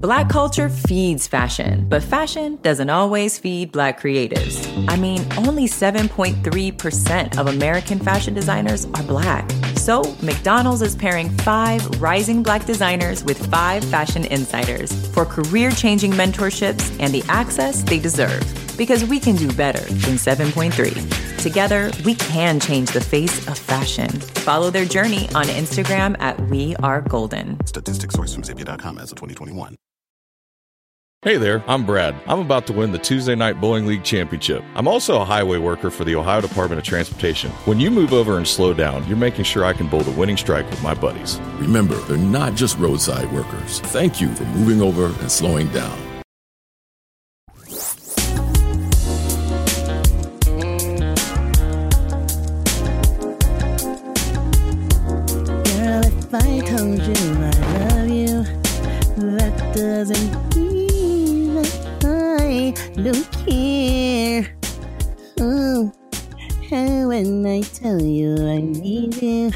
Black 0.00 0.28
culture 0.28 0.68
feeds 0.68 1.26
fashion, 1.26 1.84
but 1.88 2.04
fashion 2.04 2.56
doesn't 2.62 2.88
always 2.88 3.36
feed 3.36 3.72
black 3.72 4.00
creatives. 4.00 4.64
I 4.88 4.94
mean, 4.94 5.26
only 5.36 5.64
7.3% 5.64 7.36
of 7.36 7.48
American 7.48 7.98
fashion 7.98 8.32
designers 8.32 8.84
are 8.94 9.02
black. 9.02 9.50
So, 9.74 10.04
McDonald's 10.22 10.82
is 10.82 10.94
pairing 10.94 11.30
five 11.38 11.84
rising 12.00 12.44
black 12.44 12.64
designers 12.64 13.24
with 13.24 13.44
five 13.50 13.82
fashion 13.86 14.24
insiders 14.26 14.92
for 15.08 15.24
career 15.24 15.72
changing 15.72 16.12
mentorships 16.12 16.96
and 17.00 17.12
the 17.12 17.24
access 17.28 17.82
they 17.82 17.98
deserve. 17.98 18.44
Because 18.78 19.04
we 19.04 19.18
can 19.18 19.34
do 19.34 19.52
better 19.52 19.80
than 19.80 20.14
7.3. 20.14 21.42
Together, 21.42 21.90
we 22.04 22.14
can 22.14 22.60
change 22.60 22.92
the 22.92 23.00
face 23.00 23.48
of 23.48 23.58
fashion. 23.58 24.08
Follow 24.46 24.70
their 24.70 24.84
journey 24.84 25.28
on 25.34 25.46
Instagram 25.46 26.14
at 26.20 26.38
We 26.42 26.76
Are 26.76 27.00
Golden. 27.00 27.58
Statistics 27.66 28.14
sourced 28.14 28.34
from 28.34 28.44
Zippia.com 28.44 28.98
as 28.98 29.10
of 29.10 29.18
2021. 29.18 29.74
Hey 31.22 31.36
there, 31.36 31.64
I'm 31.66 31.84
Brad. 31.84 32.14
I'm 32.28 32.38
about 32.38 32.68
to 32.68 32.72
win 32.72 32.92
the 32.92 32.98
Tuesday 32.98 33.34
Night 33.34 33.60
Bowling 33.60 33.86
League 33.86 34.04
Championship. 34.04 34.62
I'm 34.76 34.86
also 34.86 35.20
a 35.20 35.24
highway 35.24 35.58
worker 35.58 35.90
for 35.90 36.04
the 36.04 36.14
Ohio 36.14 36.40
Department 36.40 36.78
of 36.78 36.84
Transportation. 36.84 37.50
When 37.64 37.80
you 37.80 37.90
move 37.90 38.12
over 38.12 38.36
and 38.36 38.46
slow 38.46 38.72
down, 38.72 39.04
you're 39.08 39.16
making 39.16 39.42
sure 39.44 39.64
I 39.64 39.72
can 39.72 39.88
bowl 39.88 40.02
the 40.02 40.12
winning 40.12 40.36
strike 40.36 40.70
with 40.70 40.80
my 40.80 40.94
buddies. 40.94 41.40
Remember, 41.56 41.96
they're 42.02 42.16
not 42.16 42.54
just 42.54 42.78
roadside 42.78 43.32
workers. 43.32 43.80
Thank 43.80 44.20
you 44.20 44.32
for 44.32 44.44
moving 44.44 44.80
over 44.80 45.06
and 45.06 45.28
slowing 45.28 45.66
down. 45.70 45.98
Girl, 55.64 56.04
if 56.04 56.32
I 56.32 56.60
told 56.60 57.02
you 57.02 57.34
I 57.42 57.50
love 57.88 58.08
you, 58.08 58.44
that 59.36 59.72
doesn't 59.74 60.16
mean 60.20 60.32
that 60.32 60.47
Don't 62.94 63.28
care. 63.46 64.56
Oh, 65.40 65.92
and 66.70 67.08
when 67.08 67.46
I 67.46 67.62
tell 67.62 68.02
you 68.02 68.36
I 68.36 68.60
need 68.60 69.22
you, 69.22 69.52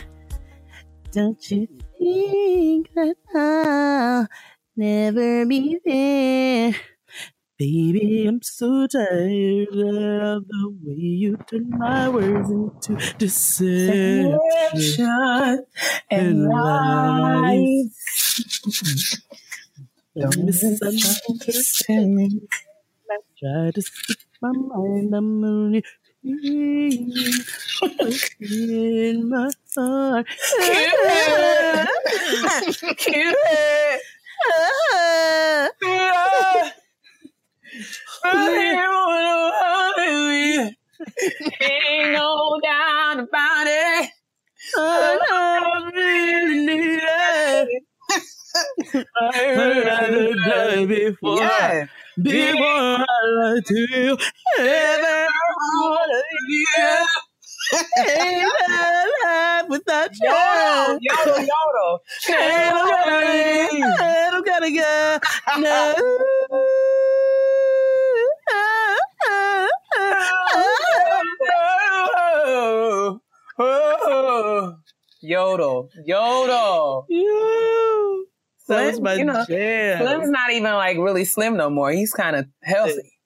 don't 1.11 1.51
you 1.51 1.67
think 1.99 2.89
that 2.95 3.17
I'll 3.35 4.29
never 4.77 5.45
be 5.47 5.79
there? 5.85 6.75
Baby, 7.59 8.27
I'm 8.27 8.41
so 8.43 8.87
tired 8.87 9.69
of 9.69 10.49
the 10.49 10.75
way 10.83 10.97
you 10.97 11.37
turn 11.49 11.69
my 11.71 12.09
words 12.09 12.51
into 12.51 12.97
deception 13.19 14.39
and 16.11 16.49
lies. 16.49 17.93
Don't 20.19 20.45
misunderstand 20.45 22.15
me. 22.15 22.41
Try 23.43 23.73
to 23.73 23.83
speak 23.83 24.19
my 24.41 24.53
mind, 24.53 25.15
I'm 25.15 25.45
only 25.45 25.83
in 28.41 29.29
my 29.29 29.51
heart. 29.77 30.27
Ain't 41.63 42.13
no 42.13 42.61
doubt 42.63 43.21
about 43.21 43.67
it. 43.67 44.11
I 44.79 45.91
really 45.95 46.67
need 46.67 47.01
it. 47.03 47.83
I 49.17 49.33
heard 49.35 49.89
I 49.89 50.09
could 50.09 50.37
die 50.45 50.87
before. 50.87 51.39
Yeah. 51.41 51.87
Before 52.23 52.65
I 52.65 53.07
lie 53.25 53.61
to 53.67 53.75
you, 53.75 54.19
ever 54.59 55.29
Yeah. 56.79 57.05
ain't 58.09 58.53
a 58.69 59.07
life 59.25 59.69
without 59.69 60.11
you. 60.21 60.29
Yodel, 60.29 60.99
yodel, 61.03 61.41
yodel. 61.41 62.01
Ain't 62.41 62.75
nobody, 62.75 63.39
ain't 64.03 64.35
nobody 64.35 64.77
got 64.77 65.23
no. 65.59 65.95
Yodel, 75.23 75.91
yodel. 76.07 77.07
You. 77.09 78.27
That's 78.69 78.97
Slim, 78.97 79.05
my 79.05 79.15
you 79.15 79.25
know, 79.25 79.45
jam. 79.49 80.03
Slim's 80.03 80.31
not 80.31 80.53
even 80.53 80.73
like 80.73 80.99
really 80.99 81.25
slim 81.25 81.57
no 81.57 81.71
more. 81.71 81.91
He's 81.91 82.13
kind 82.13 82.37
of 82.37 82.47
healthy 82.63 83.19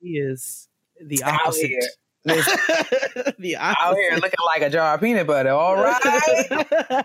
He 0.00 0.10
is 0.18 0.68
the 1.04 1.22
out 1.24 1.40
opposite. 1.40 1.84
the 2.24 3.56
out 3.58 3.96
here 3.96 4.14
looking 4.14 4.38
like 4.46 4.62
a 4.62 4.70
jar 4.70 4.94
of 4.94 5.00
peanut 5.00 5.26
butter. 5.26 5.50
All 5.50 5.74
right, 5.74 6.00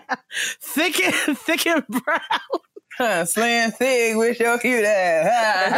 thick 0.62 1.00
and 1.00 1.38
thick 1.38 1.66
and 1.66 1.84
brown. 1.88 3.26
slim 3.26 3.72
thick 3.72 4.16
with 4.16 4.40
your 4.40 4.60
cute 4.60 4.86
ass. 4.86 5.72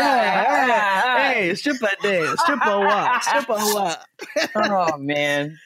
hey, 1.34 1.56
stripper 1.56 1.90
dance, 2.04 2.42
stripper 2.42 2.80
walk, 2.80 3.24
stripper 3.24 3.54
walk. 3.54 4.06
oh 4.56 4.98
man, 4.98 5.58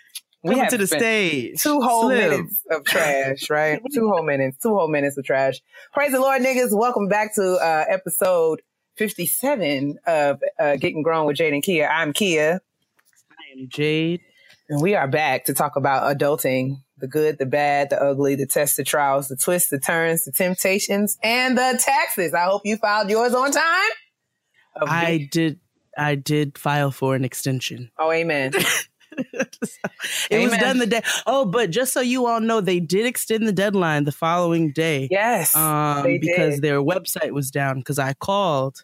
we 0.43 0.49
Coming 0.49 0.63
have 0.63 0.71
to 0.71 0.77
the 0.77 0.87
spent 0.87 1.01
stage. 1.01 1.61
Two 1.61 1.79
whole 1.81 2.03
Slim. 2.03 2.17
minutes 2.17 2.55
of 2.69 2.83
trash, 2.85 3.49
right? 3.49 3.81
two 3.93 4.09
whole 4.09 4.23
minutes, 4.23 4.57
two 4.61 4.75
whole 4.75 4.89
minutes 4.89 5.17
of 5.17 5.23
trash. 5.25 5.61
Praise 5.93 6.11
the 6.11 6.19
Lord, 6.19 6.41
niggas. 6.41 6.77
Welcome 6.77 7.07
back 7.07 7.33
to 7.35 7.53
uh, 7.55 7.85
episode 7.87 8.61
57 8.97 9.97
of 10.05 10.41
uh, 10.59 10.75
Getting 10.75 11.01
Grown 11.01 11.25
with 11.25 11.37
Jade 11.37 11.53
and 11.53 11.63
Keia. 11.63 11.87
I'm 11.89 12.11
Keia, 12.11 12.59
I 13.31 13.59
am 13.59 13.69
Jade. 13.69 14.19
and 14.67 14.81
we 14.81 14.95
are 14.95 15.07
back 15.07 15.45
to 15.45 15.53
talk 15.53 15.77
about 15.77 16.15
adulting 16.17 16.81
the 16.97 17.07
good, 17.07 17.37
the 17.37 17.45
bad, 17.45 17.89
the 17.89 18.01
ugly, 18.01 18.35
the 18.35 18.45
tests, 18.45 18.75
the 18.75 18.83
trials, 18.83 19.29
the 19.29 19.37
twists, 19.37 19.69
the 19.69 19.79
turns, 19.79 20.25
the 20.25 20.31
temptations, 20.33 21.17
and 21.23 21.57
the 21.57 21.79
taxes. 21.81 22.33
I 22.33 22.43
hope 22.43 22.63
you 22.65 22.75
filed 22.77 23.09
yours 23.09 23.33
on 23.33 23.51
time. 23.51 23.89
Of 24.75 24.89
I 24.89 25.29
did. 25.31 25.59
I 25.97 26.15
did 26.15 26.57
file 26.57 26.89
for 26.91 27.13
an 27.15 27.23
extension. 27.23 27.91
oh, 27.99 28.11
amen. 28.11 28.53
it 30.29 30.39
was 30.43 30.57
done 30.57 30.79
the 30.79 30.87
day. 30.87 31.01
Oh, 31.25 31.45
but 31.45 31.69
just 31.69 31.93
so 31.93 32.01
you 32.01 32.25
all 32.25 32.39
know, 32.39 32.61
they 32.61 32.79
did 32.79 33.05
extend 33.05 33.47
the 33.47 33.51
deadline 33.53 34.03
the 34.05 34.11
following 34.11 34.71
day. 34.71 35.07
Yes. 35.11 35.55
um, 35.55 36.17
because 36.19 36.55
did. 36.55 36.61
their 36.63 36.81
website 36.81 37.31
was 37.31 37.51
down. 37.51 37.79
Because 37.79 37.99
I 37.99 38.13
called 38.13 38.83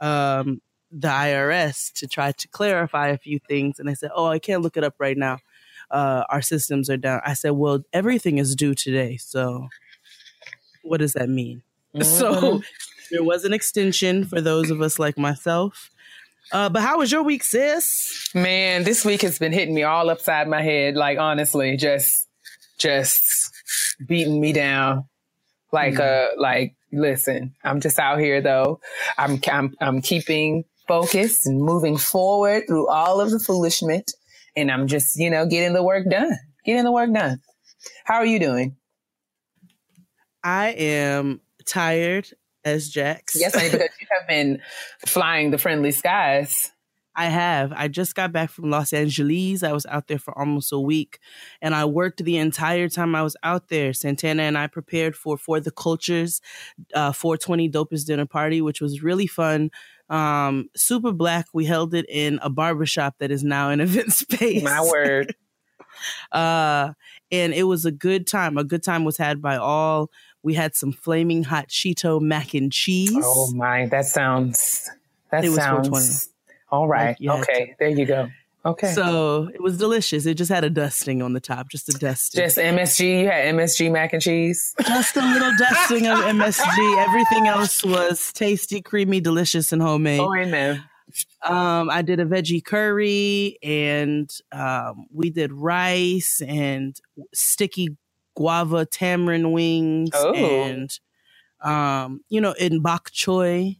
um, 0.00 0.60
the 0.90 1.08
IRS 1.08 1.92
to 1.94 2.06
try 2.06 2.32
to 2.32 2.48
clarify 2.48 3.08
a 3.08 3.18
few 3.18 3.38
things, 3.38 3.78
and 3.78 3.88
they 3.88 3.94
said, 3.94 4.10
"Oh, 4.14 4.26
I 4.26 4.38
can't 4.38 4.62
look 4.62 4.76
it 4.76 4.84
up 4.84 4.94
right 4.98 5.16
now. 5.16 5.38
Uh, 5.90 6.24
our 6.28 6.42
systems 6.42 6.88
are 6.90 6.96
down." 6.96 7.20
I 7.24 7.34
said, 7.34 7.50
"Well, 7.50 7.84
everything 7.92 8.38
is 8.38 8.54
due 8.56 8.74
today, 8.74 9.16
so 9.16 9.68
what 10.82 10.98
does 10.98 11.14
that 11.14 11.28
mean?" 11.28 11.62
So 12.02 12.32
Mhm. 12.32 12.64
there 13.10 13.24
was 13.24 13.44
an 13.44 13.52
extension 13.54 14.24
for 14.26 14.40
those 14.40 14.70
of 14.70 14.82
us 14.82 14.98
like 14.98 15.16
myself. 15.16 15.90
Uh, 16.52 16.68
but 16.68 16.82
how 16.82 16.98
was 16.98 17.10
your 17.10 17.22
week, 17.22 17.42
sis? 17.42 18.30
Man, 18.34 18.84
this 18.84 19.04
week 19.04 19.22
has 19.22 19.38
been 19.38 19.52
hitting 19.52 19.74
me 19.74 19.82
all 19.82 20.10
upside 20.10 20.48
my 20.48 20.62
head. 20.62 20.94
Like 20.94 21.18
honestly, 21.18 21.76
just, 21.76 22.28
just 22.78 23.52
beating 24.06 24.40
me 24.40 24.52
down. 24.52 25.06
Like, 25.72 25.98
uh, 25.98 26.28
like, 26.38 26.76
listen, 26.92 27.54
I'm 27.64 27.80
just 27.80 27.98
out 27.98 28.20
here 28.20 28.40
though. 28.40 28.80
I'm, 29.18 29.40
I'm, 29.50 29.74
I'm 29.80 30.00
keeping 30.00 30.64
focused 30.86 31.46
and 31.46 31.60
moving 31.60 31.96
forward 31.96 32.64
through 32.68 32.88
all 32.88 33.20
of 33.20 33.30
the 33.30 33.40
foolishness, 33.40 34.04
and 34.54 34.70
I'm 34.70 34.86
just, 34.86 35.18
you 35.18 35.30
know, 35.30 35.46
getting 35.46 35.74
the 35.74 35.82
work 35.82 36.08
done. 36.08 36.32
Getting 36.64 36.84
the 36.84 36.92
work 36.92 37.12
done. 37.12 37.40
How 38.04 38.16
are 38.16 38.26
you 38.26 38.38
doing? 38.38 38.76
I 40.42 40.68
am 40.70 41.40
tired 41.64 42.28
as 42.64 42.88
Jax. 42.88 43.36
Yes, 43.38 43.54
I 43.56 43.62
have 43.68 43.80
been 44.26 44.60
flying 45.06 45.50
the 45.50 45.58
friendly 45.58 45.92
skies. 45.92 46.72
I 47.16 47.26
have. 47.26 47.72
I 47.74 47.88
just 47.88 48.14
got 48.14 48.30
back 48.30 48.50
from 48.50 48.70
Los 48.70 48.92
Angeles. 48.92 49.62
I 49.62 49.72
was 49.72 49.86
out 49.86 50.06
there 50.06 50.18
for 50.18 50.38
almost 50.38 50.70
a 50.70 50.78
week 50.78 51.18
and 51.62 51.74
I 51.74 51.86
worked 51.86 52.22
the 52.22 52.36
entire 52.36 52.90
time 52.90 53.14
I 53.14 53.22
was 53.22 53.36
out 53.42 53.68
there. 53.68 53.94
Santana 53.94 54.42
and 54.42 54.58
I 54.58 54.66
prepared 54.66 55.16
for 55.16 55.38
For 55.38 55.58
the 55.58 55.70
Cultures 55.70 56.42
uh, 56.94 57.12
420 57.12 57.70
Dopest 57.70 58.04
Dinner 58.04 58.26
Party, 58.26 58.60
which 58.60 58.82
was 58.82 59.02
really 59.02 59.26
fun. 59.26 59.70
Um, 60.10 60.68
super 60.76 61.10
black. 61.10 61.46
We 61.54 61.64
held 61.64 61.94
it 61.94 62.04
in 62.08 62.38
a 62.42 62.50
barbershop 62.50 63.16
that 63.18 63.30
is 63.30 63.42
now 63.42 63.70
an 63.70 63.80
event 63.86 64.12
space. 64.12 64.62
My 64.62 64.82
word. 64.82 65.34
Uh, 66.30 66.92
and 67.32 67.54
it 67.54 67.62
was 67.62 67.86
a 67.86 67.90
good 67.90 68.26
time. 68.26 68.58
A 68.58 68.64
good 68.64 68.82
time 68.82 69.02
was 69.02 69.16
had 69.16 69.40
by 69.40 69.56
all. 69.56 70.10
We 70.46 70.54
had 70.54 70.76
some 70.76 70.92
flaming 70.92 71.42
hot 71.42 71.66
Cheeto 71.66 72.20
mac 72.20 72.54
and 72.54 72.72
cheese. 72.72 73.18
Oh 73.20 73.50
my, 73.52 73.86
that 73.86 74.06
sounds. 74.06 74.88
That 75.32 75.44
It 75.44 75.50
sounds. 75.50 75.88
420. 75.88 76.06
All 76.70 76.86
right. 76.86 77.16
Like, 77.20 77.40
okay. 77.40 77.74
There 77.80 77.88
you 77.88 78.06
go. 78.06 78.28
Okay. 78.64 78.92
So 78.92 79.50
it 79.52 79.60
was 79.60 79.76
delicious. 79.76 80.24
It 80.24 80.34
just 80.34 80.52
had 80.52 80.62
a 80.62 80.70
dusting 80.70 81.20
on 81.20 81.32
the 81.32 81.40
top, 81.40 81.68
just 81.68 81.88
a 81.88 81.98
dusting. 81.98 82.40
Just 82.40 82.58
MSG. 82.58 83.22
You 83.22 83.26
had 83.26 83.56
MSG 83.56 83.90
mac 83.90 84.12
and 84.12 84.22
cheese. 84.22 84.72
Just 84.86 85.16
a 85.16 85.20
little 85.20 85.50
dusting 85.58 86.06
of 86.06 86.18
MSG. 86.20 87.06
Everything 87.08 87.48
else 87.48 87.82
was 87.82 88.32
tasty, 88.32 88.80
creamy, 88.80 89.20
delicious, 89.20 89.72
and 89.72 89.82
homemade. 89.82 90.20
Oh, 90.20 90.32
amen. 90.32 90.84
Um, 91.42 91.90
I 91.90 92.02
did 92.02 92.20
a 92.20 92.24
veggie 92.24 92.64
curry, 92.64 93.58
and 93.64 94.30
um, 94.52 95.06
we 95.12 95.30
did 95.30 95.52
rice 95.52 96.40
and 96.46 96.96
sticky 97.34 97.96
guava 98.36 98.86
tamarind 98.86 99.52
wings, 99.52 100.10
Oh. 100.14 100.34
and 100.34 100.90
um, 101.62 102.20
you 102.28 102.40
know, 102.40 102.52
in 102.52 102.80
bok 102.80 103.10
choy. 103.10 103.78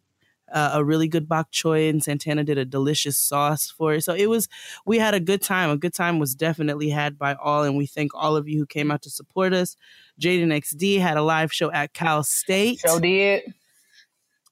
Uh, 0.52 0.70
a 0.74 0.84
really 0.84 1.08
good 1.08 1.28
bok 1.28 1.50
choy 1.50 1.90
and 1.90 2.04
Santana 2.04 2.44
did 2.44 2.56
a 2.56 2.64
delicious 2.64 3.18
sauce 3.18 3.68
for 3.68 3.94
it. 3.94 4.02
So 4.04 4.14
it 4.14 4.26
was, 4.30 4.46
we 4.86 4.96
had 4.96 5.12
a 5.12 5.18
good 5.18 5.42
time. 5.42 5.70
A 5.70 5.76
good 5.76 5.92
time 5.92 6.20
was 6.20 6.36
definitely 6.36 6.88
had 6.88 7.18
by 7.18 7.34
all. 7.34 7.64
And 7.64 7.76
we 7.76 7.84
thank 7.86 8.12
all 8.14 8.36
of 8.36 8.46
you 8.48 8.60
who 8.60 8.64
came 8.64 8.92
out 8.92 9.02
to 9.02 9.10
support 9.10 9.52
us. 9.52 9.76
Jaden 10.20 10.52
XD 10.56 11.00
had 11.00 11.16
a 11.16 11.22
live 11.22 11.52
show 11.52 11.72
at 11.72 11.94
Cal 11.94 12.22
State. 12.22 12.78
So 12.78 13.00
did. 13.00 13.54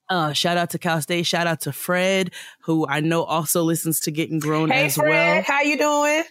Uh, 0.09 0.33
shout 0.33 0.57
out 0.57 0.71
to 0.71 0.77
Cal 0.79 1.01
State. 1.01 1.25
Shout 1.25 1.47
out 1.47 1.61
to 1.61 1.71
Fred, 1.71 2.31
who 2.59 2.85
I 2.87 2.99
know 2.99 3.23
also 3.23 3.63
listens 3.63 4.01
to 4.01 4.11
Getting 4.11 4.39
Grown 4.39 4.69
Hey, 4.71 4.87
as 4.87 4.95
Fred. 4.95 5.09
well. 5.09 5.43
How 5.47 5.61
you 5.61 5.77
doing? 5.77 6.23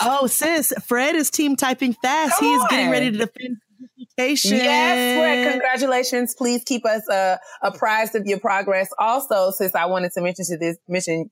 Oh, 0.00 0.26
sis, 0.26 0.72
Fred 0.84 1.14
is 1.14 1.30
team 1.30 1.56
typing 1.56 1.94
fast. 1.94 2.38
Come 2.38 2.48
he 2.48 2.54
is 2.54 2.64
getting 2.70 2.90
ready 2.90 3.10
to 3.12 3.18
defend. 3.18 3.58
Yes, 4.16 4.42
Fred. 4.44 5.52
Congratulations. 5.52 6.34
Please 6.34 6.62
keep 6.64 6.84
us 6.84 7.08
uh, 7.08 7.36
apprised 7.62 8.14
of 8.14 8.26
your 8.26 8.38
progress. 8.38 8.88
Also, 8.98 9.50
since 9.50 9.74
I 9.74 9.86
wanted 9.86 10.12
to 10.12 10.20
mention 10.20 10.44
to 10.46 10.56
this 10.56 10.76
mention 10.88 11.30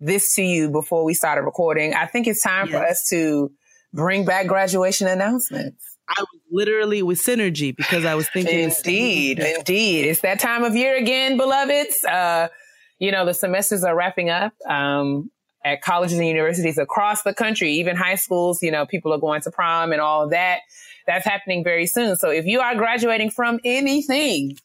this 0.00 0.34
to 0.34 0.42
you 0.42 0.70
before 0.70 1.04
we 1.04 1.14
started 1.14 1.42
recording, 1.42 1.94
I 1.94 2.06
think 2.06 2.26
it's 2.26 2.42
time 2.42 2.68
for 2.68 2.84
us 2.84 3.06
to 3.10 3.50
bring 3.92 4.24
back 4.24 4.46
graduation 4.46 5.06
announcements. 5.08 5.82
I 6.08 6.20
was 6.20 6.40
literally 6.50 7.02
with 7.02 7.18
synergy 7.18 7.74
because 7.74 8.04
I 8.04 8.14
was 8.14 8.28
thinking. 8.28 8.58
Indeed, 8.60 9.40
indeed. 9.40 10.06
It's 10.06 10.20
that 10.20 10.38
time 10.38 10.62
of 10.64 10.76
year 10.76 10.96
again, 10.96 11.36
beloveds. 11.36 12.04
Uh, 12.04 12.48
you 12.98 13.10
know, 13.10 13.24
the 13.24 13.34
semesters 13.34 13.84
are 13.84 13.94
wrapping 13.94 14.30
up. 14.30 14.52
Um, 14.68 15.30
at 15.66 15.82
colleges 15.82 16.16
and 16.16 16.28
universities 16.28 16.78
across 16.78 17.24
the 17.24 17.34
country, 17.34 17.72
even 17.72 17.96
high 17.96 18.14
schools, 18.14 18.62
you 18.62 18.70
know, 18.70 18.86
people 18.86 19.12
are 19.12 19.18
going 19.18 19.40
to 19.40 19.50
prom 19.50 19.90
and 19.90 20.00
all 20.00 20.22
of 20.22 20.30
that. 20.30 20.60
That's 21.08 21.24
happening 21.24 21.64
very 21.64 21.88
soon. 21.88 22.14
So 22.14 22.30
if 22.30 22.46
you 22.46 22.60
are 22.60 22.76
graduating 22.76 23.30
from 23.30 23.58
anything, 23.64 24.56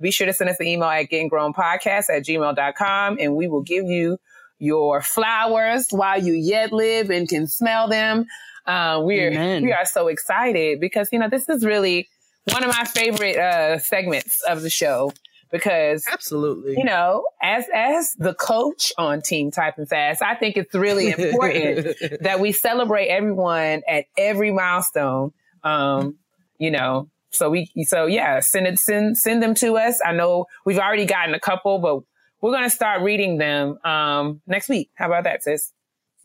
be 0.00 0.10
sure 0.10 0.26
to 0.26 0.32
send 0.32 0.50
us 0.50 0.58
an 0.58 0.66
email 0.66 0.88
at 0.88 1.08
gettingrownpodcast 1.08 2.10
at 2.10 2.24
gmail.com 2.24 3.18
and 3.20 3.36
we 3.36 3.46
will 3.46 3.62
give 3.62 3.86
you 3.86 4.18
your 4.58 5.02
flowers 5.02 5.86
while 5.90 6.20
you 6.20 6.32
yet 6.32 6.72
live 6.72 7.10
and 7.10 7.28
can 7.28 7.46
smell 7.46 7.88
them. 7.88 8.26
Uh, 8.66 9.00
we're, 9.04 9.30
Amen. 9.30 9.62
we 9.62 9.72
are 9.72 9.84
so 9.84 10.08
excited 10.08 10.80
because, 10.80 11.10
you 11.12 11.20
know, 11.20 11.28
this 11.28 11.48
is 11.48 11.64
really 11.64 12.08
one 12.50 12.64
of 12.64 12.70
my 12.70 12.84
favorite, 12.84 13.36
uh, 13.36 13.78
segments 13.78 14.42
of 14.48 14.62
the 14.62 14.70
show 14.70 15.12
because 15.50 16.06
Absolutely. 16.10 16.74
you 16.76 16.84
know, 16.84 17.24
as 17.42 17.66
as 17.74 18.14
the 18.14 18.34
coach 18.34 18.92
on 18.98 19.22
Team 19.22 19.50
Type 19.50 19.78
and 19.78 19.88
Fast, 19.88 20.22
I 20.22 20.34
think 20.34 20.56
it's 20.56 20.74
really 20.74 21.10
important 21.10 21.96
that 22.20 22.40
we 22.40 22.52
celebrate 22.52 23.08
everyone 23.08 23.82
at 23.88 24.06
every 24.16 24.50
milestone. 24.50 25.32
Um, 25.62 26.18
you 26.58 26.70
know, 26.70 27.08
so 27.30 27.50
we 27.50 27.70
so 27.84 28.06
yeah, 28.06 28.40
send 28.40 28.66
it 28.66 28.78
send 28.78 29.18
send 29.18 29.42
them 29.42 29.54
to 29.56 29.76
us. 29.76 30.00
I 30.04 30.12
know 30.12 30.46
we've 30.64 30.78
already 30.78 31.06
gotten 31.06 31.34
a 31.34 31.40
couple, 31.40 31.78
but 31.78 32.00
we're 32.40 32.52
gonna 32.52 32.70
start 32.70 33.02
reading 33.02 33.38
them 33.38 33.78
um 33.84 34.40
next 34.46 34.68
week. 34.68 34.90
How 34.94 35.06
about 35.06 35.24
that, 35.24 35.42
sis? 35.42 35.72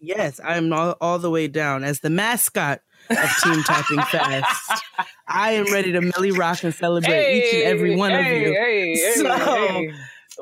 Yes, 0.02 0.40
I'm 0.44 0.72
all, 0.72 0.96
all 1.02 1.20
the 1.20 1.30
way 1.30 1.48
down 1.48 1.84
as 1.84 2.00
the 2.00 2.10
mascot 2.10 2.82
of 3.10 3.30
Team 3.44 3.64
Typing 3.64 4.02
Fast. 4.02 4.84
I 5.28 5.52
am 5.52 5.72
ready 5.72 5.92
to 5.92 6.02
Milly 6.02 6.32
Rock 6.32 6.64
and 6.64 6.74
celebrate 6.74 7.38
each 7.38 7.54
and 7.54 7.64
every 7.64 7.96
one 7.96 8.14
of 8.14 8.26
you. 8.26 8.54
Hey, 8.54 8.96
hey, 8.96 9.14
So, 9.16 9.38
hey. 9.38 9.92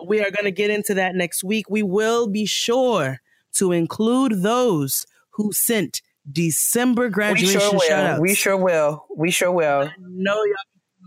We 0.05 0.19
are 0.19 0.29
going 0.29 0.43
to 0.45 0.51
get 0.51 0.69
into 0.69 0.93
that 0.95 1.15
next 1.15 1.43
week. 1.43 1.69
We 1.69 1.81
will 1.81 2.27
be 2.27 2.45
sure 2.45 3.19
to 3.53 3.71
include 3.71 4.43
those 4.43 5.05
who 5.31 5.51
sent 5.51 6.01
December 6.31 7.05
We 7.05 7.09
graduation 7.09 7.59
sure 7.59 7.71
will. 7.71 7.79
shout 7.79 8.21
We 8.21 8.35
sure 8.35 8.57
will. 8.57 9.05
We 9.15 9.31
sure 9.31 9.51
will. 9.51 9.89
know 9.99 10.35
y'all 10.43 10.55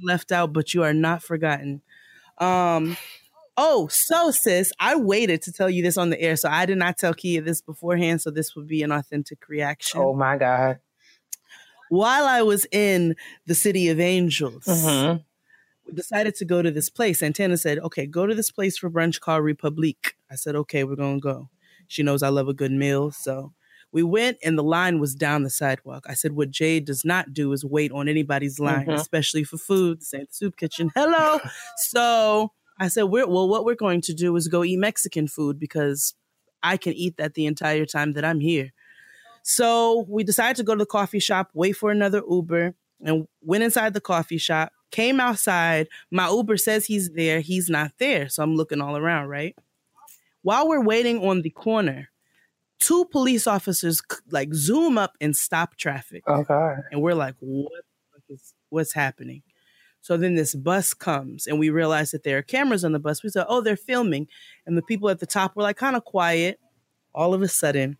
left 0.02 0.32
out, 0.32 0.52
but 0.52 0.74
you 0.74 0.82
are 0.82 0.94
not 0.94 1.22
forgotten. 1.22 1.82
Um, 2.38 2.96
oh, 3.56 3.86
so 3.88 4.30
sis, 4.30 4.72
I 4.80 4.96
waited 4.96 5.42
to 5.42 5.52
tell 5.52 5.68
you 5.70 5.82
this 5.82 5.96
on 5.98 6.10
the 6.10 6.20
air, 6.20 6.36
so 6.36 6.48
I 6.48 6.64
did 6.66 6.78
not 6.78 6.96
tell 6.98 7.14
Keia 7.14 7.44
this 7.44 7.60
beforehand, 7.60 8.22
so 8.22 8.30
this 8.30 8.56
would 8.56 8.66
be 8.66 8.82
an 8.82 8.90
authentic 8.90 9.48
reaction. 9.48 10.00
Oh 10.00 10.14
my 10.14 10.36
God. 10.36 10.78
While 11.90 12.24
I 12.24 12.40
was 12.42 12.66
in 12.70 13.16
the 13.46 13.54
City 13.54 13.88
of 13.88 13.98
Angels, 13.98 14.64
we 15.86 15.92
decided 15.92 16.36
to 16.36 16.44
go 16.44 16.62
to 16.62 16.70
this 16.70 16.88
place. 16.88 17.18
Santana 17.18 17.56
said, 17.56 17.80
"Okay, 17.80 18.06
go 18.06 18.26
to 18.26 18.34
this 18.34 18.50
place 18.52 18.78
for 18.78 18.88
brunch 18.88 19.18
called 19.18 19.42
Republique." 19.44 20.14
I 20.30 20.36
said, 20.36 20.54
"Okay, 20.54 20.84
we're 20.84 20.94
gonna 20.94 21.18
go." 21.18 21.48
She 21.88 22.04
knows 22.04 22.22
I 22.22 22.28
love 22.28 22.46
a 22.48 22.54
good 22.54 22.70
meal, 22.70 23.10
so 23.10 23.52
we 23.90 24.04
went, 24.04 24.38
and 24.44 24.56
the 24.56 24.62
line 24.62 25.00
was 25.00 25.16
down 25.16 25.42
the 25.42 25.50
sidewalk. 25.50 26.06
I 26.08 26.14
said, 26.14 26.32
"What 26.36 26.52
Jade 26.52 26.84
does 26.84 27.04
not 27.04 27.32
do 27.34 27.52
is 27.52 27.64
wait 27.64 27.90
on 27.90 28.08
anybody's 28.08 28.60
line, 28.60 28.86
Mhm. 28.86 28.94
especially 28.94 29.42
for 29.42 29.58
food." 29.58 30.00
The 30.00 30.26
soup 30.30 30.56
kitchen. 30.56 30.92
Hello. 30.94 31.40
so 31.90 32.52
I 32.78 32.86
said, 32.86 33.02
we're, 33.04 33.26
"Well, 33.26 33.48
what 33.48 33.64
we're 33.64 33.74
going 33.74 34.00
to 34.02 34.14
do 34.14 34.36
is 34.36 34.46
go 34.46 34.62
eat 34.62 34.76
Mexican 34.78 35.26
food 35.26 35.58
because 35.58 36.14
I 36.62 36.76
can 36.76 36.92
eat 36.92 37.16
that 37.16 37.34
the 37.34 37.46
entire 37.46 37.84
time 37.84 38.12
that 38.12 38.24
I'm 38.24 38.38
here." 38.38 38.70
So 39.42 40.06
we 40.08 40.24
decided 40.24 40.56
to 40.56 40.62
go 40.62 40.74
to 40.74 40.78
the 40.78 40.86
coffee 40.86 41.18
shop, 41.18 41.50
wait 41.54 41.72
for 41.72 41.90
another 41.90 42.22
Uber, 42.28 42.74
and 43.04 43.26
went 43.42 43.64
inside 43.64 43.94
the 43.94 44.00
coffee 44.00 44.38
shop. 44.38 44.72
Came 44.90 45.20
outside. 45.20 45.88
My 46.10 46.28
Uber 46.28 46.56
says 46.56 46.86
he's 46.86 47.10
there. 47.10 47.40
He's 47.40 47.70
not 47.70 47.92
there. 47.98 48.28
So 48.28 48.42
I'm 48.42 48.56
looking 48.56 48.80
all 48.80 48.96
around, 48.96 49.28
right? 49.28 49.56
While 50.42 50.68
we're 50.68 50.82
waiting 50.82 51.18
on 51.24 51.42
the 51.42 51.50
corner, 51.50 52.08
two 52.78 53.04
police 53.06 53.46
officers 53.46 54.02
like 54.30 54.52
zoom 54.52 54.98
up 54.98 55.12
and 55.20 55.36
stop 55.36 55.76
traffic. 55.76 56.26
Okay. 56.26 56.74
And 56.90 57.00
we're 57.02 57.14
like, 57.14 57.36
what 57.38 57.84
is 58.28 58.54
what's 58.70 58.92
happening? 58.92 59.42
So 60.02 60.16
then 60.16 60.34
this 60.34 60.54
bus 60.54 60.94
comes 60.94 61.46
and 61.46 61.58
we 61.58 61.68
realize 61.68 62.10
that 62.12 62.22
there 62.22 62.38
are 62.38 62.42
cameras 62.42 62.84
on 62.84 62.92
the 62.92 62.98
bus. 62.98 63.22
We 63.22 63.28
said, 63.28 63.46
oh, 63.48 63.60
they're 63.60 63.76
filming. 63.76 64.28
And 64.66 64.76
the 64.76 64.82
people 64.82 65.10
at 65.10 65.20
the 65.20 65.26
top 65.26 65.54
were 65.54 65.62
like 65.62 65.76
kind 65.76 65.94
of 65.94 66.04
quiet. 66.04 66.58
All 67.14 67.34
of 67.34 67.42
a 67.42 67.48
sudden, 67.48 67.98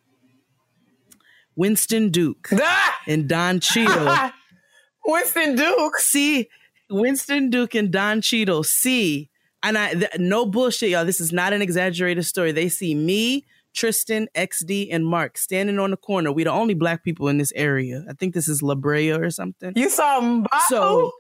Winston 1.61 2.09
Duke 2.11 2.49
Ah! 2.53 2.99
and 3.07 3.29
Don 3.29 3.61
Cheadle 3.61 4.31
Winston 5.07 5.57
Duke. 5.57 5.99
see 5.99 6.49
Winston 6.91 7.51
Duke 7.51 7.75
and 7.75 7.91
Don 7.93 8.21
Cheadle 8.21 8.65
see, 8.65 9.29
and 9.63 9.77
I 9.79 9.93
th- 9.95 10.11
no 10.19 10.47
bullshit, 10.47 10.91
y'all. 10.91 11.05
This 11.05 11.21
is 11.21 11.33
not 11.33 11.53
an 11.53 11.63
exaggerated 11.63 12.25
story. 12.27 12.51
They 12.53 12.69
see 12.69 12.95
me, 12.95 13.45
Tristan, 13.75 14.29
XD, 14.35 14.89
and 14.91 15.07
Mark 15.07 15.39
standing 15.39 15.79
on 15.79 15.91
the 15.91 15.97
corner. 15.97 16.33
We 16.33 16.43
the 16.45 16.51
only 16.51 16.75
black 16.75 17.05
people 17.05 17.29
in 17.29 17.39
this 17.39 17.53
area. 17.55 18.05
I 18.09 18.15
think 18.15 18.35
this 18.35 18.49
is 18.49 18.63
La 18.63 18.75
Brea 18.75 19.13
or 19.13 19.31
something. 19.31 19.73
You 19.77 19.89
saw 19.89 20.21
Mbaku? 20.21 20.61
So 20.69 21.13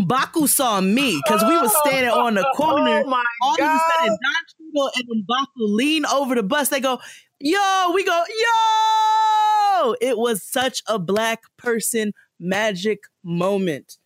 Mbaku 0.00 0.48
saw 0.48 0.80
me 0.80 1.20
because 1.24 1.42
we 1.44 1.56
were 1.60 1.68
standing 1.84 2.10
on 2.10 2.34
the 2.34 2.46
corner. 2.56 3.02
Oh 3.04 3.08
my 3.08 3.24
All 3.42 3.52
of 3.52 3.58
a 3.58 3.62
God. 3.62 3.80
sudden, 3.98 4.18
Don 4.22 4.42
Cheadle 4.50 4.90
and 4.96 5.24
Mbaku 5.24 5.76
lean 5.76 6.06
over 6.06 6.34
the 6.34 6.42
bus. 6.42 6.68
They 6.70 6.80
go, 6.80 7.00
"Yo!" 7.40 7.92
We 7.94 8.04
go, 8.04 8.24
"Yo!" 8.28 9.94
It 10.00 10.18
was 10.18 10.42
such 10.42 10.82
a 10.86 10.98
black 10.98 11.42
person 11.56 12.12
magic 12.38 13.00
moment. 13.22 13.98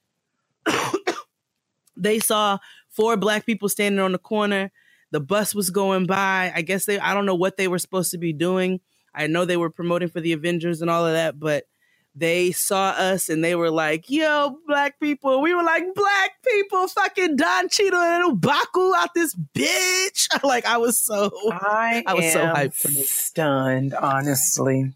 they 1.97 2.19
saw 2.19 2.59
four 2.89 3.17
black 3.17 3.47
people 3.47 3.69
standing 3.69 4.01
on 4.01 4.13
the 4.13 4.19
corner. 4.19 4.71
The 5.11 5.21
bus 5.21 5.55
was 5.55 5.71
going 5.71 6.07
by. 6.07 6.53
I 6.55 6.63
guess 6.63 6.87
they, 6.87 6.99
I 6.99 7.15
don't 7.15 7.27
know 7.27 7.35
what 7.35 7.57
they 7.57 7.69
were 7.69 7.79
supposed 7.79 8.11
to 8.13 8.19
be 8.19 8.33
doing. 8.33 8.81
I 9.15 9.27
know 9.27 9.45
they 9.45 9.59
were 9.59 9.71
promoting 9.71 10.09
for 10.09 10.21
the 10.21 10.33
Avengers 10.33 10.81
and 10.81 10.91
all 10.91 11.07
of 11.07 11.13
that, 11.13 11.39
but 11.39 11.65
they 12.15 12.53
saw 12.53 12.91
us 12.91 13.29
and 13.31 13.43
they 13.43 13.55
were 13.55 13.71
like, 13.71 14.11
yo, 14.11 14.59
black 14.67 15.01
people. 15.01 15.41
We 15.41 15.55
were 15.55 15.63
like, 15.63 15.85
black 15.95 16.33
people, 16.47 16.87
fucking 16.89 17.37
Don 17.37 17.69
Cheadle 17.71 18.01
and 18.01 18.41
Mbaku 18.41 18.95
out 18.97 19.15
this 19.15 19.35
bitch. 19.55 20.29
like, 20.45 20.67
I 20.67 20.77
was 20.77 20.99
so, 21.01 21.31
I, 21.51 22.03
I 22.07 22.15
was 22.15 22.33
so 22.33 22.45
hyped 22.45 22.75
stunned, 23.05 23.95
honestly. 23.95 24.93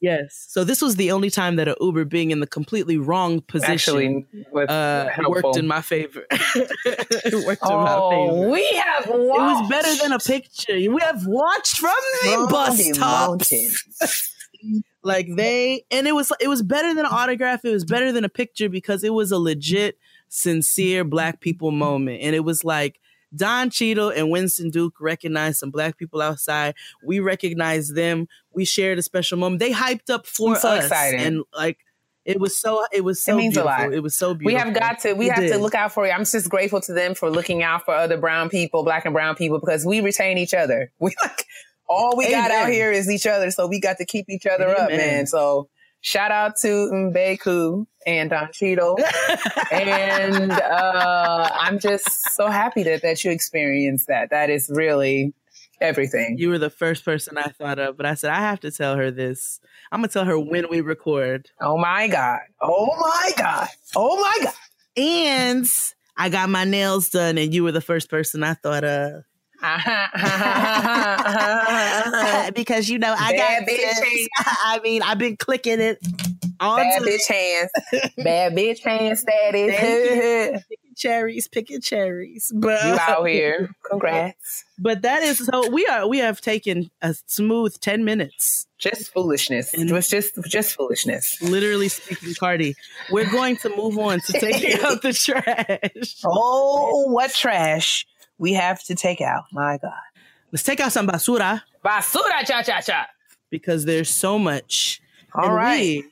yes. 0.00 0.46
So 0.48 0.64
this 0.64 0.80
was 0.80 0.96
the 0.96 1.10
only 1.12 1.28
time 1.28 1.56
that 1.56 1.68
a 1.68 1.76
Uber 1.78 2.06
being 2.06 2.30
in 2.30 2.40
the 2.40 2.46
completely 2.46 2.96
wrong 2.96 3.42
position 3.42 4.26
Actually, 4.32 4.66
uh, 4.68 5.08
worked 5.28 5.58
in 5.58 5.66
my 5.66 5.82
favor. 5.82 6.24
it 6.30 7.46
worked 7.46 7.62
in 7.64 7.76
my 7.76 7.94
Oh, 7.96 8.10
favor. 8.10 8.50
we 8.50 8.64
have 8.76 9.06
watched. 9.08 9.10
It 9.10 9.62
was 9.62 9.68
better 9.68 10.02
than 10.02 10.12
a 10.12 10.18
picture. 10.18 10.72
We 10.90 11.00
have 11.02 11.26
watched 11.26 11.76
from 11.76 11.94
the 12.22 12.30
from 12.30 12.48
bus 12.48 12.78
the 12.78 12.92
tops. 12.94 14.30
Like 15.04 15.28
they 15.36 15.84
and 15.90 16.06
it 16.08 16.14
was 16.14 16.32
it 16.40 16.48
was 16.48 16.62
better 16.62 16.88
than 16.94 17.04
an 17.04 17.12
autograph. 17.12 17.64
It 17.64 17.70
was 17.70 17.84
better 17.84 18.10
than 18.10 18.24
a 18.24 18.28
picture 18.28 18.68
because 18.68 19.04
it 19.04 19.12
was 19.12 19.30
a 19.30 19.38
legit, 19.38 19.98
sincere 20.28 21.04
black 21.04 21.40
people 21.40 21.70
moment. 21.70 22.22
And 22.22 22.34
it 22.34 22.40
was 22.40 22.64
like 22.64 23.00
Don 23.36 23.68
Cheadle 23.70 24.10
and 24.10 24.30
Winston 24.30 24.70
Duke 24.70 24.94
recognized 25.00 25.58
some 25.58 25.70
black 25.70 25.98
people 25.98 26.22
outside. 26.22 26.74
We 27.04 27.20
recognized 27.20 27.94
them. 27.94 28.28
We 28.52 28.64
shared 28.64 28.98
a 28.98 29.02
special 29.02 29.38
moment. 29.38 29.60
They 29.60 29.72
hyped 29.72 30.08
up 30.08 30.26
for 30.26 30.54
I'm 30.54 30.60
so 30.60 30.68
us, 30.70 30.84
excited. 30.84 31.20
and 31.20 31.42
like 31.56 31.78
it 32.24 32.40
was 32.40 32.56
so 32.56 32.86
it 32.90 33.02
was 33.02 33.22
so 33.22 33.34
It 33.34 33.36
means 33.36 33.56
a 33.58 33.60
beautiful. 33.62 33.84
lot. 33.86 33.92
It 33.94 34.02
was 34.02 34.16
so 34.16 34.32
beautiful. 34.32 34.46
We 34.46 34.58
have 34.58 34.72
got 34.74 35.00
to 35.00 35.12
we 35.12 35.28
It 35.28 35.34
have 35.34 35.50
to 35.50 35.58
look 35.58 35.74
out 35.74 35.92
for 35.92 36.06
you. 36.06 36.12
I'm 36.12 36.24
just 36.24 36.48
grateful 36.48 36.80
to 36.82 36.92
them 36.94 37.14
for 37.14 37.28
looking 37.30 37.62
out 37.62 37.84
for 37.84 37.94
other 37.94 38.16
brown 38.16 38.48
people, 38.48 38.82
black 38.84 39.04
and 39.04 39.12
brown 39.12 39.34
people, 39.34 39.58
because 39.60 39.84
we 39.84 40.00
retain 40.00 40.38
each 40.38 40.54
other. 40.54 40.90
We 40.98 41.14
like 41.22 41.44
all 41.88 42.16
we 42.16 42.30
got 42.30 42.50
out 42.50 42.70
here 42.70 42.90
is 42.90 43.10
each 43.10 43.26
other, 43.26 43.50
so 43.50 43.66
we 43.66 43.80
got 43.80 43.98
to 43.98 44.04
keep 44.04 44.26
each 44.28 44.46
other 44.46 44.68
up, 44.76 44.90
man. 44.90 45.26
So 45.26 45.68
shout 46.00 46.30
out 46.30 46.56
to 46.56 46.68
Mbaku 46.92 47.86
and 48.06 48.30
Don 48.30 48.50
Cheadle. 48.52 48.98
and 49.72 50.52
uh, 50.52 51.50
I'm 51.52 51.78
just 51.78 52.34
so 52.34 52.48
happy 52.48 52.82
that 52.84 53.02
that 53.02 53.24
you 53.24 53.30
experienced 53.30 54.08
that. 54.08 54.30
That 54.30 54.50
is 54.50 54.70
really 54.72 55.34
everything. 55.80 56.36
You 56.38 56.50
were 56.50 56.58
the 56.58 56.70
first 56.70 57.04
person 57.04 57.36
I 57.38 57.48
thought 57.48 57.78
of, 57.78 57.96
but 57.96 58.06
I 58.06 58.14
said 58.14 58.30
I 58.30 58.40
have 58.40 58.60
to 58.60 58.70
tell 58.70 58.96
her 58.96 59.10
this. 59.10 59.60
I'm 59.92 60.00
gonna 60.00 60.08
tell 60.08 60.24
her 60.24 60.38
when 60.38 60.68
we 60.70 60.80
record. 60.80 61.50
Oh 61.60 61.78
my 61.78 62.08
God. 62.08 62.40
Oh 62.60 62.94
my 62.98 63.30
God. 63.36 63.68
Oh 63.94 64.20
my 64.20 64.38
God. 64.42 64.54
And 64.96 65.66
I 66.16 66.28
got 66.28 66.48
my 66.48 66.64
nails 66.64 67.10
done, 67.10 67.38
and 67.38 67.52
you 67.52 67.64
were 67.64 67.72
the 67.72 67.80
first 67.80 68.08
person 68.08 68.42
I 68.42 68.54
thought 68.54 68.84
of. 68.84 69.24
because 72.54 72.90
you 72.90 72.98
know 72.98 73.14
I 73.18 73.34
Bad 73.34 73.60
got 73.60 73.68
bitch 73.68 73.82
hands. 73.82 74.28
I 74.64 74.78
mean, 74.82 75.02
I've 75.02 75.16
been 75.18 75.38
clicking 75.38 75.80
it 75.80 75.98
on 76.60 76.76
Bad 76.78 77.02
bitch 77.02 77.26
hands. 77.26 77.70
Bad 78.18 78.52
bitch 78.52 78.80
hand 78.80 79.18
status. 79.18 80.62
picking 80.68 80.94
cherries, 80.96 81.48
picking 81.48 81.80
cherries. 81.80 82.52
But 82.54 82.84
you 82.84 82.98
out 83.00 83.24
here. 83.24 83.70
Congrats. 83.90 84.64
But 84.78 85.00
that 85.02 85.22
is 85.22 85.38
so 85.38 85.70
we 85.70 85.86
are 85.86 86.06
we 86.06 86.18
have 86.18 86.42
taken 86.42 86.90
a 87.00 87.14
smooth 87.26 87.74
ten 87.80 88.04
minutes. 88.04 88.66
Just 88.78 89.14
foolishness. 89.14 89.72
It 89.72 89.90
was 89.90 90.10
just 90.10 90.34
just 90.46 90.76
foolishness. 90.76 91.40
Literally 91.40 91.88
speaking, 91.88 92.34
Cardi. 92.38 92.74
We're 93.10 93.30
going 93.30 93.56
to 93.58 93.74
move 93.74 93.98
on 93.98 94.20
to 94.20 94.32
taking 94.32 94.78
out 94.84 95.00
the 95.00 95.14
trash. 95.14 96.20
Oh, 96.26 97.10
what 97.10 97.32
trash 97.32 98.06
we 98.38 98.52
have 98.54 98.82
to 98.84 98.94
take 98.94 99.20
out. 99.20 99.44
My 99.52 99.78
God. 99.80 99.92
Let's 100.52 100.62
take 100.62 100.80
out 100.80 100.92
some 100.92 101.06
basura 101.06 101.62
Basura 101.84 102.46
cha 102.46 102.62
cha 102.62 102.80
cha. 102.80 103.06
because 103.50 103.84
there's 103.84 104.08
so 104.08 104.38
much. 104.38 105.00
All 105.34 105.46
and 105.46 105.54
right. 105.54 105.80
we 105.80 106.04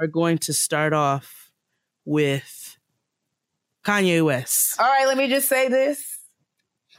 are 0.00 0.06
going 0.06 0.38
to 0.38 0.52
start 0.52 0.92
off 0.92 1.50
with 2.04 2.76
Kanye 3.84 4.24
West. 4.24 4.80
All 4.80 4.86
right, 4.86 5.06
let 5.06 5.16
me 5.18 5.28
just 5.28 5.48
say 5.48 5.68
this. 5.68 6.18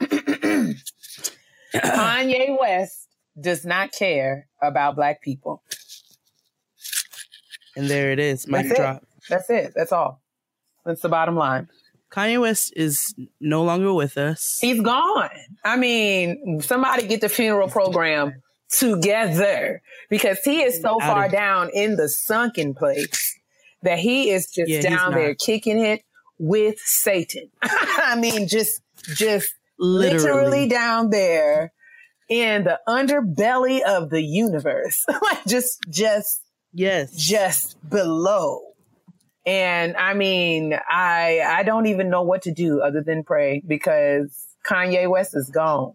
Kanye 1.74 2.58
West 2.58 3.08
does 3.40 3.64
not 3.64 3.92
care 3.92 4.48
about 4.60 4.96
black 4.96 5.22
people. 5.22 5.62
And 7.76 7.88
there 7.88 8.12
it 8.12 8.18
is, 8.18 8.46
mic 8.46 8.66
That's 8.66 8.72
it. 8.72 8.82
drop. 8.82 9.04
That's 9.28 9.50
it. 9.50 9.72
That's 9.74 9.92
all. 9.92 10.20
That's 10.84 11.00
the 11.02 11.08
bottom 11.08 11.36
line. 11.36 11.68
Kanye 12.10 12.40
West 12.40 12.72
is 12.76 13.14
no 13.40 13.62
longer 13.62 13.92
with 13.94 14.16
us. 14.18 14.58
He's 14.60 14.80
gone. 14.80 15.30
I 15.64 15.76
mean, 15.76 16.60
somebody 16.60 17.06
get 17.06 17.20
the 17.20 17.28
funeral 17.28 17.68
program 17.68 18.42
together 18.70 19.82
because 20.08 20.38
he 20.44 20.62
is 20.62 20.80
so 20.80 20.98
far 20.98 21.22
here. 21.22 21.30
down 21.32 21.70
in 21.72 21.96
the 21.96 22.08
sunken 22.08 22.74
place 22.74 23.38
that 23.82 23.98
he 23.98 24.30
is 24.30 24.50
just 24.50 24.70
Yeah, 24.70 24.80
down 24.82 25.12
there 25.12 25.34
kicking 25.34 25.78
it 25.78 26.02
with 26.38 26.78
Satan. 26.78 27.50
I 27.62 28.16
mean, 28.18 28.48
just, 28.48 28.82
just 29.14 29.52
Literally. 29.78 30.18
literally 30.24 30.68
down 30.68 31.10
there 31.10 31.72
in 32.28 32.64
the 32.64 32.78
underbelly 32.88 33.82
of 33.82 34.10
the 34.10 34.22
universe. 34.22 35.04
like 35.22 35.44
just, 35.46 35.78
just, 35.88 36.42
Yes. 36.72 37.12
just 37.16 37.76
below. 37.88 38.60
And 39.46 39.96
I 39.96 40.14
mean, 40.14 40.74
I 40.88 41.40
I 41.44 41.62
don't 41.62 41.86
even 41.86 42.10
know 42.10 42.22
what 42.22 42.42
to 42.42 42.52
do 42.52 42.80
other 42.80 43.02
than 43.02 43.24
pray 43.24 43.62
because 43.66 44.46
Kanye 44.64 45.08
West 45.08 45.34
is 45.34 45.50
gone. 45.50 45.94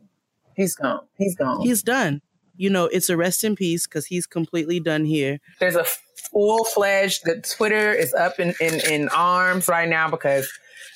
He's 0.55 0.75
gone. 0.75 1.01
He's 1.17 1.35
gone. 1.35 1.61
He's 1.61 1.83
done. 1.83 2.21
You 2.57 2.69
know, 2.69 2.85
it's 2.85 3.09
a 3.09 3.17
rest 3.17 3.43
in 3.43 3.55
peace 3.55 3.85
because 3.85 4.05
he's 4.05 4.25
completely 4.25 4.79
done 4.79 5.05
here. 5.05 5.39
There's 5.59 5.75
a 5.75 5.85
full 6.31 6.63
fledged. 6.63 7.25
The 7.25 7.41
Twitter 7.41 7.93
is 7.93 8.13
up 8.13 8.39
in, 8.39 8.55
in 8.59 8.79
in 8.89 9.09
arms 9.09 9.67
right 9.67 9.89
now 9.89 10.09
because 10.09 10.51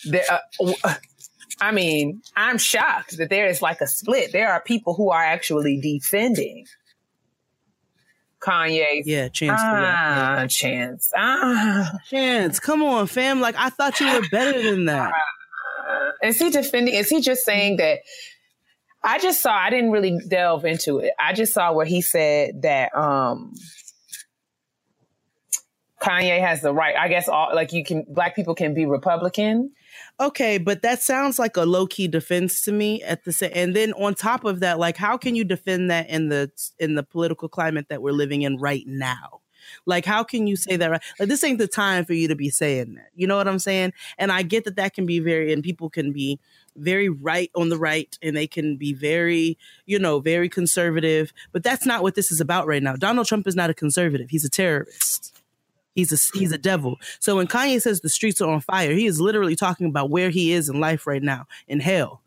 there. 0.05 0.23
Uh, 0.59 0.95
I 1.61 1.71
mean, 1.71 2.21
I'm 2.37 2.57
shocked 2.57 3.17
that 3.17 3.29
there 3.29 3.47
is 3.47 3.61
like 3.61 3.81
a 3.81 3.87
split. 3.87 4.31
There 4.31 4.49
are 4.51 4.61
people 4.61 4.93
who 4.93 5.11
are 5.11 5.23
actually 5.23 5.79
defending 5.81 6.65
Kanye's 8.41 9.05
Yeah, 9.05 9.27
chance 9.29 9.59
ah 9.61 10.45
chance 10.49 11.11
ah. 11.15 11.91
Chance, 12.09 12.59
come 12.59 12.83
on, 12.83 13.07
fam. 13.07 13.41
Like 13.41 13.55
I 13.57 13.69
thought 13.69 13.99
you 13.99 14.11
were 14.13 14.27
better 14.31 14.61
than 14.61 14.85
that. 14.85 15.13
Is 16.23 16.39
he 16.39 16.49
defending? 16.49 16.93
Is 16.93 17.09
he 17.09 17.21
just 17.21 17.45
saying 17.45 17.77
that? 17.77 17.99
I 19.03 19.19
just 19.19 19.41
saw. 19.41 19.53
I 19.53 19.69
didn't 19.69 19.91
really 19.91 20.19
delve 20.27 20.65
into 20.65 20.99
it. 20.99 21.13
I 21.19 21.33
just 21.33 21.53
saw 21.53 21.71
where 21.71 21.85
he 21.85 22.01
said 22.01 22.61
that 22.63 22.95
um 22.95 23.53
Kanye 26.01 26.39
has 26.39 26.61
the 26.61 26.73
right. 26.73 26.95
I 26.95 27.07
guess 27.07 27.27
all 27.27 27.53
like 27.53 27.73
you 27.73 27.83
can 27.83 28.05
black 28.07 28.35
people 28.35 28.55
can 28.55 28.73
be 28.73 28.85
Republican. 28.85 29.71
Okay, 30.21 30.57
but 30.57 30.81
that 30.81 31.01
sounds 31.01 31.39
like 31.39 31.55
a 31.55 31.63
low 31.63 31.87
key 31.87 32.07
defense 32.07 32.61
to 32.63 32.71
me. 32.73 33.01
At 33.03 33.23
the 33.23 33.31
same, 33.31 33.51
and 33.53 33.75
then 33.75 33.93
on 33.93 34.15
top 34.15 34.43
of 34.43 34.59
that, 34.59 34.77
like 34.77 34.97
how 34.97 35.17
can 35.17 35.35
you 35.35 35.45
defend 35.45 35.89
that 35.91 36.09
in 36.09 36.29
the 36.29 36.51
in 36.77 36.95
the 36.95 37.03
political 37.03 37.47
climate 37.47 37.87
that 37.89 38.01
we're 38.01 38.11
living 38.11 38.41
in 38.41 38.57
right 38.57 38.85
now? 38.85 39.41
Like, 39.85 40.05
how 40.05 40.23
can 40.23 40.47
you 40.47 40.55
say 40.55 40.75
that? 40.77 40.89
Right? 40.89 41.01
Like, 41.19 41.29
this 41.29 41.43
ain't 41.43 41.59
the 41.59 41.67
time 41.67 42.05
for 42.05 42.13
you 42.13 42.27
to 42.27 42.35
be 42.35 42.49
saying 42.49 42.95
that. 42.95 43.09
You 43.15 43.27
know 43.27 43.37
what 43.37 43.47
I'm 43.47 43.59
saying? 43.59 43.93
And 44.17 44.31
I 44.31 44.41
get 44.41 44.65
that 44.65 44.75
that 44.77 44.93
can 44.93 45.05
be 45.05 45.19
very, 45.19 45.53
and 45.53 45.63
people 45.63 45.89
can 45.89 46.11
be 46.11 46.39
very 46.75 47.09
right 47.09 47.51
on 47.55 47.69
the 47.69 47.77
right, 47.77 48.17
and 48.21 48.35
they 48.35 48.47
can 48.47 48.77
be 48.77 48.93
very, 48.93 49.57
you 49.85 49.99
know, 49.99 50.19
very 50.19 50.49
conservative. 50.49 51.33
But 51.51 51.63
that's 51.63 51.85
not 51.85 52.03
what 52.03 52.15
this 52.15 52.31
is 52.31 52.41
about 52.41 52.67
right 52.67 52.83
now. 52.83 52.95
Donald 52.95 53.27
Trump 53.27 53.47
is 53.47 53.55
not 53.55 53.69
a 53.69 53.73
conservative. 53.73 54.29
He's 54.29 54.45
a 54.45 54.49
terrorist. 54.49 55.38
He's 55.99 56.13
a 56.13 56.37
he's 56.37 56.53
a 56.53 56.57
devil. 56.57 56.97
So 57.19 57.35
when 57.35 57.47
Kanye 57.47 57.81
says 57.81 57.99
the 57.99 58.09
streets 58.09 58.39
are 58.39 58.49
on 58.49 58.61
fire, 58.61 58.93
he 58.93 59.05
is 59.05 59.19
literally 59.19 59.55
talking 59.55 59.87
about 59.87 60.09
where 60.09 60.29
he 60.29 60.53
is 60.53 60.69
in 60.69 60.79
life 60.79 61.05
right 61.05 61.21
now, 61.21 61.45
in 61.67 61.81
hell, 61.81 62.21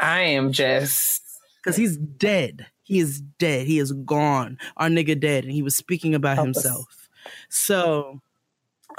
I 0.00 0.22
am 0.22 0.50
just 0.50 1.22
because 1.62 1.76
he's 1.76 1.96
dead. 1.96 2.66
He 2.82 2.98
is 2.98 3.20
dead. 3.20 3.66
He 3.66 3.78
is 3.78 3.92
gone. 3.92 4.58
Our 4.76 4.88
nigga 4.88 5.18
dead, 5.20 5.44
and 5.44 5.52
he 5.52 5.62
was 5.62 5.76
speaking 5.76 6.14
about 6.14 6.36
Help 6.36 6.48
us. 6.48 6.56
himself. 6.56 7.08
So, 7.50 8.20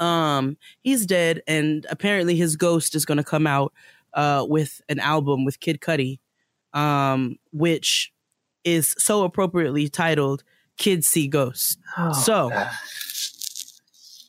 um, 0.00 0.56
he's 0.80 1.04
dead, 1.04 1.42
and 1.46 1.86
apparently 1.90 2.36
his 2.36 2.56
ghost 2.56 2.94
is 2.94 3.04
going 3.04 3.18
to 3.18 3.24
come 3.24 3.46
out 3.46 3.74
uh 4.14 4.46
with 4.48 4.80
an 4.88 4.98
album 4.98 5.44
with 5.44 5.60
Kid 5.60 5.80
Cudi, 5.80 6.20
um, 6.72 7.36
which 7.52 8.12
is 8.64 8.94
so 8.96 9.24
appropriately 9.24 9.88
titled 9.88 10.44
"Kids 10.78 11.08
See 11.08 11.26
Ghosts." 11.26 11.76
oh, 11.98 12.12
so, 12.12 12.48
God. 12.48 12.70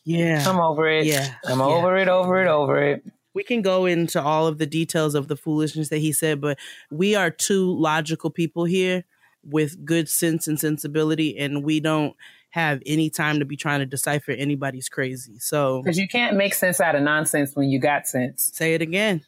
Yeah, 0.03 0.43
I'm 0.47 0.59
over 0.59 0.87
it. 0.87 1.05
Yeah, 1.05 1.33
I'm 1.45 1.59
yeah. 1.59 1.65
over 1.65 1.97
it. 1.97 2.07
Over 2.07 2.41
it. 2.43 2.47
Over 2.47 2.83
it. 2.83 3.03
we 3.33 3.43
can 3.43 3.61
go 3.61 3.85
into 3.85 4.21
all 4.21 4.47
of 4.47 4.57
the 4.57 4.65
details 4.65 5.15
of 5.15 5.27
the 5.27 5.35
foolishness 5.35 5.89
that 5.89 5.99
he 5.99 6.11
said, 6.11 6.39
but 6.41 6.57
we 6.91 7.15
are 7.15 7.29
two 7.29 7.77
logical 7.77 8.29
people 8.29 8.65
here 8.65 9.03
with 9.43 9.83
good 9.85 10.07
sense 10.07 10.47
and 10.47 10.59
sensibility, 10.59 11.37
and 11.37 11.63
we 11.63 11.79
don't 11.79 12.15
have 12.51 12.81
any 12.85 13.09
time 13.09 13.39
to 13.39 13.45
be 13.45 13.57
trying 13.57 13.79
to 13.79 13.85
decipher 13.85 14.31
anybody's 14.31 14.87
crazy. 14.87 15.39
So 15.39 15.81
Because 15.81 15.97
you 15.97 16.07
can't 16.07 16.37
make 16.37 16.53
sense 16.53 16.79
out 16.79 16.95
of 16.95 17.01
nonsense 17.01 17.55
when 17.55 17.69
you 17.69 17.79
got 17.79 18.07
sense. 18.07 18.51
say 18.53 18.75
it 18.75 18.81
again. 18.81 19.21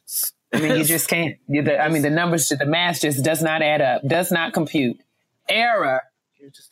I 0.52 0.60
mean, 0.60 0.76
you 0.76 0.84
just 0.84 1.08
can't. 1.08 1.36
The, 1.48 1.82
I 1.82 1.88
mean, 1.88 2.02
the 2.02 2.10
numbers, 2.10 2.48
the 2.48 2.64
math 2.64 3.00
just 3.00 3.24
does 3.24 3.42
not 3.42 3.62
add 3.62 3.82
up. 3.82 4.06
Does 4.06 4.30
not 4.30 4.52
compute. 4.52 5.00
Error. 5.48 6.02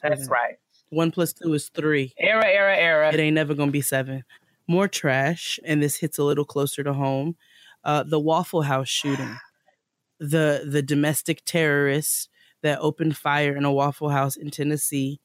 That's 0.00 0.28
right. 0.28 0.54
One 0.90 1.10
plus 1.10 1.32
two 1.32 1.52
is 1.54 1.68
three. 1.68 2.14
Era, 2.18 2.46
era, 2.46 2.76
era. 2.76 3.12
It 3.12 3.20
ain't 3.20 3.34
never 3.34 3.54
gonna 3.54 3.70
be 3.70 3.80
seven. 3.80 4.24
More 4.66 4.88
trash, 4.88 5.58
and 5.64 5.82
this 5.82 5.96
hits 5.96 6.18
a 6.18 6.24
little 6.24 6.44
closer 6.44 6.82
to 6.82 6.92
home. 6.92 7.36
Uh, 7.82 8.02
the 8.02 8.20
Waffle 8.20 8.62
House 8.62 8.88
shooting, 8.88 9.38
the 10.18 10.66
the 10.66 10.82
domestic 10.82 11.42
terrorist 11.44 12.30
that 12.62 12.78
opened 12.80 13.16
fire 13.16 13.54
in 13.56 13.64
a 13.64 13.72
Waffle 13.72 14.08
House 14.08 14.36
in 14.36 14.50
Tennessee, 14.50 15.20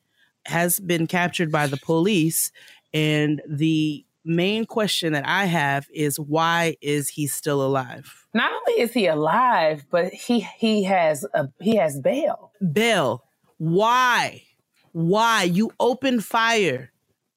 has 0.46 0.80
been 0.80 1.08
captured 1.08 1.52
by 1.52 1.68
the 1.68 1.78
police, 1.78 2.52
and 2.94 3.42
the 3.48 4.06
main 4.26 4.66
question 4.66 5.14
that 5.14 5.28
I 5.28 5.46
have 5.46 5.88
is 5.94 6.20
why 6.20 6.76
is 6.82 7.10
he 7.10 7.28
still 7.28 7.66
alive? 7.66 8.28
Not 8.34 8.52
only 8.52 8.82
is 8.82 8.94
he 8.94 9.08
alive, 9.08 9.86
but 9.90 10.14
he 10.14 10.42
he 10.58 10.84
has 10.84 11.26
a 11.34 11.50
he 11.60 11.76
has 11.78 12.00
bail. 12.00 12.52
Bail. 12.74 13.24
why? 13.58 14.44
Why 14.92 15.44
you 15.44 15.72
opened 15.80 16.26
fire? 16.26 16.92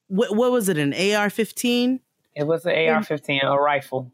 What, 0.07 0.35
what 0.35 0.51
was 0.51 0.69
it? 0.69 0.77
An 0.77 0.93
AR-15? 0.93 1.99
It 2.35 2.43
was 2.47 2.65
an 2.65 2.71
AR-15, 2.73 3.43
a 3.43 3.57
rifle. 3.59 4.11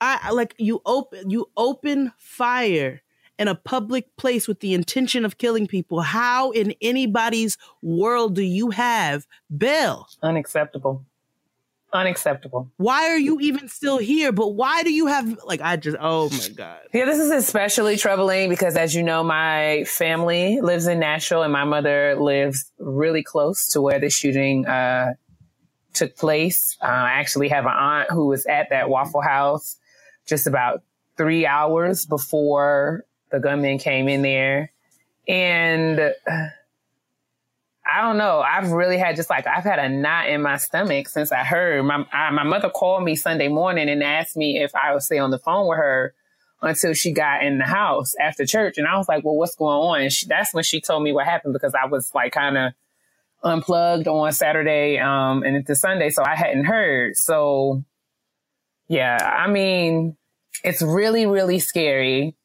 I 0.00 0.18
I- 0.24 0.30
like 0.32 0.54
you 0.58 0.80
open 0.84 1.30
you 1.30 1.46
open 1.56 2.12
fire 2.18 3.02
in 3.38 3.48
a 3.48 3.54
public 3.54 4.14
place 4.16 4.46
with 4.48 4.60
the 4.60 4.74
intention 4.74 5.24
of 5.24 5.38
killing 5.38 5.66
people. 5.66 6.00
How 6.02 6.50
in 6.50 6.74
anybody's 6.80 7.56
world 7.82 8.34
do 8.34 8.42
you 8.42 8.70
have 8.70 9.26
bail? 9.56 10.08
Unacceptable. 10.22 11.04
Unacceptable. 11.92 12.70
Why 12.78 13.10
are 13.10 13.18
you 13.18 13.38
even 13.40 13.68
still 13.68 13.98
here? 13.98 14.32
But 14.32 14.54
why 14.54 14.82
do 14.82 14.90
you 14.90 15.08
have 15.08 15.38
like 15.44 15.60
I 15.60 15.76
just 15.76 15.96
oh 16.00 16.30
my 16.30 16.48
god. 16.56 16.78
Yeah, 16.94 17.04
this 17.04 17.18
is 17.18 17.30
especially 17.30 17.98
troubling 17.98 18.48
because, 18.48 18.76
as 18.76 18.94
you 18.94 19.02
know, 19.02 19.22
my 19.22 19.84
family 19.84 20.60
lives 20.62 20.86
in 20.86 20.98
Nashville 20.98 21.42
and 21.42 21.52
my 21.52 21.64
mother 21.64 22.16
lives 22.18 22.72
really 22.78 23.22
close 23.22 23.68
to 23.72 23.82
where 23.82 23.98
the 23.98 24.08
shooting 24.08 24.66
uh, 24.66 25.12
took 25.92 26.16
place. 26.16 26.78
Uh, 26.80 26.86
I 26.86 27.10
actually 27.12 27.48
have 27.48 27.66
an 27.66 27.72
aunt 27.72 28.10
who 28.10 28.26
was 28.26 28.46
at 28.46 28.70
that 28.70 28.88
Waffle 28.88 29.20
House 29.20 29.76
just 30.26 30.46
about 30.46 30.82
three 31.18 31.44
hours 31.44 32.06
before 32.06 33.04
the 33.30 33.38
gunman 33.38 33.78
came 33.78 34.08
in 34.08 34.22
there. 34.22 34.72
And 35.28 36.00
uh, 36.00 36.10
I 37.92 38.00
don't 38.00 38.16
know. 38.16 38.40
I've 38.40 38.70
really 38.70 38.96
had 38.96 39.16
just 39.16 39.28
like 39.28 39.46
I've 39.46 39.64
had 39.64 39.78
a 39.78 39.88
knot 39.88 40.28
in 40.28 40.40
my 40.40 40.56
stomach 40.56 41.08
since 41.08 41.30
I 41.30 41.44
heard 41.44 41.84
my 41.84 42.06
I, 42.10 42.30
my 42.30 42.42
mother 42.42 42.70
called 42.70 43.04
me 43.04 43.16
Sunday 43.16 43.48
morning 43.48 43.88
and 43.90 44.02
asked 44.02 44.36
me 44.36 44.62
if 44.62 44.74
I 44.74 44.94
would 44.94 45.02
stay 45.02 45.18
on 45.18 45.30
the 45.30 45.38
phone 45.38 45.68
with 45.68 45.76
her 45.76 46.14
until 46.62 46.94
she 46.94 47.12
got 47.12 47.42
in 47.42 47.58
the 47.58 47.64
house 47.64 48.14
after 48.20 48.46
church, 48.46 48.78
and 48.78 48.86
I 48.86 48.96
was 48.96 49.08
like, 49.08 49.24
"Well, 49.24 49.36
what's 49.36 49.56
going 49.56 49.76
on?" 49.76 50.00
And 50.02 50.12
she, 50.12 50.26
that's 50.26 50.54
when 50.54 50.64
she 50.64 50.80
told 50.80 51.02
me 51.02 51.12
what 51.12 51.26
happened 51.26 51.52
because 51.52 51.74
I 51.74 51.86
was 51.86 52.10
like 52.14 52.32
kind 52.32 52.56
of 52.56 52.72
unplugged 53.42 54.08
on 54.08 54.32
Saturday 54.32 54.98
um, 54.98 55.42
and 55.42 55.56
into 55.56 55.74
Sunday, 55.74 56.10
so 56.10 56.24
I 56.24 56.36
hadn't 56.36 56.64
heard. 56.64 57.16
So 57.16 57.84
yeah, 58.88 59.18
I 59.20 59.50
mean, 59.50 60.16
it's 60.64 60.80
really 60.80 61.26
really 61.26 61.58
scary. 61.58 62.36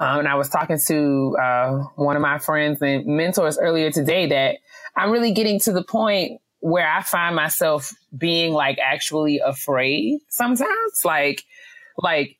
Um, 0.00 0.20
and 0.20 0.28
I 0.28 0.34
was 0.34 0.48
talking 0.48 0.78
to 0.88 1.36
uh, 1.40 1.78
one 1.96 2.16
of 2.16 2.22
my 2.22 2.38
friends 2.38 2.82
and 2.82 3.06
mentors 3.06 3.58
earlier 3.58 3.90
today 3.90 4.26
that 4.26 4.56
I'm 4.96 5.10
really 5.10 5.32
getting 5.32 5.60
to 5.60 5.72
the 5.72 5.84
point 5.84 6.40
where 6.60 6.88
I 6.90 7.02
find 7.02 7.36
myself 7.36 7.92
being 8.16 8.52
like 8.52 8.78
actually 8.82 9.38
afraid 9.38 10.18
sometimes. 10.28 11.04
Like, 11.04 11.44
like, 11.96 12.38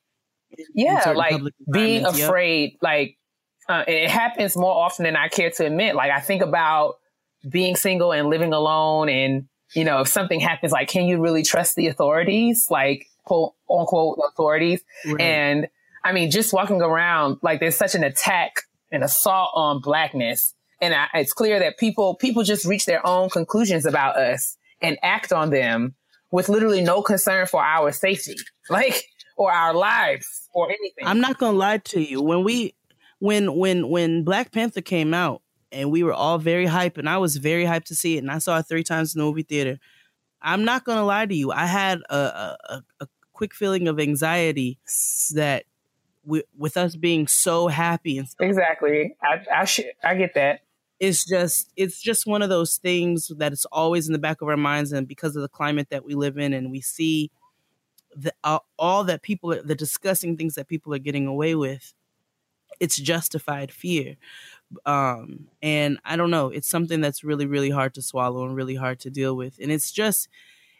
yeah, 0.73 1.11
like 1.11 1.41
being 1.71 2.01
yep. 2.01 2.13
afraid. 2.13 2.77
Like, 2.81 3.17
uh, 3.69 3.83
it 3.87 4.09
happens 4.09 4.57
more 4.57 4.73
often 4.75 5.03
than 5.03 5.15
I 5.15 5.27
care 5.29 5.49
to 5.51 5.65
admit. 5.65 5.95
Like, 5.95 6.11
I 6.11 6.19
think 6.19 6.41
about 6.41 6.95
being 7.47 7.75
single 7.75 8.11
and 8.11 8.29
living 8.29 8.53
alone 8.53 9.07
and, 9.07 9.47
you 9.73 9.83
know, 9.83 10.01
if 10.01 10.07
something 10.07 10.39
happens, 10.39 10.71
like, 10.71 10.89
can 10.89 11.05
you 11.05 11.21
really 11.21 11.43
trust 11.43 11.75
the 11.75 11.87
authorities? 11.87 12.67
Like, 12.69 13.07
quote 13.23 13.53
unquote 13.69 14.19
authorities. 14.27 14.81
Right. 15.05 15.21
And 15.21 15.67
I 16.05 16.13
mean, 16.13 16.29
just 16.29 16.53
walking 16.53 16.83
around, 16.83 17.37
like 17.41 17.59
there's 17.59 17.75
such 17.75 17.95
an 17.95 18.03
attack 18.03 18.61
and 18.91 19.03
assault 19.03 19.49
on 19.55 19.81
blackness. 19.81 20.53
And 20.79 20.93
I, 20.93 21.07
it's 21.15 21.33
clear 21.33 21.59
that 21.59 21.79
people, 21.79 22.15
people 22.15 22.43
just 22.43 22.63
reach 22.63 22.85
their 22.85 23.05
own 23.05 23.31
conclusions 23.31 23.87
about 23.87 24.15
us 24.15 24.55
and 24.81 24.99
act 25.01 25.33
on 25.33 25.49
them 25.49 25.95
with 26.29 26.47
literally 26.47 26.81
no 26.81 27.01
concern 27.01 27.47
for 27.47 27.59
our 27.63 27.91
safety, 27.91 28.35
like, 28.69 29.03
or 29.35 29.51
our 29.51 29.73
lives 29.73 30.47
or 30.53 30.67
anything. 30.67 31.07
I'm 31.07 31.19
not 31.19 31.39
gonna 31.39 31.57
lie 31.57 31.79
to 31.79 31.99
you. 31.99 32.21
When 32.21 32.43
we 32.43 32.75
when 33.17 33.55
when 33.55 33.89
when 33.89 34.23
Black 34.23 34.51
Panther 34.51 34.81
came 34.81 35.11
out 35.13 35.41
and 35.71 35.91
we 35.91 36.03
were 36.03 36.13
all 36.13 36.37
very 36.37 36.67
hyped 36.67 36.99
and 36.99 37.09
I 37.09 37.17
was 37.17 37.37
very 37.37 37.65
hyped 37.65 37.85
to 37.85 37.95
see 37.95 38.17
it 38.17 38.19
and 38.19 38.29
I 38.29 38.37
saw 38.37 38.59
it 38.59 38.67
three 38.67 38.83
times 38.83 39.15
in 39.15 39.19
the 39.19 39.25
movie 39.25 39.41
theater. 39.43 39.79
I'm 40.39 40.65
not 40.65 40.83
gonna 40.83 41.05
lie 41.05 41.25
to 41.25 41.35
you. 41.35 41.51
I 41.51 41.65
had 41.65 42.01
a, 42.11 42.15
a, 42.69 42.83
a 42.99 43.07
quick 43.33 43.55
feeling 43.55 43.87
of 43.87 43.99
anxiety 43.99 44.77
that 45.33 45.65
we, 46.25 46.43
with 46.57 46.77
us 46.77 46.95
being 46.95 47.27
so 47.27 47.67
happy 47.67 48.17
and 48.17 48.27
exactly. 48.39 49.15
I, 49.21 49.45
I 49.61 49.65
should, 49.65 49.91
I 50.03 50.15
get 50.15 50.33
that. 50.35 50.61
it's 50.99 51.25
just 51.25 51.71
it's 51.75 52.01
just 52.01 52.25
one 52.25 52.41
of 52.41 52.49
those 52.49 52.77
things 52.77 53.31
that 53.37 53.51
it's 53.53 53.65
always 53.65 54.07
in 54.07 54.13
the 54.13 54.19
back 54.19 54.41
of 54.41 54.47
our 54.47 54.57
minds 54.57 54.91
and 54.91 55.07
because 55.07 55.35
of 55.35 55.41
the 55.41 55.49
climate 55.49 55.89
that 55.91 56.05
we 56.05 56.15
live 56.15 56.37
in 56.37 56.53
and 56.53 56.71
we 56.71 56.81
see 56.81 57.31
the 58.15 58.33
uh, 58.43 58.59
all 58.79 59.03
that 59.03 59.21
people 59.21 59.51
are- 59.53 59.61
the 59.61 59.75
disgusting 59.75 60.37
things 60.37 60.55
that 60.55 60.67
people 60.67 60.93
are 60.93 60.99
getting 60.99 61.27
away 61.27 61.53
with 61.53 61.93
it's 62.79 62.97
justified 62.97 63.71
fear 63.71 64.15
um 64.85 65.47
and 65.61 65.99
i 66.05 66.15
don't 66.15 66.31
know 66.31 66.49
it's 66.49 66.69
something 66.69 67.01
that's 67.01 67.23
really 67.23 67.45
really 67.45 67.69
hard 67.69 67.93
to 67.93 68.01
swallow 68.01 68.45
and 68.45 68.55
really 68.55 68.75
hard 68.75 68.99
to 68.99 69.09
deal 69.09 69.35
with 69.35 69.57
and 69.61 69.71
it's 69.71 69.91
just 69.91 70.27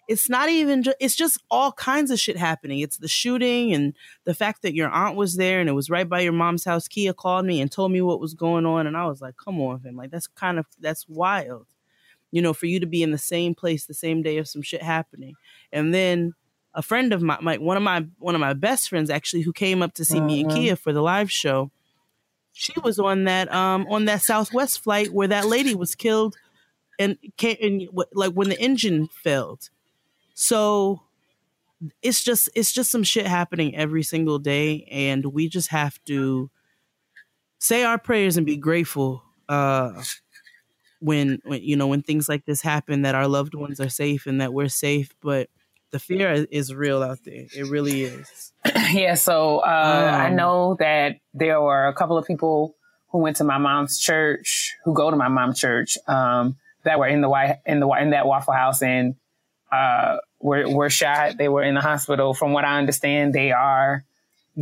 it's 0.07 0.29
not 0.29 0.49
even 0.49 0.83
ju- 0.83 0.93
it's 0.99 1.15
just 1.15 1.41
all 1.49 1.71
kinds 1.71 2.11
of 2.11 2.19
shit 2.19 2.37
happening. 2.37 2.79
It's 2.79 2.97
the 2.97 3.07
shooting 3.07 3.73
and 3.73 3.95
the 4.23 4.33
fact 4.33 4.61
that 4.61 4.75
your 4.75 4.89
aunt 4.89 5.15
was 5.15 5.35
there 5.35 5.59
and 5.59 5.69
it 5.69 5.73
was 5.73 5.89
right 5.89 6.07
by 6.07 6.21
your 6.21 6.33
mom's 6.33 6.63
house. 6.65 6.87
Keia 6.87 7.15
called 7.15 7.45
me 7.45 7.59
and 7.61 7.71
told 7.71 7.91
me 7.91 8.01
what 8.01 8.19
was 8.19 8.33
going 8.33 8.65
on 8.65 8.87
and 8.87 8.95
i 8.95 9.05
was 9.05 9.21
like 9.21 9.35
come 9.37 9.59
on 9.61 9.79
fam 9.79 9.95
like 9.95 10.11
that's 10.11 10.27
kind 10.27 10.59
of 10.59 10.65
that's 10.79 11.07
wild. 11.07 11.67
You 12.31 12.41
know 12.41 12.53
for 12.53 12.65
you 12.65 12.79
to 12.79 12.85
be 12.85 13.01
in 13.03 13.11
the 13.11 13.17
same 13.17 13.55
place 13.55 13.85
the 13.85 13.93
same 13.93 14.21
day 14.21 14.37
of 14.37 14.47
some 14.47 14.61
shit 14.61 14.81
happening. 14.83 15.35
And 15.71 15.93
then 15.93 16.33
a 16.73 16.81
friend 16.81 17.13
of 17.13 17.21
my, 17.21 17.37
my 17.41 17.57
one 17.57 17.77
of 17.77 17.83
my 17.83 18.05
one 18.19 18.35
of 18.35 18.41
my 18.41 18.53
best 18.53 18.89
friends 18.89 19.09
actually 19.09 19.41
who 19.43 19.53
came 19.53 19.81
up 19.81 19.93
to 19.95 20.05
see 20.05 20.19
me 20.21 20.41
and 20.41 20.51
keia 20.51 20.77
for 20.77 20.91
the 20.91 21.01
live 21.01 21.31
show 21.31 21.71
she 22.51 22.73
was 22.83 22.99
on 22.99 23.25
that 23.25 23.51
um 23.53 23.85
on 23.89 24.05
that 24.05 24.21
southwest 24.21 24.83
flight 24.83 25.11
where 25.11 25.27
that 25.27 25.45
lady 25.45 25.73
was 25.75 25.95
killed 25.95 26.35
and, 26.99 27.17
ca- 27.39 27.57
and 27.61 27.87
like 28.13 28.33
when 28.33 28.49
the 28.49 28.59
engine 28.59 29.07
failed 29.07 29.69
so 30.35 31.01
it's 32.03 32.23
just 32.23 32.49
it's 32.55 32.71
just 32.71 32.91
some 32.91 33.03
shit 33.03 33.25
happening 33.25 33.75
every 33.75 34.03
single 34.03 34.37
day 34.37 34.87
and 34.91 35.25
we 35.25 35.49
just 35.49 35.69
have 35.69 35.97
to 36.05 36.49
say 37.59 37.83
our 37.83 37.97
prayers 37.97 38.37
and 38.37 38.45
be 38.45 38.57
grateful 38.57 39.23
uh 39.49 40.03
when, 40.99 41.39
when 41.43 41.61
you 41.63 41.75
know 41.75 41.87
when 41.87 42.01
things 42.01 42.29
like 42.29 42.45
this 42.45 42.61
happen 42.61 43.01
that 43.01 43.15
our 43.15 43.27
loved 43.27 43.53
ones 43.55 43.79
are 43.79 43.89
safe 43.89 44.25
and 44.27 44.39
that 44.41 44.53
we're 44.53 44.69
safe 44.69 45.09
but 45.21 45.49
the 45.91 45.99
fear 45.99 46.45
is, 46.51 46.73
real 46.73 47.01
out 47.01 47.19
there. 47.23 47.45
It 47.55 47.67
really 47.69 48.03
is. 48.03 48.51
Yeah, 48.91 49.13
so 49.13 49.59
uh, 49.59 50.11
I 50.13 50.27
Um, 50.27 50.35
know 50.35 50.75
that 50.79 51.17
there 51.33 51.61
were 51.61 51.87
a 51.87 51.93
couple 51.93 52.17
of 52.17 52.25
people 52.27 52.75
who 53.11 53.19
went 53.19 53.37
to 53.37 53.45
my 53.45 53.57
mom's 53.57 53.97
church, 53.97 54.75
who 54.83 54.93
go 54.93 55.09
to 55.09 55.15
my 55.15 55.29
mom's 55.29 55.57
church, 55.57 55.97
um, 56.07 56.57
that 56.83 56.99
were 56.99 57.07
in 57.07 57.21
the 57.21 57.29
white 57.29 57.59
in 57.65 57.79
the 57.79 57.87
in 58.01 58.09
that 58.09 58.25
Waffle 58.27 58.53
House 58.53 58.81
and 58.81 59.15
uh, 59.75 60.17
were 60.39 60.65
were 60.77 60.89
shot. 60.89 61.37
They 61.37 61.49
were 61.49 61.63
in 61.69 61.75
the 61.75 61.81
hospital. 61.91 62.33
From 62.33 62.53
what 62.55 62.65
I 62.65 62.73
understand, 62.79 63.33
they 63.33 63.51
are 63.51 64.03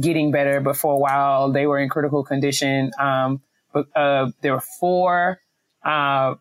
getting 0.08 0.32
better, 0.32 0.60
but 0.68 0.76
for 0.76 0.92
a 0.94 1.02
while 1.06 1.52
they 1.52 1.66
were 1.68 1.80
in 1.84 1.90
critical 1.90 2.24
condition. 2.24 2.92
Um, 3.00 3.42
but 3.74 3.86
uh, 3.96 4.32
there 4.42 4.54
were 4.54 4.68
four 4.80 5.40
uh, 5.94 6.36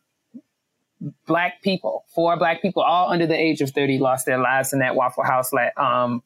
black 1.27 1.63
people, 1.63 2.05
four 2.15 2.37
black 2.37 2.63
people, 2.63 2.83
all 2.83 3.11
under 3.15 3.27
the 3.27 3.39
age 3.49 3.61
of 3.65 3.71
thirty, 3.71 3.99
lost 3.99 4.27
their 4.27 4.39
lives 4.39 4.73
in 4.73 4.79
that 4.81 4.95
Waffle 4.95 5.25
House. 5.25 5.51
Um, 5.77 6.23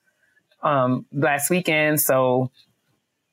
um, 0.63 1.07
last 1.13 1.51
weekend. 1.51 2.01
So 2.01 2.51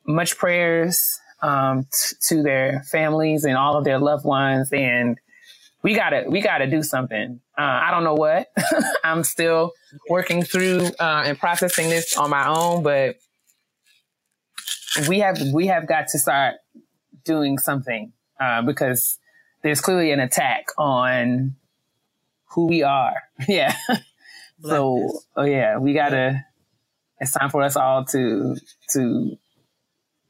much 0.05 0.37
prayers 0.37 1.19
um, 1.41 1.85
t- 1.91 2.15
to 2.29 2.43
their 2.43 2.83
families 2.91 3.43
and 3.45 3.57
all 3.57 3.77
of 3.77 3.83
their 3.83 3.99
loved 3.99 4.25
ones. 4.25 4.71
And 4.71 5.17
we 5.83 5.93
gotta 5.93 6.23
we 6.27 6.41
gotta 6.41 6.65
do 6.65 6.81
something. 6.81 7.41
Uh, 7.57 7.61
I 7.61 7.91
don't 7.91 8.03
know 8.05 8.13
what. 8.15 8.47
I'm 9.03 9.23
still 9.23 9.73
working 10.09 10.43
through 10.43 10.87
uh, 10.99 11.23
and 11.25 11.37
processing 11.37 11.89
this 11.89 12.17
on 12.17 12.29
my 12.29 12.47
own, 12.47 12.83
but 12.83 13.17
we 15.07 15.19
have 15.19 15.37
we 15.53 15.67
have 15.67 15.87
got 15.87 16.07
to 16.09 16.19
start 16.19 16.55
doing 17.25 17.57
something 17.57 18.13
uh, 18.39 18.61
because 18.61 19.19
there's 19.61 19.81
clearly 19.81 20.11
an 20.11 20.19
attack 20.19 20.67
on 20.77 21.55
who 22.51 22.67
we 22.67 22.83
are. 22.83 23.15
Yeah. 23.47 23.75
so 24.61 25.11
oh 25.35 25.43
yeah, 25.43 25.77
we 25.77 25.93
gotta. 25.93 26.45
It's 27.19 27.31
time 27.33 27.49
for 27.49 27.61
us 27.61 27.75
all 27.75 28.05
to 28.05 28.55
to 28.91 29.37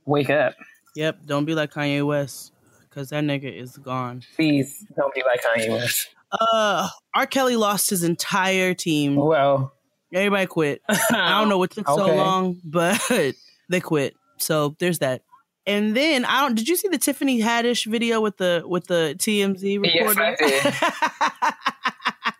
wake 0.06 0.30
up. 0.30 0.56
yep 0.96 1.20
don't 1.26 1.46
be 1.46 1.56
like 1.56 1.72
kanye 1.72 2.06
west 2.06 2.53
because 2.94 3.10
that 3.10 3.24
nigga 3.24 3.52
is 3.52 3.78
gone 3.78 4.24
Please 4.36 4.86
don't 4.96 5.14
be 5.14 5.24
like 5.26 5.42
Kanye 5.44 5.70
West. 5.72 6.10
uh 6.32 6.88
r 7.16 7.26
kelly 7.26 7.56
lost 7.56 7.90
his 7.90 8.04
entire 8.04 8.74
team 8.74 9.16
Well, 9.16 9.74
everybody 10.14 10.46
quit 10.46 10.82
I 10.90 11.40
don't 11.40 11.50
know 11.50 11.58
what 11.58 11.72
took 11.72 11.88
so 11.88 12.06
long, 12.16 12.60
but 12.64 13.02
they 13.70 13.80
quit. 13.80 14.16
So 14.38 14.76
there's 14.80 15.00
that. 15.00 15.22
And 15.66 15.96
then 15.96 16.26
I 16.26 16.42
don't. 16.42 16.56
Did 16.56 16.68
you 16.68 16.76
see 16.76 16.90
the 16.90 16.98
Tiffany 16.98 17.40
Haddish 17.42 17.86
video 17.86 18.20
with 18.20 18.36
the 18.38 18.64
with 18.66 18.88
the 18.88 19.16
TMZ 19.18 19.80
Yes, 19.84 20.16
reporter? 20.18 20.36
I 20.42 21.54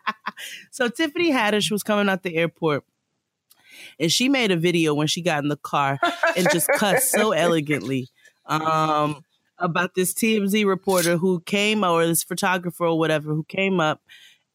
so 0.70 0.88
Tiffany 0.88 1.32
Haddish 1.32 1.70
was 1.70 1.82
coming 1.82 2.10
out 2.10 2.22
the 2.22 2.36
airport, 2.36 2.84
and 3.98 4.12
she 4.12 4.28
made 4.28 4.50
a 4.50 4.56
video 4.56 4.92
when 4.92 5.06
she 5.06 5.22
got 5.22 5.42
in 5.42 5.48
the 5.48 5.56
car 5.56 5.98
and 6.36 6.46
just 6.52 6.68
cussed 6.76 7.10
so 7.12 7.32
elegantly 7.32 8.08
um, 8.46 9.24
about 9.64 9.94
this 9.94 10.14
TMZ 10.14 10.66
reporter 10.66 11.16
who 11.16 11.40
came 11.40 11.84
or 11.84 12.06
this 12.06 12.22
photographer 12.22 12.86
or 12.86 12.98
whatever 12.98 13.30
who 13.34 13.44
came 13.44 13.80
up 13.80 14.00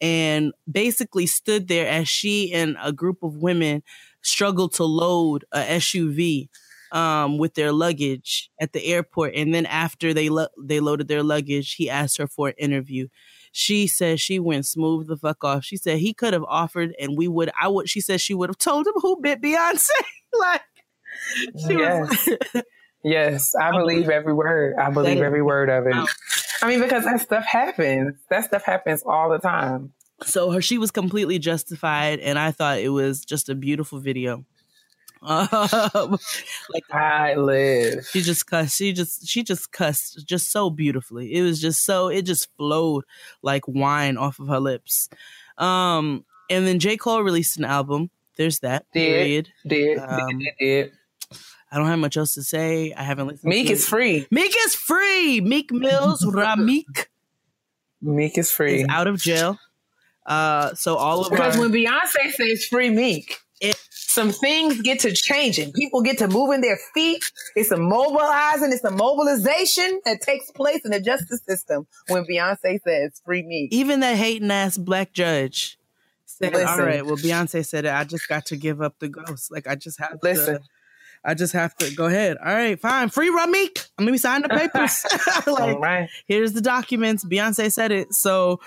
and 0.02 0.54
basically 0.72 1.26
stood 1.26 1.68
there 1.68 1.88
as 1.90 2.08
she 2.08 2.54
and 2.54 2.78
a 2.82 2.94
group 2.94 3.24
of 3.24 3.38
women 3.38 3.84
struggled 4.22 4.74
to 4.76 4.84
load 4.86 5.46
a 5.52 5.60
SUV 5.62 6.50
um, 6.92 7.38
with 7.38 7.54
their 7.56 7.72
luggage 7.72 8.50
at 8.60 8.74
the 8.74 8.84
airport, 8.86 9.36
and 9.36 9.54
then 9.54 9.66
after 9.68 10.14
they 10.14 10.30
lo- 10.30 10.48
they 10.60 10.80
loaded 10.80 11.08
their 11.08 11.22
luggage, 11.24 11.76
he 11.76 11.90
asked 11.90 12.18
her 12.18 12.28
for 12.28 12.48
an 12.50 12.56
interview. 12.58 13.08
She 13.52 13.88
said 13.88 14.20
she 14.20 14.40
went 14.40 14.66
smooth 14.66 15.08
the 15.08 15.18
fuck 15.18 15.44
off. 15.44 15.64
She 15.64 15.78
said 15.78 16.00
he 16.00 16.14
could 16.16 16.34
have 16.34 16.46
offered, 16.48 16.96
and 17.00 17.18
we 17.18 17.28
would. 17.28 17.52
I 17.62 17.68
would. 17.68 17.90
She 17.90 18.02
said 18.02 18.22
she 18.22 18.34
would 18.34 18.50
have 18.50 18.58
told 18.58 18.88
him 18.88 18.94
who 18.96 19.20
bit 19.22 19.42
Beyonce. 19.42 19.90
like 20.40 20.62
she 21.68 21.74
Yes. 21.78 22.28
was. 22.28 22.64
Yes, 23.04 23.56
I 23.56 23.72
believe 23.72 24.10
every 24.10 24.34
word. 24.34 24.76
I 24.78 24.90
believe 24.90 25.22
every 25.22 25.42
word 25.42 25.70
of 25.70 25.88
it. 25.88 26.10
I 26.62 26.68
mean, 26.68 26.82
because 26.82 27.06
that 27.06 27.22
stuff 27.22 27.46
happens. 27.46 28.16
That 28.30 28.44
stuff 28.46 28.64
happens 28.64 29.04
all 29.06 29.30
the 29.30 29.40
time. 29.40 29.94
so 30.24 30.52
her 30.52 30.62
she 30.62 30.78
was 30.78 30.92
completely 30.92 31.40
justified, 31.40 32.20
and 32.20 32.38
I 32.38 32.52
thought 32.52 32.80
it 32.80 32.90
was 32.90 33.24
just 33.24 33.48
a 33.50 33.56
beautiful 33.56 34.00
video. 34.00 34.46
Um, 35.22 35.48
like 36.74 36.94
I 36.94 37.36
live. 37.36 38.08
she 38.12 38.22
just 38.22 38.46
cussed. 38.48 38.78
She 38.78 38.94
just 38.94 39.28
she 39.28 39.44
just 39.44 39.72
cussed 39.72 40.26
just 40.26 40.52
so 40.52 40.70
beautifully. 40.70 41.34
It 41.34 41.42
was 41.42 41.60
just 41.62 41.84
so 41.86 42.08
it 42.10 42.24
just 42.24 42.48
flowed 42.58 43.04
like 43.42 43.68
wine 43.68 44.18
off 44.18 44.40
of 44.40 44.48
her 44.48 44.60
lips. 44.60 45.10
Um, 45.58 46.26
and 46.50 46.66
then 46.66 46.80
J 46.80 46.98
Cole 46.98 47.22
released 47.22 47.58
an 47.58 47.66
album. 47.66 48.10
There's 48.38 48.60
that. 48.60 48.86
Did. 48.94 49.02
Period. 49.02 49.50
Did, 49.68 49.98
Um, 50.00 50.40
did, 50.40 50.54
did. 50.60 50.92
I 51.72 51.78
don't 51.78 51.88
have 51.88 52.00
much 52.00 52.18
else 52.18 52.34
to 52.36 52.44
say. 52.44 52.94
I 52.94 53.04
haven't 53.04 53.28
listened. 53.28 53.50
Meek 53.50 53.70
is 53.70 53.84
it. 53.84 53.88
free. 53.88 54.28
Meek 54.32 54.56
is 54.58 54.74
free. 54.76 55.40
Meek 55.42 55.72
Mills 55.72 56.24
Rihmeek 56.26 57.06
Meek 58.02 58.38
is 58.38 58.52
free. 58.52 58.82
is 58.82 58.88
out 58.90 59.08
of 59.08 59.18
jail. 59.18 59.60
Uh, 60.26 60.74
so 60.76 60.96
all 60.96 61.22
of 61.26 61.32
Because 61.32 61.56
our, 61.56 61.62
when 61.62 61.72
Beyonce 61.72 62.32
says 62.32 62.66
free 62.66 62.90
Meek, 62.90 63.38
It- 63.62 63.76
some 63.92 64.32
things 64.32 64.82
get 64.82 65.00
to 65.02 65.14
changing. 65.14 65.72
People 65.74 66.02
get 66.02 66.18
to 66.18 66.28
moving 66.28 66.62
their 66.62 66.78
feet. 66.96 67.24
It's 67.56 67.70
a 67.72 67.78
mobilizing. 67.78 68.72
It's 68.74 68.84
a 68.84 68.90
mobilization 68.92 70.02
that 70.06 70.22
takes 70.22 70.50
place 70.52 70.82
in 70.84 70.92
the 70.92 71.00
justice 71.00 71.42
system 71.48 71.86
when 72.08 72.26
Beyonce 72.26 72.82
says 72.82 73.22
free 73.24 73.44
Meek. 73.44 73.72
even 73.72 74.00
that 74.00 74.18
hating 74.18 74.50
ass 74.50 74.78
black 74.78 75.14
judge 75.14 75.78
said, 76.26 76.54
"All 76.56 76.60
Listen. 76.62 76.86
right, 76.86 77.06
well, 77.06 77.18
Beyonce 77.18 77.64
said 77.66 77.86
it. 77.86 77.94
I 77.94 78.04
just 78.04 78.28
got 78.28 78.48
to 78.48 78.58
give 78.58 78.82
up 78.82 78.96
the 79.00 79.10
ghost. 79.10 79.52
Like 79.52 79.68
I 79.68 79.76
just 79.76 80.00
have 80.00 80.18
Listen. 80.24 80.56
to. 80.56 80.62
I 81.26 81.34
just 81.34 81.54
have 81.54 81.76
to 81.78 81.94
go 81.94 82.06
ahead. 82.06 82.38
All 82.38 82.54
right, 82.54 82.80
fine. 82.80 83.10
Free 83.10 83.30
Rihmeek. 83.30 83.88
Let 84.00 84.12
me 84.12 84.18
sign 84.18 84.42
the 84.42 84.50
papers. 84.50 85.06
like, 85.48 85.76
All 85.76 85.80
right. 85.80 86.10
here's 86.28 86.54
the 86.54 86.62
documents. 86.62 87.26
Beyonce 87.26 87.72
said 87.72 87.92
it. 87.92 88.14
So, 88.14 88.60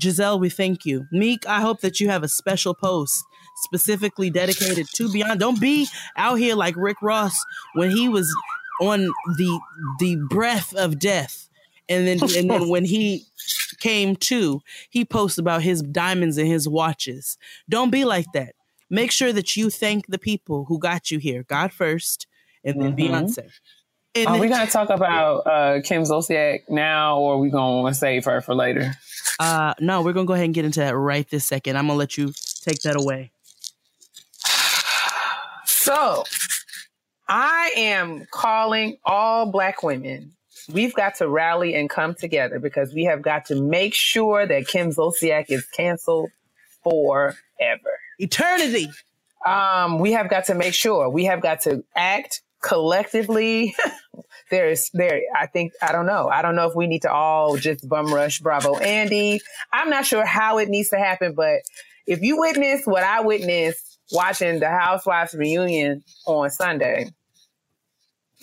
Giselle, 0.00 0.38
we 0.38 0.48
thank 0.48 0.86
you. 0.86 1.06
Meek, 1.12 1.46
I 1.46 1.60
hope 1.60 1.80
that 1.80 2.00
you 2.00 2.08
have 2.08 2.22
a 2.22 2.28
special 2.28 2.74
post 2.74 3.22
specifically 3.64 4.30
dedicated 4.30 4.86
to 4.94 5.08
Beyonce. 5.08 5.38
Don't 5.38 5.60
be 5.60 5.86
out 6.16 6.36
here 6.36 6.54
like 6.54 6.74
Rick 6.76 7.02
Ross 7.02 7.34
when 7.74 7.90
he 7.90 8.08
was 8.08 8.32
on 8.80 9.00
the 9.36 9.60
the 9.98 10.16
breath 10.30 10.74
of 10.74 10.98
death, 10.98 11.48
and 11.88 12.06
then 12.06 12.18
and 12.36 12.50
then 12.50 12.68
when 12.68 12.84
he 12.84 13.26
came 13.80 14.16
to, 14.16 14.60
he 14.88 15.04
posts 15.04 15.38
about 15.38 15.62
his 15.62 15.82
diamonds 15.82 16.38
and 16.38 16.48
his 16.48 16.68
watches. 16.68 17.36
Don't 17.68 17.90
be 17.90 18.04
like 18.04 18.26
that. 18.32 18.54
Make 18.90 19.12
sure 19.12 19.32
that 19.32 19.56
you 19.56 19.70
thank 19.70 20.08
the 20.08 20.18
people 20.18 20.64
who 20.66 20.78
got 20.78 21.10
you 21.10 21.18
here. 21.18 21.44
God 21.44 21.72
first, 21.72 22.26
and 22.64 22.82
then 22.82 22.96
Beyonce. 22.96 23.48
And 24.16 24.26
Are 24.26 24.34
we 24.34 24.48
then- 24.48 24.56
going 24.56 24.66
to 24.66 24.72
talk 24.72 24.90
about 24.90 25.46
uh, 25.46 25.80
Kim 25.82 26.02
Zolciak 26.02 26.68
now, 26.68 27.18
or 27.18 27.34
are 27.34 27.38
we 27.38 27.48
going 27.48 27.86
to 27.92 27.96
save 27.96 28.24
her 28.24 28.40
for 28.40 28.54
later? 28.54 28.92
Uh, 29.38 29.72
no, 29.80 30.02
we're 30.02 30.12
gonna 30.12 30.26
go 30.26 30.34
ahead 30.34 30.44
and 30.44 30.52
get 30.54 30.66
into 30.66 30.80
that 30.80 30.94
right 30.94 31.26
this 31.30 31.46
second. 31.46 31.78
I'm 31.78 31.86
gonna 31.86 31.98
let 31.98 32.18
you 32.18 32.32
take 32.62 32.82
that 32.82 32.96
away. 32.96 33.30
So, 35.64 36.24
I 37.26 37.72
am 37.76 38.26
calling 38.30 38.98
all 39.04 39.46
black 39.50 39.82
women. 39.82 40.32
We've 40.70 40.94
got 40.94 41.14
to 41.16 41.28
rally 41.28 41.74
and 41.74 41.88
come 41.88 42.14
together 42.14 42.58
because 42.58 42.92
we 42.92 43.04
have 43.04 43.22
got 43.22 43.46
to 43.46 43.60
make 43.60 43.94
sure 43.94 44.46
that 44.46 44.68
Kim 44.68 44.90
Zolciak 44.90 45.46
is 45.48 45.64
canceled 45.66 46.30
forever. 46.84 47.98
Eternity. 48.20 48.90
Um, 49.46 49.98
we 49.98 50.12
have 50.12 50.28
got 50.28 50.46
to 50.46 50.54
make 50.54 50.74
sure 50.74 51.08
we 51.08 51.24
have 51.24 51.40
got 51.40 51.62
to 51.62 51.84
act 51.96 52.42
collectively. 52.62 53.74
There's 54.50 54.90
there, 54.92 55.20
I 55.34 55.46
think, 55.46 55.72
I 55.80 55.92
don't 55.92 56.06
know. 56.06 56.28
I 56.28 56.42
don't 56.42 56.56
know 56.56 56.68
if 56.68 56.74
we 56.74 56.86
need 56.86 57.02
to 57.02 57.12
all 57.12 57.56
just 57.56 57.88
bum 57.88 58.12
rush 58.12 58.40
Bravo 58.40 58.76
Andy. 58.78 59.40
I'm 59.72 59.90
not 59.90 60.04
sure 60.04 60.26
how 60.26 60.58
it 60.58 60.68
needs 60.68 60.90
to 60.90 60.98
happen, 60.98 61.34
but 61.34 61.60
if 62.06 62.20
you 62.20 62.38
witness 62.38 62.82
what 62.84 63.04
I 63.04 63.20
witnessed 63.20 63.98
watching 64.12 64.58
the 64.58 64.68
Housewives 64.68 65.34
reunion 65.34 66.02
on 66.26 66.50
Sunday 66.50 67.10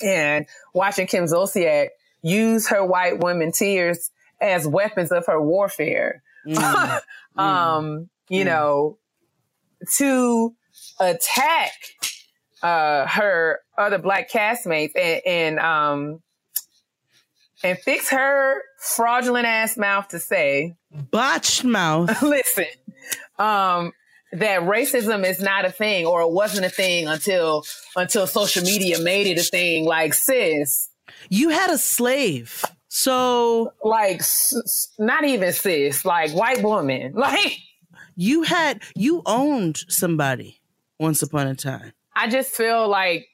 and 0.02 0.46
watching 0.74 1.08
Kim 1.08 1.26
Zolciak 1.26 1.90
use 2.22 2.70
her 2.70 2.86
white 2.86 3.20
women 3.20 3.52
tears 3.52 4.10
as 4.40 4.68
weapons 4.68 5.12
of 5.12 5.26
her 5.26 5.42
warfare, 5.42 6.24
um, 7.36 8.10
you 8.30 8.46
know, 8.46 8.98
to 9.98 10.54
attack 11.00 11.72
uh 12.63 13.06
her 13.08 13.60
other 13.78 13.98
black 14.00 14.30
castmates 14.32 14.92
and, 14.96 15.22
and 15.26 15.60
um 15.60 16.22
and 17.63 17.78
fix 17.80 18.10
her 18.10 18.62
fraudulent 18.80 19.46
ass 19.46 19.78
mouth 19.78 20.08
to 20.10 20.20
say 20.20 20.76
Botched 21.12 21.63
mouth. 21.63 22.22
listen 22.22 22.66
um 23.40 23.92
that 24.34 24.62
racism 24.62 25.24
is 25.26 25.40
not 25.40 25.66
a 25.66 25.72
thing 25.72 26.06
or 26.06 26.22
it 26.22 26.32
wasn't 26.32 26.66
a 26.66 26.70
thing 26.70 27.08
until 27.08 27.63
until 27.96 28.28
social 28.28 28.63
media 28.63 29.00
made 29.00 29.26
it 29.28 29.40
a 29.40 29.44
thing 29.44 29.86
like 29.86 30.13
sis 30.13 30.90
You 31.30 31.50
had 31.50 31.70
a 31.70 31.78
slave. 31.78 32.63
So 32.90 33.74
like 33.84 34.20
s- 34.20 34.90
not 35.00 35.24
even 35.24 35.54
sis 35.54 36.04
like 36.06 36.32
white 36.32 36.62
woman 36.63 37.13
like 37.13 37.58
you 38.18 38.42
had 38.42 38.82
you 38.96 39.22
owned 39.26 39.78
somebody 39.88 40.60
once 41.00 41.22
upon 41.22 41.48
a 41.48 41.56
time. 41.56 41.94
I 42.14 42.28
just 42.28 42.52
feel 42.52 42.90
like 42.90 43.28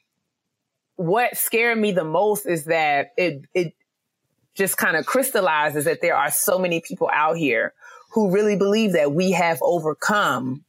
what 0.96 1.36
scared 1.36 1.78
me 1.78 1.90
the 1.90 2.04
most 2.04 2.46
is 2.46 2.66
that 2.66 3.08
it 3.16 3.46
it 3.54 3.72
just 4.54 4.76
kind 4.76 4.96
of 4.96 5.06
crystallizes 5.06 5.86
that 5.86 6.00
there 6.00 6.14
are 6.14 6.30
so 6.30 6.58
many 6.58 6.80
people 6.80 7.10
out 7.12 7.36
here 7.36 7.72
who 8.12 8.30
really 8.30 8.56
believe 8.56 8.92
that 8.92 9.12
we 9.12 9.32
have 9.32 9.58
overcome 9.62 10.64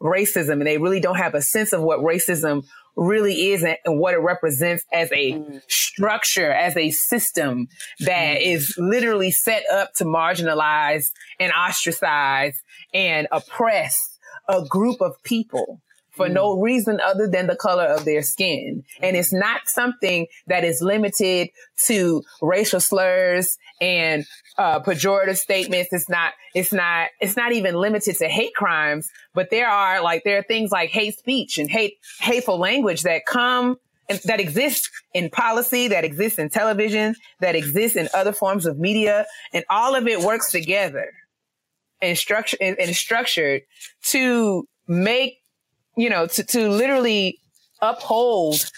racism 0.00 0.52
and 0.52 0.66
they 0.66 0.78
really 0.78 1.00
don't 1.00 1.16
have 1.16 1.34
a 1.34 1.42
sense 1.42 1.74
of 1.74 1.82
what 1.82 1.98
racism 1.98 2.64
really 2.96 3.50
is 3.50 3.62
and, 3.62 3.76
and 3.84 3.98
what 3.98 4.14
it 4.14 4.18
represents 4.18 4.84
as 4.92 5.10
a 5.12 5.32
mm. 5.32 5.62
structure, 5.70 6.50
as 6.50 6.76
a 6.76 6.90
system 6.90 7.68
that 8.00 8.40
is 8.40 8.74
literally 8.78 9.30
set 9.30 9.64
up 9.70 9.92
to 9.94 10.04
marginalize 10.04 11.10
and 11.38 11.52
ostracize 11.52 12.62
and 12.94 13.26
oppress 13.30 14.18
a 14.48 14.64
group 14.64 15.00
of 15.00 15.22
people 15.22 15.80
for 16.18 16.28
no 16.28 16.60
reason 16.60 17.00
other 17.00 17.28
than 17.28 17.46
the 17.46 17.56
color 17.56 17.84
of 17.84 18.04
their 18.04 18.22
skin. 18.22 18.84
And 19.00 19.16
it's 19.16 19.32
not 19.32 19.62
something 19.66 20.26
that 20.48 20.64
is 20.64 20.82
limited 20.82 21.50
to 21.86 22.22
racial 22.42 22.80
slurs 22.80 23.56
and 23.80 24.26
uh, 24.58 24.80
pejorative 24.80 25.36
statements. 25.36 25.92
It's 25.92 26.08
not, 26.08 26.32
it's 26.54 26.72
not, 26.72 27.10
it's 27.20 27.36
not 27.36 27.52
even 27.52 27.76
limited 27.76 28.16
to 28.16 28.28
hate 28.28 28.52
crimes, 28.54 29.08
but 29.32 29.50
there 29.50 29.68
are 29.68 30.02
like, 30.02 30.24
there 30.24 30.38
are 30.38 30.42
things 30.42 30.72
like 30.72 30.90
hate 30.90 31.16
speech 31.16 31.56
and 31.56 31.70
hate, 31.70 31.94
hateful 32.20 32.58
language 32.58 33.02
that 33.04 33.24
come 33.24 33.76
and 34.08 34.18
that 34.24 34.40
exists 34.40 34.90
in 35.14 35.30
policy, 35.30 35.88
that 35.88 36.02
exists 36.02 36.38
in 36.38 36.48
television, 36.48 37.14
that 37.40 37.54
exists 37.54 37.96
in 37.96 38.08
other 38.12 38.32
forms 38.32 38.66
of 38.66 38.78
media. 38.78 39.24
And 39.52 39.64
all 39.70 39.94
of 39.94 40.08
it 40.08 40.20
works 40.20 40.50
together 40.50 41.12
and 42.00 42.16
structure 42.16 42.56
and, 42.60 42.78
and 42.78 42.94
structured 42.94 43.62
to 44.04 44.66
make 44.86 45.38
you 45.98 46.08
know, 46.08 46.28
to, 46.28 46.44
to 46.44 46.68
literally 46.70 47.40
uphold 47.82 48.70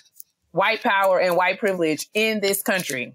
white 0.53 0.83
power 0.83 1.21
and 1.21 1.37
white 1.37 1.61
privilege 1.61 2.09
in 2.15 2.41
this 2.41 2.63
country. 2.63 3.15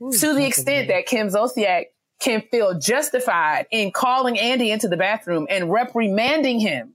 To 0.00 0.34
the 0.34 0.46
extent 0.46 0.88
that 0.88 1.06
Kim 1.06 1.28
Zolciak 1.28 1.84
can 2.20 2.42
feel 2.50 2.78
justified 2.78 3.66
in 3.70 3.92
calling 3.92 4.38
Andy 4.38 4.70
into 4.70 4.88
the 4.88 4.96
bathroom 4.96 5.46
and 5.50 5.70
reprimanding 5.70 6.58
him 6.58 6.94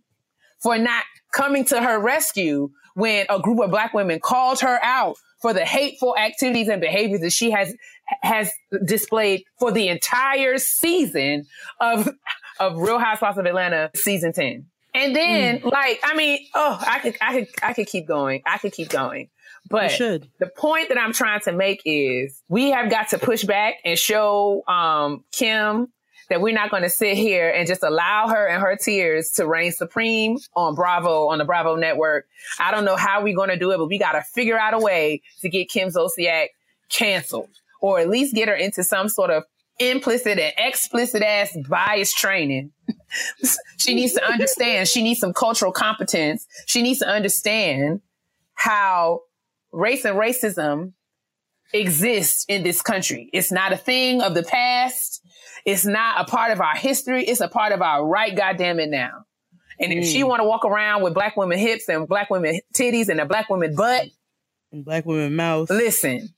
for 0.61 0.77
not 0.77 1.03
coming 1.31 1.65
to 1.65 1.79
her 1.79 1.99
rescue 1.99 2.71
when 2.95 3.27
a 3.29 3.39
group 3.39 3.59
of 3.59 3.69
black 3.69 3.93
women 3.93 4.19
called 4.19 4.59
her 4.61 4.79
out 4.83 5.17
for 5.41 5.53
the 5.53 5.65
hateful 5.65 6.15
activities 6.17 6.67
and 6.67 6.81
behaviors 6.81 7.21
that 7.21 7.31
she 7.31 7.51
has 7.51 7.75
has 8.21 8.51
displayed 8.85 9.43
for 9.59 9.71
the 9.71 9.87
entire 9.87 10.57
season 10.57 11.45
of 11.79 12.09
of 12.59 12.77
Real 12.77 12.99
Housewives 12.99 13.37
of 13.37 13.45
Atlanta 13.45 13.89
season 13.95 14.33
10. 14.33 14.65
And 14.93 15.15
then 15.15 15.61
like 15.63 15.99
I 16.03 16.15
mean, 16.15 16.39
oh, 16.53 16.81
I 16.85 16.99
could 16.99 17.17
I 17.21 17.33
could 17.33 17.47
I 17.63 17.73
could 17.73 17.87
keep 17.87 18.07
going. 18.07 18.41
I 18.45 18.57
could 18.57 18.73
keep 18.73 18.89
going. 18.89 19.29
But 19.69 19.91
should. 19.91 20.27
the 20.39 20.47
point 20.47 20.89
that 20.89 20.97
I'm 20.97 21.13
trying 21.13 21.39
to 21.41 21.51
make 21.51 21.81
is 21.85 22.41
we 22.49 22.71
have 22.71 22.89
got 22.89 23.09
to 23.09 23.17
push 23.17 23.43
back 23.43 23.75
and 23.85 23.97
show 23.97 24.63
um, 24.67 25.23
Kim 25.31 25.87
that 26.29 26.41
we're 26.41 26.53
not 26.53 26.71
going 26.71 26.83
to 26.83 26.89
sit 26.89 27.15
here 27.17 27.49
and 27.49 27.67
just 27.67 27.83
allow 27.83 28.27
her 28.29 28.47
and 28.47 28.61
her 28.61 28.75
tears 28.75 29.31
to 29.31 29.45
reign 29.45 29.71
supreme 29.71 30.37
on 30.55 30.75
Bravo, 30.75 31.27
on 31.27 31.37
the 31.37 31.45
Bravo 31.45 31.75
network. 31.75 32.25
I 32.57 32.71
don't 32.71 32.85
know 32.85 32.95
how 32.95 33.21
we're 33.21 33.35
going 33.35 33.49
to 33.49 33.57
do 33.57 33.71
it, 33.71 33.77
but 33.77 33.87
we 33.87 33.99
got 33.99 34.13
to 34.13 34.21
figure 34.21 34.57
out 34.57 34.73
a 34.73 34.79
way 34.79 35.21
to 35.41 35.49
get 35.49 35.69
Kim 35.69 35.89
Zolciak 35.89 36.47
canceled 36.89 37.49
or 37.81 37.99
at 37.99 38.09
least 38.09 38.33
get 38.33 38.47
her 38.47 38.55
into 38.55 38.83
some 38.83 39.09
sort 39.09 39.31
of 39.31 39.43
implicit 39.79 40.39
and 40.39 40.53
explicit 40.57 41.21
ass 41.21 41.57
bias 41.67 42.13
training. 42.13 42.71
she 43.77 43.95
needs 43.95 44.13
to 44.13 44.23
understand. 44.23 44.87
She 44.87 45.03
needs 45.03 45.19
some 45.19 45.33
cultural 45.33 45.71
competence. 45.71 46.47
She 46.67 46.81
needs 46.81 46.99
to 46.99 47.07
understand 47.07 48.01
how 48.53 49.21
race 49.71 50.05
and 50.05 50.17
racism 50.17 50.93
exists 51.73 52.45
in 52.47 52.63
this 52.63 52.81
country. 52.81 53.29
It's 53.33 53.51
not 53.51 53.73
a 53.73 53.77
thing 53.77 54.21
of 54.21 54.35
the 54.35 54.43
past. 54.43 55.21
It's 55.65 55.85
not 55.85 56.21
a 56.21 56.29
part 56.29 56.51
of 56.51 56.61
our 56.61 56.75
history. 56.75 57.23
It's 57.25 57.41
a 57.41 57.47
part 57.47 57.71
of 57.71 57.81
our 57.81 58.05
right 58.05 58.35
goddamn 58.35 58.79
it 58.79 58.89
now. 58.89 59.25
And 59.79 59.91
if 59.91 60.05
she 60.05 60.21
mm. 60.21 60.27
want 60.27 60.41
to 60.41 60.43
walk 60.43 60.63
around 60.63 61.01
with 61.01 61.13
black 61.13 61.35
women 61.35 61.57
hips 61.57 61.89
and 61.89 62.07
black 62.07 62.29
women 62.29 62.59
titties 62.75 63.09
and 63.09 63.19
a 63.19 63.25
black 63.25 63.49
woman 63.49 63.75
butt, 63.75 64.07
And 64.71 64.85
black 64.85 65.05
women 65.05 65.35
mouth. 65.35 65.69
listen, 65.69 66.29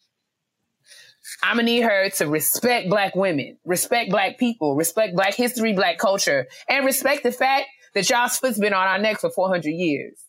I'm 1.42 1.56
gonna 1.58 1.64
need 1.64 1.82
her 1.82 2.10
to 2.10 2.28
respect 2.28 2.90
black 2.90 3.16
women, 3.16 3.58
respect 3.66 4.10
black 4.12 4.38
people, 4.38 4.76
respect 4.76 5.16
black 5.16 5.34
history, 5.34 5.74
black 5.74 5.98
culture, 5.98 6.48
and 6.70 6.86
respect 6.86 7.24
the 7.24 7.32
fact 7.32 7.68
that 7.96 8.10
y'all's 8.10 8.38
foot's 8.38 8.60
been 8.60 8.74
on 8.74 8.88
our 8.88 9.00
necks 9.00 9.22
for 9.22 9.30
400 9.32 9.70
years. 9.70 10.20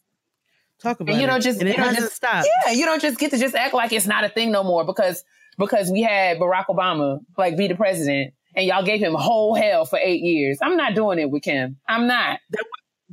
Talk 0.80 1.00
about 1.00 1.12
And 1.12 1.20
you 1.20 1.26
it. 1.26 1.30
don't 1.30 1.42
just, 1.42 1.60
and 1.60 1.68
you 1.68 1.76
don't 1.76 1.94
just 1.94 2.16
stopped. 2.16 2.48
Yeah, 2.66 2.72
you 2.72 2.84
don't 2.84 3.00
just 3.00 3.18
get 3.18 3.30
to 3.30 3.38
just 3.38 3.54
act 3.54 3.74
like 3.74 3.92
it's 3.92 4.06
not 4.06 4.24
a 4.24 4.28
thing 4.28 4.50
no 4.52 4.62
more 4.64 4.84
because 4.84 5.24
because 5.58 5.90
we 5.90 6.02
had 6.02 6.38
Barack 6.38 6.66
Obama 6.66 7.20
like 7.38 7.56
be 7.56 7.68
the 7.68 7.74
president 7.76 8.34
and 8.56 8.66
y'all 8.66 8.84
gave 8.84 9.00
him 9.00 9.14
whole 9.14 9.54
hell 9.54 9.84
for 9.84 9.98
eight 9.98 10.20
years. 10.20 10.58
I'm 10.62 10.76
not 10.76 10.94
doing 10.94 11.18
it 11.18 11.30
with 11.30 11.42
Kim. 11.42 11.76
I'm 11.88 12.06
not. 12.06 12.40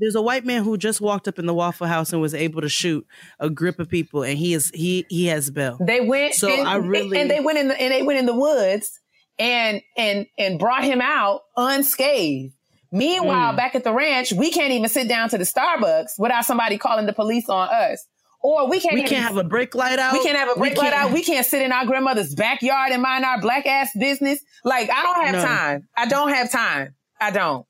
There's 0.02 0.16
a 0.16 0.22
white 0.22 0.46
man 0.46 0.64
who 0.64 0.78
just 0.78 1.00
walked 1.00 1.28
up 1.28 1.38
in 1.38 1.46
the 1.46 1.54
Waffle 1.54 1.86
House 1.86 2.12
and 2.12 2.20
was 2.22 2.34
able 2.34 2.62
to 2.62 2.70
shoot 2.70 3.06
a 3.40 3.52
group 3.52 3.80
of 3.80 3.88
people, 3.88 4.24
and 4.24 4.36
he 4.38 4.54
is 4.56 4.72
he 4.74 5.06
he 5.10 5.28
has 5.28 5.52
bail. 5.52 5.78
They 5.80 6.02
went 6.02 6.34
So 6.34 6.50
and, 6.50 6.68
I 6.68 6.76
really- 6.78 7.20
and 7.20 7.30
they 7.30 7.40
went 7.40 7.60
in 7.60 7.68
the, 7.68 7.80
and 7.80 7.94
they 7.94 8.02
went 8.02 8.18
in 8.18 8.26
the 8.26 8.34
woods 8.36 9.00
and 9.38 9.82
and 9.96 10.26
and 10.40 10.58
brought 10.58 10.84
him 10.84 11.02
out 11.02 11.42
unscathed. 11.56 12.54
Meanwhile, 12.92 13.54
mm. 13.54 13.58
back 13.58 13.76
at 13.76 13.84
the 13.84 13.94
ranch, 13.94 14.34
we 14.34 14.52
can't 14.52 14.74
even 14.74 14.90
sit 14.90 15.08
down 15.08 15.30
to 15.30 15.38
the 15.38 15.46
Starbucks 15.46 16.14
without 16.18 16.46
somebody 16.46 16.78
calling 16.78 17.06
the 17.06 17.14
police 17.14 17.48
on 17.48 17.70
us. 17.70 18.06
Or 18.44 18.68
we 18.68 18.80
can't 18.80 18.96
We 18.96 19.02
even, 19.02 19.10
can't 19.12 19.24
have 19.28 19.38
a 19.38 19.44
brake 19.44 19.76
light 19.76 20.00
out. 20.00 20.14
we 20.14 20.24
can't 20.24 20.36
have 20.36 20.58
a 20.58 20.60
We 20.60 20.74
light 20.74 20.94
out. 20.94 21.12
We 21.14 21.24
can't 21.24 21.46
sit 21.46 21.62
in 21.62 21.72
our 21.72 21.86
grandmother's 21.86 22.34
backyard 22.34 22.92
and 22.92 23.02
mind 23.02 23.24
our 23.24 23.40
black 23.40 23.68
ass 23.68 23.92
business. 23.98 24.40
Like 24.66 24.90
I 24.90 25.04
don't 25.04 25.26
have 25.26 25.36
No. 25.36 25.46
time. 25.46 25.88
I 25.96 26.06
don't 26.08 26.30
have 26.30 26.52
time. 26.52 26.96
I 27.20 27.30
don't. 27.30 27.66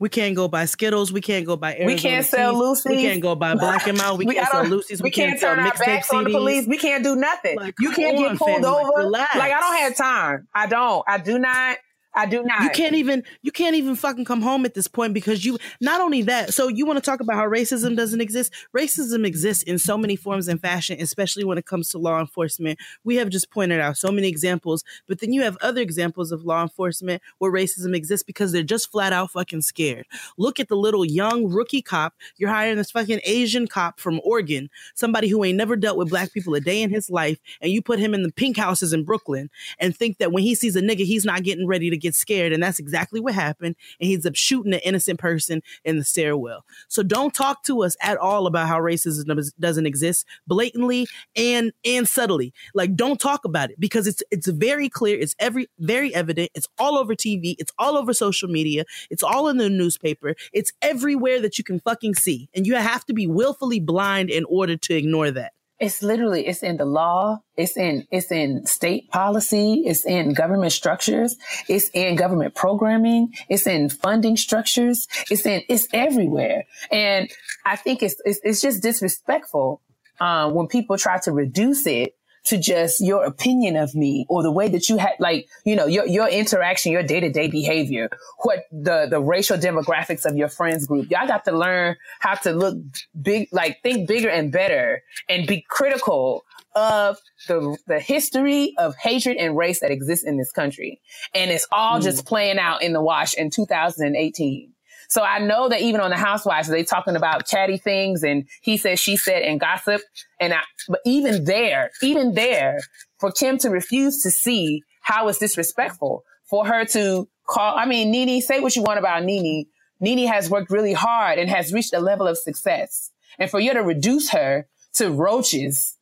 We 0.00 0.08
can't 0.08 0.34
go 0.34 0.48
buy 0.48 0.64
Skittles. 0.64 1.12
We 1.12 1.20
can't 1.20 1.46
go 1.46 1.56
buy. 1.56 1.72
Arizona 1.74 1.86
We 1.86 1.98
can't 1.98 2.26
sell. 2.26 2.54
loosies. 2.54 2.86
We 2.88 3.02
can't 3.02 3.22
go 3.22 3.34
buy 3.34 3.54
Black 3.54 3.86
and 3.86 3.96
Mild. 3.96 4.18
We, 4.18 4.28
I 4.30 4.34
can't 4.34 4.48
sell 4.50 4.64
loosies. 4.64 5.00
We, 5.00 5.04
We 5.04 5.10
can't 5.10 5.38
sell 5.38 5.54
turn 5.54 5.66
our 5.66 5.72
backs 5.78 6.10
on 6.10 6.24
the 6.24 6.30
CDs. 6.30 6.32
police. 6.32 6.66
We 6.66 6.78
can't 6.78 7.04
do 7.04 7.14
nothing. 7.16 7.56
Like, 7.56 7.74
you 7.78 7.90
can't 7.92 8.16
come 8.16 8.22
get 8.24 8.30
on, 8.32 8.38
pulled 8.38 8.50
fam, 8.50 8.62
like, 8.62 8.86
over. 8.86 9.08
Like 9.10 9.52
I 9.52 9.60
don't 9.60 9.76
have 9.78 9.96
time. 9.96 10.48
I 10.54 10.66
don't. 10.66 11.04
I 11.06 11.18
do 11.18 11.38
not. 11.38 11.78
I 12.16 12.26
do 12.26 12.42
not. 12.44 12.62
You 12.62 12.70
can't 12.70 12.94
even 12.94 13.24
you 13.42 13.50
can't 13.50 13.74
even 13.74 13.96
fucking 13.96 14.24
come 14.24 14.40
home 14.40 14.64
at 14.64 14.74
this 14.74 14.86
point 14.86 15.14
because 15.14 15.44
you 15.44 15.58
not 15.80 16.00
only 16.00 16.22
that, 16.22 16.54
so 16.54 16.68
you 16.68 16.86
want 16.86 16.96
to 16.96 17.02
talk 17.02 17.20
about 17.20 17.36
how 17.36 17.46
racism 17.46 17.96
doesn't 17.96 18.20
exist? 18.20 18.52
Racism 18.76 19.26
exists 19.26 19.64
in 19.64 19.78
so 19.78 19.98
many 19.98 20.14
forms 20.14 20.46
and 20.46 20.60
fashion, 20.60 20.96
especially 21.00 21.44
when 21.44 21.58
it 21.58 21.66
comes 21.66 21.88
to 21.90 21.98
law 21.98 22.20
enforcement. 22.20 22.78
We 23.02 23.16
have 23.16 23.30
just 23.30 23.50
pointed 23.50 23.80
out 23.80 23.96
so 23.96 24.12
many 24.12 24.28
examples, 24.28 24.84
but 25.08 25.20
then 25.20 25.32
you 25.32 25.42
have 25.42 25.56
other 25.60 25.80
examples 25.80 26.30
of 26.30 26.44
law 26.44 26.62
enforcement 26.62 27.20
where 27.38 27.50
racism 27.50 27.96
exists 27.96 28.24
because 28.24 28.52
they're 28.52 28.62
just 28.62 28.92
flat 28.92 29.12
out 29.12 29.32
fucking 29.32 29.62
scared. 29.62 30.06
Look 30.38 30.60
at 30.60 30.68
the 30.68 30.76
little 30.76 31.04
young 31.04 31.48
rookie 31.48 31.82
cop. 31.82 32.14
You're 32.36 32.50
hiring 32.50 32.76
this 32.76 32.92
fucking 32.92 33.20
Asian 33.24 33.66
cop 33.66 33.98
from 33.98 34.20
Oregon, 34.24 34.70
somebody 34.94 35.28
who 35.28 35.42
ain't 35.42 35.58
never 35.58 35.74
dealt 35.74 35.98
with 35.98 36.10
black 36.10 36.32
people 36.32 36.54
a 36.54 36.60
day 36.60 36.80
in 36.80 36.90
his 36.90 37.10
life, 37.10 37.38
and 37.60 37.72
you 37.72 37.82
put 37.82 37.98
him 37.98 38.14
in 38.14 38.22
the 38.22 38.32
pink 38.32 38.56
houses 38.56 38.92
in 38.92 39.02
Brooklyn 39.04 39.50
and 39.80 39.96
think 39.96 40.18
that 40.18 40.30
when 40.30 40.44
he 40.44 40.54
sees 40.54 40.76
a 40.76 40.80
nigga, 40.80 41.04
he's 41.04 41.24
not 41.24 41.42
getting 41.42 41.66
ready 41.66 41.90
to 41.90 42.03
get 42.04 42.14
scared. 42.14 42.52
And 42.52 42.62
that's 42.62 42.78
exactly 42.78 43.20
what 43.20 43.34
happened. 43.34 43.74
And 44.00 44.08
he's 44.08 44.26
up 44.26 44.36
shooting 44.36 44.72
an 44.74 44.80
innocent 44.84 45.18
person 45.18 45.62
in 45.84 45.98
the 45.98 46.04
stairwell. 46.04 46.64
So 46.88 47.02
don't 47.02 47.34
talk 47.34 47.64
to 47.64 47.82
us 47.82 47.96
at 48.00 48.16
all 48.18 48.46
about 48.46 48.68
how 48.68 48.78
racism 48.78 49.52
doesn't 49.58 49.86
exist 49.86 50.26
blatantly 50.46 51.06
and 51.34 51.72
and 51.84 52.08
subtly. 52.08 52.52
Like 52.74 52.94
don't 52.94 53.18
talk 53.18 53.44
about 53.44 53.70
it 53.70 53.80
because 53.80 54.06
it's 54.06 54.22
it's 54.30 54.46
very 54.46 54.88
clear. 54.88 55.18
It's 55.18 55.34
every 55.38 55.68
very 55.78 56.14
evident. 56.14 56.50
It's 56.54 56.68
all 56.78 56.98
over 56.98 57.14
TV. 57.14 57.56
It's 57.58 57.72
all 57.78 57.96
over 57.96 58.12
social 58.12 58.48
media. 58.48 58.84
It's 59.10 59.22
all 59.22 59.48
in 59.48 59.56
the 59.56 59.70
newspaper. 59.70 60.34
It's 60.52 60.72
everywhere 60.82 61.40
that 61.40 61.58
you 61.58 61.64
can 61.64 61.80
fucking 61.80 62.14
see. 62.14 62.48
And 62.54 62.66
you 62.66 62.74
have 62.74 63.04
to 63.06 63.14
be 63.14 63.26
willfully 63.26 63.80
blind 63.80 64.30
in 64.30 64.44
order 64.44 64.76
to 64.76 64.94
ignore 64.94 65.30
that. 65.30 65.52
It's 65.84 66.02
literally 66.02 66.46
it's 66.46 66.62
in 66.62 66.78
the 66.78 66.86
law. 66.86 67.40
It's 67.58 67.76
in 67.76 68.06
it's 68.10 68.32
in 68.32 68.64
state 68.64 69.10
policy. 69.10 69.82
It's 69.84 70.06
in 70.06 70.32
government 70.32 70.72
structures. 70.72 71.36
It's 71.68 71.90
in 71.92 72.16
government 72.16 72.54
programming. 72.54 73.34
It's 73.50 73.66
in 73.66 73.90
funding 73.90 74.38
structures. 74.38 75.06
It's 75.30 75.44
in 75.44 75.62
it's 75.68 75.86
everywhere. 75.92 76.64
And 76.90 77.30
I 77.66 77.76
think 77.76 78.02
it's 78.02 78.16
it's, 78.24 78.40
it's 78.42 78.62
just 78.62 78.82
disrespectful 78.82 79.82
uh, 80.20 80.50
when 80.50 80.68
people 80.68 80.96
try 80.96 81.18
to 81.18 81.32
reduce 81.32 81.86
it 81.86 82.14
to 82.44 82.58
just 82.58 83.00
your 83.00 83.24
opinion 83.24 83.76
of 83.76 83.94
me 83.94 84.26
or 84.28 84.42
the 84.42 84.52
way 84.52 84.68
that 84.68 84.88
you 84.88 84.96
had 84.96 85.12
like 85.18 85.48
you 85.64 85.74
know 85.74 85.86
your 85.86 86.06
your 86.06 86.28
interaction 86.28 86.92
your 86.92 87.02
day-to-day 87.02 87.48
behavior 87.48 88.08
what 88.42 88.64
the 88.70 89.06
the 89.08 89.20
racial 89.20 89.56
demographics 89.56 90.24
of 90.24 90.36
your 90.36 90.48
friends 90.48 90.86
group 90.86 91.10
y'all 91.10 91.26
got 91.26 91.44
to 91.44 91.52
learn 91.52 91.96
how 92.20 92.34
to 92.34 92.52
look 92.52 92.76
big 93.20 93.48
like 93.52 93.82
think 93.82 94.06
bigger 94.06 94.28
and 94.28 94.52
better 94.52 95.02
and 95.28 95.46
be 95.46 95.64
critical 95.68 96.44
of 96.74 97.18
the 97.46 97.76
the 97.86 98.00
history 98.00 98.74
of 98.78 98.96
hatred 98.96 99.36
and 99.36 99.56
race 99.56 99.80
that 99.80 99.90
exists 99.90 100.26
in 100.26 100.36
this 100.36 100.50
country. 100.52 101.00
And 101.34 101.50
it's 101.50 101.66
all 101.70 102.00
just 102.00 102.24
mm. 102.24 102.28
playing 102.28 102.58
out 102.58 102.82
in 102.82 102.92
the 102.92 103.02
wash 103.02 103.34
in 103.34 103.50
2018 103.50 104.73
so 105.14 105.22
I 105.22 105.38
know 105.38 105.68
that 105.68 105.80
even 105.80 106.00
on 106.00 106.10
the 106.10 106.16
Housewives, 106.16 106.66
they 106.66 106.82
talking 106.82 107.14
about 107.14 107.46
chatty 107.46 107.76
things 107.76 108.24
and 108.24 108.48
he 108.62 108.76
said, 108.76 108.98
she 108.98 109.16
said, 109.16 109.42
and 109.42 109.60
gossip. 109.60 110.00
And 110.40 110.52
I, 110.52 110.62
but 110.88 110.98
even 111.06 111.44
there, 111.44 111.92
even 112.02 112.34
there, 112.34 112.80
for 113.20 113.30
Kim 113.30 113.56
to 113.58 113.70
refuse 113.70 114.24
to 114.24 114.32
see 114.32 114.82
how 115.02 115.28
it's 115.28 115.38
disrespectful 115.38 116.24
for 116.50 116.66
her 116.66 116.84
to 116.86 117.28
call. 117.46 117.78
I 117.78 117.86
mean, 117.86 118.10
Nene, 118.10 118.42
say 118.42 118.58
what 118.58 118.74
you 118.74 118.82
want 118.82 118.98
about 118.98 119.22
Nene. 119.22 119.66
Nene 120.00 120.26
has 120.26 120.50
worked 120.50 120.72
really 120.72 120.94
hard 120.94 121.38
and 121.38 121.48
has 121.48 121.72
reached 121.72 121.94
a 121.94 122.00
level 122.00 122.26
of 122.26 122.36
success. 122.36 123.12
And 123.38 123.48
for 123.48 123.60
you 123.60 123.72
to 123.72 123.84
reduce 123.84 124.30
her 124.30 124.66
to 124.94 125.12
roaches, 125.12 125.96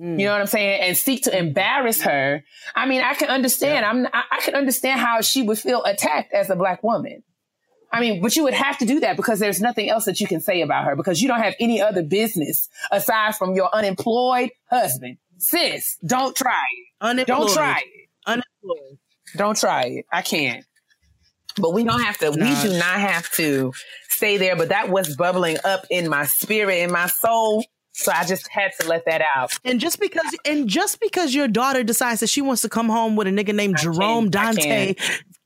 mm. 0.00 0.18
you 0.18 0.26
know 0.26 0.32
what 0.32 0.40
I'm 0.40 0.48
saying? 0.48 0.80
And 0.80 0.96
seek 0.96 1.22
to 1.24 1.38
embarrass 1.38 2.00
her. 2.02 2.42
I 2.74 2.86
mean, 2.86 3.02
I 3.02 3.14
can 3.14 3.28
understand. 3.28 3.86
I'm, 3.86 4.06
I, 4.06 4.24
I 4.32 4.40
can 4.40 4.56
understand 4.56 4.98
how 4.98 5.20
she 5.20 5.44
would 5.44 5.60
feel 5.60 5.84
attacked 5.84 6.34
as 6.34 6.50
a 6.50 6.56
black 6.56 6.82
woman. 6.82 7.22
I 7.92 8.00
mean, 8.00 8.22
but 8.22 8.34
you 8.34 8.44
would 8.44 8.54
have 8.54 8.78
to 8.78 8.86
do 8.86 9.00
that 9.00 9.16
because 9.16 9.38
there's 9.38 9.60
nothing 9.60 9.90
else 9.90 10.06
that 10.06 10.20
you 10.20 10.26
can 10.26 10.40
say 10.40 10.62
about 10.62 10.86
her 10.86 10.96
because 10.96 11.20
you 11.20 11.28
don't 11.28 11.42
have 11.42 11.54
any 11.60 11.80
other 11.80 12.02
business 12.02 12.68
aside 12.90 13.36
from 13.36 13.54
your 13.54 13.68
unemployed 13.74 14.50
husband. 14.70 15.18
Sis, 15.36 15.98
don't 16.04 16.34
try 16.34 16.52
it. 16.52 16.86
Unemployed. 17.04 17.26
Don't 17.26 17.52
try 17.52 17.78
it. 17.78 18.08
Unemployed. 18.26 18.98
Don't 19.36 19.58
try 19.58 19.82
it. 19.82 20.06
I 20.10 20.22
can't. 20.22 20.64
But 21.58 21.74
we 21.74 21.84
don't 21.84 22.00
have 22.00 22.16
to, 22.18 22.30
we 22.30 22.36
do 22.62 22.78
not 22.78 22.98
have 22.98 23.30
to 23.32 23.72
stay 24.08 24.38
there. 24.38 24.56
But 24.56 24.70
that 24.70 24.88
was 24.88 25.14
bubbling 25.16 25.58
up 25.64 25.84
in 25.90 26.08
my 26.08 26.24
spirit, 26.24 26.78
in 26.78 26.90
my 26.90 27.08
soul. 27.08 27.64
So 27.94 28.10
I 28.10 28.24
just 28.24 28.48
had 28.48 28.70
to 28.80 28.88
let 28.88 29.04
that 29.04 29.22
out. 29.36 29.52
And 29.64 29.78
just 29.78 30.00
because 30.00 30.34
and 30.46 30.66
just 30.66 30.98
because 30.98 31.34
your 31.34 31.46
daughter 31.46 31.82
decides 31.82 32.20
that 32.20 32.28
she 32.28 32.40
wants 32.40 32.62
to 32.62 32.70
come 32.70 32.88
home 32.88 33.16
with 33.16 33.26
a 33.26 33.30
nigga 33.30 33.54
named 33.54 33.76
Jerome 33.76 34.30
Dante 34.30 34.94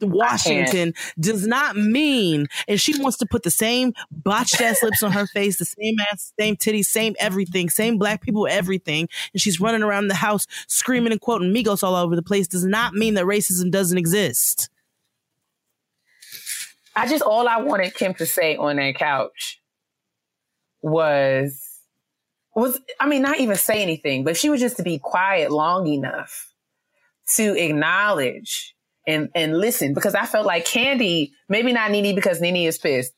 Washington 0.00 0.92
does 1.18 1.46
not 1.46 1.76
mean 1.76 2.46
and 2.68 2.80
she 2.80 3.00
wants 3.00 3.16
to 3.18 3.26
put 3.26 3.42
the 3.42 3.50
same 3.50 3.92
botched 4.10 4.60
ass 4.60 4.82
lips 4.82 5.02
on 5.02 5.12
her 5.12 5.26
face, 5.26 5.58
the 5.58 5.64
same 5.64 5.96
ass, 6.12 6.32
same 6.38 6.56
titties, 6.56 6.86
same 6.86 7.14
everything, 7.18 7.70
same 7.70 7.98
black 7.98 8.22
people, 8.22 8.46
everything, 8.46 9.08
and 9.32 9.40
she's 9.40 9.60
running 9.60 9.82
around 9.82 10.08
the 10.08 10.14
house 10.14 10.46
screaming 10.66 11.12
and 11.12 11.20
quoting 11.20 11.52
Migos 11.54 11.82
all 11.82 11.94
over 11.94 12.14
the 12.14 12.22
place 12.22 12.46
does 12.46 12.64
not 12.64 12.94
mean 12.94 13.14
that 13.14 13.24
racism 13.24 13.70
doesn't 13.70 13.98
exist. 13.98 14.68
I 16.94 17.06
just 17.06 17.22
all 17.22 17.48
I 17.48 17.58
wanted 17.58 17.94
Kim 17.94 18.14
to 18.14 18.26
say 18.26 18.56
on 18.56 18.76
that 18.76 18.96
couch 18.96 19.60
was 20.80 21.62
was 22.54 22.80
I 23.00 23.06
mean 23.06 23.22
not 23.22 23.38
even 23.38 23.56
say 23.56 23.82
anything, 23.82 24.24
but 24.24 24.36
she 24.36 24.48
was 24.48 24.60
just 24.60 24.76
to 24.78 24.82
be 24.82 24.98
quiet 24.98 25.50
long 25.50 25.86
enough 25.86 26.52
to 27.34 27.56
acknowledge 27.58 28.75
and 29.06 29.28
and 29.34 29.58
listen 29.58 29.94
because 29.94 30.14
I 30.14 30.26
felt 30.26 30.46
like 30.46 30.66
Kandi, 30.66 31.30
maybe 31.48 31.72
not 31.72 31.90
Nene 31.90 32.14
because 32.14 32.40
Nene 32.40 32.66
is 32.66 32.78
pissed, 32.78 33.12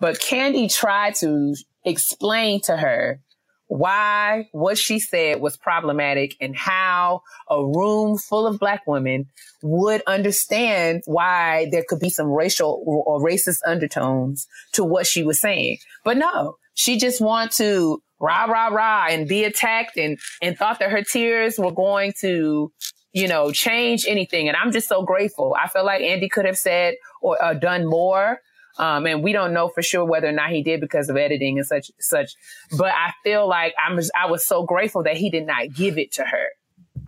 but 0.00 0.16
Kandi 0.16 0.72
tried 0.72 1.14
to 1.16 1.54
explain 1.84 2.60
to 2.62 2.76
her 2.76 3.20
why 3.68 4.48
what 4.52 4.78
she 4.78 4.98
said 4.98 5.40
was 5.40 5.56
problematic 5.56 6.34
and 6.40 6.56
how 6.56 7.22
a 7.50 7.62
room 7.62 8.16
full 8.16 8.46
of 8.46 8.58
black 8.58 8.82
women 8.86 9.26
would 9.62 10.02
understand 10.06 11.02
why 11.04 11.68
there 11.70 11.84
could 11.86 12.00
be 12.00 12.08
some 12.08 12.28
racial 12.28 12.82
or 12.86 13.20
racist 13.20 13.58
undertones 13.66 14.46
to 14.72 14.84
what 14.84 15.06
she 15.06 15.22
was 15.22 15.38
saying. 15.38 15.78
But 16.02 16.16
no, 16.16 16.56
she 16.74 16.98
just 16.98 17.20
wanted 17.20 17.52
to 17.58 18.02
rah, 18.20 18.44
rah, 18.44 18.68
rah 18.68 19.06
and 19.10 19.28
be 19.28 19.44
attacked 19.44 19.96
and, 19.96 20.18
and 20.42 20.56
thought 20.56 20.78
that 20.78 20.90
her 20.90 21.02
tears 21.02 21.58
were 21.58 21.72
going 21.72 22.14
to, 22.20 22.72
you 23.12 23.28
know, 23.28 23.50
change 23.50 24.04
anything. 24.06 24.48
And 24.48 24.56
I'm 24.56 24.72
just 24.72 24.88
so 24.88 25.02
grateful. 25.02 25.56
I 25.60 25.68
feel 25.68 25.84
like 25.84 26.02
Andy 26.02 26.28
could 26.28 26.44
have 26.44 26.58
said 26.58 26.94
or 27.20 27.42
uh, 27.42 27.54
done 27.54 27.86
more 27.86 28.40
um, 28.78 29.06
and 29.06 29.22
we 29.22 29.32
don't 29.32 29.52
know 29.52 29.68
for 29.68 29.82
sure 29.82 30.04
whether 30.04 30.28
or 30.28 30.32
not 30.32 30.50
he 30.50 30.62
did 30.62 30.80
because 30.80 31.08
of 31.08 31.16
editing 31.16 31.58
and 31.58 31.66
such, 31.66 31.90
such. 31.98 32.36
But 32.76 32.92
I 32.92 33.12
feel 33.24 33.48
like 33.48 33.74
I'm, 33.84 33.98
I 34.16 34.30
was 34.30 34.46
so 34.46 34.64
grateful 34.64 35.02
that 35.02 35.16
he 35.16 35.30
did 35.30 35.46
not 35.46 35.74
give 35.74 35.98
it 35.98 36.12
to 36.12 36.24
her. 36.24 36.46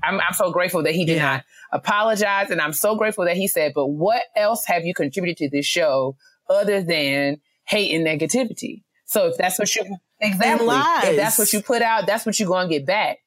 I'm, 0.02 0.20
I'm 0.20 0.32
so 0.32 0.50
grateful 0.50 0.82
that 0.82 0.94
he 0.94 1.04
did 1.04 1.16
yeah. 1.16 1.22
not 1.22 1.44
apologize. 1.72 2.50
And 2.50 2.60
I'm 2.60 2.72
so 2.72 2.96
grateful 2.96 3.24
that 3.26 3.36
he 3.36 3.46
said, 3.46 3.72
but 3.74 3.86
what 3.86 4.22
else 4.34 4.64
have 4.66 4.84
you 4.84 4.94
contributed 4.94 5.36
to 5.38 5.56
this 5.56 5.66
show 5.66 6.16
other 6.48 6.82
than 6.82 7.40
hate 7.64 7.94
and 7.94 8.04
negativity? 8.04 8.82
So 9.04 9.28
if 9.28 9.36
that's 9.36 9.58
what 9.58 9.74
you, 9.74 9.96
exactly, 10.20 10.66
if 11.10 11.16
that's 11.16 11.38
what 11.38 11.52
you 11.52 11.62
put 11.62 11.82
out, 11.82 12.06
that's 12.06 12.26
what 12.26 12.38
you're 12.38 12.48
going 12.48 12.68
to 12.68 12.78
get 12.78 12.86
back. 12.86 13.18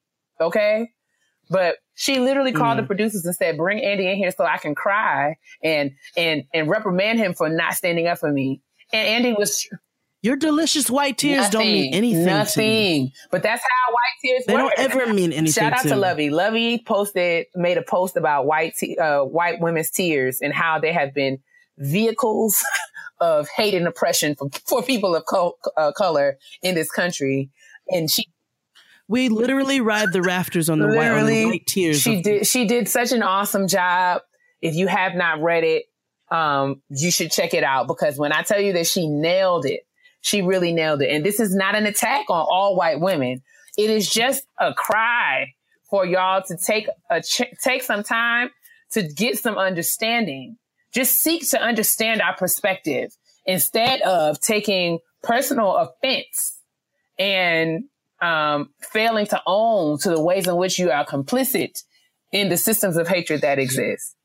Okay. 0.41 0.91
But 1.49 1.77
she 1.95 2.19
literally 2.19 2.51
called 2.51 2.77
mm. 2.77 2.82
the 2.82 2.88
producers 2.88 3.25
and 3.25 3.36
said, 3.36 3.58
bring 3.58 3.84
Andy 3.84 4.10
in 4.10 4.17
here 4.17 4.32
so 4.32 4.45
I 4.45 4.58
can 4.58 4.75
cry 4.75 5.38
and, 5.63 5.91
and, 6.17 6.43
and 6.53 6.69
reprimand 6.69 7.19
him 7.19 7.34
for 7.34 7.49
not 7.49 7.73
standing 7.73 8.08
up 8.08 8.19
for 8.19 8.32
me. 8.32 8.62
And 8.91 9.08
Andy 9.08 9.34
was, 9.34 9.67
your 10.23 10.38
delicious 10.38 10.89
white 10.89 11.17
tears 11.17 11.43
nothing, 11.43 11.51
don't 11.51 11.67
mean 11.67 11.93
anything. 11.93 12.25
Nothing. 12.25 13.12
But 13.29 13.43
that's 13.43 13.62
how 13.62 13.93
white 13.93 13.99
tears 14.21 14.43
They 14.47 14.53
work. 14.53 14.73
don't 14.75 14.91
ever 14.91 15.13
mean 15.13 15.34
anything. 15.34 15.51
Shout 15.51 15.73
out 15.73 15.84
to, 15.84 15.89
to 15.89 15.95
Lovey. 15.95 16.29
Lovey 16.29 16.82
posted, 16.86 17.47
made 17.56 17.77
a 17.77 17.84
post 17.84 18.15
about 18.15 18.45
white, 18.45 18.73
te- 18.77 18.97
uh, 18.97 19.23
white 19.23 19.60
women's 19.60 19.91
tears 19.91 20.39
and 20.41 20.53
how 20.53 20.79
they 20.79 20.93
have 20.93 21.13
been 21.13 21.39
vehicles 21.77 22.63
of 23.19 23.49
hate 23.49 23.73
and 23.73 23.88
oppression 23.88 24.36
for, 24.36 24.49
for 24.65 24.82
people 24.82 25.13
of 25.13 25.25
co- 25.25 25.58
uh, 25.77 25.91
color 25.91 26.38
in 26.62 26.73
this 26.73 26.89
country. 26.89 27.49
And 27.89 28.10
she 28.10 28.27
we 29.07 29.29
literally 29.29 29.81
ride 29.81 30.13
the 30.13 30.21
rafters 30.21 30.69
on 30.69 30.79
the, 30.79 30.87
white, 30.87 31.11
on 31.11 31.25
the 31.25 31.45
white 31.45 31.67
tears. 31.67 32.01
She 32.01 32.21
did. 32.21 32.47
She 32.47 32.65
did 32.65 32.87
such 32.87 33.11
an 33.11 33.23
awesome 33.23 33.67
job. 33.67 34.21
If 34.61 34.75
you 34.75 34.87
have 34.87 35.15
not 35.15 35.41
read 35.41 35.63
it, 35.63 35.85
um, 36.31 36.81
you 36.89 37.11
should 37.11 37.31
check 37.31 37.53
it 37.53 37.63
out 37.63 37.87
because 37.87 38.17
when 38.17 38.31
I 38.31 38.41
tell 38.41 38.59
you 38.59 38.73
that 38.73 38.87
she 38.87 39.07
nailed 39.07 39.65
it, 39.65 39.81
she 40.21 40.41
really 40.41 40.73
nailed 40.73 41.01
it. 41.01 41.09
And 41.09 41.25
this 41.25 41.39
is 41.39 41.53
not 41.53 41.75
an 41.75 41.85
attack 41.85 42.29
on 42.29 42.45
all 42.49 42.75
white 42.75 42.99
women. 42.99 43.41
It 43.77 43.89
is 43.89 44.09
just 44.09 44.45
a 44.57 44.73
cry 44.73 45.53
for 45.89 46.05
y'all 46.05 46.41
to 46.43 46.57
take 46.57 46.87
a 47.09 47.21
ch- 47.21 47.53
take 47.61 47.83
some 47.83 48.03
time 48.03 48.49
to 48.91 49.03
get 49.03 49.37
some 49.37 49.57
understanding. 49.57 50.57
Just 50.93 51.15
seek 51.17 51.49
to 51.49 51.61
understand 51.61 52.21
our 52.21 52.35
perspective 52.35 53.15
instead 53.45 54.01
of 54.01 54.39
taking 54.39 54.99
personal 55.23 55.75
offense 55.75 56.59
and 57.19 57.85
um, 58.23 58.69
failing 58.79 59.25
to 59.27 59.41
own 59.45 59.99
to 59.99 60.09
the 60.09 60.21
ways 60.21 60.47
in 60.47 60.55
which 60.55 60.79
you 60.79 60.91
are 60.91 61.05
complicit 61.05 61.83
in 62.31 62.49
the 62.49 62.57
systems 62.57 62.95
of 62.97 63.07
hatred 63.07 63.41
that 63.41 63.59
exist. 63.59 64.15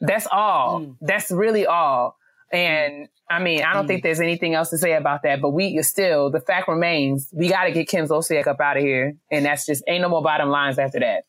That's 0.00 0.28
all. 0.30 0.80
Mm. 0.80 0.96
That's 1.00 1.30
really 1.30 1.66
all. 1.66 2.16
And 2.52 3.08
I 3.28 3.42
mean, 3.42 3.62
I 3.64 3.74
don't 3.74 3.84
mm. 3.84 3.88
think 3.88 4.02
there's 4.04 4.20
anything 4.20 4.54
else 4.54 4.70
to 4.70 4.78
say 4.78 4.92
about 4.92 5.24
that, 5.24 5.40
but 5.40 5.50
we 5.50 5.82
still, 5.82 6.30
the 6.30 6.40
fact 6.40 6.68
remains, 6.68 7.28
we 7.32 7.48
got 7.48 7.64
to 7.64 7.72
get 7.72 7.88
Kim 7.88 8.06
Zolciak 8.06 8.46
up 8.46 8.60
out 8.60 8.76
of 8.76 8.82
here. 8.82 9.16
And 9.30 9.44
that's 9.44 9.66
just, 9.66 9.82
ain't 9.88 10.02
no 10.02 10.08
more 10.08 10.22
bottom 10.22 10.48
lines 10.48 10.78
after 10.78 11.00
that. 11.00 11.24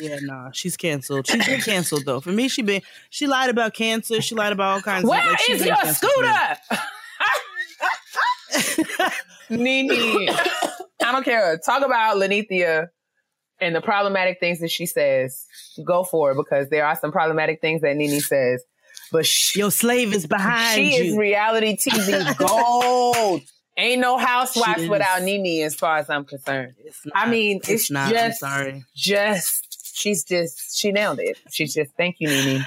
Yeah, 0.00 0.18
nah, 0.22 0.50
she's 0.52 0.76
canceled. 0.76 1.26
She's 1.26 1.46
been 1.46 1.60
canceled 1.60 2.04
though. 2.04 2.20
For 2.20 2.32
me, 2.32 2.48
she 2.48 2.62
been 2.62 2.82
she 3.10 3.28
lied 3.28 3.48
about 3.48 3.74
cancer. 3.74 4.20
She 4.20 4.34
lied 4.34 4.52
about 4.52 4.72
all 4.72 4.80
kinds 4.80 5.04
Where 5.04 5.20
of. 5.20 5.30
Like, 5.30 5.50
is 5.50 5.64
your 5.64 5.76
scooter? 5.84 6.56
Nene. 9.50 10.28
I 11.02 11.12
don't 11.12 11.24
care. 11.24 11.58
Talk 11.58 11.84
about 11.84 12.16
Lanithia 12.16 12.88
and 13.60 13.74
the 13.74 13.80
problematic 13.80 14.40
things 14.40 14.60
that 14.60 14.70
she 14.70 14.86
says. 14.86 15.46
Go 15.84 16.04
for 16.04 16.32
it 16.32 16.36
because 16.36 16.68
there 16.70 16.86
are 16.86 16.96
some 16.96 17.12
problematic 17.12 17.60
things 17.60 17.82
that 17.82 17.96
Nene 17.96 18.20
says. 18.20 18.64
But 19.12 19.26
she, 19.26 19.60
your 19.60 19.70
slave 19.70 20.12
is 20.12 20.26
behind 20.26 20.74
she 20.74 20.96
you. 20.96 21.12
is 21.12 21.16
reality 21.16 21.76
TV 21.76 22.36
gold. 22.38 23.42
Ain't 23.76 24.00
no 24.00 24.18
housewives 24.18 24.88
without 24.88 25.22
Nene, 25.22 25.64
as 25.64 25.74
far 25.74 25.98
as 25.98 26.08
I'm 26.08 26.24
concerned. 26.24 26.74
Not, 27.04 27.14
I 27.14 27.28
mean, 27.28 27.58
it's, 27.58 27.68
it's 27.68 27.90
not. 27.90 28.10
Just, 28.10 28.42
I'm 28.42 28.50
sorry. 28.50 28.84
Just 28.94 29.94
she's 29.94 30.24
just 30.24 30.76
she 30.76 30.92
nailed 30.92 31.18
it. 31.20 31.38
She's 31.50 31.74
just 31.74 31.92
thank 31.96 32.16
you, 32.18 32.28
Nene. 32.28 32.66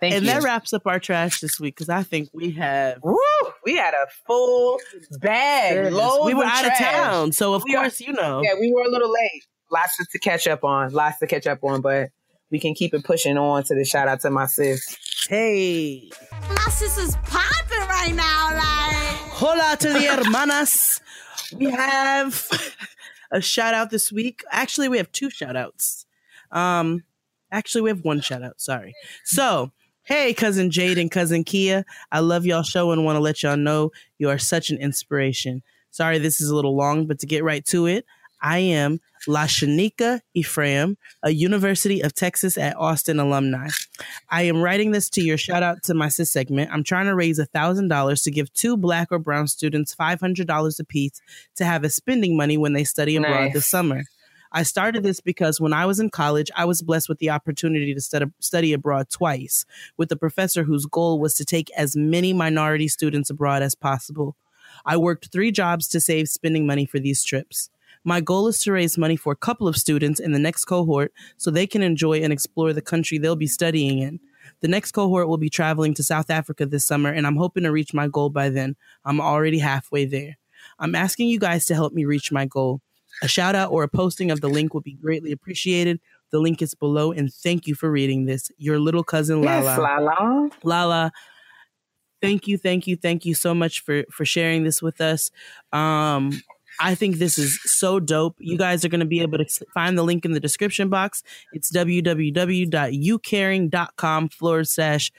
Thank 0.00 0.14
and 0.14 0.24
you. 0.24 0.30
that 0.32 0.42
wraps 0.44 0.72
up 0.72 0.86
our 0.86 1.00
trash 1.00 1.40
this 1.40 1.58
week 1.58 1.74
because 1.74 1.88
I 1.88 2.02
think 2.04 2.28
we 2.32 2.52
have. 2.52 2.98
Woo, 3.02 3.18
we 3.64 3.74
had 3.76 3.94
a 3.94 4.06
full 4.26 4.78
bag. 5.18 5.92
We 6.24 6.34
were 6.34 6.44
of 6.44 6.48
out 6.50 6.60
trash. 6.64 6.80
of 6.80 6.86
town, 6.86 7.32
so 7.32 7.54
of 7.54 7.64
We 7.64 7.74
course 7.74 8.00
are- 8.00 8.04
you 8.04 8.12
know. 8.12 8.40
Yeah, 8.44 8.54
we 8.60 8.72
were 8.72 8.82
a 8.82 8.88
little 8.90 9.10
late. 9.12 9.44
Lots 9.72 9.96
to 10.12 10.18
catch 10.20 10.46
up 10.46 10.62
on. 10.64 10.92
Lots 10.92 11.18
to 11.18 11.26
catch 11.26 11.46
up 11.46 11.64
on, 11.64 11.80
but 11.82 12.10
we 12.50 12.58
can 12.60 12.74
keep 12.74 12.94
it 12.94 13.04
pushing 13.04 13.36
on 13.36 13.64
to 13.64 13.74
the 13.74 13.84
shout 13.84 14.08
out 14.08 14.20
to 14.20 14.30
my 14.30 14.46
sis. 14.46 14.96
Hey, 15.28 16.08
My 16.48 16.70
sister's 16.70 17.16
popping 17.24 17.88
right 17.88 18.14
now, 18.14 18.50
like. 18.54 19.30
hola 19.32 19.76
to 19.80 19.88
the 19.92 19.98
hermanas. 20.06 21.00
we 21.56 21.66
have 21.70 22.48
a 23.32 23.40
shout 23.42 23.74
out 23.74 23.90
this 23.90 24.10
week. 24.12 24.42
Actually, 24.50 24.88
we 24.88 24.96
have 24.98 25.10
two 25.12 25.28
shout 25.28 25.56
outs. 25.56 26.06
Um, 26.52 27.02
actually, 27.52 27.82
we 27.82 27.90
have 27.90 28.04
one 28.04 28.20
shout 28.20 28.42
out. 28.44 28.60
Sorry. 28.60 28.94
So. 29.24 29.72
Hey, 30.08 30.32
cousin 30.32 30.70
Jade 30.70 30.96
and 30.96 31.10
cousin 31.10 31.44
Keia. 31.44 31.84
I 32.10 32.20
love 32.20 32.46
y'all 32.46 32.62
show 32.62 32.92
and 32.92 33.04
want 33.04 33.16
to 33.16 33.20
let 33.20 33.42
y'all 33.42 33.58
know 33.58 33.92
you 34.16 34.30
are 34.30 34.38
such 34.38 34.70
an 34.70 34.78
inspiration. 34.78 35.62
Sorry, 35.90 36.16
this 36.16 36.40
is 36.40 36.48
a 36.48 36.56
little 36.56 36.74
long, 36.74 37.04
but 37.04 37.18
to 37.18 37.26
get 37.26 37.44
right 37.44 37.62
to 37.66 37.84
it, 37.84 38.06
I 38.40 38.56
am 38.60 39.00
La 39.26 39.44
Shanika 39.44 40.22
Ephraim, 40.32 40.96
a 41.22 41.28
University 41.28 42.00
of 42.00 42.14
Texas 42.14 42.56
at 42.56 42.74
Austin 42.78 43.20
alumni. 43.20 43.68
I 44.30 44.44
am 44.44 44.62
writing 44.62 44.92
this 44.92 45.10
to 45.10 45.20
your 45.20 45.36
shout 45.36 45.62
out 45.62 45.82
to 45.82 45.92
my 45.92 46.08
sis 46.08 46.32
segment. 46.32 46.70
I'm 46.72 46.84
trying 46.84 47.04
to 47.04 47.14
raise 47.14 47.38
$1,000 47.38 48.22
to 48.24 48.30
give 48.30 48.50
two 48.54 48.78
black 48.78 49.08
or 49.10 49.18
brown 49.18 49.46
students 49.46 49.94
$500 49.94 50.80
apiece 50.80 51.20
to 51.56 51.66
have 51.66 51.84
as 51.84 51.94
spending 51.94 52.34
money 52.34 52.56
when 52.56 52.72
they 52.72 52.84
study 52.84 53.16
abroad 53.16 53.44
Nice. 53.44 53.52
this 53.52 53.66
summer. 53.66 54.04
I 54.52 54.62
started 54.62 55.02
this 55.02 55.20
because 55.20 55.60
when 55.60 55.72
I 55.72 55.86
was 55.86 56.00
in 56.00 56.10
college, 56.10 56.50
I 56.56 56.64
was 56.64 56.82
blessed 56.82 57.08
with 57.08 57.18
the 57.18 57.30
opportunity 57.30 57.94
to 57.94 58.30
study, 58.40 58.72
abroad 58.72 59.10
twice 59.10 59.64
with 59.96 60.10
a 60.12 60.16
professor 60.16 60.64
whose 60.64 60.86
goal 60.86 61.20
was 61.20 61.34
to 61.34 61.44
take 61.44 61.70
as 61.76 61.96
many 61.96 62.32
minority 62.32 62.88
students 62.88 63.30
abroad 63.30 63.62
as 63.62 63.74
possible. 63.74 64.36
I 64.86 64.96
worked 64.96 65.30
three 65.32 65.50
jobs 65.50 65.88
to 65.88 66.00
save 66.00 66.28
spending 66.28 66.66
money 66.66 66.86
for 66.86 66.98
these 66.98 67.22
trips. 67.22 67.70
My 68.04 68.20
goal 68.20 68.48
is 68.48 68.60
to 68.60 68.72
raise 68.72 68.96
money 68.96 69.16
for 69.16 69.32
a 69.32 69.36
couple 69.36 69.68
of 69.68 69.76
students 69.76 70.20
in 70.20 70.32
the 70.32 70.38
next 70.38 70.64
cohort 70.64 71.12
so 71.36 71.50
they 71.50 71.66
can 71.66 71.82
enjoy 71.82 72.20
and 72.22 72.32
explore 72.32 72.72
the 72.72 72.80
country 72.80 73.18
they'll 73.18 73.36
be 73.36 73.46
studying 73.46 73.98
in. 73.98 74.20
The 74.60 74.68
next 74.68 74.92
cohort 74.92 75.28
will 75.28 75.36
be 75.36 75.50
traveling 75.50 75.94
to 75.94 76.02
South 76.02 76.30
Africa 76.30 76.64
this 76.64 76.84
summer, 76.84 77.10
and 77.10 77.26
I'm 77.26 77.36
hoping 77.36 77.64
to 77.64 77.72
reach 77.72 77.92
my 77.92 78.08
goal 78.08 78.30
by 78.30 78.48
then. 78.48 78.76
I'm 79.04 79.20
already 79.20 79.58
halfway 79.58 80.04
there. 80.04 80.38
I'm 80.78 80.94
asking 80.94 81.28
you 81.28 81.38
guys 81.38 81.66
to 81.66 81.74
help 81.74 81.92
me 81.92 82.04
reach 82.04 82.32
my 82.32 82.46
goal. 82.46 82.80
A 83.22 83.28
shout 83.28 83.54
out 83.54 83.72
or 83.72 83.82
a 83.82 83.88
posting 83.88 84.30
of 84.30 84.40
the 84.40 84.48
link 84.48 84.74
would 84.74 84.84
be 84.84 84.94
greatly 84.94 85.32
appreciated. 85.32 86.00
The 86.30 86.38
link 86.38 86.62
is 86.62 86.74
below, 86.74 87.12
and 87.12 87.32
thank 87.32 87.66
you 87.66 87.74
for 87.74 87.90
reading 87.90 88.26
this. 88.26 88.50
Your 88.58 88.78
little 88.78 89.02
cousin 89.02 89.42
Lala. 89.42 89.64
Yes, 89.64 89.78
Lala. 89.78 90.50
Lala, 90.62 91.12
thank 92.20 92.46
you, 92.46 92.58
thank 92.58 92.86
you, 92.86 92.96
thank 92.96 93.24
you 93.24 93.34
so 93.34 93.54
much 93.54 93.80
for 93.80 94.04
for 94.10 94.24
sharing 94.24 94.64
this 94.64 94.82
with 94.82 95.00
us. 95.00 95.30
Um, 95.72 96.42
I 96.80 96.94
think 96.94 97.16
this 97.16 97.38
is 97.38 97.58
so 97.64 97.98
dope. 97.98 98.36
You 98.38 98.56
guys 98.56 98.84
are 98.84 98.88
going 98.88 99.00
to 99.00 99.06
be 99.06 99.20
able 99.20 99.38
to 99.38 99.46
find 99.74 99.98
the 99.98 100.04
link 100.04 100.24
in 100.24 100.30
the 100.32 100.40
description 100.40 100.88
box. 100.88 101.24
It's 101.52 101.72
www.youcaring.com 101.72 104.28
forward 104.28 104.68
slash 104.68 105.10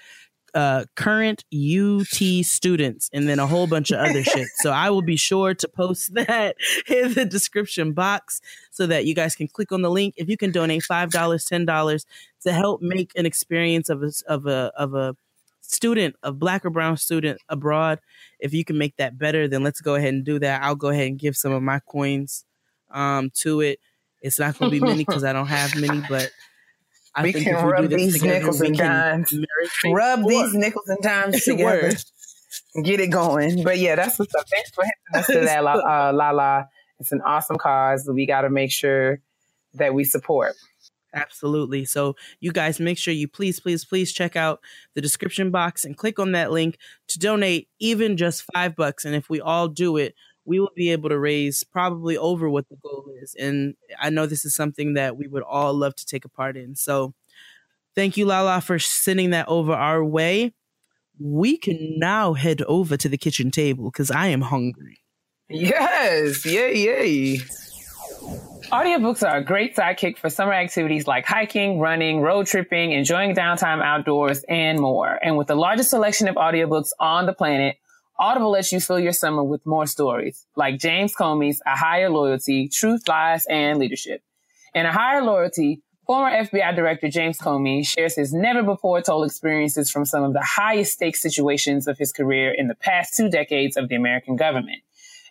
uh, 0.54 0.86
current 0.96 1.44
UT 1.54 2.46
students 2.46 3.10
and 3.14 3.28
then 3.28 3.40
a 3.40 3.48
whole 3.48 3.68
bunch 3.68 3.92
of 3.92 4.00
other 4.00 4.24
shit. 4.24 4.48
So 4.60 4.72
I 4.72 4.90
will 4.90 5.02
be 5.02 5.16
sure 5.16 5.54
to 5.54 5.68
post 5.68 6.14
that 6.14 6.56
in 6.88 7.14
the 7.14 7.26
description 7.26 7.94
box 7.94 8.42
so 8.72 8.88
that 8.88 9.06
you 9.06 9.14
guys 9.16 9.36
can 9.36 9.48
click 9.48 9.72
on 9.72 9.82
the 9.82 9.90
link. 9.90 10.16
If 10.18 10.30
you 10.30 10.38
can 10.38 10.52
donate 10.52 10.84
five 10.84 11.12
dollars, 11.12 11.46
ten 11.46 11.66
dollars 11.66 12.06
to 12.42 12.52
help 12.52 12.82
make 12.82 13.12
an 13.16 13.26
experience 13.26 13.90
of 13.90 14.04
a 14.04 14.12
of 14.28 14.48
a 14.48 14.72
of 14.76 14.94
a 14.96 15.16
student, 15.62 16.16
a 16.24 16.32
black 16.32 16.66
or 16.66 16.70
brown 16.70 16.98
student 16.98 17.40
abroad, 17.48 18.00
if 18.40 18.54
you 18.54 18.66
can 18.66 18.78
make 18.78 18.96
that 18.98 19.18
better, 19.18 19.48
then 19.48 19.64
let's 19.64 19.82
go 19.82 19.96
ahead 19.96 20.14
and 20.14 20.26
do 20.26 20.40
that. 20.40 20.64
I'll 20.64 20.76
go 20.76 20.90
ahead 20.90 21.08
and 21.08 21.20
give 21.20 21.38
some 21.38 21.52
of 21.52 21.62
my 21.62 21.80
coins 21.80 22.44
um, 22.92 23.30
to 23.36 23.62
it. 23.62 23.80
It's 24.22 24.40
not 24.40 24.58
going 24.58 24.72
to 24.72 24.80
be 24.80 24.86
many 24.86 25.06
because 25.06 25.24
I 25.24 25.32
don't 25.32 25.48
have 25.48 25.76
many, 25.80 26.02
but 26.10 26.30
I 27.20 27.24
We 27.24 27.32
think 27.34 27.46
can 27.46 27.56
if 27.58 27.64
we 27.64 27.72
rub 27.72 27.82
do 27.84 27.88
this 27.90 27.98
these 28.02 28.14
together, 28.14 28.40
nickels 28.40 28.62
and 28.62 28.78
dimes. 28.78 29.34
Rub 29.34 29.70
straightforward. 29.70 30.26
these 30.28 30.54
nickels 30.54 30.88
and 30.88 30.98
dimes 31.02 31.44
together. 31.46 31.92
Get 32.84 33.00
it 33.00 33.08
going. 33.08 33.64
But 33.64 33.78
yeah, 33.80 33.96
that's 33.96 34.18
what's 34.20 34.34
up. 34.36 34.46
Thanks 34.50 34.72
for 34.72 34.84
hitting 34.84 35.20
us 35.22 35.28
to 35.28 35.40
that, 35.46 35.64
La- 35.64 35.74
uh, 36.10 36.14
Lala. 36.14 36.68
It's 37.00 37.12
an 37.12 37.22
awesome 37.26 37.58
cause. 37.58 38.10
We 38.12 38.26
got 38.26 38.42
to 38.42 38.50
make 38.50 38.72
sure 38.72 39.20
that 39.76 39.94
we 39.94 40.04
support. 40.04 40.54
Absolutely. 41.14 41.86
So, 41.86 42.16
you 42.40 42.52
guys 42.52 42.80
make 42.80 42.98
sure 42.98 43.14
you 43.14 43.28
please, 43.28 43.60
please, 43.60 43.84
please 43.84 44.12
check 44.14 44.36
out 44.36 44.60
the 44.94 45.02
description 45.02 45.50
box 45.50 45.84
and 45.84 45.98
click 45.98 46.20
on 46.20 46.34
that 46.34 46.52
link 46.52 46.78
to 47.08 47.18
donate 47.18 47.68
even 47.80 48.16
just 48.16 48.44
five 48.54 48.76
bucks. 48.76 49.06
And 49.06 49.16
if 49.16 49.30
we 49.30 49.42
all 49.42 49.68
do 49.68 49.98
it, 49.98 50.14
we 50.46 50.60
will 50.60 50.72
be 50.76 50.92
able 50.92 51.10
to 51.10 51.20
raise 51.20 51.64
probably 51.64 52.18
over 52.18 52.50
what 52.50 52.68
the 52.70 52.78
goal 52.78 53.12
is. 53.22 53.36
And 53.36 53.76
I 54.00 54.10
know 54.10 54.26
this 54.26 54.46
is 54.46 54.56
something 54.56 54.94
that 54.94 55.18
we 55.18 55.28
would 55.28 55.44
all 55.44 55.74
love 55.74 55.96
to 55.96 56.06
take 56.06 56.26
a 56.26 56.30
part 56.30 56.58
in. 56.58 56.76
So, 56.76 57.14
thank 57.96 58.18
you, 58.18 58.26
Lala, 58.26 58.62
for 58.62 58.80
sending 58.80 59.30
that 59.32 59.48
over 59.48 59.74
our 59.74 60.04
way. 60.04 60.54
We 61.20 61.58
can 61.58 62.00
now 62.00 62.34
head 62.34 62.62
over 62.64 62.96
to 62.98 63.10
the 63.10 63.18
kitchen 63.18 63.52
table 63.52 63.92
because 63.92 64.10
I 64.10 64.28
am 64.28 64.42
hungry. 64.42 65.00
Yes. 65.50 66.46
Yay, 66.46 66.78
yay. 66.78 67.42
Audiobooks 68.72 69.28
are 69.28 69.38
a 69.38 69.44
great 69.44 69.76
sidekick 69.76 70.18
for 70.18 70.30
summer 70.30 70.54
activities 70.54 71.08
like 71.08 71.26
hiking, 71.26 71.80
running, 71.80 72.22
road 72.22 72.46
tripping, 72.46 72.92
enjoying 72.92 73.34
downtime 73.34 73.82
outdoors, 73.84 74.44
and 74.48 74.80
more. 74.80 75.18
And 75.24 75.38
with 75.38 75.48
the 75.48 75.56
largest 75.56 75.90
selection 75.90 76.28
of 76.28 76.36
audiobooks 76.36 76.92
on 77.00 77.26
the 77.26 77.34
planet, 77.34 77.78
Audible 78.20 78.52
lets 78.52 78.74
you 78.74 78.82
fill 78.82 79.00
your 79.00 79.14
summer 79.14 79.46
with 79.46 79.66
more 79.66 79.88
stories, 79.88 80.46
like 80.58 80.78
James 80.78 81.16
Comey's 81.16 81.62
A 81.66 81.78
Higher 81.78 82.10
Loyalty, 82.10 82.68
Truth, 82.68 83.08
Lies, 83.08 83.46
and 83.50 83.80
Leadership. 83.80 84.22
In 84.76 84.86
A 84.86 84.92
Higher 84.92 85.24
Loyalty, 85.24 85.82
former 86.06 86.30
FBI 86.30 86.76
Director 86.76 87.08
James 87.08 87.38
Comey 87.38 87.88
shares 87.88 88.18
his 88.18 88.34
never 88.34 88.62
before 88.62 89.02
told 89.02 89.26
experiences 89.26 89.90
from 89.90 90.04
some 90.04 90.26
of 90.26 90.34
the 90.34 90.44
highest 90.44 90.94
stakes 90.94 91.22
situations 91.22 91.88
of 91.88 91.98
his 91.98 92.12
career 92.12 92.52
in 92.52 92.68
the 92.68 92.76
past 92.76 93.16
two 93.16 93.30
decades 93.30 93.78
of 93.78 93.88
the 93.88 93.96
American 93.96 94.36
government, 94.36 94.82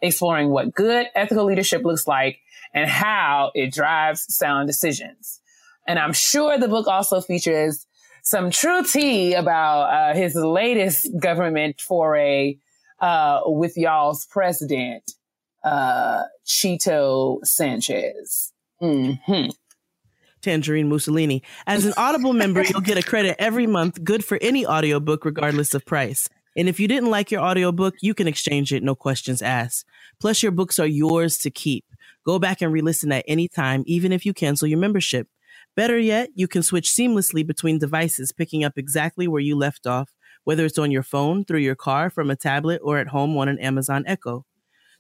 exploring 0.00 0.48
what 0.48 0.72
good 0.72 1.08
ethical 1.14 1.44
leadership 1.44 1.84
looks 1.84 2.06
like 2.06 2.38
and 2.72 2.88
how 2.88 3.50
it 3.54 3.70
drives 3.70 4.24
sound 4.34 4.66
decisions. 4.66 5.40
And 5.86 5.98
I'm 5.98 6.14
sure 6.14 6.56
the 6.56 6.68
book 6.68 6.86
also 6.86 7.20
features 7.20 7.86
some 8.22 8.50
true 8.50 8.82
tea 8.82 9.34
about 9.34 9.82
uh, 9.82 10.14
his 10.14 10.34
latest 10.34 11.06
government 11.20 11.82
foray 11.82 12.56
uh, 13.00 13.40
with 13.46 13.76
y'all's 13.76 14.26
president, 14.26 15.12
uh, 15.64 16.22
Chito 16.46 17.44
Sanchez. 17.44 18.52
Mm-hmm. 18.82 19.50
Tangerine 20.40 20.88
Mussolini. 20.88 21.42
As 21.66 21.84
an 21.84 21.94
Audible 21.96 22.32
member, 22.32 22.62
you'll 22.62 22.80
get 22.80 22.96
a 22.96 23.02
credit 23.02 23.36
every 23.38 23.66
month, 23.66 24.04
good 24.04 24.24
for 24.24 24.38
any 24.40 24.64
audiobook, 24.64 25.24
regardless 25.24 25.74
of 25.74 25.84
price. 25.84 26.28
And 26.56 26.68
if 26.68 26.80
you 26.80 26.88
didn't 26.88 27.10
like 27.10 27.30
your 27.30 27.40
audiobook, 27.40 27.94
you 28.00 28.14
can 28.14 28.26
exchange 28.28 28.72
it, 28.72 28.82
no 28.82 28.94
questions 28.94 29.42
asked. 29.42 29.84
Plus, 30.20 30.42
your 30.42 30.52
books 30.52 30.78
are 30.78 30.86
yours 30.86 31.38
to 31.38 31.50
keep. 31.50 31.84
Go 32.24 32.38
back 32.38 32.60
and 32.60 32.72
re 32.72 32.80
listen 32.80 33.12
at 33.12 33.24
any 33.28 33.48
time, 33.48 33.84
even 33.86 34.12
if 34.12 34.26
you 34.26 34.34
cancel 34.34 34.68
your 34.68 34.78
membership. 34.78 35.28
Better 35.76 35.98
yet, 35.98 36.30
you 36.34 36.48
can 36.48 36.62
switch 36.62 36.90
seamlessly 36.90 37.46
between 37.46 37.78
devices, 37.78 38.32
picking 38.32 38.64
up 38.64 38.72
exactly 38.76 39.28
where 39.28 39.40
you 39.40 39.56
left 39.56 39.86
off, 39.86 40.10
whether 40.48 40.64
it's 40.64 40.78
on 40.78 40.90
your 40.90 41.02
phone, 41.02 41.44
through 41.44 41.58
your 41.58 41.74
car, 41.74 42.08
from 42.08 42.30
a 42.30 42.34
tablet, 42.34 42.80
or 42.82 42.96
at 42.96 43.08
home 43.08 43.36
on 43.36 43.48
an 43.48 43.58
Amazon 43.58 44.02
Echo. 44.06 44.46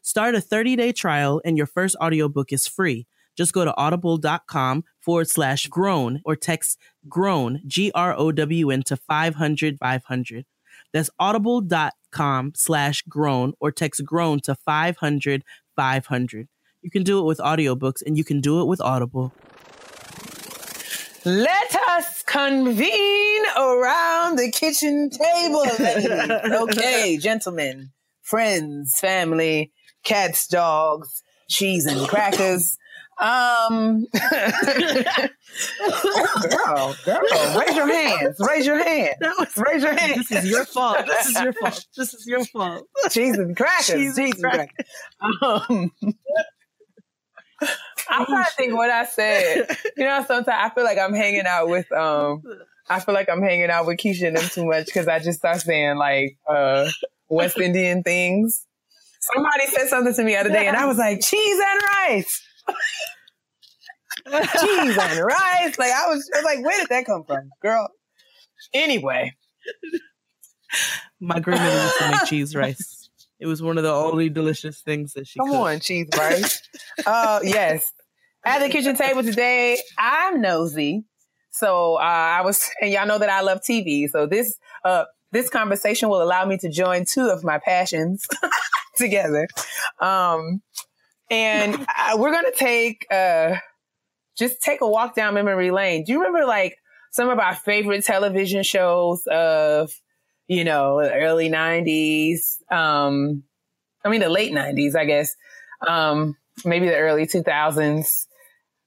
Start 0.02 0.34
a 0.34 0.42
30 0.42 0.76
day 0.76 0.92
trial, 0.92 1.40
and 1.42 1.56
your 1.56 1.64
first 1.64 1.96
audiobook 2.02 2.52
is 2.52 2.68
free. 2.68 3.06
Just 3.34 3.54
go 3.54 3.64
to 3.64 3.74
audible.com 3.74 4.84
forward 5.00 5.26
slash 5.26 5.66
grown 5.68 6.20
or 6.26 6.36
text 6.36 6.78
grown, 7.08 7.62
G 7.66 7.90
R 7.94 8.14
O 8.14 8.30
W 8.30 8.70
N, 8.70 8.82
to 8.82 8.96
500 8.98 9.78
500. 9.78 10.44
That's 10.92 11.08
audible.com 11.18 12.52
slash 12.54 13.00
grown 13.08 13.54
or 13.58 13.72
text 13.72 14.04
grown 14.04 14.40
to 14.40 14.54
500 14.54 15.44
500. 15.74 16.48
You 16.82 16.90
can 16.90 17.04
do 17.04 17.20
it 17.20 17.24
with 17.24 17.38
audiobooks 17.38 18.02
and 18.04 18.18
you 18.18 18.24
can 18.24 18.42
do 18.42 18.60
it 18.60 18.66
with 18.66 18.82
Audible. 18.82 19.32
Let 21.28 21.76
us 21.90 22.22
convene 22.22 23.42
around 23.54 24.38
the 24.38 24.50
kitchen 24.50 25.10
table. 25.10 25.62
ladies. 25.78 26.08
okay, 26.62 27.18
gentlemen, 27.18 27.90
friends, 28.22 28.98
family, 28.98 29.70
cats, 30.04 30.46
dogs, 30.46 31.22
cheese 31.50 31.84
and 31.84 32.08
crackers. 32.08 32.78
Um, 33.20 34.06
oh, 34.14 35.26
girl, 36.48 36.96
girl, 37.04 37.58
raise 37.60 37.76
your 37.76 37.92
hands. 37.92 38.36
Raise 38.40 38.64
your 38.64 38.82
hand. 38.82 39.16
raise 39.54 39.82
your 39.82 39.92
hand. 39.92 40.24
This 40.30 40.44
is 40.44 40.50
your 40.50 40.64
fault. 40.64 41.04
This 41.06 41.26
is 41.26 41.42
your 41.42 41.52
fault. 41.52 41.86
This 41.94 42.14
is 42.14 42.26
your 42.26 42.44
fault. 42.46 42.86
cheese 43.10 43.36
and 43.36 43.54
crackers. 43.54 43.86
Cheese 43.86 44.16
Cheese, 44.16 44.42
and 44.42 44.44
and 44.44 44.70
crackers. 44.70 44.86
Um, 45.42 45.92
I'm 48.08 48.26
trying 48.26 48.44
to 48.44 48.50
think 48.56 48.74
what 48.74 48.90
I 48.90 49.04
said. 49.04 49.68
You 49.96 50.04
know, 50.04 50.24
sometimes 50.26 50.48
I 50.48 50.70
feel 50.74 50.84
like 50.84 50.98
I'm 50.98 51.14
hanging 51.14 51.46
out 51.46 51.68
with 51.68 51.90
um. 51.92 52.42
I 52.90 53.00
feel 53.00 53.14
like 53.14 53.28
I'm 53.28 53.42
hanging 53.42 53.68
out 53.68 53.84
with 53.86 53.98
Keisha 53.98 54.28
and 54.28 54.36
them 54.36 54.48
too 54.48 54.64
much 54.64 54.86
because 54.86 55.08
I 55.08 55.18
just 55.18 55.40
start 55.40 55.60
saying 55.60 55.96
like 55.96 56.38
uh 56.48 56.88
West 57.28 57.58
Indian 57.58 58.02
things. 58.02 58.64
Somebody 59.20 59.66
said 59.66 59.88
something 59.88 60.14
to 60.14 60.24
me 60.24 60.32
the 60.32 60.38
other 60.38 60.50
day, 60.50 60.66
and 60.68 60.76
I 60.76 60.86
was 60.86 60.96
like, 60.96 61.20
cheese 61.20 61.60
and 61.60 61.80
rice. 61.82 62.42
cheese 64.60 64.98
and 64.98 65.20
rice. 65.20 65.78
Like 65.78 65.92
I 65.92 66.06
was, 66.08 66.30
I 66.34 66.38
was 66.38 66.44
like, 66.44 66.64
where 66.64 66.78
did 66.78 66.88
that 66.88 67.04
come 67.04 67.24
from, 67.24 67.50
girl? 67.60 67.88
Anyway, 68.72 69.34
My 71.20 71.40
grandmother 71.40 71.82
used 71.82 71.98
to 71.98 72.10
make 72.10 72.24
cheese 72.26 72.54
rice. 72.54 73.10
It 73.40 73.46
was 73.46 73.62
one 73.62 73.76
of 73.78 73.84
the 73.84 73.92
only 73.92 74.28
delicious 74.28 74.80
things 74.80 75.12
that 75.14 75.26
she 75.26 75.38
come 75.38 75.48
cooked. 75.48 75.60
on, 75.60 75.80
cheese 75.80 76.08
rice. 76.16 76.62
uh, 77.06 77.40
yes. 77.42 77.92
At 78.44 78.60
the 78.60 78.68
kitchen 78.68 78.96
table 78.96 79.22
today, 79.22 79.78
I'm 79.98 80.40
nosy. 80.40 81.04
So 81.50 81.96
uh, 81.96 82.00
I 82.00 82.42
was, 82.42 82.68
and 82.80 82.90
y'all 82.90 83.06
know 83.06 83.18
that 83.18 83.30
I 83.30 83.40
love 83.40 83.60
TV. 83.60 84.08
So 84.08 84.26
this 84.26 84.56
uh, 84.84 85.04
this 85.32 85.50
conversation 85.50 86.08
will 86.08 86.22
allow 86.22 86.44
me 86.44 86.56
to 86.58 86.70
join 86.70 87.04
two 87.04 87.28
of 87.28 87.44
my 87.44 87.58
passions 87.58 88.26
together. 88.96 89.48
Um, 90.00 90.62
and 91.30 91.84
I, 91.94 92.14
we're 92.16 92.32
gonna 92.32 92.52
take 92.52 93.06
uh, 93.10 93.56
just 94.36 94.62
take 94.62 94.80
a 94.80 94.88
walk 94.88 95.14
down 95.14 95.34
memory 95.34 95.70
lane. 95.70 96.04
Do 96.04 96.12
you 96.12 96.18
remember 96.18 96.46
like 96.46 96.76
some 97.10 97.28
of 97.28 97.38
our 97.38 97.54
favorite 97.54 98.04
television 98.04 98.62
shows 98.62 99.22
of 99.30 99.92
you 100.46 100.64
know 100.64 101.00
early 101.00 101.50
'90s? 101.50 102.62
Um, 102.72 103.42
I 104.04 104.08
mean 104.08 104.20
the 104.20 104.28
late 104.28 104.52
'90s, 104.52 104.94
I 104.94 105.04
guess. 105.04 105.34
Um, 105.86 106.36
maybe 106.64 106.86
the 106.86 106.96
early 106.96 107.26
2000s. 107.26 108.26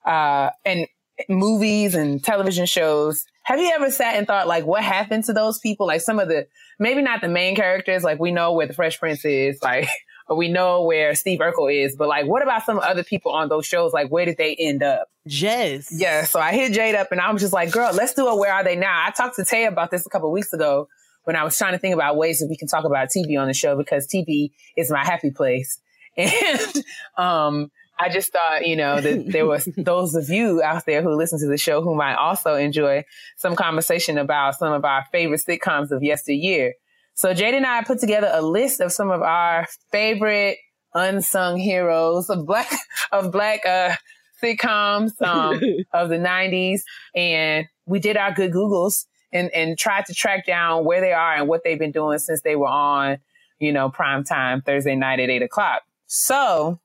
Uh, 0.06 0.50
and 0.66 0.88
movies 1.30 1.96
and 1.96 2.24
television 2.24 2.66
shows. 2.66 3.26
Have 3.44 3.60
you 3.60 3.72
ever 3.74 3.92
sat 3.92 4.16
and 4.16 4.28
thought 4.28 4.48
like 4.48 4.66
what 4.66 4.84
happened 4.84 5.24
to 5.26 5.34
those 5.34 5.60
people? 5.60 5.88
Like 5.88 6.02
some 6.02 6.20
of 6.20 6.28
the 6.28 6.48
maybe 6.80 7.02
not 7.02 7.22
the 7.22 7.28
main 7.28 7.56
characters, 7.56 8.04
like 8.04 8.20
we 8.20 8.32
know 8.32 8.54
where 8.54 8.68
the 8.68 8.74
Fresh 8.74 9.00
Prince 9.00 9.26
is, 9.26 9.60
like 9.64 9.88
or 10.28 10.38
we 10.38 10.48
know 10.48 10.84
where 10.84 11.16
Steve 11.16 11.40
Urkel 11.40 11.74
is, 11.74 11.96
but 11.96 12.08
like 12.08 12.26
what 12.26 12.44
about 12.44 12.64
some 12.64 12.80
other 12.80 13.04
people 13.04 13.32
on 13.32 13.50
those 13.50 13.66
shows? 13.66 13.94
Like 13.94 14.10
where 14.10 14.26
did 14.26 14.38
they 14.38 14.56
end 14.56 14.84
up? 14.84 15.08
Jez. 15.28 15.88
Yeah, 15.92 16.26
so 16.26 16.40
I 16.40 16.54
hit 16.54 16.74
Jade 16.74 16.96
up 16.96 17.12
and 17.12 17.22
I 17.22 17.32
was 17.32 17.42
just 17.42 17.54
like, 17.54 17.72
girl, 17.72 17.94
let's 17.94 18.14
do 18.14 18.28
a 18.28 18.36
where 18.36 18.54
are 18.54 18.64
they 18.64 18.76
now? 18.76 19.04
I 19.06 19.12
talked 19.12 19.36
to 19.36 19.46
Tay 19.46 19.66
about 19.66 19.92
this 19.92 20.06
a 20.06 20.10
couple 20.10 20.32
weeks 20.32 20.54
ago 20.54 20.88
when 21.24 21.36
I 21.36 21.44
was 21.44 21.58
trying 21.58 21.74
to 21.74 21.80
think 21.80 21.94
about 21.94 22.18
ways 22.18 22.40
that 22.40 22.48
we 22.48 22.58
can 22.58 22.68
talk 22.68 22.86
about 22.86 23.10
TV 23.10 23.40
on 23.40 23.48
the 23.48 23.54
show 23.54 23.78
because 23.78 24.08
TV 24.08 24.52
is 24.76 24.90
my 24.90 25.04
happy 25.04 25.32
place. 25.32 25.80
And 26.18 26.84
um 27.18 27.72
I 28.02 28.10
just 28.10 28.32
thought, 28.32 28.66
you 28.66 28.76
know, 28.76 29.00
that 29.00 29.32
there 29.32 29.46
was 29.46 29.70
those 29.78 30.16
of 30.16 30.28
you 30.30 30.64
out 30.64 30.86
there 30.88 31.04
who 31.04 31.16
listen 31.16 31.40
to 31.40 31.48
the 31.48 31.58
show 31.58 31.84
who 31.84 31.94
might 31.94 32.16
also 32.16 32.56
enjoy 32.56 33.06
some 33.38 33.56
conversation 33.56 34.18
about 34.18 34.56
some 34.56 34.74
of 34.74 34.84
our 34.84 35.06
favorite 35.12 35.42
sitcoms 35.48 35.92
of 35.92 36.02
yesteryear. 36.02 36.74
So 37.14 37.36
Jade 37.36 37.54
and 37.54 37.66
I 37.66 37.84
put 37.84 38.00
together 38.00 38.30
a 38.34 38.42
list 38.42 38.82
of 38.82 38.92
some 38.92 39.12
of 39.12 39.22
our 39.22 39.68
favorite 39.92 40.58
unsung 40.96 41.58
heroes 41.58 42.30
of 42.30 42.48
black 42.48 42.72
of 43.12 43.32
black 43.32 43.66
uh, 43.68 43.94
sitcoms 44.42 45.22
um, 45.22 45.62
of 45.94 46.10
the 46.10 46.18
'90s, 46.18 46.82
and 47.16 47.68
we 47.86 48.00
did 48.00 48.18
our 48.18 48.34
good 48.34 48.52
Googles 48.52 49.06
and 49.32 49.52
and 49.54 49.78
tried 49.78 50.08
to 50.08 50.16
track 50.16 50.48
down 50.48 50.86
where 50.86 51.02
they 51.02 51.14
are 51.14 51.36
and 51.36 51.48
what 51.48 51.64
they've 51.64 51.78
been 51.78 51.92
doing 51.92 52.18
since 52.18 52.42
they 52.42 52.56
were 52.56 52.68
on, 52.68 53.20
you 53.60 53.72
know, 53.72 53.90
prime 53.90 54.24
time 54.24 54.64
Thursday 54.64 54.96
night 54.96 55.20
at 55.20 55.30
eight 55.30 55.44
o'clock. 55.44 55.84
So 56.08 56.80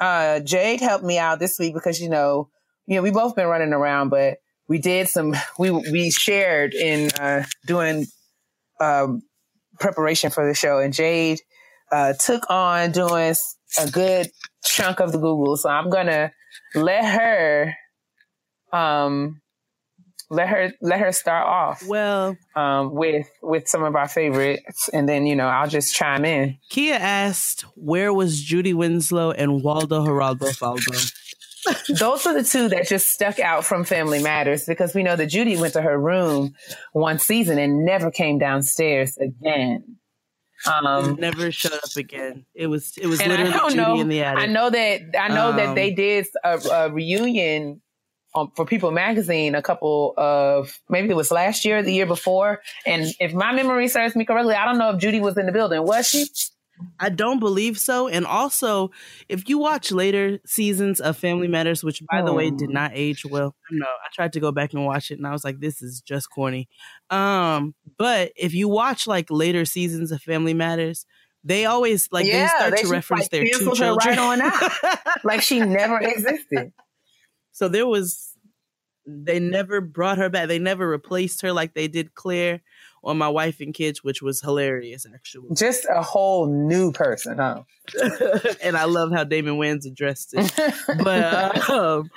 uh, 0.00 0.40
Jade 0.40 0.80
helped 0.80 1.04
me 1.04 1.18
out 1.18 1.38
this 1.38 1.58
week 1.58 1.74
because 1.74 2.00
you 2.00 2.08
know, 2.08 2.50
you 2.86 2.96
know, 2.96 3.02
we 3.02 3.10
both 3.10 3.34
been 3.34 3.46
running 3.46 3.72
around, 3.72 4.10
but 4.10 4.38
we 4.68 4.78
did 4.78 5.08
some 5.08 5.34
we 5.58 5.70
we 5.70 6.10
shared 6.10 6.74
in 6.74 7.10
uh, 7.12 7.44
doing 7.66 8.06
um, 8.80 9.22
preparation 9.80 10.30
for 10.30 10.46
the 10.46 10.54
show, 10.54 10.78
and 10.78 10.92
Jade 10.92 11.40
uh, 11.92 12.12
took 12.14 12.48
on 12.50 12.92
doing 12.92 13.34
a 13.78 13.90
good 13.90 14.28
chunk 14.64 15.00
of 15.00 15.12
the 15.12 15.18
Google. 15.18 15.56
So 15.56 15.68
I'm 15.68 15.90
gonna 15.90 16.32
let 16.74 17.04
her 17.04 17.74
um, 18.72 19.40
let 20.30 20.48
her 20.48 20.72
let 20.80 21.00
her 21.00 21.12
start 21.12 21.46
off 21.46 21.82
Well, 21.86 22.36
um, 22.56 22.92
with 22.94 23.28
with 23.42 23.68
some 23.68 23.82
of 23.84 23.94
our 23.94 24.08
favorites, 24.08 24.88
and 24.92 25.08
then 25.08 25.26
you 25.26 25.36
know 25.36 25.46
I'll 25.46 25.68
just 25.68 25.94
chime 25.94 26.24
in. 26.24 26.58
Keia 26.70 26.98
asked, 26.98 27.62
"Where 27.76 28.12
was 28.12 28.40
Judy 28.40 28.74
Winslow 28.74 29.30
and 29.32 29.62
Waldo 29.62 30.04
Geraldo 30.04 30.56
Faldo?" 30.56 31.12
Those 31.98 32.24
were 32.24 32.32
the 32.32 32.44
two 32.44 32.68
that 32.68 32.86
just 32.86 33.08
stuck 33.10 33.40
out 33.40 33.64
from 33.64 33.82
Family 33.84 34.22
Matters 34.22 34.66
because 34.66 34.94
we 34.94 35.02
know 35.02 35.16
that 35.16 35.26
Judy 35.26 35.56
went 35.56 35.72
to 35.72 35.82
her 35.82 35.98
room 35.98 36.54
one 36.92 37.18
season 37.18 37.58
and 37.58 37.84
never 37.84 38.10
came 38.10 38.38
downstairs 38.38 39.16
again. 39.18 39.96
Um, 40.66 41.16
Never 41.20 41.52
showed 41.52 41.74
up 41.74 41.96
again. 41.96 42.46
It 42.54 42.66
was 42.68 42.96
it 42.96 43.06
was 43.06 43.24
literally 43.24 43.52
Judy 43.52 43.76
know. 43.76 44.00
in 44.00 44.08
the 44.08 44.22
attic. 44.22 44.42
I 44.44 44.46
know 44.46 44.70
that 44.70 45.00
I 45.20 45.28
know 45.28 45.52
that 45.52 45.68
Um, 45.68 45.74
they 45.74 45.92
did 45.92 46.26
a, 46.42 46.58
a 46.72 46.90
reunion 46.90 47.82
um, 48.36 48.52
for 48.54 48.64
People 48.66 48.90
Magazine 48.90 49.54
a 49.54 49.62
couple 49.62 50.14
of 50.16 50.78
maybe 50.88 51.10
it 51.10 51.16
was 51.16 51.30
last 51.30 51.64
year, 51.64 51.82
the 51.82 51.92
year 51.92 52.06
before. 52.06 52.60
And 52.86 53.06
if 53.18 53.32
my 53.32 53.52
memory 53.52 53.88
serves 53.88 54.14
me 54.14 54.24
correctly, 54.24 54.54
I 54.54 54.64
don't 54.64 54.78
know 54.78 54.90
if 54.90 55.00
Judy 55.00 55.20
was 55.20 55.36
in 55.36 55.46
the 55.46 55.52
building. 55.52 55.82
Was 55.84 56.08
she? 56.08 56.26
I 57.00 57.08
don't 57.08 57.38
believe 57.40 57.78
so. 57.78 58.06
And 58.06 58.26
also, 58.26 58.90
if 59.30 59.48
you 59.48 59.56
watch 59.56 59.90
later 59.90 60.38
seasons 60.44 61.00
of 61.00 61.16
Family 61.16 61.48
Matters, 61.48 61.82
which 61.82 62.02
by 62.10 62.20
the 62.20 62.34
way 62.34 62.50
did 62.50 62.68
Oh. 62.68 62.72
not 62.72 62.90
age 62.94 63.24
well, 63.24 63.56
no, 63.70 63.86
I 63.86 64.08
tried 64.12 64.34
to 64.34 64.40
go 64.40 64.52
back 64.52 64.74
and 64.74 64.84
watch 64.84 65.10
it, 65.10 65.16
and 65.16 65.26
I 65.26 65.32
was 65.32 65.42
like, 65.42 65.58
this 65.58 65.80
is 65.80 66.02
just 66.02 66.28
corny. 66.30 66.68
Um, 67.08 67.74
but 67.96 68.32
if 68.36 68.52
you 68.52 68.68
watch 68.68 69.06
like 69.06 69.30
later 69.30 69.64
seasons 69.64 70.12
of 70.12 70.20
Family 70.20 70.52
Matters, 70.52 71.06
they 71.44 71.64
always 71.64 72.08
like 72.12 72.26
they 72.26 72.46
start 72.46 72.74
they 72.76 72.82
to 72.82 72.88
reference 72.88 73.22
like, 73.22 73.30
their 73.30 73.44
two 73.44 73.72
children. 73.74 73.96
right 74.04 74.18
on 74.18 74.40
out, 74.42 74.98
Like 75.24 75.40
she 75.40 75.60
never 75.60 75.98
existed. 76.02 76.72
So 77.56 77.68
there 77.68 77.86
was, 77.86 78.34
they 79.06 79.40
never 79.40 79.80
brought 79.80 80.18
her 80.18 80.28
back. 80.28 80.48
They 80.48 80.58
never 80.58 80.86
replaced 80.86 81.40
her 81.40 81.54
like 81.54 81.72
they 81.72 81.88
did 81.88 82.14
Claire 82.14 82.60
on 83.02 83.16
My 83.16 83.30
Wife 83.30 83.60
and 83.60 83.72
Kids, 83.72 84.04
which 84.04 84.20
was 84.20 84.42
hilarious 84.42 85.06
actually. 85.06 85.54
Just 85.54 85.86
a 85.88 86.02
whole 86.02 86.48
new 86.48 86.92
person, 86.92 87.38
huh? 87.38 87.62
and 88.62 88.76
I 88.76 88.84
love 88.84 89.10
how 89.10 89.24
Damon 89.24 89.54
Wayans 89.54 89.86
addressed 89.86 90.34
it. 90.36 90.52
but 91.02 91.70
um, 91.70 92.10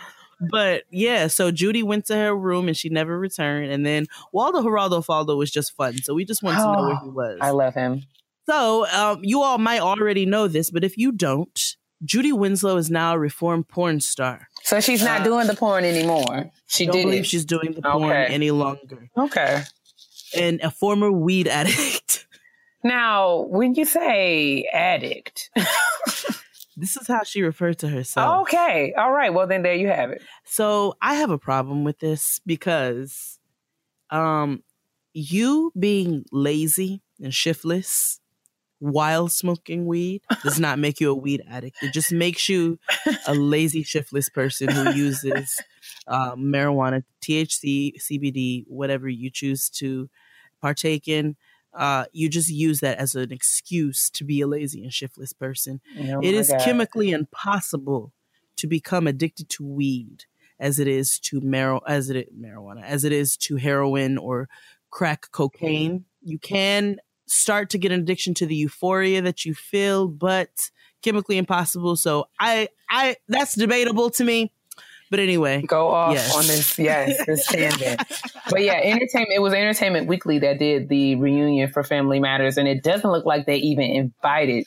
but 0.51 0.83
yeah, 0.91 1.27
so 1.27 1.51
Judy 1.51 1.83
went 1.83 2.07
to 2.07 2.15
her 2.17 2.35
room 2.35 2.67
and 2.67 2.75
she 2.75 2.89
never 2.89 3.17
returned. 3.17 3.71
And 3.71 3.85
then 3.85 4.07
Waldo 4.33 4.61
Geraldo 4.61 5.05
Faldo 5.05 5.37
was 5.37 5.51
just 5.51 5.73
fun, 5.73 5.99
so 5.99 6.13
we 6.13 6.25
just 6.25 6.43
wanted 6.43 6.57
to 6.57 6.73
know 6.73 6.83
where 6.83 6.99
he 7.01 7.09
was. 7.11 7.37
I 7.39 7.51
love 7.51 7.75
him. 7.75 8.03
so 8.45 8.85
um, 8.89 9.21
you 9.23 9.41
all 9.41 9.57
might 9.57 9.79
already 9.79 10.25
know 10.25 10.49
this, 10.49 10.69
but 10.69 10.83
if 10.83 10.97
you 10.97 11.13
don't, 11.13 11.77
Judy 12.05 12.31
Winslow 12.31 12.77
is 12.77 12.89
now 12.89 13.13
a 13.15 13.19
reformed 13.19 13.67
porn 13.67 13.99
star. 13.99 14.47
So 14.63 14.79
she's 14.79 15.03
not 15.03 15.21
Uh, 15.21 15.23
doing 15.25 15.47
the 15.47 15.55
porn 15.55 15.83
anymore. 15.83 16.49
She 16.67 16.85
Don't 16.85 16.95
did 16.95 17.03
believe 17.03 17.19
it. 17.21 17.27
she's 17.27 17.45
doing 17.45 17.73
the 17.73 17.81
porn 17.81 18.03
Okay. 18.11 18.27
any 18.33 18.51
longer. 18.51 19.09
okay. 19.17 19.63
And 20.37 20.61
a 20.61 20.71
former 20.71 21.11
weed 21.11 21.47
addict. 21.47 22.25
Now, 22.81 23.41
when 23.49 23.75
you 23.75 23.83
say 23.83 24.63
addict, 24.71 25.49
this 26.77 26.95
is 26.95 27.07
how 27.09 27.23
she 27.23 27.41
referred 27.41 27.79
to 27.79 27.89
herself. 27.89 28.43
okay, 28.47 28.93
all 28.97 29.11
right. 29.11 29.33
Well, 29.33 29.47
then 29.47 29.63
there 29.63 29.73
you 29.75 29.89
have 29.89 30.11
it. 30.11 30.21
So 30.45 30.95
I 31.01 31.15
have 31.15 31.29
a 31.29 31.37
problem 31.37 31.83
with 31.83 31.99
this 31.99 32.39
because 32.45 33.37
um 34.11 34.63
you 35.13 35.73
being 35.77 36.23
lazy 36.31 37.01
and 37.21 37.33
shiftless 37.33 38.21
while 38.79 39.27
smoking 39.27 39.85
weed 39.85 40.21
does 40.43 40.59
not 40.59 40.79
make 40.79 40.99
you 40.99 41.11
a 41.11 41.15
weed 41.15 41.43
addict. 41.49 41.77
It 41.81 41.93
just 41.93 42.11
makes 42.11 42.49
you 42.49 42.79
a 43.27 43.33
lazy, 43.35 43.83
shiftless 43.83 44.29
person 44.29 44.69
who 44.69 44.93
uses 44.93 45.61
uh, 46.07 46.35
marijuana, 46.35 47.03
THC, 47.21 47.93
CBD, 48.01 48.63
whatever 48.67 49.07
you 49.07 49.29
choose 49.29 49.69
to 49.71 50.09
partake 50.61 51.07
in. 51.07 51.35
Uh, 51.73 52.05
you 52.13 52.29
just 52.29 52.49
use 52.49 52.79
that 52.79 52.97
as 52.97 53.15
an 53.15 53.31
excuse 53.31 54.09
to 54.09 54.23
be 54.23 54.41
a 54.41 54.47
lazy 54.47 54.81
and 54.83 54.93
shiftless 54.93 55.33
person. 55.33 55.81
Oh 55.99 56.19
it 56.21 56.33
is 56.33 56.49
God. 56.49 56.61
chemically 56.61 57.11
impossible 57.11 58.11
to 58.57 58.67
become 58.67 59.07
addicted 59.07 59.49
to 59.49 59.65
weed 59.65 60.25
as 60.59 60.79
it 60.79 60.87
is 60.87 61.19
to 61.19 61.39
mar- 61.41 61.81
as 61.87 62.09
it 62.09 62.37
marijuana 62.37 62.83
as 62.83 63.03
it 63.03 63.11
is 63.11 63.37
to 63.37 63.55
heroin 63.57 64.17
or 64.17 64.49
crack 64.89 65.27
cocaine. 65.31 66.05
You 66.21 66.39
can 66.39 66.97
start 67.29 67.69
to 67.71 67.77
get 67.77 67.91
an 67.91 67.99
addiction 68.01 68.33
to 68.35 68.45
the 68.45 68.55
euphoria 68.55 69.21
that 69.21 69.45
you 69.45 69.53
feel, 69.53 70.07
but 70.07 70.49
chemically 71.01 71.37
impossible. 71.37 71.95
So 71.95 72.27
I 72.39 72.67
I 72.89 73.15
that's 73.27 73.55
debatable 73.55 74.09
to 74.11 74.23
me. 74.23 74.51
But 75.11 75.19
anyway, 75.19 75.63
Go 75.63 75.87
off 75.87 76.13
Yes. 76.13 76.35
on 76.35 76.45
this, 76.45 76.77
yes, 76.79 77.25
this 77.25 77.47
tangent. 77.47 77.99
But 78.49 78.61
yeah, 78.61 78.79
entertainment. 78.83 79.31
It 79.35 79.41
was 79.41 79.53
Entertainment 79.53 80.07
Weekly 80.07 80.37
that 80.39 80.59
did 80.59 80.87
the 80.87 81.15
reunion 81.15 81.71
for 81.71 81.83
Family 81.83 82.19
Matters, 82.19 82.57
and 82.57 82.67
it 82.67 82.83
doesn't 82.83 83.09
look 83.09 83.25
like 83.25 83.47
they 83.47 83.55
even 83.57 83.85
invited 83.85 84.65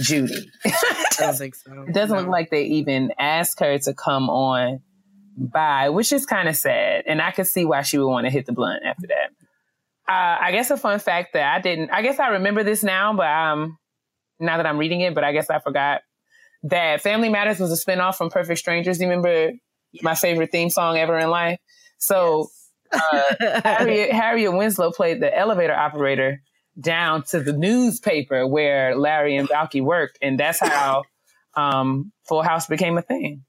Judy. 0.00 0.50
I 0.64 0.72
don't 1.18 1.36
think 1.36 1.54
so. 1.54 1.84
It 1.86 1.94
doesn't 1.94 2.16
look 2.16 2.26
like 2.26 2.50
they 2.50 2.64
even 2.64 3.12
asked 3.16 3.60
her 3.60 3.78
to 3.78 3.94
come 3.94 4.28
on 4.28 4.80
by, 5.38 5.90
which 5.90 6.12
is 6.12 6.26
kind 6.26 6.48
of 6.48 6.56
sad. 6.56 7.04
And 7.06 7.22
I 7.22 7.30
could 7.30 7.46
see 7.46 7.64
why 7.64 7.82
she 7.82 7.96
would 7.98 8.08
want 8.08 8.26
to 8.26 8.30
hit 8.30 8.46
the 8.46 8.52
blunt 8.52 8.82
after 8.84 9.06
that. 9.06 9.30
Uh, 10.08 10.38
I 10.40 10.52
guess 10.52 10.70
a 10.70 10.76
fun 10.76 10.98
fact 11.00 11.32
that 11.32 11.54
I 11.54 11.60
didn't, 11.60 11.90
I 11.90 12.02
guess 12.02 12.20
I 12.20 12.28
remember 12.28 12.62
this 12.62 12.84
now, 12.84 13.12
but 13.12 13.26
um, 13.26 13.76
now 14.38 14.56
that 14.56 14.66
I'm 14.66 14.78
reading 14.78 15.00
it, 15.00 15.14
but 15.14 15.24
I 15.24 15.32
guess 15.32 15.50
I 15.50 15.58
forgot 15.58 16.02
that 16.64 17.00
Family 17.00 17.28
Matters 17.28 17.58
was 17.58 17.72
a 17.72 17.84
spinoff 17.84 18.16
from 18.16 18.30
Perfect 18.30 18.58
Strangers. 18.58 18.98
Do 18.98 19.04
you 19.04 19.10
remember 19.10 19.52
my 20.02 20.14
favorite 20.14 20.52
theme 20.52 20.70
song 20.70 20.96
ever 20.96 21.18
in 21.18 21.30
life? 21.30 21.58
So 21.98 22.48
uh, 22.92 23.22
Harriet, 23.64 24.12
Harriet 24.12 24.52
Winslow 24.52 24.92
played 24.92 25.20
the 25.20 25.36
elevator 25.36 25.74
operator 25.74 26.40
down 26.78 27.22
to 27.24 27.40
the 27.40 27.52
newspaper 27.52 28.46
where 28.46 28.96
Larry 28.96 29.36
and 29.36 29.48
Balky 29.48 29.80
worked, 29.80 30.18
and 30.20 30.38
that's 30.38 30.60
how 30.60 31.04
um, 31.54 32.12
Full 32.28 32.42
House 32.42 32.66
became 32.66 32.98
a 32.98 33.02
thing. 33.02 33.44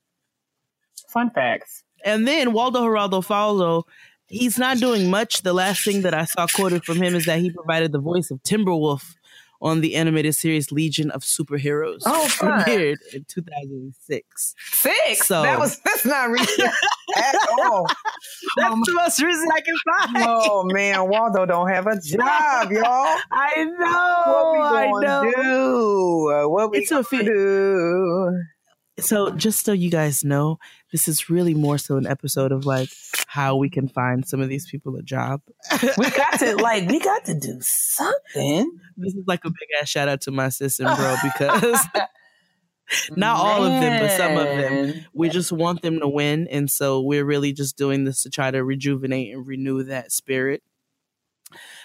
Fun 1.10 1.30
facts. 1.30 1.84
And 2.06 2.28
then 2.28 2.54
Waldo 2.54 2.82
Geraldo 2.82 3.26
Faldo, 3.26 3.84
he's 4.28 4.58
not 4.58 4.78
doing 4.80 5.10
much. 5.10 5.42
The 5.42 5.54
last 5.54 5.84
thing 5.86 6.02
that 6.04 6.14
I 6.14 6.26
saw 6.26 6.48
quoted 6.48 6.84
from 6.86 6.98
him 6.98 7.16
is 7.16 7.26
that 7.26 7.40
he 7.40 7.50
provided 7.52 7.92
the 7.92 8.00
voice 8.00 8.32
of 8.32 8.42
Timberwolf 8.44 9.16
on 9.60 9.82
the 9.82 9.96
animated 9.96 10.36
series 10.36 10.72
Legion 10.72 11.10
of 11.10 11.24
Superheroes. 11.24 12.02
Oh, 12.06 12.28
fun. 12.28 12.62
premiered 12.62 12.98
in 13.12 13.26
2006. 13.28 14.56
Six. 14.72 15.28
So- 15.28 15.42
that 15.42 15.58
was 15.58 15.80
that's 15.80 16.06
not 16.06 16.30
recent 16.30 16.72
at 17.18 17.36
all. 17.60 17.88
That's 18.58 18.72
um, 18.74 18.82
the 18.86 18.94
most 18.94 19.20
recent 19.22 19.52
I 19.52 19.62
can 19.62 19.76
find. 20.14 20.26
Oh 20.30 20.64
man, 20.72 21.10
Waldo 21.10 21.46
don't 21.48 21.70
have 21.70 21.88
a 21.88 22.00
job, 22.04 22.72
y'all. 22.72 23.18
I 23.32 23.64
know. 23.64 24.34
What 24.34 24.52
we 24.54 24.60
I 24.78 24.92
gonna 24.92 25.32
know. 25.32 25.32
do? 26.44 26.50
What 26.52 26.72
we 26.72 26.78
It's 26.80 26.92
a 26.92 26.96
gonna 26.96 27.04
fe- 27.06 27.24
do? 27.24 28.40
So 29.00 29.30
just 29.32 29.66
so 29.66 29.74
you 29.74 29.92
guys 29.92 30.24
know, 30.24 30.58
this 30.92 31.08
is 31.08 31.30
really 31.30 31.54
more 31.54 31.78
so 31.78 31.98
an 31.98 32.08
episode 32.08 32.52
of 32.52 32.66
like 32.66 32.90
how 33.28 33.56
we 33.56 33.70
can 33.70 33.88
find 33.88 34.28
some 34.28 34.42
of 34.42 34.50
these 34.50 34.70
people 34.70 34.96
a 34.96 35.04
job. 35.04 35.42
We 35.98 36.10
got 36.10 36.40
to 36.40 36.56
like 36.56 36.90
we 36.90 37.00
got 37.00 37.26
to 37.26 37.36
do 37.36 37.58
something. 37.62 38.72
This 38.98 39.14
is 39.14 39.24
like 39.28 39.46
a 39.46 39.50
big 39.50 39.70
ass 39.80 39.90
shout 39.90 40.08
out 40.08 40.22
to 40.22 40.32
my 40.32 40.50
sis 40.50 40.80
and 40.80 40.96
bro 40.98 41.16
because 41.22 41.86
not 43.16 43.38
all 43.38 43.64
of 43.64 43.82
them, 43.82 44.02
but 44.02 44.18
some 44.18 44.38
of 44.38 44.46
them. 44.46 45.06
We 45.14 45.30
just 45.30 45.52
want 45.52 45.82
them 45.82 46.00
to 46.00 46.08
win. 46.08 46.48
And 46.48 46.70
so 46.70 47.02
we're 47.02 47.26
really 47.26 47.54
just 47.54 47.78
doing 47.78 48.04
this 48.04 48.24
to 48.24 48.30
try 48.30 48.50
to 48.50 48.64
rejuvenate 48.64 49.34
and 49.34 49.46
renew 49.46 49.84
that 49.84 50.12
spirit. 50.12 50.64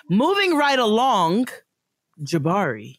Moving 0.08 0.56
right 0.56 0.78
along, 0.78 1.48
Jabari. 2.22 2.98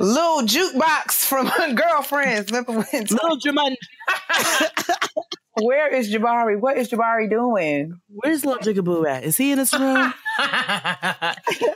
Little 0.00 0.42
jukebox 0.42 1.12
from 1.12 1.46
Girlfriends. 1.74 2.50
Remember 2.50 2.72
when? 2.72 3.04
Little 3.04 3.38
Jumanji. 3.38 3.76
Where 5.62 5.86
is 5.94 6.12
Jabari? 6.12 6.58
What 6.58 6.76
is 6.76 6.90
Jabari 6.90 7.30
doing? 7.30 7.96
Where's 8.08 8.44
Little 8.44 8.60
Jigaboo 8.74 9.06
at? 9.08 9.22
Is 9.22 9.36
he 9.36 9.52
in 9.52 9.58
this 9.58 9.72
room? 9.72 10.12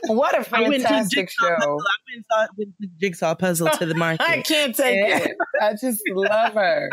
what 0.07 0.35
a 0.35 0.45
I 0.53 0.67
went 0.67 0.81
to 0.81 0.87
fantastic 0.89 1.29
Jigsaw 1.29 1.45
show. 1.47 1.55
Puzzle. 1.55 1.77
I 1.79 1.95
went 2.05 2.15
and 2.15 2.25
saw- 2.29 2.47
went 2.57 2.73
to 2.81 2.87
Jigsaw 2.99 3.35
Puzzle 3.35 3.69
to 3.69 3.85
the 3.85 3.95
market. 3.95 4.29
I 4.29 4.41
can't 4.41 4.75
take 4.75 4.97
it. 5.25 5.37
I 5.61 5.71
just 5.79 6.01
love 6.09 6.55
her. 6.55 6.89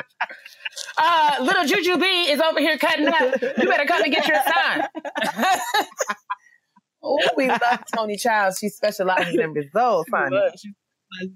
Uh, 0.97 1.37
little 1.41 1.65
Juju 1.65 1.99
B 1.99 2.07
is 2.31 2.41
over 2.41 2.61
here 2.61 2.79
cutting 2.79 3.09
up. 3.09 3.41
You 3.59 3.67
better 3.69 3.87
come 3.87 4.05
and 4.05 4.13
get 4.13 4.29
your 4.29 4.37
sign. 4.37 4.87
oh, 7.03 7.19
we 7.37 7.49
love 7.49 7.83
Toni 7.97 8.17
Childs. 8.17 8.59
She 8.61 8.69
specializes 8.69 9.35
in 9.35 9.53
results, 9.55 10.09
honey. 10.15 10.39
She 10.63 10.73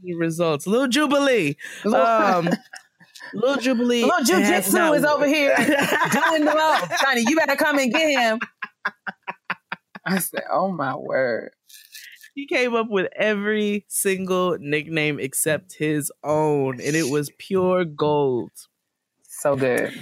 the 0.03 0.15
results. 0.15 0.67
Little 0.67 0.89
Jubilee. 0.89 1.57
Little- 1.85 2.01
Um, 2.07 2.49
Little 3.35 3.57
Jubilee. 3.63 4.03
Little 4.03 4.25
Jujitsu 4.25 4.97
is 4.97 5.05
over 5.05 5.27
here 5.27 5.55
doing 5.57 6.45
the 6.45 6.55
most. 6.55 6.87
Honey, 6.93 7.25
you 7.29 7.37
better 7.37 7.55
come 7.55 7.79
and 7.79 7.93
get 7.93 8.09
him. 8.19 8.41
I 10.07 10.19
said, 10.19 10.43
oh 10.51 10.73
my 10.73 10.97
word. 10.97 11.51
He 12.35 12.47
came 12.47 12.75
up 12.75 12.89
with 12.89 13.09
every 13.15 13.85
single 13.89 14.57
nickname 14.59 15.21
except 15.21 15.75
his 15.75 16.11
own, 16.25 16.81
and 16.81 16.97
it 16.97 17.11
was 17.11 17.31
pure 17.39 17.85
gold. 17.85 18.51
So 19.23 19.55
good. 19.57 19.93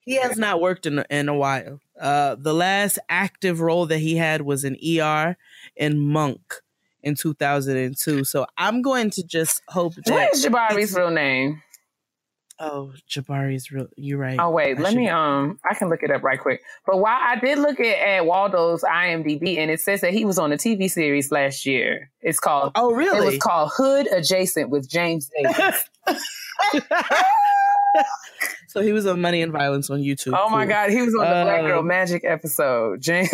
He 0.00 0.16
has 0.16 0.36
not 0.36 0.60
worked 0.60 0.86
in 0.86 1.04
in 1.10 1.28
a 1.28 1.34
while. 1.34 1.80
Uh, 2.00 2.34
the 2.38 2.54
last 2.54 2.98
active 3.08 3.60
role 3.60 3.86
that 3.86 3.98
he 3.98 4.16
had 4.16 4.42
was 4.42 4.64
in 4.64 4.76
ER 5.00 5.36
and 5.76 6.00
Monk 6.00 6.40
in 7.02 7.14
2002. 7.14 8.24
So 8.24 8.46
I'm 8.56 8.82
going 8.82 9.10
to 9.10 9.22
just 9.22 9.62
hope 9.68 9.94
that. 9.94 10.10
What 10.12 10.34
is 10.34 10.44
Jabari's 10.44 10.94
real 10.94 11.10
name? 11.10 11.62
Oh, 12.60 12.92
Jabari's 13.08 13.70
real. 13.70 13.86
You're 13.96 14.18
right. 14.18 14.36
Oh 14.40 14.50
wait, 14.50 14.76
I 14.78 14.80
let 14.80 14.90
should- 14.90 14.98
me 14.98 15.08
um 15.08 15.60
I 15.70 15.74
can 15.74 15.88
look 15.88 16.02
it 16.02 16.10
up 16.10 16.24
right 16.24 16.40
quick. 16.40 16.60
But 16.86 16.96
while 16.98 17.16
I 17.20 17.36
did 17.38 17.58
look 17.58 17.78
at, 17.78 17.86
at 17.86 18.26
Waldo's 18.26 18.82
IMDb 18.82 19.58
and 19.58 19.70
it 19.70 19.80
says 19.80 20.00
that 20.00 20.12
he 20.12 20.24
was 20.24 20.40
on 20.40 20.50
a 20.52 20.56
TV 20.56 20.90
series 20.90 21.30
last 21.30 21.64
year. 21.66 22.10
It's 22.20 22.40
called 22.40 22.72
Oh, 22.74 22.92
really? 22.92 23.18
It 23.18 23.24
was 23.24 23.38
called 23.38 23.70
Hood 23.76 24.08
Adjacent 24.12 24.70
with 24.70 24.90
James 24.90 25.30
Davis. 25.40 25.84
so 28.68 28.80
he 28.80 28.92
was 28.92 29.06
on 29.06 29.20
Money 29.20 29.42
and 29.42 29.52
Violence 29.52 29.90
on 29.90 30.00
YouTube. 30.00 30.36
oh 30.38 30.48
my 30.48 30.64
Cool. 30.64 30.74
god, 30.74 30.90
he 30.90 31.02
was 31.02 31.14
on 31.14 31.20
the 31.24 31.44
Black 31.44 31.60
Girl 31.62 31.80
Um, 31.80 31.86
Magic 31.86 32.24
episode. 32.24 33.04
He 33.06 33.28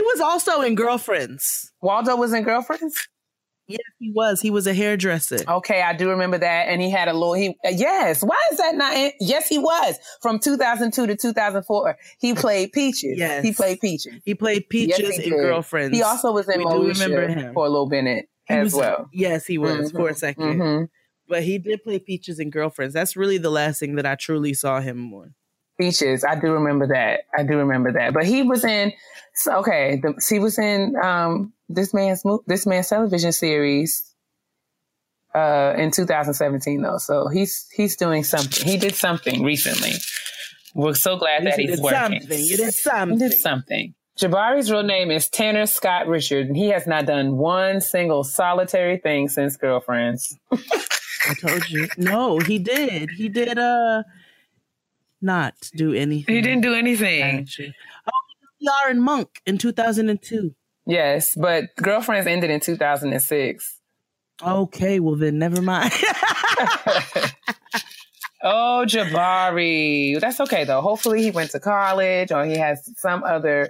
was 0.00 0.20
also 0.20 0.62
in 0.62 0.74
Girlfriends. 0.74 1.72
Waldo 1.80 2.16
was 2.16 2.32
in 2.32 2.42
Girlfriends? 2.44 3.08
Yes, 3.66 3.80
he 3.98 4.12
was. 4.14 4.40
He 4.40 4.50
was 4.50 4.66
a 4.66 4.72
hairdresser. 4.72 5.40
Okay, 5.46 5.82
I 5.82 5.94
do 5.94 6.08
remember 6.08 6.38
that. 6.38 6.68
And 6.68 6.80
he 6.80 6.90
had 6.90 7.08
a 7.08 7.12
little, 7.12 7.34
he, 7.34 7.50
uh, 7.66 7.70
yes, 7.70 8.22
why 8.22 8.38
is 8.50 8.56
that 8.58 8.76
not, 8.76 8.94
in, 8.94 9.12
yes, 9.20 9.46
he 9.46 9.58
was. 9.58 9.96
From 10.22 10.38
2002 10.38 11.06
to 11.06 11.14
2004, 11.16 11.96
he 12.18 12.32
played 12.34 12.72
Peaches. 12.72 13.18
Yes. 13.18 13.44
He 13.44 13.52
played 13.52 13.78
Peaches. 13.80 14.14
He 14.24 14.34
played 14.34 14.68
Peaches 14.70 14.98
Yes, 15.00 15.18
in. 15.18 15.30
Girlfriends. 15.34 15.94
He 15.94 16.02
also 16.02 16.32
was 16.32 16.48
in 16.48 16.58
We 16.60 16.64
do 16.64 16.70
Moesha 16.70 17.02
remember 17.08 17.28
him. 17.28 17.52
for 17.54 17.66
a 17.66 17.68
little 17.68 17.88
minute 17.90 18.30
He 18.46 18.54
as 18.54 18.72
was- 18.72 18.80
well. 18.80 19.10
Yes, 19.12 19.44
he 19.44 19.58
was 19.58 19.92
for 19.92 20.08
a 20.08 20.14
2nd 20.14 20.36
Mhm. 20.36 20.88
But 21.28 21.42
he 21.42 21.58
did 21.58 21.82
play 21.84 21.98
Peaches 21.98 22.38
and 22.38 22.50
Girlfriends. 22.50 22.94
That's 22.94 23.16
really 23.16 23.38
the 23.38 23.50
last 23.50 23.80
thing 23.80 23.96
that 23.96 24.06
I 24.06 24.14
truly 24.14 24.54
saw 24.54 24.80
him 24.80 25.12
on. 25.12 25.34
Peaches, 25.78 26.24
I 26.24 26.34
do 26.40 26.52
remember 26.52 26.86
that. 26.88 27.20
I 27.38 27.42
do 27.44 27.56
remember 27.58 27.92
that. 27.92 28.12
But 28.14 28.24
he 28.26 28.42
was 28.42 28.64
in, 28.64 28.92
so, 29.34 29.58
okay, 29.58 30.00
the, 30.02 30.14
he 30.28 30.38
was 30.40 30.58
in 30.58 30.94
um, 31.02 31.52
this 31.68 31.94
man's 31.94 32.24
this 32.46 32.66
man's 32.66 32.88
television 32.88 33.30
series 33.32 34.12
uh, 35.34 35.74
in 35.76 35.90
2017 35.92 36.82
though. 36.82 36.98
So 36.98 37.28
he's 37.28 37.68
he's 37.72 37.94
doing 37.96 38.24
something. 38.24 38.66
He 38.66 38.76
did 38.76 38.94
something 38.96 39.44
recently. 39.44 39.92
We're 40.74 40.94
so 40.94 41.16
glad 41.16 41.44
that 41.46 41.58
he's 41.58 41.80
working. 41.80 42.20
something. 42.22 42.40
You 42.40 42.56
did 42.56 42.64
He 42.66 42.70
something. 42.72 43.18
did 43.18 43.32
something. 43.34 43.94
Jabari's 44.18 44.70
real 44.72 44.82
name 44.82 45.12
is 45.12 45.28
Tanner 45.28 45.66
Scott 45.66 46.08
Richard, 46.08 46.48
and 46.48 46.56
he 46.56 46.70
has 46.70 46.88
not 46.88 47.06
done 47.06 47.36
one 47.36 47.80
single 47.80 48.24
solitary 48.24 48.98
thing 48.98 49.28
since 49.28 49.56
Girlfriends. 49.56 50.36
I 51.28 51.34
told 51.34 51.68
you. 51.70 51.88
No, 51.96 52.38
he 52.38 52.58
did. 52.58 53.10
He 53.10 53.28
did 53.28 53.58
uh 53.58 54.02
not 55.20 55.54
do 55.76 55.92
anything. 55.92 56.34
He 56.34 56.40
didn't 56.40 56.62
do 56.62 56.74
anything. 56.74 57.22
actually. 57.40 57.74
Oh, 58.06 58.20
PR 58.84 58.90
and 58.90 59.02
Monk 59.02 59.40
in 59.46 59.58
2002. 59.58 60.54
Yes, 60.86 61.34
but 61.34 61.64
Girlfriends 61.76 62.26
ended 62.26 62.50
in 62.50 62.60
2006. 62.60 63.74
Okay, 64.40 65.00
well 65.00 65.16
then 65.16 65.38
never 65.38 65.60
mind. 65.62 65.92
Oh, 68.40 68.84
Jabari. 68.86 70.18
That's 70.20 70.40
okay 70.42 70.62
though. 70.64 70.80
Hopefully 70.80 71.22
he 71.22 71.32
went 71.32 71.50
to 71.50 71.60
college 71.60 72.30
or 72.30 72.44
he 72.44 72.56
has 72.56 72.88
some 72.96 73.24
other 73.24 73.68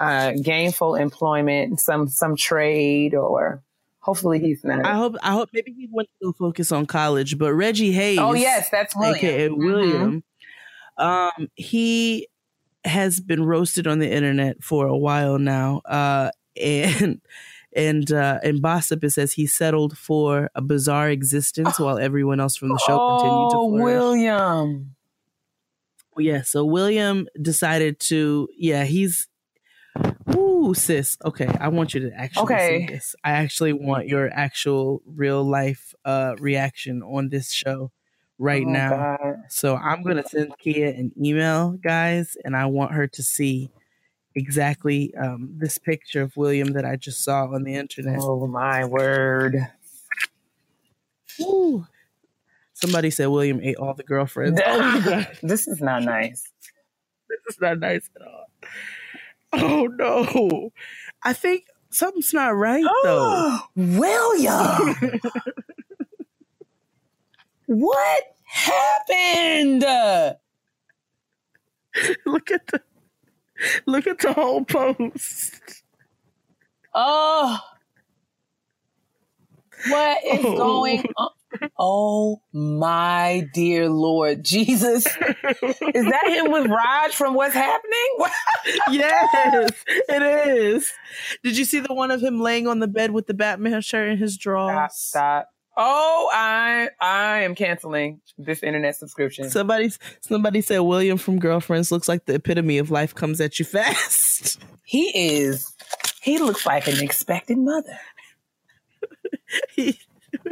uh, 0.00 0.32
gainful 0.32 0.94
employment, 0.94 1.78
some 1.80 2.08
some 2.08 2.34
trade, 2.34 3.14
or 3.14 3.62
hopefully 4.08 4.38
he's 4.40 4.64
not. 4.64 4.84
I 4.86 4.94
hope 4.94 5.16
I 5.22 5.32
hope 5.32 5.50
maybe 5.52 5.72
he 5.72 5.88
went 5.90 6.08
to 6.22 6.32
focus 6.32 6.72
on 6.72 6.86
college, 6.86 7.36
but 7.38 7.52
Reggie 7.52 7.92
Hayes. 7.92 8.18
oh 8.18 8.32
yes, 8.34 8.70
that's 8.70 8.96
William. 8.96 9.16
aka 9.16 9.48
Mhm. 9.48 9.56
William. 9.58 10.24
Um, 10.96 11.48
he 11.54 12.26
has 12.84 13.20
been 13.20 13.44
roasted 13.44 13.86
on 13.86 13.98
the 13.98 14.10
internet 14.10 14.62
for 14.64 14.86
a 14.86 14.96
while 14.96 15.38
now. 15.38 15.82
Uh, 15.84 16.30
and 16.60 17.20
and 17.76 18.10
uh, 18.10 18.38
in 18.42 18.60
Gossip 18.60 19.04
it 19.04 19.10
says 19.10 19.32
he 19.34 19.46
settled 19.46 19.96
for 19.98 20.50
a 20.54 20.62
bizarre 20.62 21.10
existence 21.10 21.78
while 21.78 21.98
everyone 21.98 22.40
else 22.40 22.56
from 22.56 22.70
the 22.70 22.78
show 22.86 22.96
continued 23.18 23.50
to 23.50 23.56
Oh, 23.58 23.68
flourish. 23.70 23.84
William. 23.84 24.94
Yeah, 26.16 26.42
so 26.42 26.64
William 26.64 27.28
decided 27.40 28.00
to. 28.10 28.48
Yeah, 28.56 28.84
he's. 28.84 29.28
Ooh, 30.68 30.74
sis. 30.74 31.16
Okay, 31.24 31.46
I 31.60 31.68
want 31.68 31.94
you 31.94 32.00
to 32.00 32.12
actually 32.14 32.42
Okay. 32.56 32.86
see 32.86 32.92
this. 32.92 33.16
I 33.24 33.32
actually 33.32 33.72
want 33.72 34.06
your 34.06 34.28
actual 34.30 35.02
real 35.06 35.42
life 35.42 35.94
uh 36.04 36.34
reaction 36.38 37.02
on 37.02 37.30
this 37.30 37.50
show 37.52 37.90
right 38.38 38.66
Oh, 38.66 38.70
now. 38.70 38.90
God. 38.90 39.36
So 39.48 39.76
I'm 39.76 40.02
gonna 40.02 40.26
send 40.26 40.52
Keia 40.64 40.90
an 40.98 41.12
email, 41.22 41.70
guys, 41.72 42.36
and 42.44 42.54
I 42.54 42.66
want 42.66 42.92
her 42.92 43.06
to 43.06 43.22
see 43.22 43.70
exactly 44.34 45.14
um, 45.14 45.54
this 45.56 45.78
picture 45.78 46.22
of 46.22 46.36
William 46.36 46.72
that 46.74 46.84
I 46.84 46.96
just 46.96 47.24
saw 47.24 47.46
on 47.46 47.64
the 47.64 47.74
internet. 47.74 48.20
Oh 48.20 48.46
my 48.46 48.84
word. 48.84 49.56
Ooh. 51.40 51.86
Somebody 52.74 53.10
said 53.10 53.26
William 53.26 53.60
ate 53.62 53.76
all 53.76 53.94
the 53.94 54.04
girlfriends. 54.04 54.60
Oh 54.66 55.24
this 55.42 55.66
is 55.66 55.80
not 55.80 56.02
nice. 56.02 56.52
this 57.28 57.40
is 57.54 57.60
not 57.60 57.78
nice 57.80 58.08
at 58.16 58.26
all. 58.26 58.46
Oh 59.52 59.86
no, 59.86 60.72
I 61.22 61.32
think 61.32 61.64
something's 61.90 62.34
not 62.34 62.54
right 62.54 62.84
though. 63.02 63.58
William. 63.76 64.94
what 67.66 68.24
happened? 68.44 69.82
look 72.26 72.50
at 72.50 72.66
the 72.68 72.82
look 73.86 74.06
at 74.06 74.18
the 74.18 74.32
whole 74.32 74.64
post. 74.64 75.82
Oh. 76.94 77.58
What 79.88 80.24
is 80.24 80.44
Oh. 80.44 80.56
going 80.56 81.04
on? 81.16 81.30
Oh 81.78 82.42
my 82.52 83.46
dear 83.54 83.88
Lord 83.88 84.44
Jesus. 84.44 85.06
Is 85.06 86.04
that 86.04 86.24
him 86.26 86.50
with 86.52 86.66
Raj 86.66 87.12
from 87.12 87.34
What's 87.34 87.54
Happening? 87.54 88.16
Yes, 88.90 89.72
it 90.08 90.22
is. 90.48 90.92
Did 91.42 91.56
you 91.56 91.64
see 91.64 91.80
the 91.80 91.94
one 91.94 92.10
of 92.10 92.22
him 92.22 92.40
laying 92.40 92.66
on 92.66 92.80
the 92.80 92.86
bed 92.88 93.12
with 93.12 93.26
the 93.26 93.34
Batman 93.34 93.80
shirt 93.80 94.08
in 94.10 94.18
his 94.18 94.36
drawers? 94.36 94.74
Stop, 94.74 94.92
stop. 94.92 95.48
Oh, 95.80 96.28
I 96.32 96.88
I 97.00 97.40
am 97.42 97.54
canceling 97.54 98.20
this 98.36 98.62
internet 98.62 98.96
subscription. 98.96 99.48
Somebody 99.48 99.90
somebody 100.20 100.60
said 100.60 100.80
William 100.80 101.16
from 101.18 101.38
Girlfriends 101.38 101.90
looks 101.92 102.08
like 102.08 102.26
the 102.26 102.34
epitome 102.34 102.78
of 102.78 102.90
life 102.90 103.14
comes 103.14 103.40
at 103.40 103.58
you 103.58 103.64
fast. 103.64 104.58
he 104.84 105.36
is 105.38 105.74
he 106.20 106.38
looks 106.38 106.66
like 106.66 106.88
an 106.88 107.00
expected 107.02 107.58
mother. 107.58 107.98
He- 109.74 109.98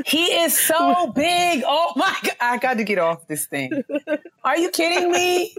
He 0.06 0.26
is 0.26 0.58
so 0.58 1.08
big. 1.08 1.62
Oh 1.66 1.92
my 1.96 2.16
god. 2.22 2.36
I 2.40 2.58
got 2.58 2.74
to 2.74 2.84
get 2.84 2.98
off 2.98 3.26
this 3.26 3.46
thing. 3.46 3.82
Are 4.44 4.56
you 4.56 4.70
kidding 4.70 5.10
me? 5.10 5.54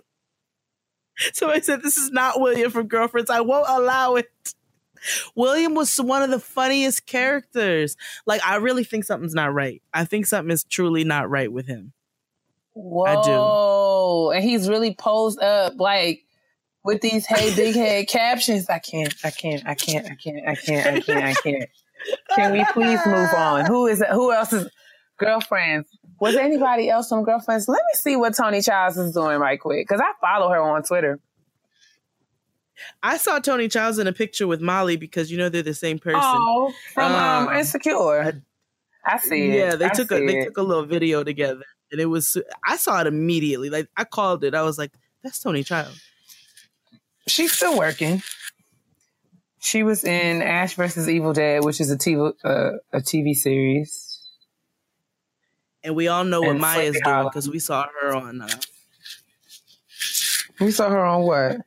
So 1.33 1.49
I 1.49 1.59
said 1.61 1.81
this 1.81 1.97
is 1.97 2.11
not 2.11 2.39
William 2.39 2.71
from 2.71 2.87
Girlfriends. 2.87 3.29
I 3.29 3.41
won't 3.41 3.67
allow 3.67 4.15
it. 4.15 4.29
William 5.35 5.73
was 5.75 5.95
one 5.97 6.23
of 6.23 6.29
the 6.29 6.39
funniest 6.39 7.05
characters. 7.05 7.97
Like 8.25 8.41
I 8.45 8.55
really 8.57 8.83
think 8.83 9.03
something's 9.03 9.33
not 9.33 9.53
right. 9.53 9.81
I 9.93 10.05
think 10.05 10.25
something 10.25 10.51
is 10.51 10.63
truly 10.63 11.03
not 11.03 11.29
right 11.29 11.51
with 11.51 11.67
him. 11.67 11.93
Whoa. 12.73 13.23
Oh. 13.25 14.31
And 14.31 14.43
he's 14.43 14.69
really 14.69 14.93
posed 14.93 15.39
up 15.39 15.79
like 15.79 16.25
with 16.83 17.01
these 17.01 17.25
hey 17.25 17.53
big 17.55 17.75
head 17.75 18.07
captions. 18.07 18.69
I 18.69 18.79
can't, 18.79 19.13
I 19.23 19.31
can't, 19.31 19.67
I 19.67 19.75
can't, 19.75 20.07
I 20.07 20.15
can't, 20.15 20.47
I 20.47 20.55
can't, 20.55 20.87
I 20.87 20.99
can't, 21.01 21.23
I 21.23 21.33
can't. 21.33 21.69
Can 22.35 22.51
we 22.53 22.65
please 22.73 22.99
move 23.05 23.29
on? 23.35 23.65
Who 23.65 23.87
is 23.87 24.03
who 24.11 24.31
else 24.31 24.53
is 24.53 24.69
girlfriends? 25.17 25.87
Was 26.19 26.35
anybody 26.35 26.89
else 26.89 27.09
from 27.09 27.23
girlfriends? 27.23 27.67
Let 27.67 27.77
me 27.77 27.93
see 27.95 28.15
what 28.15 28.35
Toni 28.35 28.61
Childs 28.61 28.97
is 28.97 29.13
doing 29.13 29.39
right 29.39 29.59
quick. 29.59 29.87
Cause 29.87 29.99
I 30.01 30.11
follow 30.19 30.49
her 30.49 30.59
on 30.61 30.83
Twitter. 30.83 31.19
I 33.01 33.17
saw 33.17 33.39
Toni 33.39 33.67
Childs 33.67 33.97
in 33.99 34.07
a 34.07 34.13
picture 34.13 34.47
with 34.47 34.61
Molly 34.61 34.97
because 34.97 35.31
you 35.31 35.37
know 35.37 35.49
they're 35.49 35.63
the 35.63 35.73
same 35.73 35.99
person. 35.99 36.21
Oh, 36.23 36.71
from 36.93 37.11
um, 37.11 37.47
Um, 37.49 37.55
Insecure. 37.55 38.41
I 39.05 39.17
see 39.17 39.49
it. 39.51 39.55
Yeah, 39.55 39.75
they 39.75 39.85
I 39.85 39.89
took 39.89 40.11
a 40.11 40.15
they 40.25 40.39
it. 40.39 40.45
took 40.45 40.57
a 40.57 40.61
little 40.61 40.85
video 40.85 41.23
together, 41.23 41.63
and 41.91 42.01
it 42.01 42.05
was 42.07 42.37
I 42.65 42.77
saw 42.77 42.99
it 43.01 43.07
immediately. 43.07 43.69
Like 43.69 43.89
I 43.97 44.03
called 44.03 44.43
it. 44.43 44.53
I 44.53 44.61
was 44.63 44.77
like, 44.77 44.91
"That's 45.23 45.39
Toni 45.39 45.63
Childs." 45.63 46.01
She's 47.27 47.51
still 47.53 47.77
working. 47.77 48.21
She 49.67 49.83
was 49.83 50.05
in 50.05 50.41
Ash 50.41 50.75
versus 50.75 51.09
Evil 51.09 51.33
Dead, 51.33 51.61
which 51.61 51.81
is 51.81 51.91
a 51.91 51.97
TV 51.97 52.33
uh, 52.45 52.71
a 52.93 52.99
TV 52.99 53.35
series. 53.35 54.17
And 55.83 55.93
we 55.93 56.07
all 56.07 56.23
know 56.23 56.39
what 56.39 56.51
And 56.51 56.61
Maya's 56.61 56.95
Sleepy 56.95 57.03
doing 57.03 57.23
because 57.25 57.49
we 57.49 57.59
saw 57.59 57.85
her 58.01 58.15
on 58.15 58.41
uh, 58.41 58.47
We 60.61 60.71
saw 60.71 60.89
her 60.89 61.03
on 61.03 61.23
what? 61.23 61.57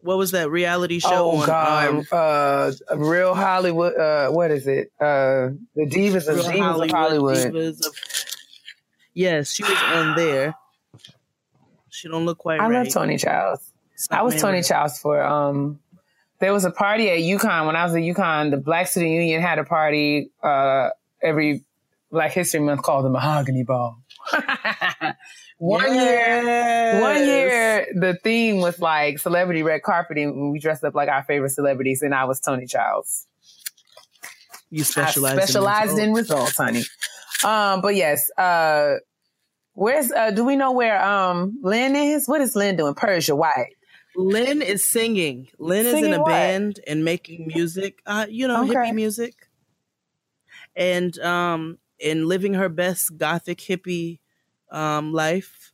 what 0.00 0.18
was 0.18 0.32
that 0.32 0.50
reality 0.50 0.98
show 0.98 1.30
oh 1.30 1.40
on 1.42 1.46
God, 1.46 1.88
um, 1.88 2.04
uh, 2.10 2.72
Real 2.96 3.34
Hollywood. 3.36 3.96
Uh, 3.96 4.30
what 4.30 4.50
is 4.50 4.66
it? 4.66 4.90
Uh, 5.00 5.50
the 5.76 5.86
Divas 5.86 6.26
of 6.26 6.36
Real 6.36 6.46
Divas 6.46 6.84
of 6.84 6.90
Hollywood. 6.90 7.36
Divas 7.36 7.86
of- 7.86 7.94
yes, 9.14 9.52
she 9.52 9.62
was 9.62 9.82
on 9.94 10.16
there. 10.16 10.56
She 11.90 12.08
don't 12.08 12.26
look 12.26 12.38
quite 12.38 12.58
I 12.60 12.66
right. 12.66 12.84
love 12.84 12.92
Toni 12.92 13.18
Childs. 13.18 13.72
I 14.10 14.22
was 14.22 14.40
Toni. 14.40 14.62
Childs 14.62 14.98
for 14.98 15.22
um 15.22 15.78
there 16.38 16.52
was 16.52 16.64
a 16.64 16.70
party 16.70 17.10
at 17.10 17.18
UConn 17.18 17.66
when 17.66 17.76
I 17.76 17.84
was 17.84 17.94
at 17.94 18.02
UConn. 18.02 18.50
The 18.50 18.56
Black 18.56 18.88
Student 18.88 19.12
Union 19.12 19.42
had 19.42 19.58
a 19.58 19.64
party 19.64 20.30
uh 20.42 20.90
every 21.22 21.64
Black 22.10 22.32
History 22.32 22.60
Month 22.60 22.82
called 22.82 23.04
the 23.04 23.10
Mahogany 23.10 23.64
Ball. 23.64 23.98
one 25.58 25.94
year 25.94 27.00
one 27.00 27.24
year 27.24 27.86
the 27.94 28.18
theme 28.22 28.58
was 28.58 28.78
like 28.78 29.18
celebrity 29.18 29.62
red 29.62 29.82
carpeting 29.82 30.28
and 30.28 30.52
we 30.52 30.58
dressed 30.58 30.84
up 30.84 30.94
like 30.94 31.08
our 31.08 31.24
favorite 31.24 31.50
celebrities 31.50 32.02
and 32.02 32.14
I 32.14 32.24
was 32.24 32.40
Toni 32.40 32.66
Childs. 32.66 33.26
You 34.70 34.80
I 34.80 34.84
specialize. 34.84 35.42
specialized 35.42 35.98
in 35.98 36.12
results, 36.12 36.56
honey. 36.56 36.82
Um, 37.44 37.80
but 37.80 37.94
yes, 37.94 38.30
uh 38.36 38.96
where's 39.72 40.10
uh 40.12 40.30
do 40.32 40.44
we 40.44 40.56
know 40.56 40.72
where 40.72 41.02
um 41.02 41.58
Lynn 41.62 41.96
is? 41.96 42.26
What 42.26 42.40
is 42.40 42.54
Lynn 42.56 42.76
doing? 42.76 42.94
Persia 42.94 43.34
White. 43.36 43.75
Lynn 44.16 44.62
is 44.62 44.84
singing. 44.84 45.48
Lynn 45.58 45.86
is 45.86 46.02
in 46.02 46.12
a 46.12 46.18
what? 46.18 46.28
band 46.28 46.80
and 46.86 47.04
making 47.04 47.46
music. 47.54 48.00
Uh, 48.06 48.26
you 48.28 48.48
know, 48.48 48.64
Okay. 48.64 48.74
hippie 48.74 48.94
music. 48.94 49.48
And 50.74 51.18
um 51.20 51.78
and 52.04 52.26
living 52.26 52.54
her 52.54 52.68
best 52.68 53.16
gothic 53.16 53.58
hippie 53.58 54.18
um 54.70 55.12
life. 55.12 55.72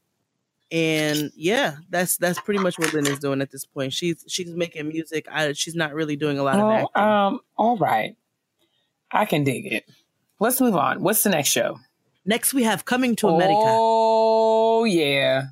And 0.71 1.31
yeah, 1.37 1.77
that's 1.91 2.17
that's 2.17 2.41
pretty 2.41 2.61
much 2.61 2.79
what 2.79 2.93
Lynn 2.95 3.07
is 3.07 3.19
doing 3.19 3.43
at 3.43 3.51
this 3.51 3.65
point. 3.65 3.93
She's 3.93 4.25
she's 4.29 4.49
making 4.55 4.89
music. 4.89 5.27
I, 5.31 5.53
she's 5.53 5.75
not 5.75 5.93
really 5.95 6.17
doing 6.17 6.39
a 6.39 6.43
lot 6.43 6.57
of 6.59 6.65
Oh, 6.65 6.71
acting. 6.71 7.03
um, 7.03 7.41
all 7.57 7.77
right. 7.77 8.17
I 9.11 9.27
can 9.27 9.45
dig 9.45 9.71
it. 9.71 9.85
Let's 10.41 10.61
move 10.61 10.75
on. 10.75 11.03
What's 11.03 11.23
the 11.23 11.31
next 11.31 11.51
show? 11.51 11.79
Next 12.25 12.55
we 12.55 12.63
have 12.63 12.85
Coming 12.87 13.17
to 13.17 13.29
America. 13.29 13.61
Oh 13.61 14.85
yeah. 14.85 15.43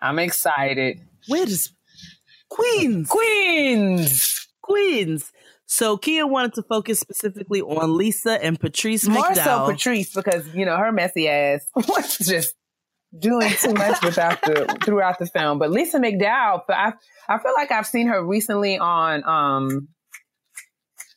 I'm 0.00 0.18
excited. 0.18 1.00
Where 1.28 1.46
does 1.46 1.72
Queens? 2.50 3.08
Queens. 3.08 4.48
Queens. 4.62 5.32
So 5.66 5.96
Keia 5.96 6.28
wanted 6.28 6.54
to 6.54 6.62
focus 6.64 6.98
specifically 6.98 7.62
on 7.62 7.96
Lisa 7.96 8.42
and 8.42 8.58
Patrice 8.58 9.06
More 9.06 9.22
McDowell. 9.22 9.44
so 9.44 9.66
Patrice 9.72 10.12
because 10.12 10.52
you 10.54 10.66
know 10.66 10.76
her 10.76 10.90
messy 10.90 11.28
ass 11.28 11.64
was 11.76 12.18
just 12.18 12.54
doing 13.16 13.50
too 13.50 13.74
much 13.74 14.02
without 14.04 14.42
the 14.42 14.76
throughout 14.84 15.18
the 15.20 15.26
film. 15.26 15.58
But 15.58 15.70
Lisa 15.70 15.98
McDowell, 16.00 16.62
I 16.68 16.92
I 17.28 17.38
feel 17.38 17.52
like 17.56 17.70
I've 17.70 17.86
seen 17.86 18.08
her 18.08 18.24
recently 18.24 18.78
on 18.78 19.24
um 19.24 19.88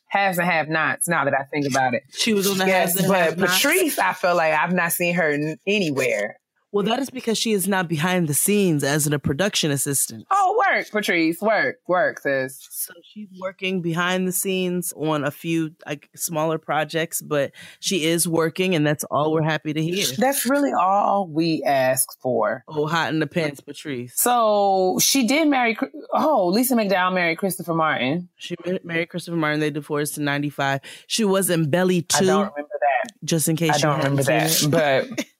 Haves 0.08 0.38
and 0.38 0.48
Have 0.48 0.70
Nots. 0.70 1.08
Now 1.08 1.26
that 1.26 1.34
I 1.34 1.46
think 1.46 1.66
about 1.66 1.96
it, 1.96 2.04
she 2.12 2.34
was 2.34 2.48
on 2.48 2.60
the 2.60 2.68
yes. 2.68 3.08
But. 3.08 3.38
Patrice, 3.38 3.98
I 3.98 4.14
feel 4.14 4.36
like 4.36 4.54
I've 4.54 4.74
not 4.74 4.92
seen 4.92 5.16
her 5.16 5.36
anywhere. 5.66 6.38
Well, 6.74 6.84
that 6.86 6.98
is 6.98 7.12
because 7.12 7.38
she 7.38 7.52
is 7.52 7.68
not 7.68 7.88
behind 7.88 8.28
the 8.28 8.34
scenes 8.34 8.84
as 8.84 9.06
a 9.06 9.20
production 9.20 9.70
assistant. 9.70 10.26
Oh, 10.32 10.58
work, 10.58 10.90
Patrice, 10.90 11.40
work, 11.40 11.78
work, 11.88 12.20
sis. 12.20 12.68
So 12.72 12.94
she's 13.04 13.28
working 13.40 13.84
behind 13.84 14.28
the 14.28 14.32
scenes 14.32 14.92
on 14.98 15.24
a 15.24 15.30
few 15.30 15.76
like 15.86 16.10
smaller 16.16 16.58
projects, 16.58 17.22
but 17.22 17.52
she 17.80 18.06
is 18.06 18.28
working, 18.28 18.74
and 18.74 18.88
that's 18.88 19.04
all 19.06 19.32
we're 19.32 19.44
happy 19.44 19.72
to 19.72 19.82
hear. 19.84 20.08
That's 20.18 20.48
really 20.48 20.72
all 20.74 21.28
we 21.28 21.62
ask 21.64 22.20
for. 22.20 22.64
Oh, 22.68 22.88
hot 22.88 23.14
in 23.14 23.20
the 23.20 23.28
pants, 23.28 23.62
Patrice. 23.62 24.14
So 24.16 24.98
she 25.00 25.28
did 25.28 25.48
marry. 25.50 25.78
Oh, 26.12 26.48
Lisa 26.48 26.74
McDowell 26.76 27.14
married 27.14 27.38
Christopher 27.38 27.76
Martin. 27.76 28.30
She 28.38 28.56
married 28.84 29.10
Christopher 29.10 29.38
Martin. 29.38 29.60
They 29.60 29.70
divorced 29.70 30.18
in 30.18 30.26
'95. 30.26 30.80
She 31.06 31.24
was 31.24 31.52
in 31.52 31.70
Belly 31.70 32.04
I 32.16 32.22
don't 32.22 32.40
remember 32.50 32.70
that. 32.82 33.12
just 33.24 33.48
in 33.48 33.56
case 33.58 33.74
I 33.74 33.76
you 33.76 33.82
don't 33.82 33.98
remember 33.98 34.24
that, 34.24 34.68
but 34.72 35.26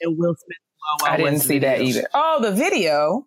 and 0.00 0.16
Will 0.18 0.34
Smith. 0.34 0.58
I 1.04 1.16
didn't 1.16 1.40
see 1.40 1.58
that 1.60 1.80
either. 1.82 2.08
Oh, 2.14 2.38
the 2.40 2.52
video, 2.52 3.26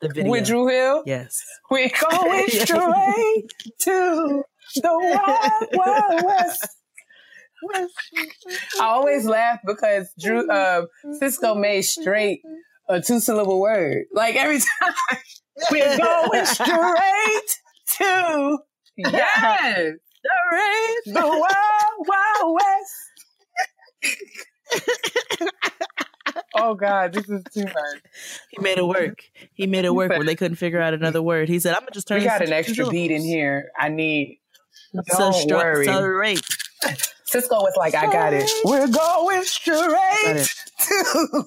The 0.00 0.08
video. 0.08 0.30
with 0.30 0.46
Dru 0.46 0.66
Hill. 0.66 1.02
Yes. 1.06 1.40
We're 1.70 1.90
going 2.10 2.46
straight 2.48 3.44
to 3.82 4.42
the 4.76 4.82
wild, 4.84 5.68
wild 5.72 6.24
west. 6.24 6.68
I 8.80 8.84
always 8.84 9.24
laugh 9.24 9.60
because 9.64 10.12
Dru 10.20 10.48
uh, 10.50 10.86
Sisqo 11.22 11.58
made 11.58 11.82
straight 11.82 12.40
a 12.88 13.00
two 13.00 13.20
syllable 13.20 13.60
word. 13.60 14.04
Like 14.12 14.34
every 14.34 14.58
time 14.58 14.94
we're 15.70 15.96
going 15.96 16.46
straight 16.46 17.58
to 17.98 18.58
yes, 18.96 19.92
the, 21.06 21.12
the 21.12 21.20
wild, 21.20 22.06
wild 22.08 22.58
west. 22.60 24.16
Oh 26.54 26.74
God, 26.74 27.12
this 27.14 27.28
is 27.28 27.42
too 27.52 27.64
much. 27.64 28.02
He 28.50 28.60
made 28.60 28.78
it 28.78 28.86
work. 28.86 29.18
He 29.54 29.66
made 29.66 29.84
it 29.84 29.94
work 29.94 30.10
when 30.10 30.26
they 30.26 30.36
couldn't 30.36 30.56
figure 30.56 30.80
out 30.80 30.94
another 30.94 31.22
word. 31.22 31.48
He 31.48 31.58
said, 31.58 31.74
"I'm 31.74 31.80
gonna 31.80 31.90
just 31.92 32.06
turn." 32.06 32.18
We 32.20 32.24
got 32.24 32.42
an 32.42 32.52
extra 32.52 32.88
beat 32.88 33.10
in 33.10 33.22
here. 33.22 33.70
I 33.78 33.88
need. 33.88 34.38
Don't 35.16 35.32
stra- 35.34 35.56
worry. 35.56 35.86
so 35.86 36.06
right. 36.06 36.40
Sisqo 37.30 37.50
was 37.62 37.72
like, 37.78 37.94
I 37.94 38.12
got 38.12 38.34
it. 38.34 38.50
We're 38.64 38.88
going 38.88 39.42
straight 39.44 40.48
to. 40.88 41.44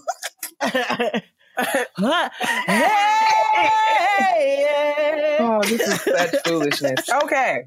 hey! 2.66 5.38
Oh, 5.40 5.62
this 5.64 5.82
is 5.82 6.02
such 6.02 6.36
foolishness. 6.46 7.10
Okay. 7.24 7.64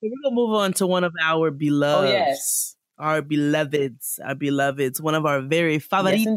We're 0.00 0.10
gonna 0.22 0.34
move 0.34 0.54
on 0.54 0.72
to 0.74 0.86
one 0.86 1.02
of 1.04 1.12
our 1.20 1.50
beloveds. 1.50 2.08
Oh, 2.08 2.12
yes. 2.12 2.76
Our 2.98 3.22
beloveds. 3.22 4.18
Our 4.24 4.34
beloveds. 4.34 5.00
One 5.00 5.14
of 5.14 5.24
our 5.26 5.40
very 5.40 5.74
indeed. 5.74 5.84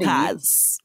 favoritas. 0.07 0.77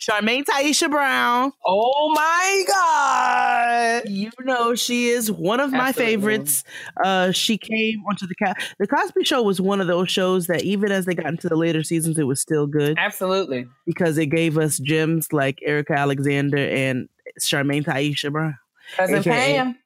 Charmaine 0.00 0.44
Taisha 0.44 0.90
Brown. 0.90 1.52
Oh 1.66 2.12
my 2.14 2.64
God. 2.66 4.08
You 4.08 4.30
know 4.40 4.74
she 4.74 5.10
is 5.10 5.30
one 5.30 5.60
of 5.60 5.72
my 5.72 5.92
favorites. 5.92 6.64
Uh, 7.04 7.32
she 7.32 7.58
came 7.58 8.02
onto 8.08 8.26
the 8.26 8.34
Co- 8.42 8.54
the 8.78 8.86
Cosby 8.86 9.24
Show 9.24 9.42
was 9.42 9.60
one 9.60 9.78
of 9.78 9.88
those 9.88 10.10
shows 10.10 10.46
that 10.46 10.62
even 10.62 10.90
as 10.90 11.04
they 11.04 11.14
got 11.14 11.26
into 11.26 11.50
the 11.50 11.56
later 11.56 11.82
seasons, 11.82 12.18
it 12.18 12.22
was 12.24 12.40
still 12.40 12.66
good 12.66 12.96
Absolutely. 12.98 13.66
because 13.84 14.16
it 14.16 14.26
gave 14.26 14.56
us 14.56 14.78
gems 14.78 15.34
like 15.34 15.58
Erika 15.62 15.92
Alexander 15.92 16.56
and 16.56 17.10
Charmaine 17.38 17.84
Taisha 17.84 18.32
Brown. 18.32 18.56
Cousin 18.96 19.16
AKA 19.16 19.54
Pam. 19.54 19.76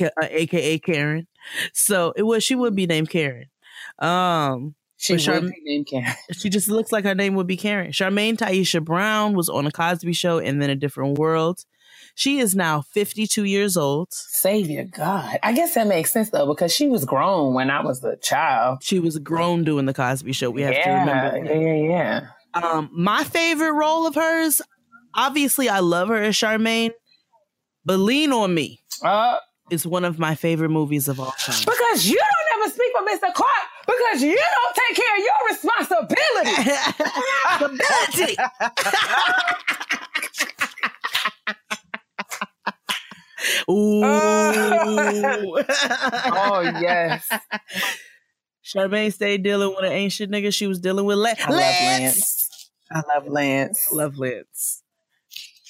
Uh, 0.00 0.26
aka 0.30 0.78
Karen. 0.78 1.26
So 1.72 2.12
it 2.16 2.22
was 2.22 2.44
she 2.44 2.54
would 2.54 2.76
be 2.76 2.86
named 2.86 3.08
Karen. 3.08 3.46
Um, 3.98 4.74
She 4.96 5.16
named 5.16 5.86
Karen. 5.86 6.12
she 6.32 6.48
just 6.48 6.68
looks 6.68 6.92
like 6.92 7.04
her 7.04 7.14
name 7.14 7.34
would 7.34 7.46
be 7.46 7.56
Karen. 7.56 7.90
Charmaine 7.92 8.36
Taisha 8.36 8.82
Brown 8.84 9.34
was 9.34 9.48
on 9.48 9.66
a 9.66 9.70
Cosby 9.70 10.12
Show 10.12 10.38
and 10.38 10.60
then 10.62 10.70
a 10.70 10.76
different 10.76 11.18
world. 11.18 11.64
She 12.16 12.38
is 12.38 12.54
now 12.54 12.80
52 12.80 13.42
years 13.44 13.76
old. 13.76 14.08
Savior 14.12 14.84
God. 14.84 15.36
I 15.42 15.52
guess 15.52 15.74
that 15.74 15.86
makes 15.88 16.12
sense 16.12 16.30
though, 16.30 16.46
because 16.46 16.72
she 16.72 16.86
was 16.88 17.04
grown 17.04 17.54
when 17.54 17.70
I 17.70 17.82
was 17.82 18.02
a 18.04 18.16
child. 18.16 18.78
She 18.82 19.00
was 19.00 19.18
grown 19.18 19.64
doing 19.64 19.86
the 19.86 19.94
Cosby 19.94 20.32
Show. 20.32 20.50
We 20.50 20.62
have 20.62 20.74
to 20.74 20.80
yeah, 20.80 21.00
remember. 21.00 21.52
yeah, 21.52 21.60
yeah, 21.88 22.20
yeah. 22.54 22.62
Um, 22.62 22.88
my 22.92 23.24
favorite 23.24 23.72
role 23.72 24.06
of 24.06 24.14
hers, 24.14 24.62
obviously, 25.14 25.68
I 25.68 25.80
love 25.80 26.06
her 26.08 26.16
as 26.22 26.36
Charmaine, 26.36 26.92
but 27.84 27.96
Lean 27.98 28.32
on 28.32 28.54
Me 28.54 28.80
Uh, 29.02 29.38
is 29.70 29.84
one 29.84 30.04
of 30.04 30.18
my 30.20 30.36
favorite 30.36 30.68
movies 30.70 31.08
of 31.08 31.18
all 31.18 31.32
time. 31.32 31.56
because 31.64 32.06
you 32.06 32.14
don't 32.16 32.43
ever 32.96 33.06
Mr. 33.06 33.32
Clark 33.34 33.66
because 33.86 34.22
you 34.22 34.36
don't 34.36 34.74
take 34.74 34.96
care 34.96 35.16
of 35.16 35.22
your 35.22 35.48
responsibility. 35.50 38.36
Ooh. 43.68 44.02
oh 46.36 46.60
yes. 46.80 47.28
Charmaine 48.64 49.12
stayed 49.12 49.42
dealing 49.42 49.70
with 49.70 49.84
an 49.84 49.92
ancient 49.92 50.32
nigga. 50.32 50.52
She 50.52 50.66
was 50.66 50.80
dealing 50.80 51.04
with 51.04 51.18
Lance. 51.18 51.40
I 51.44 51.50
love 51.50 51.58
Lance. 51.60 52.70
I 52.90 53.02
love 53.14 53.28
Lance. 53.28 53.88
Love 53.92 54.18
Lance. 54.18 54.82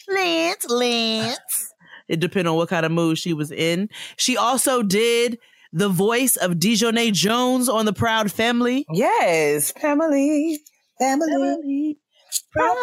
Lance, 0.08 0.68
Lance. 0.68 1.72
It 2.08 2.20
depended 2.20 2.50
on 2.50 2.56
what 2.56 2.68
kind 2.68 2.86
of 2.86 2.92
mood 2.92 3.18
she 3.18 3.32
was 3.32 3.50
in. 3.50 3.88
She 4.16 4.36
also 4.36 4.82
did 4.82 5.38
the 5.74 5.88
voice 5.88 6.36
of 6.36 6.52
Dijonay 6.52 7.12
Jones 7.12 7.68
on 7.68 7.84
The 7.84 7.92
Proud 7.92 8.30
Family. 8.30 8.86
Yes, 8.92 9.72
family, 9.72 10.60
family, 11.00 11.98
proud 12.52 12.76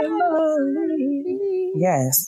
family. 0.00 1.70
Yes. 1.76 2.26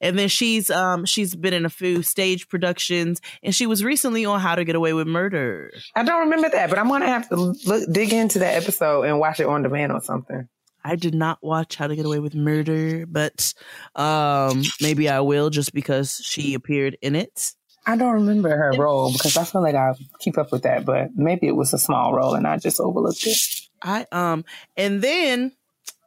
And 0.00 0.18
then 0.18 0.28
she's 0.28 0.70
um 0.70 1.04
she's 1.04 1.34
been 1.34 1.52
in 1.52 1.66
a 1.66 1.70
few 1.70 2.02
stage 2.02 2.48
productions 2.48 3.20
and 3.42 3.54
she 3.54 3.66
was 3.66 3.84
recently 3.84 4.24
on 4.24 4.40
How 4.40 4.54
to 4.54 4.64
Get 4.64 4.76
Away 4.76 4.94
with 4.94 5.06
Murder. 5.06 5.70
I 5.94 6.02
don't 6.02 6.20
remember 6.20 6.48
that, 6.48 6.70
but 6.70 6.78
I'm 6.78 6.88
gonna 6.88 7.06
have 7.06 7.28
to 7.28 7.36
look, 7.36 7.92
dig 7.92 8.12
into 8.12 8.38
that 8.38 8.62
episode 8.62 9.02
and 9.02 9.18
watch 9.18 9.40
it 9.40 9.46
on 9.46 9.62
demand 9.62 9.92
or 9.92 10.00
something. 10.00 10.48
I 10.86 10.96
did 10.96 11.14
not 11.14 11.38
watch 11.42 11.76
How 11.76 11.86
to 11.86 11.96
Get 11.96 12.06
Away 12.06 12.20
with 12.20 12.34
Murder, 12.34 13.04
but 13.06 13.52
um 13.94 14.62
maybe 14.80 15.08
I 15.08 15.20
will 15.20 15.50
just 15.50 15.74
because 15.74 16.20
she 16.24 16.54
appeared 16.54 16.96
in 17.02 17.14
it. 17.14 17.52
I 17.86 17.96
don't 17.96 18.14
remember 18.14 18.48
her 18.48 18.72
role 18.78 19.12
because 19.12 19.36
I 19.36 19.44
feel 19.44 19.62
like 19.62 19.74
I 19.74 19.94
keep 20.20 20.38
up 20.38 20.52
with 20.52 20.62
that, 20.62 20.84
but 20.84 21.14
maybe 21.14 21.46
it 21.46 21.56
was 21.56 21.74
a 21.74 21.78
small 21.78 22.14
role 22.14 22.34
and 22.34 22.46
I 22.46 22.56
just 22.58 22.80
overlooked 22.80 23.26
it. 23.26 23.38
I 23.82 24.06
um 24.12 24.44
and 24.76 25.02
then 25.02 25.52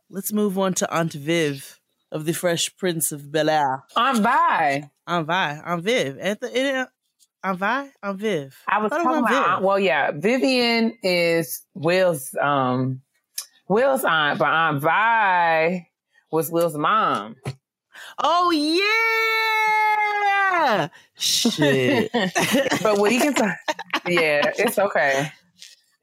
Let's 0.09 0.32
move 0.32 0.57
on 0.57 0.73
to 0.75 0.89
Aunt 0.89 1.11
Viv 1.11 1.82
of 2.13 2.23
the 2.23 2.34
Fresh 2.34 2.78
Prince 2.78 3.11
of 3.11 3.30
Bel 3.30 3.49
Air. 3.49 3.84
On 3.97 4.21
Vi. 4.21 4.89
Aunt 5.05 5.28
Vi, 5.28 5.61
Aunt 5.65 5.84
Viv. 5.84 6.17
At 6.19 6.39
the, 6.39 6.57
it, 6.57 6.88
Aunt 7.43 7.59
Vi, 7.59 7.89
Aunt 8.01 8.17
Viv. 8.19 8.55
I 8.69 8.82
was 8.82 8.93
it 8.93 8.95
talking 8.95 9.19
about 9.19 9.57
Viv. 9.57 9.65
well, 9.65 9.78
yeah. 9.78 10.11
Vivian 10.15 10.97
is 11.03 11.61
Will's 11.73 12.34
um 12.41 13.01
Will's 13.67 14.05
aunt, 14.05 14.39
but 14.39 14.47
Aunt 14.47 14.82
Vi 14.82 15.88
was 16.32 16.49
Will's 16.49 16.78
mom. 16.78 17.36
Oh 18.20 18.51
yeah! 20.59 20.88
Shit. 21.15 22.11
but 22.82 22.97
what 22.99 23.11
he 23.11 23.20
can 23.20 23.36
say, 23.36 23.53
yeah, 24.07 24.51
it's 24.57 24.80
okay. 24.80 25.32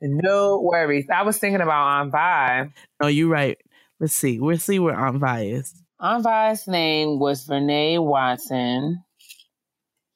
No 0.00 0.60
worries. 0.60 1.06
I 1.12 1.22
was 1.22 1.38
thinking 1.38 1.60
about 1.60 1.86
Aunt 2.00 2.12
Vi. 2.12 2.70
oh, 3.00 3.06
you're 3.06 3.28
right. 3.28 3.58
Let's 4.00 4.14
see. 4.14 4.38
We'll 4.38 4.58
see 4.58 4.78
where 4.78 4.94
Aunt 4.94 5.18
Vi 5.18 5.40
is. 5.46 5.74
Aunt 6.00 6.22
Vi's 6.24 6.68
name 6.68 7.18
was 7.18 7.46
Vernee 7.46 8.02
Watson. 8.02 9.02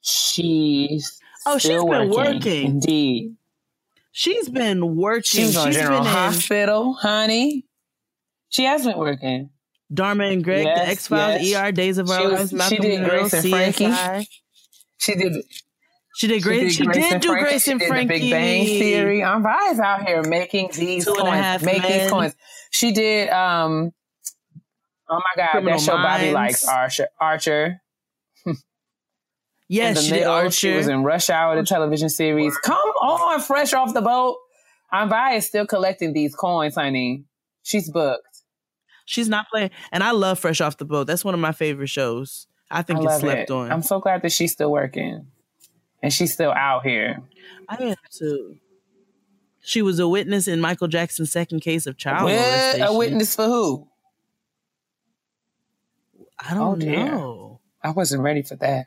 She's 0.01 1.19
Oh, 1.45 1.57
she's 1.57 1.69
been 1.71 1.85
working. 1.87 2.11
working. 2.11 2.65
Indeed. 2.65 3.35
She's 4.11 4.49
been 4.49 4.95
working. 4.95 5.45
On 5.57 5.65
She's 5.67 5.75
General 5.75 5.99
been 5.99 6.07
in 6.07 6.13
Hospital, 6.13 6.93
honey. 6.93 7.65
She 8.49 8.65
has 8.65 8.85
been 8.85 8.97
working. 8.97 9.49
Dharma 9.93 10.25
and 10.25 10.43
Greg, 10.43 10.65
Yes, 10.65 10.79
the 10.85 10.91
X 10.91 11.07
Files, 11.07 11.41
yes. 11.41 11.61
ER, 11.67 11.71
Days 11.71 11.97
of 11.97 12.09
Our 12.09 12.19
She 12.21 12.27
was- 12.27 12.53
Lives, 12.53 12.69
she 12.69 12.77
did 12.77 12.85
in 12.85 12.91
the 13.01 13.07
Middle, 13.07 13.19
Grace 13.21 13.33
and 13.33 13.49
Frankie. 13.49 13.85
CSI. 13.85 14.27
She 14.99 15.15
did. 15.15 15.43
She 16.15 16.27
did 16.27 16.43
great. 16.43 16.71
She, 16.73 16.85
Grace 16.85 17.09
did 17.09 17.21
do 17.21 17.27
Frankie. 17.29 17.43
Grace 17.49 17.67
and 17.69 17.79
She 17.81 17.85
did 17.85 17.87
Frankie. 17.87 18.13
The 18.15 18.19
Big 18.19 18.31
Bang 18.31 18.65
Theory. 18.65 19.23
Aunt 19.23 19.43
Vi's 19.43 19.79
out 19.79 20.05
here 20.05 20.21
making 20.23 20.69
these 20.75 21.05
Two 21.05 21.13
coins. 21.13 21.63
Make 21.63 21.81
Men. 21.81 21.91
these 22.01 22.09
coins. 22.11 22.35
She 22.71 22.91
did. 22.91 23.29
Um. 23.29 23.91
Oh 25.11 25.15
my 25.15 25.21
God, 25.43 25.51
Criminal 25.51 25.79
that 25.79 25.83
show 25.85 25.93
Bobby 25.93 26.31
likes 26.31 26.67
Archer. 26.67 27.07
Archer. 27.19 27.81
Yes, 29.71 30.01
she 30.03 30.09
did 30.09 30.15
middle. 30.19 30.33
Archer. 30.33 30.51
She 30.51 30.71
was 30.75 30.87
in 30.87 31.03
Rush 31.03 31.29
Hour, 31.29 31.55
the 31.55 31.63
television 31.63 32.09
series. 32.09 32.57
Come 32.59 32.75
on, 32.75 33.39
fresh 33.39 33.73
off 33.73 33.93
the 33.93 34.01
boat. 34.01 34.37
Aunt 34.91 35.09
Vi 35.11 35.33
is 35.35 35.45
still 35.45 35.67
collecting 35.67 36.13
these 36.13 36.35
coins, 36.35 36.75
honey. 36.75 37.23
She's 37.63 37.89
booked. 37.91 38.23
She's 39.09 39.27
not 39.27 39.49
playing, 39.49 39.71
and 39.91 40.03
I 40.03 40.11
love 40.11 40.37
Fresh 40.37 40.61
Off 40.61 40.77
the 40.77 40.85
Boat. 40.85 41.07
That's 41.07 41.25
one 41.25 41.33
of 41.33 41.39
my 41.39 41.51
favorite 41.51 41.87
shows. 41.89 42.45
I 42.69 42.83
think 42.83 42.99
I 42.99 43.03
it's 43.05 43.19
slept 43.21 43.49
it. 43.49 43.51
on. 43.51 43.71
I'm 43.71 43.81
so 43.81 43.99
glad 43.99 44.21
that 44.21 44.31
she's 44.31 44.51
still 44.51 44.71
working, 44.71 45.25
and 46.03 46.13
she's 46.13 46.31
still 46.31 46.51
out 46.51 46.85
here. 46.85 47.17
I 47.67 47.75
am 47.85 47.95
too. 48.11 48.57
She 49.61 49.81
was 49.81 49.97
a 49.97 50.07
witness 50.07 50.47
in 50.47 50.61
Michael 50.61 50.87
Jackson's 50.87 51.31
second 51.31 51.61
case 51.61 51.87
of 51.87 51.97
child 51.97 52.25
What? 52.25 52.35
molestation. 52.35 52.81
A 52.87 52.93
witness 52.97 53.35
for 53.35 53.45
who? 53.45 53.87
I 56.37 56.53
don't 56.53 56.83
Oh, 56.83 56.85
know. 56.87 57.59
I 57.83 57.89
wasn't 57.89 58.21
ready 58.21 58.43
for 58.43 58.57
that. 58.57 58.85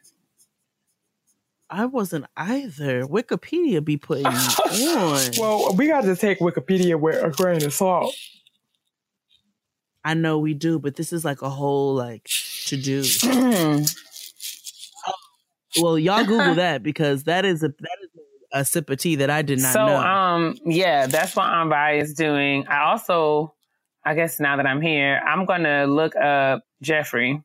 I 1.69 1.87
wasn't 1.87 2.27
either. 2.37 3.07
Wikipedia 3.07 3.85
be 3.85 3.97
putting 3.97 4.27
on. 4.27 5.31
Well, 5.37 5.75
we 5.75 5.89
got 5.89 6.03
to 6.03 6.15
take 6.15 6.39
Wikipedia 6.39 6.99
with 7.01 7.23
a 7.23 7.31
grain 7.31 7.65
of 7.65 7.73
salt. 7.75 8.15
I 10.05 10.15
know 10.15 10.39
we 10.39 10.55
do, 10.55 10.79
but 10.79 10.97
this 10.97 11.13
is 11.13 11.25
like 11.25 11.43
a 11.43 11.51
whole 11.51 11.95
like 11.95 12.29
to 12.67 12.77
do. 12.77 13.05
Well, 15.81 15.99
y'all 15.99 16.25
Google 16.25 16.55
that 16.57 16.83
because 16.83 17.25
that 17.25 17.45
is 17.45 17.63
a 17.63 17.69
that 17.69 17.99
is 18.03 18.11
a 18.53 18.65
sip 18.65 18.91
of 18.91 18.99
tea 18.99 19.17
that 19.17 19.31
I 19.31 19.41
did 19.43 19.59
not 19.61 19.73
so, 19.73 19.87
know. 19.87 19.97
um, 19.97 20.59
yeah, 20.67 21.07
that's 21.07 21.35
what 21.35 21.47
Aunt 21.47 21.71
Vi 21.71 21.93
is 21.95 22.13
doing. 22.13 22.67
I 22.67 22.91
also, 22.91 23.55
I 24.05 24.15
guess 24.15 24.39
now 24.39 24.57
that 24.57 24.67
I'm 24.67 24.83
here, 24.83 25.23
I'm 25.27 25.47
gonna 25.47 25.87
look 25.87 26.15
up 26.15 26.65
Jeffrey. 26.83 27.43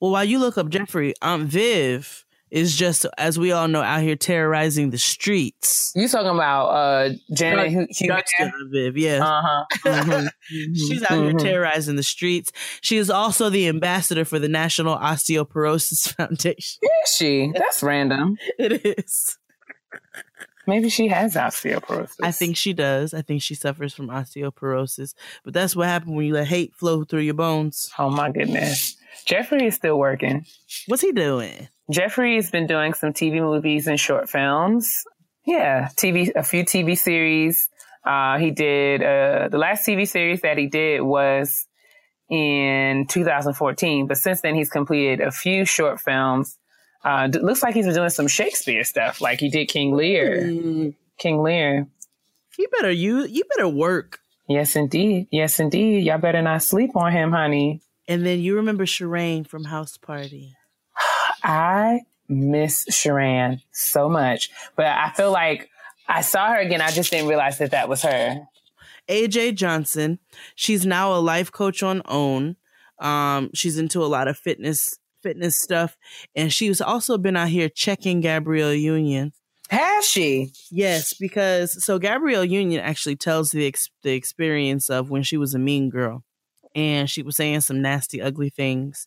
well, 0.00 0.12
while 0.12 0.24
you 0.24 0.38
look 0.38 0.58
up 0.58 0.68
Jeffrey, 0.68 1.14
Aunt 1.22 1.48
Viv 1.48 2.24
is 2.50 2.76
just 2.76 3.06
as 3.18 3.38
we 3.38 3.52
all 3.52 3.68
know 3.68 3.82
out 3.82 4.02
here 4.02 4.16
terrorizing 4.16 4.90
the 4.90 4.98
streets. 4.98 5.92
You 5.94 6.08
talking 6.08 6.30
about 6.30 6.66
uh 6.68 7.10
Janet 7.32 7.72
Hu- 7.72 7.86
Hubert? 7.90 8.14
Dark 8.14 8.28
skin 8.28 8.46
Aunt 8.54 8.70
Viv, 8.72 8.96
yeah. 8.96 9.24
Uh 9.24 9.64
huh. 9.84 10.28
She's 10.48 11.02
out 11.04 11.22
here 11.22 11.32
terrorizing 11.34 11.96
the 11.96 12.02
streets. 12.02 12.52
She 12.80 12.96
is 12.96 13.10
also 13.10 13.50
the 13.50 13.68
ambassador 13.68 14.24
for 14.24 14.38
the 14.38 14.48
National 14.48 14.96
Osteoporosis 14.96 16.14
Foundation. 16.16 16.80
Is 16.82 17.14
she? 17.16 17.52
That's 17.54 17.82
random. 17.82 18.36
It 18.58 18.84
is. 18.98 19.38
Maybe 20.66 20.88
she 20.88 21.08
has 21.08 21.34
osteoporosis. 21.34 22.16
I 22.22 22.30
think 22.30 22.56
she 22.56 22.72
does. 22.72 23.14
I 23.14 23.22
think 23.22 23.42
she 23.42 23.54
suffers 23.54 23.92
from 23.94 24.08
osteoporosis. 24.08 25.14
But 25.44 25.54
that's 25.54 25.74
what 25.74 25.88
happened 25.88 26.14
when 26.14 26.26
you 26.26 26.34
let 26.34 26.46
hate 26.46 26.74
flow 26.74 27.04
through 27.04 27.20
your 27.22 27.34
bones. 27.34 27.90
Oh 27.98 28.10
my 28.10 28.30
goodness. 28.30 28.96
Jeffrey 29.24 29.66
is 29.66 29.74
still 29.74 29.98
working. 29.98 30.44
What's 30.86 31.02
he 31.02 31.12
doing? 31.12 31.68
Jeffrey 31.90 32.36
has 32.36 32.50
been 32.50 32.66
doing 32.66 32.94
some 32.94 33.12
TV 33.12 33.34
movies 33.40 33.86
and 33.86 33.98
short 33.98 34.30
films. 34.30 35.04
Yeah, 35.46 35.88
TV, 35.96 36.30
a 36.34 36.42
few 36.42 36.64
TV 36.64 36.96
series. 36.96 37.68
Uh, 38.04 38.38
he 38.38 38.50
did, 38.50 39.02
uh, 39.02 39.48
the 39.48 39.58
last 39.58 39.86
TV 39.86 40.06
series 40.08 40.40
that 40.42 40.56
he 40.56 40.66
did 40.66 41.02
was 41.02 41.66
in 42.30 43.06
2014, 43.08 44.06
but 44.06 44.16
since 44.16 44.40
then 44.40 44.54
he's 44.54 44.70
completed 44.70 45.20
a 45.20 45.30
few 45.30 45.64
short 45.64 46.00
films. 46.00 46.56
Uh, 47.04 47.26
d- 47.26 47.40
looks 47.40 47.62
like 47.62 47.74
he's 47.74 47.86
been 47.86 47.94
doing 47.94 48.10
some 48.10 48.28
Shakespeare 48.28 48.84
stuff, 48.84 49.20
like 49.20 49.40
he 49.40 49.48
did 49.50 49.66
King 49.68 49.94
Lear. 49.96 50.42
Mm, 50.42 50.94
King 51.18 51.42
Lear. 51.42 51.86
you 52.58 52.68
better 52.68 52.90
you 52.90 53.24
you 53.24 53.42
better 53.56 53.68
work. 53.68 54.20
Yes, 54.48 54.76
indeed. 54.76 55.26
Yes, 55.30 55.60
indeed. 55.60 56.04
Y'all 56.04 56.18
better 56.18 56.42
not 56.42 56.62
sleep 56.62 56.94
on 56.96 57.12
him, 57.12 57.32
honey. 57.32 57.80
And 58.06 58.26
then 58.26 58.40
you 58.40 58.56
remember 58.56 58.84
Sharane 58.84 59.46
from 59.46 59.64
House 59.64 59.96
Party. 59.96 60.56
I 61.42 62.00
miss 62.28 62.84
Sharane 62.86 63.60
so 63.72 64.08
much, 64.08 64.50
but 64.76 64.86
I 64.86 65.10
feel 65.10 65.32
like 65.32 65.68
I 66.08 66.22
saw 66.22 66.52
her 66.52 66.58
again. 66.58 66.80
I 66.80 66.90
just 66.90 67.10
didn't 67.10 67.28
realize 67.28 67.58
that 67.58 67.72
that 67.72 67.88
was 67.88 68.02
her. 68.02 68.40
AJ 69.08 69.56
Johnson. 69.56 70.18
She's 70.54 70.86
now 70.86 71.12
a 71.14 71.18
life 71.18 71.50
coach 71.50 71.82
on 71.82 72.02
OWN. 72.06 72.56
Um, 73.00 73.50
she's 73.54 73.78
into 73.78 74.04
a 74.04 74.06
lot 74.06 74.28
of 74.28 74.36
fitness 74.36 74.98
fitness 75.22 75.60
stuff, 75.60 75.96
and 76.34 76.52
she's 76.52 76.80
also 76.80 77.18
been 77.18 77.36
out 77.36 77.48
here 77.48 77.68
checking 77.68 78.20
Gabrielle 78.20 78.74
Union. 78.74 79.32
Has 79.68 80.06
she? 80.06 80.52
Yes, 80.70 81.14
because 81.14 81.84
so 81.84 81.98
Gabrielle 81.98 82.44
Union 82.44 82.80
actually 82.80 83.16
tells 83.16 83.50
the 83.50 83.66
ex- 83.66 83.90
the 84.02 84.12
experience 84.12 84.90
of 84.90 85.10
when 85.10 85.22
she 85.22 85.36
was 85.36 85.54
a 85.54 85.58
mean 85.58 85.90
girl, 85.90 86.24
and 86.74 87.08
she 87.08 87.22
was 87.22 87.36
saying 87.36 87.60
some 87.60 87.80
nasty, 87.80 88.20
ugly 88.20 88.50
things, 88.50 89.06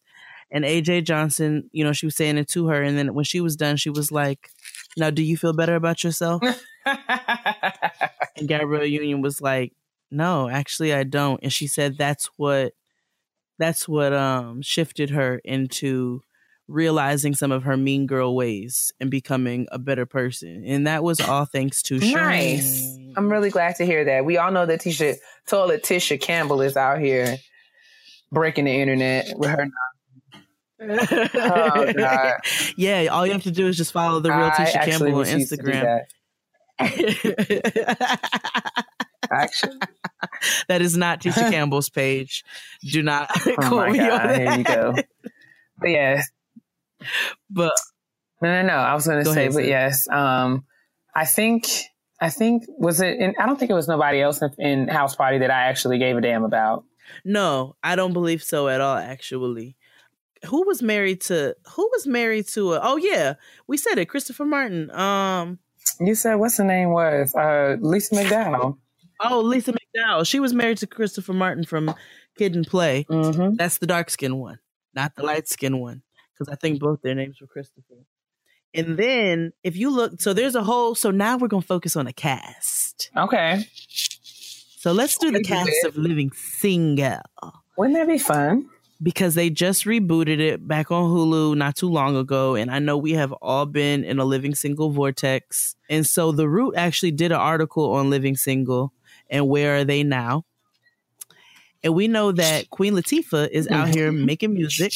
and 0.54 0.64
AJ 0.64 1.06
Johnson, 1.06 1.70
you 1.74 1.84
know, 1.84 1.92
she 1.92 2.06
was 2.06 2.16
saying 2.16 2.38
it 2.38 2.48
to 2.50 2.68
her, 2.68 2.82
and 2.82 2.96
then 2.98 3.14
when 3.16 3.26
she 3.26 3.42
was 3.42 3.56
done, 3.56 3.76
she 3.76 3.90
was 3.90 4.12
like, 4.12 4.50
"Now, 4.96 5.10
do 5.10 5.24
you 5.24 5.36
feel 5.36 5.52
better 5.52 5.76
about 5.76 6.04
yourself?" 6.04 6.44
and 6.86 8.48
Gabrielle 8.48 8.86
Union 8.86 9.22
was 9.22 9.42
like, 9.42 9.74
"No, 10.12 10.48
actually, 10.48 10.94
I 10.94 11.04
don't," 11.04 11.40
and 11.42 11.52
she 11.52 11.66
said 11.66 11.98
that's 11.98 12.30
what 12.38 12.74
that's 13.58 13.88
what 13.88 14.14
um 14.14 14.62
shifted 14.62 15.10
her 15.10 15.42
into 15.44 16.22
realizing 16.68 17.34
some 17.34 17.52
of 17.52 17.64
her 17.64 17.76
mean 17.76 18.06
girl 18.06 18.36
ways 18.36 18.94
and 19.00 19.10
becoming 19.10 19.68
a 19.72 19.80
better 19.80 20.06
person. 20.06 20.64
And 20.66 20.88
that 20.88 21.04
was 21.04 21.20
all 21.20 21.46
thanks 21.46 21.82
to 21.84 22.00
nice. 22.00 22.98
I'm 23.18 23.30
really 23.30 23.50
glad 23.50 23.76
to 23.78 23.86
hear 23.86 24.06
that. 24.06 24.24
We 24.24 24.38
all 24.38 24.52
know 24.52 24.66
that 24.66 24.82
Tisha, 24.82 25.18
toilet 25.48 25.84
Tisha 25.84 26.20
Campbell 26.22 26.62
is 26.62 26.78
out 26.78 27.00
here 27.00 27.38
breaking 28.32 28.66
the 28.66 28.72
internet 28.72 29.38
with 29.38 29.50
her. 29.50 29.68
Oh, 30.90 32.34
yeah, 32.78 33.08
all 33.12 33.26
you 33.26 33.34
have 33.34 33.44
to 33.44 33.52
do 33.52 33.68
is 33.68 33.78
just 33.78 33.92
follow 33.94 34.20
the 34.20 34.32
real 34.32 34.46
I 34.48 34.52
Tisha 34.52 34.86
Campbell 34.86 35.14
on 35.16 35.20
refuse 35.22 35.50
to 35.50 35.58
do 35.58 35.64
Instagram. 35.64 36.02
that. 36.80 36.80
Actually, 39.32 39.78
that 40.68 40.82
is 40.82 40.98
not 40.98 41.22
Tisha 41.22 41.36
Campbell's 41.52 41.90
page. 41.90 42.44
Do 42.84 43.02
not 43.02 43.30
oh 43.48 43.56
quote 43.68 43.92
me 43.92 44.00
on 44.00 44.08
God, 44.10 44.36
here 44.36 44.46
that. 44.46 44.58
you 44.58 44.64
go. 44.64 44.96
But 45.80 45.90
yes, 45.90 46.30
But 47.50 47.74
no, 48.42 48.62
no, 48.62 48.68
no. 48.68 48.74
I 48.74 48.94
was 48.94 49.08
going 49.08 49.24
to 49.24 49.32
say, 49.32 49.44
ahead, 49.46 49.54
but 49.54 49.66
yes, 49.66 50.08
um, 50.10 50.66
I 51.16 51.26
think, 51.26 51.68
I 52.20 52.30
think 52.30 52.66
was 52.68 53.00
it? 53.02 53.18
In, 53.18 53.34
I 53.40 53.46
don't 53.46 53.58
think 53.58 53.72
it 53.72 53.76
was 53.76 53.88
nobody 53.88 54.22
else 54.22 54.42
in, 54.42 54.52
in 54.60 54.88
House 54.88 55.16
Party 55.16 55.40
that 55.40 55.52
I 55.52 55.64
actually 55.64 55.98
gave 56.00 56.18
a 56.18 56.22
damn 56.22 56.44
about. 56.44 56.84
no, 57.24 57.76
I 57.84 57.96
don't 57.96 58.14
believe 58.14 58.44
so 58.44 58.68
at 58.68 58.82
all. 58.82 58.98
Actually, 58.98 59.76
who 60.46 60.66
was 60.68 60.82
married 60.82 61.22
to? 61.22 61.56
Who 61.72 61.90
was 61.92 62.08
married 62.08 62.48
to? 62.50 62.74
A, 62.74 62.80
oh 62.84 62.98
yeah, 62.98 63.36
we 63.68 63.78
said 63.78 63.98
it. 63.98 64.06
Christopher 64.06 64.46
Martin. 64.46 64.92
Um. 64.92 65.60
You 66.00 66.16
said 66.16 66.36
what's 66.36 66.58
the 66.58 66.64
name 66.64 66.92
was 66.92 67.36
uh, 67.36 67.76
Lisa 67.80 68.16
mcdowell 68.16 68.78
Oh, 69.24 69.40
Lisa 69.42 69.74
McDowell. 69.74 70.28
She 70.28 70.40
was 70.40 70.54
married 70.54 70.78
to 70.80 70.88
Christopher 70.88 71.34
Martin 71.34 71.64
from 71.64 71.94
Kid 72.38 72.56
and 72.56 72.68
Play. 72.68 73.06
Mm-hmm. 73.10 73.56
That's 73.56 73.78
the 73.78 73.88
dark 73.88 74.10
skinned 74.10 74.40
one, 74.40 74.60
not 74.94 75.16
the 75.16 75.24
light 75.24 75.48
skinned 75.48 75.80
one, 75.80 76.02
because 76.34 76.52
I 76.52 76.58
think 76.58 76.80
both 76.80 77.02
their 77.02 77.16
names 77.16 77.40
were 77.40 77.48
Christopher. 77.48 78.06
And 78.74 78.98
then 78.98 79.54
if 79.64 79.78
you 79.78 79.92
look, 79.92 80.20
so 80.20 80.34
there's 80.34 80.56
a 80.56 80.64
whole. 80.64 80.96
So 80.96 81.12
now 81.12 81.38
we're 81.38 81.48
gonna 81.48 81.62
focus 81.62 81.96
on 81.96 82.06
the 82.06 82.14
cast. 82.14 83.12
Okay. 83.16 83.66
So 84.78 84.92
let's 84.92 85.18
do 85.18 85.32
the 85.32 85.44
cast 85.44 85.72
of 85.86 85.96
Living 85.96 86.32
Single. 86.32 87.22
Wouldn't 87.78 87.96
that 87.96 88.08
be 88.08 88.18
fun? 88.18 88.70
Because 89.04 89.36
they 89.36 89.50
just 89.50 89.84
rebooted 89.84 90.40
it 90.40 90.66
back 90.66 90.90
on 90.90 91.10
Hulu 91.10 91.58
not 91.58 91.76
too 91.76 91.90
long 91.90 92.16
ago. 92.16 92.56
And 92.56 92.72
I 92.72 92.80
know 92.80 92.98
we 92.98 93.12
have 93.12 93.34
all 93.34 93.66
been 93.66 94.06
in 94.06 94.18
a 94.18 94.26
living 94.26 94.56
single 94.56 94.92
vortex. 94.92 95.76
And 95.90 96.08
so 96.08 96.32
The 96.32 96.48
Root 96.48 96.76
actually 96.78 97.12
did 97.12 97.34
an 97.34 97.38
article 97.38 97.92
on 97.96 98.10
living 98.10 98.38
single 98.38 98.94
and 99.30 99.50
where 99.50 99.78
are 99.78 99.84
they 99.84 100.04
now. 100.04 100.46
And 101.84 101.94
we 101.94 102.08
know 102.08 102.32
that 102.32 102.70
Queen 102.70 102.94
Latifah 102.94 103.50
is 103.50 103.68
out 103.68 103.90
here 103.90 104.12
making 104.12 104.54
music. 104.54 104.94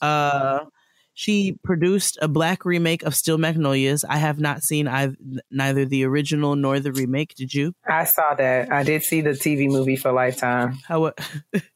Uh, 0.00 0.66
she 1.14 1.58
produced 1.64 2.16
a 2.22 2.28
black 2.28 2.64
remake 2.64 3.02
of 3.02 3.12
Steel 3.16 3.38
Magnolias. 3.38 4.04
I 4.04 4.18
have 4.18 4.38
not 4.38 4.62
seen 4.62 4.86
either, 4.86 5.16
neither 5.50 5.84
the 5.84 6.04
original 6.04 6.54
nor 6.54 6.78
the 6.78 6.92
remake. 6.92 7.34
Did 7.34 7.52
you? 7.52 7.74
I 7.84 8.04
saw 8.04 8.34
that. 8.34 8.70
I 8.70 8.84
did 8.84 9.02
see 9.02 9.20
the 9.20 9.30
TV 9.30 9.68
movie 9.68 9.96
for 9.96 10.12
Lifetime. 10.12 10.78
How? 10.86 11.12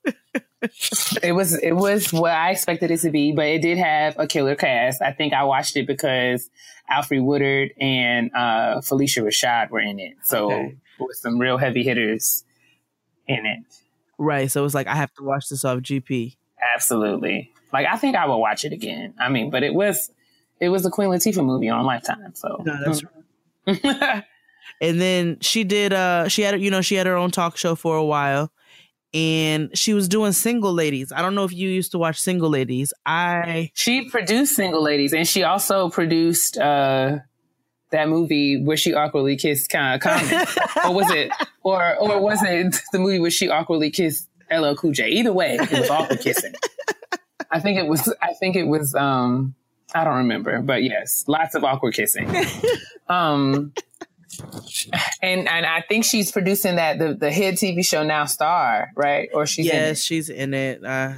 it 1.23 1.33
was 1.33 1.55
it 1.59 1.73
was 1.73 2.13
what 2.13 2.31
I 2.33 2.51
expected 2.51 2.91
it 2.91 3.01
to 3.01 3.11
be, 3.11 3.33
but 3.33 3.47
it 3.47 3.63
did 3.63 3.79
have 3.79 4.19
a 4.19 4.27
killer 4.27 4.55
cast. 4.55 5.03
I 5.03 5.13
think 5.13 5.33
I 5.35 5.45
watched 5.45 5.77
it 5.77 5.87
because 5.87 6.49
Alfre 6.91 7.23
Woodard 7.23 7.73
and 7.81 8.31
uh, 8.35 8.81
Phylicia 8.81 9.23
Rashad 9.23 9.71
were 9.71 9.81
in 9.81 9.99
it, 9.99 10.15
so 10.23 10.47
Okay. 10.53 10.77
with 11.01 11.17
some 11.17 11.39
real 11.39 11.57
heavy 11.59 11.83
hitters 11.83 12.45
in 13.27 13.45
it. 13.47 13.59
Right. 14.19 14.51
So 14.51 14.61
it 14.61 14.65
was 14.65 14.75
like 14.75 14.87
I 14.87 14.95
have 14.95 15.13
to 15.15 15.23
watch 15.25 15.49
this 15.49 15.65
off 15.65 15.79
GP. 15.79 16.37
Absolutely, 16.75 17.53
like 17.73 17.87
I 17.87 17.97
think 17.97 18.15
I 18.17 18.27
will 18.27 18.41
watch 18.41 18.65
it 18.65 18.73
again. 18.73 19.15
I 19.19 19.29
mean, 19.29 19.51
but 19.51 19.63
it 19.65 19.75
was 19.75 20.11
it 20.61 20.69
was 20.69 20.87
a 20.87 20.91
Queen 20.91 21.09
Latifah 21.09 21.45
movie 21.45 21.69
on 21.69 21.85
Lifetime, 21.85 22.35
so 22.35 22.63
No, 22.65 22.77
that's 22.85 23.03
And 24.81 25.01
then 25.01 25.39
she 25.41 25.65
did 25.65 25.93
uh 25.93 26.29
she 26.29 26.43
had 26.43 26.61
you 26.61 26.71
know 26.71 26.81
she 26.83 26.95
had 26.97 27.07
her 27.07 27.17
own 27.17 27.31
talk 27.31 27.57
show 27.57 27.75
for 27.75 27.97
a 27.97 28.05
while 28.05 28.53
and 29.15 29.77
she 29.77 29.95
was 29.95 30.09
doing 30.09 30.33
single 30.33 30.73
ladies. 30.73 31.13
I 31.13 31.23
don't 31.23 31.35
know 31.35 31.45
if 31.45 31.53
you 31.53 31.69
used 31.69 31.93
to 31.93 31.99
watch 31.99 32.21
single 32.21 32.49
ladies. 32.49 32.93
I 33.05 33.71
She 33.75 34.09
produced 34.09 34.57
Single 34.57 34.83
Ladies, 34.83 35.13
and 35.13 35.27
she 35.29 35.43
also 35.43 35.91
produced 35.91 36.57
uh, 36.59 37.19
that 37.91 38.09
movie 38.09 38.63
where 38.63 38.77
she 38.77 38.95
awkwardly 38.95 39.37
kissed 39.37 39.71
Con- 39.71 40.01
Common, 40.01 40.47
or 40.87 40.95
was 40.95 41.11
it, 41.11 41.31
or 41.63 41.97
or 41.97 42.21
was 42.21 42.43
it 42.43 42.77
the 42.93 42.99
movie 42.99 43.21
where 43.21 43.31
she 43.31 43.49
awkwardly 43.49 43.91
kissed 43.91 44.29
LL 44.51 44.75
Cool 44.75 44.93
J? 44.93 45.09
Either 45.09 45.33
way, 45.33 45.57
it 45.61 45.71
was 45.71 45.91
awkward 45.91 46.21
kissing. 46.21 46.55
I 47.51 47.61
think 47.61 47.79
it 47.79 47.87
was. 47.87 48.13
I 48.23 48.33
think 48.35 48.57
it 48.57 48.65
was. 48.65 48.95
Um, 48.95 49.55
I 49.95 50.05
don't 50.05 50.17
remember, 50.17 50.63
but 50.63 50.83
yes, 50.83 51.25
lots 51.27 51.55
of 51.55 51.65
awkward 51.65 51.95
kissing. 51.95 52.35
Um, 53.09 53.75
and 55.21 55.49
and 55.49 55.67
I 55.67 55.83
think 55.83 56.05
she's 56.05 56.33
producing 56.33 56.77
that 56.77 56.99
the 56.99 57.15
the 57.15 57.31
hit 57.31 57.57
TV 57.57 57.85
show 57.85 58.03
now 58.03 58.25
Star, 58.25 58.91
right? 58.95 59.29
Or 59.33 59.47
she's 59.47 59.67
in 59.67 59.75
yes, 59.75 59.99
it. 59.99 60.03
she's 60.03 60.29
in 60.29 60.55
it. 60.55 60.85
Uh 60.85 61.15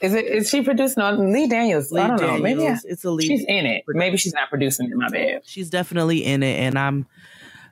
Is 0.00 0.14
it? 0.14 0.24
Is 0.26 0.50
she 0.50 0.62
producing 0.62 1.02
on 1.02 1.32
Lee 1.32 1.46
Daniels? 1.46 1.92
Lee 1.92 2.00
I 2.00 2.08
don't 2.08 2.20
know. 2.20 2.38
Maybe 2.38 2.62
I, 2.62 2.64
Daniels. 2.64 2.84
It's 2.84 3.04
a 3.04 3.10
lead. 3.10 3.26
she's 3.26 3.44
in 3.46 3.66
it. 3.66 3.84
Maybe 3.88 4.16
she's 4.16 4.34
not 4.34 4.48
producing 4.50 4.90
it. 4.90 4.96
My 4.96 5.08
bad. 5.08 5.42
She's 5.44 5.70
definitely 5.70 6.24
in 6.24 6.42
it 6.42 6.58
and 6.58 6.78
I'm 6.78 7.06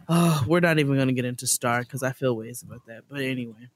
oh, 0.08 0.44
we're 0.46 0.60
not 0.60 0.78
even 0.78 0.94
going 0.94 1.08
to 1.08 1.14
get 1.14 1.24
into 1.24 1.46
Star 1.46 1.84
cuz 1.84 2.02
I 2.02 2.12
feel 2.12 2.36
ways 2.36 2.62
about 2.62 2.86
that. 2.86 3.04
But 3.08 3.22
anyway. 3.22 3.68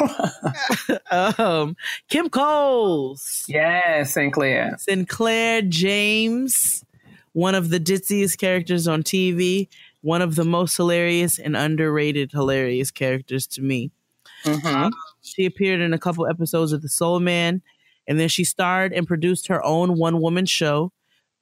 um 1.38 1.76
Kim 2.08 2.28
Coles. 2.28 3.44
Yes, 3.48 4.14
Synclaire. 4.14 4.76
Synclaire 4.86 5.68
James, 5.68 6.84
one 7.32 7.54
of 7.54 7.70
the 7.70 7.80
ditziest 7.80 8.38
characters 8.38 8.86
on 8.86 9.02
TV, 9.02 9.68
one 10.02 10.22
of 10.22 10.34
the 10.34 10.44
most 10.44 10.76
hilarious 10.76 11.38
and 11.38 11.56
underrated 11.56 12.32
hilarious 12.32 12.90
characters 12.90 13.46
to 13.48 13.62
me. 13.62 13.90
hmm 14.44 14.88
She 15.22 15.46
appeared 15.46 15.80
in 15.80 15.92
a 15.92 15.98
couple 15.98 16.26
episodes 16.26 16.72
of 16.72 16.82
The 16.82 16.88
Soul 16.88 17.20
Man, 17.20 17.62
and 18.06 18.18
then 18.20 18.28
she 18.28 18.44
starred 18.44 18.92
and 18.92 19.06
produced 19.06 19.46
her 19.48 19.64
own 19.64 19.96
one 19.96 20.20
woman 20.20 20.44
show, 20.46 20.92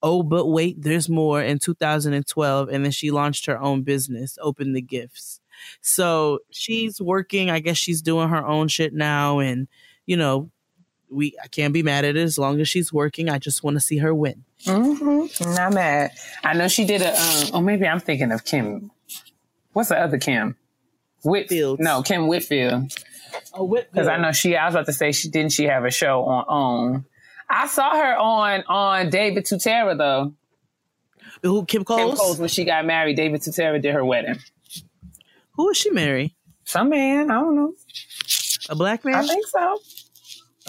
Oh, 0.02 0.22
But 0.22 0.46
Wait, 0.46 0.80
There's 0.80 1.08
More, 1.08 1.42
in 1.42 1.58
2012. 1.58 2.68
And 2.68 2.84
then 2.84 2.92
she 2.92 3.10
launched 3.10 3.46
her 3.46 3.60
own 3.60 3.82
business, 3.82 4.38
Open 4.40 4.72
the 4.72 4.80
Gifts. 4.80 5.40
So 5.82 6.38
she's 6.50 7.00
working. 7.00 7.50
I 7.50 7.60
guess 7.60 7.76
she's 7.76 8.00
doing 8.00 8.28
her 8.28 8.46
own 8.46 8.68
shit 8.68 8.94
now. 8.94 9.40
And, 9.40 9.68
you 10.06 10.16
know, 10.16 10.50
we 11.10 11.34
I 11.42 11.48
can't 11.48 11.72
be 11.74 11.82
mad 11.82 12.04
at 12.04 12.16
it 12.16 12.20
as 12.22 12.38
long 12.38 12.60
as 12.60 12.68
she's 12.68 12.92
working. 12.92 13.28
I 13.28 13.38
just 13.38 13.62
want 13.64 13.76
to 13.76 13.80
see 13.80 13.98
her 13.98 14.14
win. 14.14 14.44
hmm 14.66 15.26
Not 15.40 15.72
mad. 15.74 16.12
I 16.44 16.54
know 16.54 16.68
she 16.68 16.84
did 16.84 17.02
a. 17.02 17.10
Um, 17.10 17.46
oh, 17.54 17.60
maybe 17.60 17.86
I'm 17.86 18.00
thinking 18.00 18.32
of 18.32 18.44
Kim. 18.44 18.90
What's 19.72 19.88
the 19.90 19.98
other 20.00 20.18
Kim? 20.18 20.56
Whitfield. 21.22 21.80
No, 21.80 22.02
Kim 22.02 22.28
Whitfield. 22.28 22.92
Oh, 23.54 23.64
Whitfield. 23.64 23.92
Because 23.92 24.08
I 24.08 24.16
know 24.16 24.32
she. 24.32 24.56
I 24.56 24.66
was 24.66 24.74
about 24.74 24.86
to 24.86 24.92
say 24.92 25.12
she 25.12 25.28
didn't. 25.28 25.52
She 25.52 25.64
have 25.64 25.84
a 25.84 25.90
show 25.90 26.22
on 26.24 26.44
OWN. 26.48 27.04
I 27.48 27.66
saw 27.66 27.90
her 27.96 28.16
on 28.16 28.62
on 28.68 29.10
David 29.10 29.44
Tutera 29.44 29.96
though. 29.98 30.34
Who 31.42 31.64
Kim 31.64 31.84
Coles? 31.84 32.10
Kim 32.10 32.16
Coles 32.16 32.38
when 32.38 32.48
she 32.48 32.64
got 32.64 32.84
married. 32.86 33.16
David 33.16 33.40
Tutera 33.40 33.80
did 33.80 33.94
her 33.94 34.04
wedding. 34.04 34.38
Who 35.52 35.68
is 35.70 35.76
she 35.76 35.90
marry? 35.90 36.34
Some 36.64 36.90
man. 36.90 37.30
I 37.30 37.34
don't 37.34 37.56
know. 37.56 37.74
A 38.68 38.76
black 38.76 39.04
man? 39.04 39.14
I 39.16 39.26
think 39.26 39.46
so. 39.46 39.78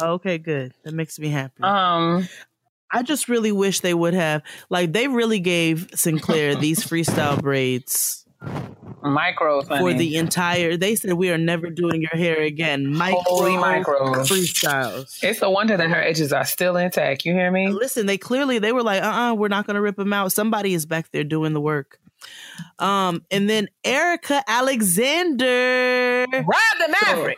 Okay, 0.02 0.38
good. 0.38 0.74
That 0.84 0.93
makes 0.93 1.20
me 1.20 1.30
happy. 1.30 1.64
Um. 1.64 2.28
I 2.93 3.04
just 3.04 3.30
really 3.30 3.54
wish 3.54 3.80
they 3.80 3.93
would 3.93 4.14
have 4.14 4.41
like 4.70 4.91
they 4.91 5.08
really 5.08 5.39
gave 5.39 5.88
Synclaire 5.95 6.60
these 6.60 6.84
freestyle 6.84 7.41
braids 7.41 8.22
Micro 9.04 9.62
for 9.62 9.93
the 9.93 10.16
entire. 10.16 10.78
They 10.78 10.95
said 10.95 11.14
we 11.14 11.32
are 11.32 11.38
never 11.38 11.70
doing 11.70 12.02
your 12.02 12.12
hair 12.12 12.41
again. 12.41 12.88
Micro 12.88 13.22
Holy 13.26 13.58
micro. 13.58 14.14
freestyles. 14.24 15.24
It's 15.24 15.41
a 15.41 15.49
wonder 15.49 15.78
that 15.78 15.89
her 15.89 16.02
edges 16.02 16.32
are 16.32 16.45
still 16.45 16.78
intact. 16.78 17.26
You 17.26 17.34
hear 17.34 17.52
me? 17.52 17.70
Listen, 17.70 18.06
they 18.06 18.18
clearly 18.18 18.60
they 18.60 18.72
were 18.72 18.84
like, 18.84 19.02
uh, 19.02 19.08
uh-uh, 19.08 19.32
uh, 19.32 19.34
we 19.36 19.45
are 19.45 19.49
not 19.49 19.68
gonna 19.68 19.82
rip 19.82 19.95
them 19.95 20.14
out. 20.14 20.32
Somebody 20.32 20.74
is 20.74 20.86
back 20.86 21.12
there 21.12 21.24
doing 21.24 21.54
the 21.54 21.62
work. 21.62 21.99
Um, 22.78 23.26
and 23.32 23.49
then 23.49 23.68
Erika 23.84 24.43
Alexander, 24.47 26.26
Ride 26.32 26.78
the 26.80 26.95
Maverick. 27.02 27.38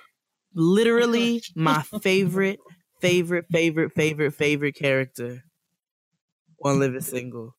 Literally 0.55 1.41
my 1.55 1.81
favorite, 2.01 2.59
favorite, 3.01 3.45
favorite, 3.51 3.93
favorite, 3.93 4.31
favorite 4.31 4.75
character 4.75 5.43
on 6.63 6.79
Living 6.79 7.01
Single. 7.01 7.55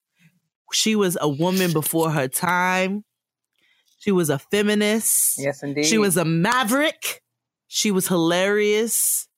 She 0.73 0.97
was 0.97 1.17
a 1.21 1.29
woman 1.29 1.73
before 1.73 2.11
her 2.11 2.29
time. 2.29 3.05
She 3.99 4.11
was 4.11 4.29
a 4.29 4.39
feminist. 4.39 5.39
Yes, 5.39 5.63
indeed. 5.63 5.87
She 5.87 5.99
was 5.99 6.17
a 6.17 6.25
maverick. 6.25 7.23
She 7.69 7.91
was 7.91 8.09
hilarious. 8.09 9.29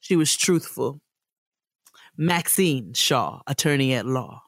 She 0.00 0.16
was 0.16 0.36
truthful. 0.36 1.00
Maxine 2.16 2.94
Shaw, 2.94 3.40
attorney 3.46 3.94
at 3.94 4.06
law. 4.06 4.42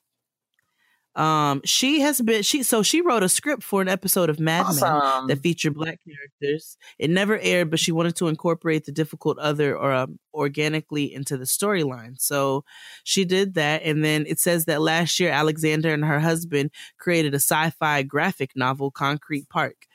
Um, 1.21 1.61
she 1.66 2.01
has 2.01 2.21
been 2.23 2.43
she 2.43 2.62
so 2.62 2.83
she 2.83 3.03
wrote 3.03 3.23
a 3.23 3.29
script 3.29 3.62
for 3.62 3.83
an 3.83 3.89
episode 3.89 4.31
of 4.31 4.41
Mad 4.41 4.66
Men 4.81 5.27
that 5.27 5.41
featured 5.43 5.75
black 5.75 6.01
characters. 6.03 6.79
It 6.99 7.11
never 7.11 7.39
aired, 7.39 7.71
but 7.71 7.79
she 7.79 7.93
wanted 7.93 8.16
to 8.16 8.29
incorporate 8.29 8.87
the 8.87 8.93
difficult 8.93 9.39
other 9.39 9.77
or 9.77 9.93
um, 9.93 10.18
organically 10.33 11.12
into 11.12 11.37
the 11.37 11.45
storyline. 11.45 12.18
So 12.18 12.64
she 13.05 13.27
did 13.27 13.55
that, 13.55 13.83
and 13.85 14.03
then 14.03 14.25
it 14.27 14.39
says 14.39 14.64
that 14.64 14.81
last 14.81 15.21
year 15.21 15.31
Alexander 15.31 15.93
and 15.93 16.05
her 16.07 16.21
husband 16.21 16.71
created 16.99 17.35
a 17.35 17.41
sci-fi 17.41 18.03
graphic 18.03 18.53
novel, 18.57 18.91
Concrete 18.91 19.49
Park, 19.51 19.87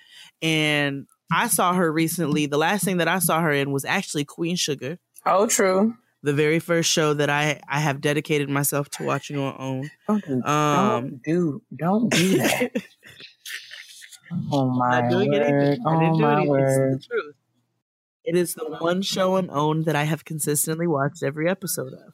and 0.43 1.07
I 1.31 1.47
saw 1.47 1.73
her 1.73 1.91
recently. 1.91 2.45
The 2.45 2.59
last 2.59 2.85
thing 2.85 2.97
that 2.97 3.07
I 3.07 3.17
saw 3.17 3.41
her 3.41 3.51
in 3.51 3.71
was 3.71 3.83
actually 3.83 4.25
Queen 4.25 4.55
Sugar, 4.55 4.99
Oh, 5.25 5.47
true. 5.47 5.95
The 6.25 6.33
very 6.33 6.57
first 6.59 6.89
show 6.91 7.13
that 7.13 7.29
I 7.29 7.61
I 7.69 7.79
have 7.79 8.01
dedicated 8.01 8.49
myself 8.49 8.89
to 8.97 9.03
watching 9.03 9.37
on 9.37 9.53
OWN. 9.59 9.91
Don't 10.07 10.25
do, 10.25 10.43
Um, 10.43 11.01
don't 11.03 11.23
do, 11.23 11.61
don't 11.75 12.09
do 12.11 12.37
that. 12.39 12.71
oh 14.51 14.69
my 14.71 15.01
not 15.01 15.09
doing 15.11 15.31
word! 15.31 15.41
anything. 15.43 15.85
I 15.85 15.99
didn't 15.99 16.13
Oh 16.13 16.17
do 16.17 16.21
my 16.21 16.33
anything. 16.41 16.55
It's 16.95 17.07
the 17.07 17.13
truth. 17.13 17.35
It 18.23 18.35
is 18.35 18.55
the 18.55 18.65
one 18.79 19.03
show 19.03 19.35
on 19.35 19.49
OWN 19.51 19.83
that 19.83 19.95
I 19.95 20.03
have 20.05 20.25
consistently 20.25 20.87
watched 20.87 21.21
every 21.21 21.47
episode 21.47 21.93
of. 21.93 22.13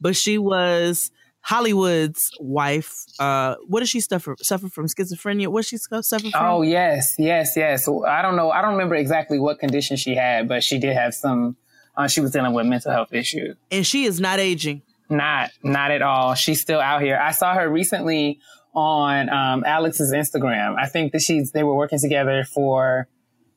But 0.00 0.14
she 0.14 0.38
was 0.38 1.10
Hollywood's 1.40 2.30
wife. 2.38 3.04
Uh, 3.18 3.56
what 3.66 3.80
does 3.80 3.88
she 3.88 3.98
suffer 4.00 4.36
suffer 4.40 4.68
from 4.68 4.86
schizophrenia? 4.86 5.48
What 5.48 5.64
she 5.64 5.76
suffer 5.76 6.02
from? 6.30 6.30
Oh 6.34 6.62
yes, 6.62 7.16
yes, 7.18 7.54
yes. 7.56 7.88
I 7.88 8.22
don't 8.22 8.36
know. 8.36 8.50
I 8.52 8.62
don't 8.62 8.72
remember 8.72 8.94
exactly 8.94 9.40
what 9.40 9.58
condition 9.58 9.96
she 9.96 10.14
had, 10.14 10.46
but 10.46 10.62
she 10.62 10.78
did 10.78 10.94
have 10.94 11.14
some. 11.14 11.56
Uh, 11.98 12.06
she 12.08 12.20
was 12.22 12.30
dealing 12.30 12.52
with 12.54 12.64
mental 12.64 12.92
health 12.92 13.12
issues. 13.12 13.56
and 13.70 13.84
she 13.86 14.04
is 14.04 14.20
not 14.20 14.38
aging. 14.38 14.80
Not, 15.10 15.50
not 15.62 15.90
at 15.90 16.00
all. 16.00 16.34
She's 16.34 16.60
still 16.60 16.80
out 16.80 17.02
here. 17.02 17.18
I 17.18 17.32
saw 17.32 17.54
her 17.54 17.68
recently 17.68 18.38
on 18.74 19.28
um, 19.30 19.64
Alex's 19.66 20.12
Instagram. 20.12 20.76
I 20.78 20.86
think 20.86 21.12
that 21.12 21.22
she's 21.22 21.50
they 21.52 21.64
were 21.64 21.74
working 21.74 21.98
together 21.98 22.44
for 22.44 23.08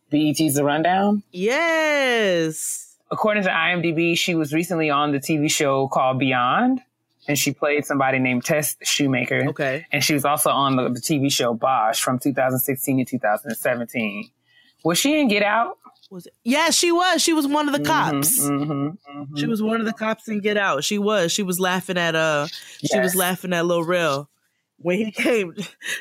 BET's 0.09 0.55
The 0.55 0.63
Rundown. 0.63 1.23
Yes. 1.31 2.97
According 3.11 3.43
to 3.43 3.49
IMDb, 3.49 4.17
she 4.17 4.35
was 4.35 4.53
recently 4.53 4.89
on 4.89 5.11
the 5.11 5.19
TV 5.19 5.51
show 5.51 5.87
called 5.89 6.17
Beyond, 6.17 6.79
and 7.27 7.37
she 7.37 7.53
played 7.53 7.85
somebody 7.85 8.19
named 8.19 8.45
Tess 8.45 8.77
Shoemaker. 8.81 9.49
Okay. 9.49 9.85
And 9.91 10.03
she 10.03 10.13
was 10.13 10.23
also 10.25 10.49
on 10.49 10.77
the, 10.77 10.89
the 10.89 10.99
TV 11.01 11.31
show 11.31 11.53
Bosch 11.53 12.01
from 12.01 12.17
2016 12.19 12.97
to 12.99 13.05
2017. 13.05 14.31
Was 14.83 14.97
she 14.97 15.19
in 15.19 15.27
Get 15.27 15.43
Out? 15.43 15.77
Was 16.11 16.25
it? 16.25 16.33
Yeah, 16.43 16.71
she 16.71 16.91
was. 16.91 17.21
She 17.21 17.31
was 17.31 17.47
one 17.47 17.69
of 17.69 17.73
the 17.73 17.83
cops. 17.83 18.41
Mhm, 18.41 18.67
mhm, 18.67 19.37
She 19.37 19.45
mhm. 19.45 19.49
was 19.49 19.63
one 19.63 19.79
of 19.79 19.85
the 19.85 19.93
cops 19.93 20.27
in 20.27 20.41
Get 20.41 20.57
Out. 20.57 20.83
She 20.83 20.99
was. 20.99 21.31
She 21.31 21.41
was 21.41 21.57
laughing 21.59 21.97
at 21.97 22.15
uh. 22.15 22.47
She 22.83 22.99
was 22.99 23.15
laughing 23.15 23.53
at 23.53 23.65
Lil 23.65 23.83
Rel 23.83 24.29
when 24.77 24.97
he 24.97 25.11
came 25.11 25.53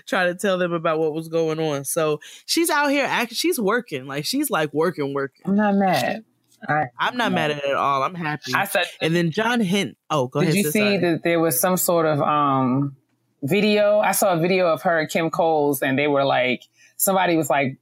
trying 0.07 0.33
to 0.33 0.39
tell 0.39 0.59
them 0.59 0.73
about 0.73 0.99
what 0.99 1.15
was 1.15 1.29
going 1.29 1.61
on. 1.61 1.85
So 1.85 2.21
she's 2.45 2.71
out 2.71 2.89
here 2.89 3.07
acting. 3.07 3.37
She's 3.37 3.61
working. 3.61 4.07
Like 4.07 4.25
she's 4.25 4.51
like 4.51 4.75
working, 4.75 5.15
working. 5.15 5.43
I'm 5.47 5.55
not 5.57 5.77
mad. 5.77 6.25
I, 6.69 6.87
I'm 6.99 7.17
not 7.17 7.33
mad 7.33 7.53
at 7.53 7.59
it 7.59 7.65
at 7.71 7.77
all. 7.77 8.03
I'm 8.03 8.15
happy. 8.15 8.53
I 8.55 8.67
said, 8.67 8.85
and 9.01 9.15
then 9.15 9.31
John 9.31 9.61
Hint. 9.61 9.97
Oh, 10.11 10.27
go 10.27 10.41
did 10.41 10.49
ahead. 10.51 10.57
you 10.57 10.65
sis, 10.65 10.73
see 10.73 10.97
that 10.99 11.23
there 11.23 11.41
was 11.41 11.59
some 11.59 11.77
sort 11.77 12.07
of 12.07 12.21
um 12.21 12.97
video? 13.43 14.01
I 14.01 14.11
saw 14.13 14.35
a 14.35 14.39
video 14.41 14.67
of 14.67 14.83
her 14.83 14.99
and 14.99 15.09
Kim 15.09 15.31
Coles, 15.31 15.83
and 15.83 15.97
they 15.99 16.09
were 16.09 16.25
like, 16.25 16.63
somebody 16.97 17.37
was 17.37 17.49
like 17.49 17.79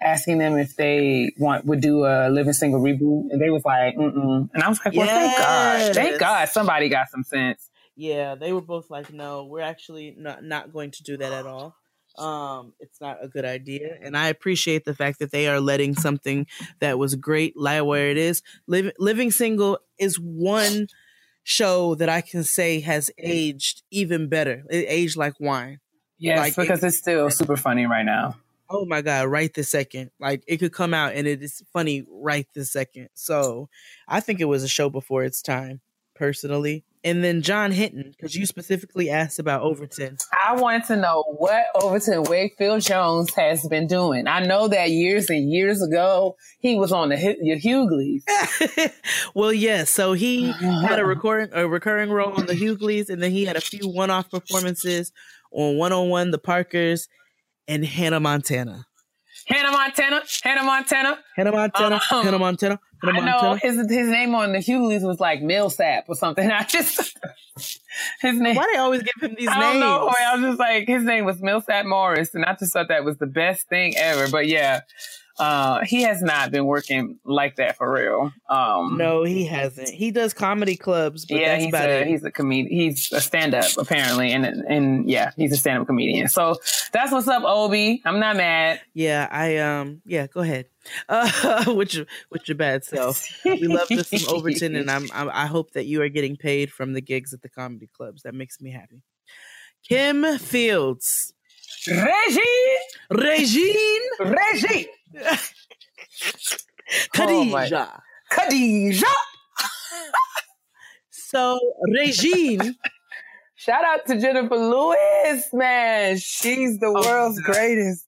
asking 0.00 0.38
them 0.38 0.58
if 0.58 0.76
they 0.76 1.30
want 1.38 1.64
would 1.64 1.80
do 1.80 2.04
a 2.04 2.28
living 2.28 2.52
single 2.52 2.80
reboot, 2.80 3.30
and 3.30 3.40
they 3.40 3.50
was 3.50 3.64
like, 3.64 3.96
mm 3.96 4.48
and 4.52 4.62
I 4.62 4.68
was 4.68 4.80
like, 4.84 4.94
well, 4.94 5.06
thank 5.06 5.38
God, 5.38 5.94
thank 5.94 6.20
God, 6.20 6.48
somebody 6.48 6.88
got 6.88 7.08
some 7.08 7.24
sense. 7.24 7.70
Yeah, 7.96 8.34
they 8.34 8.52
were 8.52 8.60
both 8.60 8.90
like, 8.90 9.12
no, 9.12 9.44
we're 9.44 9.60
actually 9.62 10.14
not 10.18 10.44
not 10.44 10.72
going 10.72 10.90
to 10.92 11.02
do 11.02 11.16
that 11.16 11.32
at 11.32 11.46
all. 11.46 11.74
Um, 12.18 12.72
it's 12.80 13.00
not 13.00 13.18
a 13.22 13.28
good 13.28 13.44
idea, 13.44 13.96
and 14.02 14.16
I 14.16 14.28
appreciate 14.28 14.84
the 14.84 14.94
fact 14.94 15.18
that 15.18 15.32
they 15.32 15.48
are 15.48 15.60
letting 15.60 15.94
something 15.94 16.46
that 16.80 16.98
was 16.98 17.14
great 17.14 17.56
lie 17.56 17.82
where 17.82 18.10
it 18.10 18.16
is. 18.16 18.42
Living 18.66 18.92
Living 18.98 19.30
Single 19.30 19.78
is 19.98 20.16
one 20.16 20.88
show 21.42 21.94
that 21.94 22.08
I 22.08 22.22
can 22.22 22.42
say 22.42 22.80
has 22.80 23.10
aged 23.18 23.82
even 23.90 24.28
better. 24.28 24.64
It 24.68 24.86
aged 24.88 25.16
like 25.16 25.34
wine. 25.38 25.78
Yes, 26.18 26.38
Like, 26.38 26.56
because 26.56 26.82
it's 26.82 26.98
still 26.98 27.30
super 27.30 27.56
funny 27.56 27.86
right 27.86 28.04
now. 28.04 28.36
Oh 28.68 28.84
my 28.84 29.02
god, 29.02 29.28
right 29.28 29.52
this 29.52 29.68
second. 29.68 30.10
Like 30.18 30.42
it 30.46 30.58
could 30.58 30.72
come 30.72 30.94
out 30.94 31.14
and 31.14 31.26
it 31.26 31.42
is 31.42 31.62
funny 31.72 32.04
right 32.10 32.46
this 32.54 32.72
second. 32.72 33.08
So 33.14 33.68
I 34.08 34.20
think 34.20 34.40
it 34.40 34.46
was 34.46 34.62
a 34.62 34.68
show 34.68 34.90
before 34.90 35.24
its 35.24 35.42
time, 35.42 35.80
personally. 36.14 36.84
And 37.04 37.22
then 37.22 37.40
John 37.40 37.70
Henton, 37.70 38.10
because 38.10 38.34
you 38.34 38.46
specifically 38.46 39.10
asked 39.10 39.38
about 39.38 39.62
Overton. 39.62 40.16
I 40.44 40.56
wanted 40.56 40.86
to 40.86 40.96
know 40.96 41.22
what 41.38 41.66
Overton 41.76 42.24
Wakefield 42.24 42.80
Jones 42.80 43.32
has 43.34 43.64
been 43.68 43.86
doing. 43.86 44.26
I 44.26 44.40
know 44.40 44.66
that 44.66 44.90
years 44.90 45.30
and 45.30 45.48
years 45.48 45.80
ago 45.80 46.34
he 46.58 46.74
was 46.74 46.90
on 46.90 47.10
the 47.10 47.16
Hu- 47.16 47.36
your 47.40 47.58
Hughleys. 47.58 48.24
well, 49.36 49.52
yeah. 49.52 49.84
So 49.84 50.14
he 50.14 50.50
had 50.50 50.98
a 50.98 51.04
recurring 51.06 51.50
a 51.52 51.68
recurring 51.68 52.10
role 52.10 52.32
on 52.32 52.46
the 52.46 52.56
Hughleys, 52.56 53.08
and 53.08 53.22
then 53.22 53.30
he 53.30 53.44
had 53.44 53.54
a 53.54 53.60
few 53.60 53.88
one 53.88 54.10
off 54.10 54.28
performances 54.28 55.12
on 55.52 55.76
One 55.76 55.92
on 55.92 56.08
One, 56.08 56.32
The 56.32 56.38
Parkers, 56.38 57.08
and 57.68 57.84
Hannah 57.84 58.20
Montana. 58.20 58.86
Hannah 59.48 59.70
Montana, 59.70 60.22
Hannah 60.42 60.64
Montana. 60.64 61.18
Hannah 61.36 61.52
Montana, 61.52 62.00
Um, 62.10 62.24
Hannah 62.24 62.38
Montana, 62.38 62.80
Hannah 63.04 63.20
I 63.20 63.24
know 63.24 63.54
his 63.62 63.76
his 63.76 64.08
name 64.08 64.34
on 64.34 64.52
the 64.52 64.60
Hughleys 64.60 65.02
was 65.04 65.20
like 65.20 65.40
Millsap 65.40 66.06
or 66.08 66.16
something. 66.16 66.50
I 66.50 66.64
just 66.64 67.16
his 68.20 68.40
name. 68.40 68.56
Why 68.56 68.68
they 68.72 68.78
always 68.78 69.02
give 69.02 69.14
him 69.30 69.36
these 69.38 69.48
I 69.48 69.60
names? 69.60 69.72
don't 69.74 69.80
know. 69.80 70.08
I 70.08 70.36
was 70.36 70.44
just 70.50 70.58
like 70.58 70.88
his 70.88 71.04
name 71.04 71.24
was 71.24 71.40
Millsap 71.40 71.86
Morris, 71.86 72.34
and 72.34 72.44
I 72.44 72.54
just 72.56 72.72
thought 72.72 72.88
that 72.88 73.04
was 73.04 73.18
the 73.18 73.26
best 73.26 73.68
thing 73.68 73.94
ever. 73.96 74.28
But 74.28 74.48
yeah, 74.48 74.80
uh, 75.38 75.84
he 75.84 76.02
has 76.02 76.22
not 76.22 76.50
been 76.50 76.64
working 76.66 77.18
like 77.24 77.56
that 77.56 77.76
for 77.76 77.92
real. 77.92 78.32
Um, 78.48 78.96
No, 78.96 79.22
he 79.22 79.44
hasn't. 79.46 79.88
He 79.90 80.10
does 80.10 80.32
comedy 80.32 80.76
clubs, 80.76 81.26
but 81.26 81.38
yeah, 81.38 81.48
that's 81.48 81.64
he's 81.64 81.70
about 81.72 81.88
a 81.90 82.00
it. 82.00 82.06
he's 82.06 82.24
a 82.24 82.30
comedian. 82.30 82.74
He's 82.74 83.12
a 83.12 83.20
stand 83.20 83.54
up 83.54 83.66
apparently, 83.78 84.32
and 84.32 84.44
and 84.46 85.08
yeah, 85.10 85.32
he's 85.36 85.52
a 85.52 85.56
stand 85.56 85.80
up 85.80 85.86
comedian. 85.86 86.28
So 86.28 86.56
that's 86.92 87.12
what's 87.12 87.28
up, 87.28 87.42
Obi. 87.44 88.02
I'm 88.04 88.18
not 88.18 88.36
mad. 88.36 88.80
Yeah, 88.94 89.28
I 89.30 89.58
um 89.58 90.00
yeah, 90.06 90.26
go 90.26 90.40
ahead. 90.40 90.66
Uh 91.08 91.64
with 91.76 91.94
your 91.94 92.06
with 92.30 92.48
your 92.48 92.56
bad 92.56 92.84
self. 92.84 93.26
We 93.44 93.66
love 93.66 93.88
this 93.88 94.08
from 94.08 94.34
Overton 94.34 94.74
and 94.76 94.90
I'm, 94.90 95.08
I'm 95.12 95.28
I 95.32 95.46
hope 95.46 95.72
that 95.72 95.84
you 95.86 96.00
are 96.02 96.08
getting 96.08 96.36
paid 96.36 96.70
from 96.70 96.92
the 96.94 97.00
gigs 97.02 97.34
at 97.34 97.42
the 97.42 97.48
comedy 97.48 97.88
clubs. 97.94 98.22
That 98.22 98.34
makes 98.34 98.60
me 98.60 98.70
happy. 98.70 99.02
Kim 99.86 100.38
Fields. 100.38 101.32
Reggie, 101.88 102.40
Regine 103.10 104.02
Reggie, 104.20 104.88
Oh, 107.18 107.44
my- 107.44 107.68
Khadijah. 108.30 109.06
So 111.10 111.58
Regine 111.92 112.76
Shout 113.56 113.84
out 113.84 114.06
to 114.06 114.20
Jennifer 114.20 114.56
Lewis, 114.56 115.48
man. 115.52 116.18
She's 116.18 116.78
the 116.78 116.86
oh, 116.86 117.02
world's 117.04 117.40
greatest. 117.40 118.06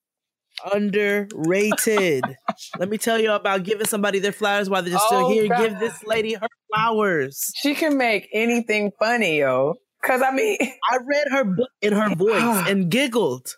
underrated. 0.73 2.23
Let 2.79 2.89
me 2.89 2.97
tell 2.99 3.19
you 3.19 3.33
about 3.33 3.65
giving 3.65 3.87
somebody 3.87 4.21
their 4.21 4.31
flowers 4.33 4.71
while 4.71 4.83
they're 4.83 4.97
still 4.99 5.27
Oh, 5.27 5.31
here. 5.33 5.49
God. 5.49 5.59
Give 5.61 5.79
this 5.81 6.05
lady 6.05 6.35
her 6.35 6.47
flowers. 6.73 7.51
She 7.57 7.75
can 7.75 7.97
make 7.97 8.29
anything 8.33 8.93
funny, 9.01 9.39
yo. 9.41 9.75
Cause 10.05 10.23
I 10.23 10.31
mean, 10.31 10.59
I 10.61 10.99
read 11.05 11.27
her 11.33 11.45
book 11.45 11.71
in 11.83 11.93
her 11.93 12.15
voice 12.15 12.69
and 12.69 12.89
giggled. 12.89 13.57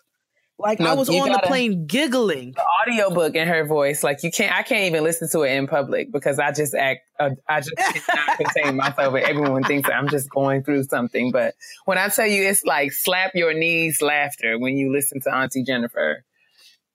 Like 0.61 0.79
I 0.81 0.93
was 0.93 1.09
on 1.09 1.27
the 1.29 1.35
gotta- 1.35 1.47
plane 1.47 1.87
giggling. 1.87 2.51
the 2.53 2.63
audiobook 2.87 3.35
in 3.35 3.47
her 3.47 3.65
voice, 3.65 4.03
like 4.03 4.23
you 4.23 4.31
can't, 4.31 4.55
I 4.55 4.63
can't 4.63 4.83
even 4.83 5.03
listen 5.03 5.29
to 5.31 5.41
it 5.41 5.51
in 5.55 5.67
public 5.67 6.11
because 6.11 6.39
I 6.39 6.51
just 6.51 6.73
act, 6.75 7.01
uh, 7.19 7.31
I 7.49 7.61
just 7.61 7.75
cannot 7.75 8.37
contain 8.53 8.75
myself. 8.77 9.13
And 9.15 9.23
everyone 9.23 9.63
thinks 9.63 9.89
that 9.89 9.95
I'm 9.95 10.07
just 10.09 10.29
going 10.29 10.63
through 10.63 10.83
something. 10.83 11.31
But 11.31 11.55
when 11.85 11.97
I 11.97 12.09
tell 12.09 12.27
you, 12.27 12.43
it's 12.43 12.63
like 12.63 12.91
slap 12.93 13.31
your 13.35 13.53
knees 13.53 14.01
laughter 14.01 14.57
when 14.59 14.77
you 14.77 14.91
listen 14.91 15.19
to 15.21 15.33
Auntie 15.33 15.63
Jennifer. 15.63 16.23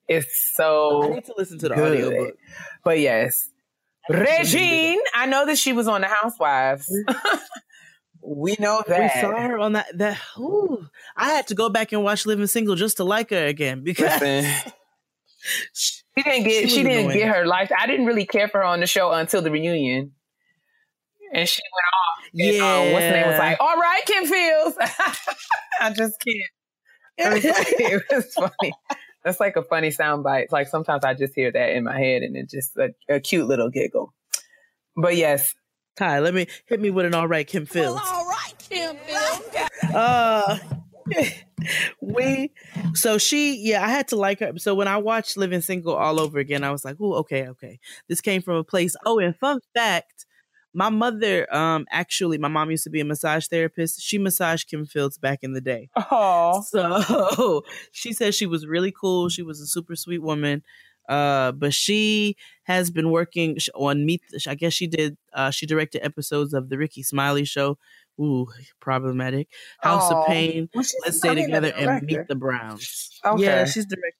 It's 0.07 0.51
so 0.55 1.03
I 1.03 1.15
need 1.15 1.25
to 1.25 1.33
listen 1.37 1.59
to 1.59 1.69
the 1.69 1.75
good. 1.75 2.03
audiobook. 2.05 2.35
But 2.85 2.99
yes, 2.99 3.49
Regine, 4.09 4.99
I 5.13 5.25
know 5.25 5.45
that 5.45 5.57
she 5.57 5.73
was 5.73 5.87
on 5.89 5.99
the 6.01 6.07
Housewives. 6.07 6.89
we 8.21 8.55
know 8.59 8.83
that. 8.87 8.99
We 9.15 9.21
saw 9.21 9.37
her 9.39 9.57
on 9.59 9.73
that 9.73 9.85
that 9.97 10.19
ooh, 10.37 10.87
I 11.15 11.29
had 11.31 11.47
to 11.47 11.55
go 11.55 11.69
back 11.69 11.91
and 11.91 12.03
watch 12.03 12.25
Living 12.25 12.47
Single 12.47 12.75
just 12.75 12.97
to 12.97 13.03
like 13.03 13.29
her 13.31 13.45
again 13.45 13.83
because 13.83 14.21
Listen. 14.21 14.71
She 15.73 16.01
didn't 16.23 16.43
get. 16.43 16.63
She 16.63 16.69
She, 16.69 16.83
didn't 16.83 17.05
annoying. 17.05 17.17
get 17.19 17.35
her 17.35 17.45
life. 17.45 17.71
I 17.77 17.87
didn't 17.87 18.05
really 18.05 18.25
care 18.25 18.49
for 18.49 18.57
her 18.57 18.63
on 18.65 18.79
the 18.81 18.87
show 18.87 19.11
until 19.11 19.41
the 19.41 19.51
reunion, 19.51 20.11
and 21.33 21.47
she 21.47 21.61
went 21.61 21.85
off. 21.93 22.29
And, 22.33 22.55
yeah, 22.55 22.87
um, 22.87 22.91
what's 22.91 23.05
the 23.05 23.11
name 23.11 23.27
was 23.27 23.39
like, 23.39 23.57
"All 23.61 23.77
right, 23.77 24.01
Kim 24.05 24.25
Fields." 24.25 24.77
I 25.79 25.93
just 25.93 26.15
can't. 26.19 26.49
It 27.17 27.33
was, 27.33 27.45
like, 27.57 27.67
it 27.79 28.03
was 28.11 28.33
funny. 28.33 28.73
That's 29.23 29.39
like 29.39 29.55
a 29.55 29.63
funny 29.63 29.91
sound 29.91 30.23
bite. 30.23 30.51
Like 30.51 30.67
sometimes 30.67 31.05
I 31.05 31.13
just 31.13 31.33
hear 31.33 31.51
that 31.51 31.69
in 31.69 31.83
my 31.85 31.97
head, 31.97 32.23
and 32.23 32.35
it's 32.35 32.51
just 32.51 32.75
a, 32.77 32.89
a 33.07 33.19
cute 33.19 33.47
little 33.47 33.69
giggle. 33.69 34.13
But 34.97 35.15
yes, 35.15 35.53
Ty, 35.97 36.19
let 36.19 36.33
me 36.33 36.47
hit 36.65 36.79
me 36.79 36.89
with 36.89 37.05
an 37.05 37.13
all 37.13 37.27
right 37.27 37.47
Kim 37.47 37.65
Fields. 37.65 37.99
all 38.05 38.27
right, 38.27 38.53
Kim 38.57 38.95
Fields. 38.97 39.93
Uh 39.95 40.57
we 42.01 42.51
so 42.93 43.17
she 43.17 43.55
yeah, 43.57 43.83
I 43.83 43.89
had 43.89 44.09
to 44.09 44.15
like 44.15 44.39
her. 44.39 44.51
So 44.57 44.75
when 44.75 44.87
I 44.87 44.97
watched 44.97 45.37
Living 45.37 45.61
Single 45.61 45.95
all 45.95 46.19
over 46.19 46.39
again, 46.39 46.63
I 46.63 46.71
was 46.71 46.85
like, 46.85 46.97
oh, 47.01 47.13
okay, 47.15 47.47
okay. 47.49 47.79
This 48.07 48.21
came 48.21 48.41
from 48.41 48.55
a 48.55 48.63
place. 48.63 48.95
Oh, 49.05 49.19
and 49.19 49.35
fun 49.35 49.59
fact, 49.73 50.25
my 50.73 50.89
mother, 50.89 51.51
um, 51.53 51.85
actually, 51.89 52.37
my 52.37 52.47
mom 52.49 52.69
used 52.69 52.83
to 52.83 52.89
be 52.89 52.99
a 52.99 53.05
massage 53.05 53.47
therapist. 53.47 54.01
She 54.01 54.17
massaged 54.17 54.69
Kim 54.69 54.85
Fields 54.85 55.17
back 55.17 55.39
in 55.41 55.53
the 55.53 55.61
day. 55.61 55.89
oh, 56.11 56.63
So 56.67 57.63
she 57.91 58.13
said 58.13 58.35
she 58.35 58.45
was 58.45 58.67
really 58.67 58.91
cool. 58.91 59.29
She 59.29 59.41
was 59.41 59.59
a 59.59 59.65
super 59.65 59.95
sweet 59.95 60.21
woman. 60.21 60.63
Uh, 61.07 61.51
but 61.53 61.73
she 61.73 62.35
has 62.63 62.91
been 62.91 63.11
working 63.11 63.57
on 63.75 64.05
Meet. 64.05 64.21
I 64.47 64.55
guess 64.55 64.73
she 64.73 64.87
did. 64.87 65.17
Uh, 65.33 65.51
she 65.51 65.65
directed 65.65 66.03
episodes 66.03 66.53
of 66.53 66.69
the 66.69 66.77
Rickey 66.77 67.03
Smiley 67.03 67.45
Show. 67.45 67.77
Ooh, 68.19 68.47
problematic. 68.79 69.47
House 69.81 70.11
Aw. 70.11 70.21
of 70.21 70.27
Pain. 70.27 70.69
Well, 70.73 70.83
Let's 71.05 71.17
stay 71.19 71.35
together 71.35 71.71
and 71.75 72.03
meet 72.05 72.27
the 72.27 72.35
Browns. 72.35 73.11
Okay. 73.23 73.43
Yeah, 73.43 73.65
she's 73.65 73.85
direct. 73.85 74.17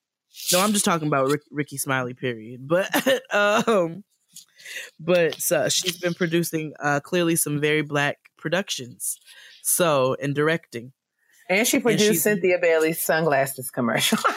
No, 0.54 0.60
I'm 0.60 0.72
just 0.72 0.86
talking 0.86 1.08
about 1.08 1.30
Rick, 1.30 1.42
Rickey 1.52 1.78
Smiley. 1.78 2.14
Period. 2.14 2.68
But 2.68 2.88
um, 3.34 4.04
but 5.00 5.42
so 5.42 5.68
she's 5.70 5.98
been 5.98 6.14
producing 6.14 6.74
uh 6.80 7.00
clearly 7.00 7.36
some 7.36 7.60
very 7.60 7.82
black 7.82 8.18
productions. 8.38 9.18
So 9.64 10.16
and 10.22 10.36
directing. 10.36 10.94
and 11.50 11.68
she 11.68 11.80
produced 11.80 12.06
she's- 12.06 12.22
Cynthia 12.24 12.60
Bailey's 12.62 13.02
sunglasses 13.02 13.72
commercial. 13.72 14.20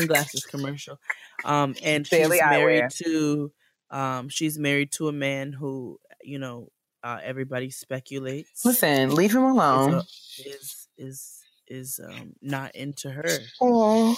sunglasses 0.00 0.44
commercial. 0.44 0.98
Um, 1.44 1.74
and 1.82 2.08
Bailey 2.10 2.36
she's 2.38 2.46
married 2.46 2.84
Eyewear. 2.84 2.96
to, 3.04 3.52
um, 3.90 4.28
she's 4.28 4.58
married 4.58 4.92
to 4.92 5.08
a 5.08 5.12
man 5.12 5.52
who, 5.52 5.98
you 6.22 6.38
know, 6.38 6.68
uh, 7.02 7.18
everybody 7.22 7.70
speculates 7.70 8.64
Listen, 8.64 9.14
leave 9.14 9.32
him 9.32 9.44
is, 9.44 9.50
alone. 9.52 9.94
a- 9.94 10.02
is 10.48 10.88
is 10.98 11.32
is 11.68 12.00
um 12.04 12.32
not 12.42 12.74
into 12.74 13.10
her. 13.10 13.28
Oh, 13.60 14.16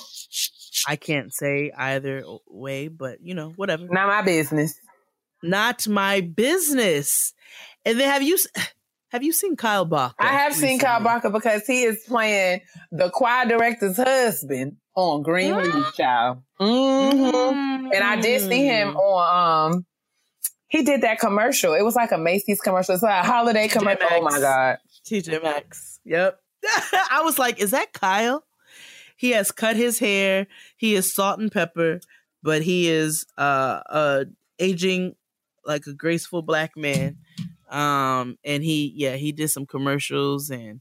I 0.86 0.96
can't 0.96 1.32
say 1.34 1.70
either 1.76 2.22
way, 2.48 2.88
but 2.88 3.20
you 3.20 3.34
know, 3.34 3.50
whatever. 3.56 3.86
not 3.90 4.08
my 4.08 4.22
business. 4.22 4.80
Not 5.42 5.86
my 5.86 6.20
business. 6.20 7.32
And 7.84 7.98
then 8.00 8.08
have 8.10 8.22
you 8.22 8.38
have 9.08 9.22
you 9.22 9.32
seen 9.32 9.56
Kyle 9.56 9.84
Barker? 9.84 10.14
I 10.18 10.28
have 10.28 10.54
seen 10.54 10.78
Kyle 10.78 11.00
Barker 11.02 11.30
because 11.30 11.66
he 11.66 11.82
is 11.84 12.04
playing 12.06 12.60
the 12.92 13.10
choir 13.10 13.46
director's 13.46 13.96
husband 13.96 14.76
on 14.94 15.22
Greenleaf 15.22 15.94
Child. 15.94 16.42
Mm-hmm. 16.60 17.90
And 17.92 18.04
I 18.04 18.20
did 18.20 18.42
see 18.42 18.64
him 18.66 18.94
Mm. 18.94 18.96
on 18.96 19.72
um 19.74 19.86
he 20.68 20.82
did 20.82 21.00
that 21.00 21.18
commercial. 21.18 21.72
It 21.72 21.82
was 21.82 21.96
like 21.96 22.12
a 22.12 22.18
Macy's 22.18 22.60
commercial. 22.60 22.94
It's 22.94 23.02
like 23.02 23.24
a 23.24 23.26
holiday 23.26 23.68
commercial. 23.68 24.06
Oh 24.10 24.20
my 24.22 24.38
god. 24.38 24.78
TJ 25.06 25.42
Maxx. 25.42 26.00
Yep. 26.04 26.38
I 27.10 27.22
was 27.24 27.38
like, 27.38 27.58
is 27.60 27.70
that 27.70 27.92
Kyle? 27.94 28.44
He 29.16 29.30
has 29.30 29.50
cut 29.50 29.76
his 29.76 29.98
hair. 29.98 30.46
He 30.76 30.94
is 30.94 31.14
salt 31.14 31.40
and 31.40 31.50
pepper, 31.50 32.00
but 32.42 32.62
he 32.62 32.88
is 32.90 33.24
uh 33.38 33.80
uh 33.88 34.24
aging 34.58 35.14
like 35.64 35.86
a 35.86 35.94
graceful 35.94 36.42
black 36.42 36.76
man. 36.76 37.16
Um 37.70 38.36
and 38.44 38.62
he 38.62 38.92
yeah, 38.96 39.16
he 39.16 39.32
did 39.32 39.48
some 39.48 39.66
commercials 39.66 40.50
and 40.50 40.80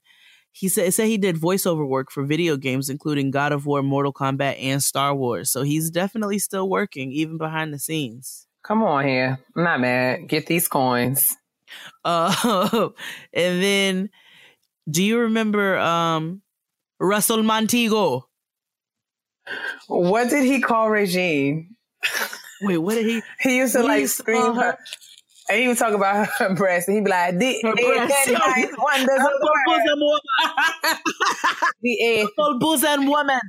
he 0.51 0.69
said 0.69 0.93
said 0.93 1.07
he 1.07 1.17
did 1.17 1.35
voiceover 1.35 1.87
work 1.87 2.11
for 2.11 2.23
video 2.23 2.57
games 2.57 2.89
including 2.89 3.31
God 3.31 3.51
of 3.51 3.65
War, 3.65 3.83
Mortal 3.83 4.13
Kombat 4.13 4.57
and 4.61 4.81
Star 4.83 5.13
Wars. 5.15 5.51
So 5.51 5.63
he's 5.63 5.89
definitely 5.91 6.39
still 6.39 6.69
working 6.69 7.11
even 7.11 7.37
behind 7.37 7.73
the 7.73 7.79
scenes. 7.79 8.47
Come 8.63 8.83
on 8.83 9.05
here. 9.07 9.39
I'm 9.55 9.63
not 9.63 9.79
mad. 9.79 10.27
Get 10.27 10.47
these 10.47 10.67
coins. 10.67 11.35
Uh, 12.03 12.89
and 13.33 13.63
then, 13.63 14.09
do 14.89 15.03
you 15.03 15.19
remember 15.19 15.77
um, 15.77 16.41
Russell 16.99 17.43
Montego? 17.43 18.27
What 19.87 20.29
did 20.29 20.43
he 20.43 20.59
call 20.61 20.89
Regine? 20.89 21.75
Wait, 22.61 22.77
what 22.77 22.95
did 22.95 23.05
he? 23.05 23.21
He 23.41 23.57
used 23.57 23.73
to 23.73 23.79
What 23.79 23.87
like 23.89 23.99
he 24.01 24.07
scream 24.07 24.55
her. 24.55 24.61
her? 24.61 24.77
And 25.49 25.59
he 25.61 25.67
would 25.67 25.77
talk 25.77 25.93
about 25.93 26.27
her 26.39 26.53
breasts, 26.55 26.87
and 26.89 26.97
he'd 26.97 27.05
be 27.05 27.09
like, 27.11 27.37
"The 27.37 27.59
Her 27.63 27.69
eight 27.77 28.07
breasts. 28.07 28.27
and 28.27 28.33
nine 28.33 28.69
wonders 28.77 29.19
of 29.19 29.31
the 29.39 29.53
world." 29.67 29.79
bosom 29.79 29.99
woman. 29.99 30.99
The 31.81 31.93
eighth, 32.05 32.29
Full 32.35 32.59
bosom 32.59 33.05
woman. 33.07 33.39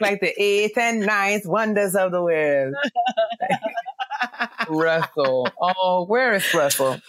like 0.00 0.20
the 0.20 0.32
eighth 0.42 0.76
and 0.76 1.00
ninth 1.06 1.46
wonders 1.46 1.94
of 1.94 2.10
the 2.10 2.22
world. 2.22 2.74
Russell. 4.68 5.48
Oh, 5.60 6.04
where 6.06 6.34
is 6.34 6.52
Russell? 6.54 7.00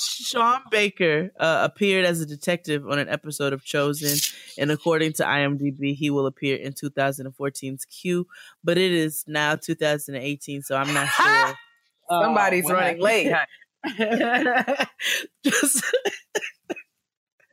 Sean 0.00 0.60
Baker 0.70 1.32
uh, 1.40 1.60
appeared 1.70 2.04
as 2.04 2.20
a 2.20 2.26
detective 2.26 2.88
on 2.88 2.98
an 3.00 3.08
episode 3.08 3.52
of 3.52 3.64
Chosen, 3.64 4.16
and 4.56 4.70
according 4.70 5.12
to 5.14 5.24
IMDb, 5.24 5.94
he 5.94 6.08
will 6.10 6.26
appear 6.26 6.56
in 6.56 6.72
2014's 6.72 7.84
Q. 7.86 8.26
But 8.62 8.78
it 8.78 8.92
is 8.92 9.24
now 9.26 9.56
2018, 9.56 10.62
so 10.62 10.76
I'm 10.76 10.94
not 10.94 11.08
sure. 11.16 11.54
Somebody's 12.10 12.64
what 12.64 12.74
running 12.74 13.00
late. 13.00 13.32
Just 15.44 15.84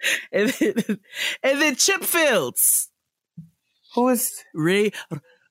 and 0.31 0.49
then, 0.49 0.99
and 1.43 1.61
then 1.61 1.75
Chip 1.75 2.03
Fields, 2.03 2.89
Who 3.95 4.09
is? 4.09 4.43
Ray, 4.53 4.91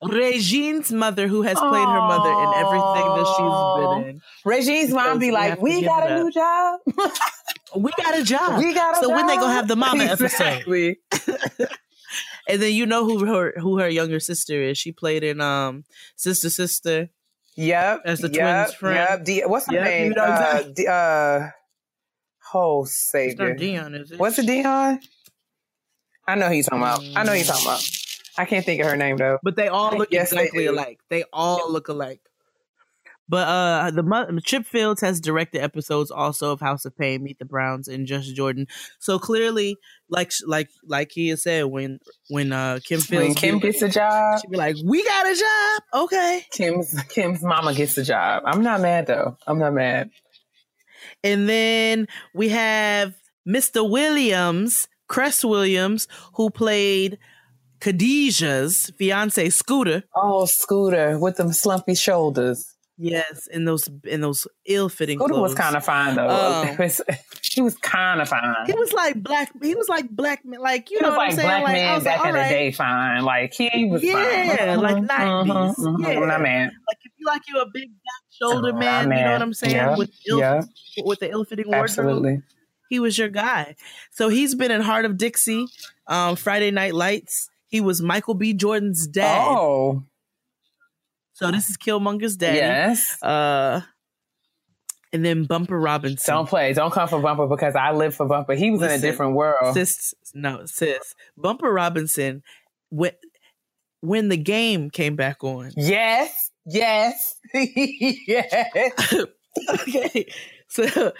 Regine's 0.02 0.92
mother, 0.92 1.28
who 1.28 1.42
has 1.42 1.58
played 1.58 1.86
her 1.86 2.00
mother 2.00 2.30
in 2.30 2.54
everything 2.56 3.08
that 3.16 3.26
she's 3.36 4.02
been 4.04 4.08
in. 4.08 4.20
Regine's 4.44 4.90
mom 4.92 5.18
be 5.18 5.30
like, 5.30 5.60
"We 5.60 5.82
got 5.82 6.10
a 6.10 6.22
new 6.22 6.30
job. 6.30 6.80
We 7.76 7.90
got 7.96 8.16
a 8.16 8.22
job. 8.22 8.58
we 8.58 8.72
got 8.72 8.92
a 8.92 9.00
so 9.00 9.08
job." 9.08 9.16
when 9.16 9.26
they 9.26 9.34
gonna 9.34 9.52
have 9.52 9.66
the 9.66 9.74
mama 9.74 10.04
episode? 10.04 10.96
And 12.46 12.62
then 12.62 12.72
you 12.72 12.86
know 12.86 13.04
who 13.04 13.24
her 13.26 13.54
who 13.58 13.78
her 13.78 13.88
younger 13.88 14.20
sister 14.20 14.62
is. 14.62 14.78
She 14.78 14.92
played 14.92 15.24
in 15.24 15.40
um 15.40 15.84
Sister 16.14 16.50
Sister. 16.50 17.08
Yep. 17.56 18.02
As 18.04 18.18
the 18.20 18.28
yep, 18.30 18.66
twins' 18.66 18.74
friend. 18.74 18.96
Yep. 18.96 19.24
D- 19.24 19.42
what's 19.46 19.66
her 19.66 19.72
Yep, 19.74 19.84
name? 19.84 20.08
you 20.08 20.14
know 20.14 20.24
uh, 20.24 20.30
exactly. 20.32 20.72
D- 20.74 20.86
uh, 20.88 21.48
oh, 22.54 22.84
Savior. 22.84 23.48
not 23.50 23.58
Dion, 23.58 23.94
is 23.94 24.10
it? 24.12 24.18
What's 24.18 24.38
it, 24.38 24.46
Dion? 24.46 25.00
I 26.26 26.34
know 26.36 26.48
who 26.48 26.54
you're 26.54 26.64
talking 26.64 26.78
about. 26.78 27.00
I 27.16 27.22
know 27.22 27.32
who 27.32 27.38
you're 27.38 27.46
talking 27.46 27.66
about. 27.66 27.82
I 28.36 28.44
can't 28.46 28.64
think 28.64 28.80
of 28.80 28.86
her 28.88 28.96
name 28.96 29.16
though. 29.18 29.38
But 29.42 29.56
they 29.56 29.68
all 29.68 29.96
look 29.96 30.08
Yes, 30.10 30.32
exactly 30.32 30.64
do. 30.64 30.72
alike. 30.72 30.98
They 31.10 31.24
all 31.32 31.70
look 31.70 31.88
alike. 31.88 32.20
But 33.28 33.48
uh 33.48 33.90
the 33.90 34.42
Chip 34.44 34.66
Fields 34.66 35.00
has 35.00 35.20
directed 35.20 35.62
episodes 35.62 36.10
also 36.10 36.52
of 36.52 36.60
House 36.60 36.84
of 36.84 36.96
Payne, 36.96 37.22
Meet 37.22 37.38
the 37.38 37.44
Browns, 37.44 37.88
and 37.88 38.06
Just 38.06 38.34
Jordan. 38.34 38.66
So 38.98 39.18
clearly, 39.18 39.76
like 40.10 40.32
like 40.46 40.68
like 40.86 41.10
he 41.12 41.28
has 41.28 41.42
said, 41.42 41.64
when 41.66 42.00
when 42.28 42.52
uh 42.52 42.80
Kim 42.84 43.00
Fields 43.00 43.26
When 43.28 43.34
Kim 43.34 43.58
be- 43.58 43.70
gets 43.70 43.82
a 43.82 43.88
job, 43.88 44.40
she 44.40 44.48
be 44.48 44.56
like, 44.56 44.76
"We 44.84 45.02
got 45.04 45.26
a 45.26 45.34
job, 45.34 46.02
okay." 46.04 46.46
Kim's 46.52 46.94
Kim's 47.08 47.42
mama 47.42 47.74
gets 47.74 47.96
a 47.96 48.04
job. 48.04 48.42
I'm 48.46 48.62
not 48.62 48.80
mad 48.80 49.06
though. 49.06 49.38
I'm 49.46 49.58
not 49.58 49.72
mad. 49.72 50.10
And 51.22 51.48
then 51.48 52.06
we 52.34 52.50
have 52.50 53.14
Mr. 53.48 53.88
Williams, 53.88 54.86
Cress 55.08 55.44
Williams, 55.44 56.08
who 56.34 56.50
played 56.50 57.18
Khadijah's 57.80 58.90
fiance 58.98 59.48
Scooter. 59.50 60.04
Oh, 60.14 60.44
Scooter 60.46 61.18
with 61.18 61.36
them 61.36 61.52
slumpy 61.52 61.94
shoulders. 61.94 62.73
Yes, 62.96 63.48
in 63.48 63.64
those 63.64 63.88
in 64.04 64.20
those 64.20 64.46
ill-fitting 64.66 65.18
Scooter 65.18 65.34
clothes. 65.34 65.50
was 65.50 65.54
kind 65.58 65.74
of 65.76 65.84
fine 65.84 66.14
though. 66.14 66.28
Um, 66.28 66.76
he 67.42 67.60
was 67.60 67.76
kind 67.78 68.20
of 68.20 68.28
fine. 68.28 68.54
He 68.66 68.72
was 68.72 68.92
like 68.92 69.20
black. 69.20 69.50
He 69.60 69.74
was 69.74 69.88
like 69.88 70.08
black 70.10 70.44
man. 70.44 70.60
Like 70.60 70.90
you 70.92 70.98
He 70.98 71.02
know 71.02 71.10
was 71.10 71.16
what 71.16 71.28
like 71.28 71.38
I'm 71.38 71.44
black 71.44 71.62
like, 71.64 71.70
I 71.70 71.72
man 71.74 71.94
was 71.96 72.04
back 72.04 72.18
like, 72.20 72.28
in 72.28 72.34
the 72.34 72.40
day, 72.48 72.70
fine. 72.72 73.24
Like 73.24 73.52
he 73.52 73.84
was 73.90 74.02
Yeah, 74.04 74.56
fine. 74.66 74.78
like 74.80 74.96
Mhm, 74.96 75.08
90s. 75.08 75.46
mhm, 75.46 75.74
mhm. 75.96 76.06
Yeah. 76.06 76.18
Not 76.20 76.40
mad. 76.42 76.66
Like 76.66 76.98
if 77.04 77.12
you 77.18 77.26
like 77.26 77.42
you 77.48 77.60
a 77.60 77.66
big 77.66 77.88
black 77.88 78.22
shoulder 78.30 78.68
I'm 78.70 78.78
man, 78.78 79.10
you 79.10 79.24
know 79.24 79.32
what 79.32 79.42
I'm 79.42 79.54
saying? 79.54 79.74
Yeah, 79.74 79.96
With 79.96 80.10
ill, 80.28 80.38
yeah. 80.38 80.62
with 81.04 81.18
the 81.18 81.30
ill-fitting 81.32 81.66
wardrobe. 81.66 81.84
Absolutely. 81.84 82.42
he 82.90 83.00
was 83.00 83.18
your 83.18 83.28
guy. 83.28 83.74
So 84.12 84.28
he's 84.28 84.54
been 84.54 84.70
in 84.70 84.82
Hart 84.82 85.04
of 85.04 85.16
Dixie, 85.18 85.66
um, 86.06 86.36
Friday 86.36 86.70
Night 86.70 86.94
Lights. 86.94 87.48
He 87.66 87.80
was 87.80 88.00
Michael 88.00 88.34
B. 88.34 88.54
Jordan's 88.54 89.08
dad. 89.08 89.48
Oh, 89.48 90.04
So 91.34 91.50
this 91.50 91.68
is 91.68 91.76
Killmonger's 91.76 92.36
dad. 92.36 92.54
yes. 92.54 93.22
Uh, 93.22 93.82
and 95.12 95.24
then 95.24 95.44
Bumper 95.44 95.78
Robinson. 95.78 96.34
Don't 96.34 96.48
play. 96.48 96.72
Don't 96.72 96.92
come 96.92 97.08
for 97.08 97.20
Bumper 97.20 97.46
because 97.46 97.76
I 97.76 97.92
live 97.92 98.14
for 98.14 98.26
Bumper. 98.26 98.54
He 98.54 98.70
was 98.70 98.82
in 98.82 98.90
a 98.90 98.98
different 98.98 99.34
world. 99.34 99.74
sis, 99.74 100.14
no, 100.34 100.66
sis. 100.66 101.14
Bumper 101.36 101.72
Robinson, 101.72 102.42
when 102.90 103.12
when 104.00 104.28
the 104.28 104.36
game 104.36 104.90
came 104.90 105.16
back 105.16 105.42
on. 105.44 105.72
Yes. 105.76 106.50
Yes. 106.66 107.36
yes. 107.54 108.54
okay, 109.70 110.26
so 110.68 111.12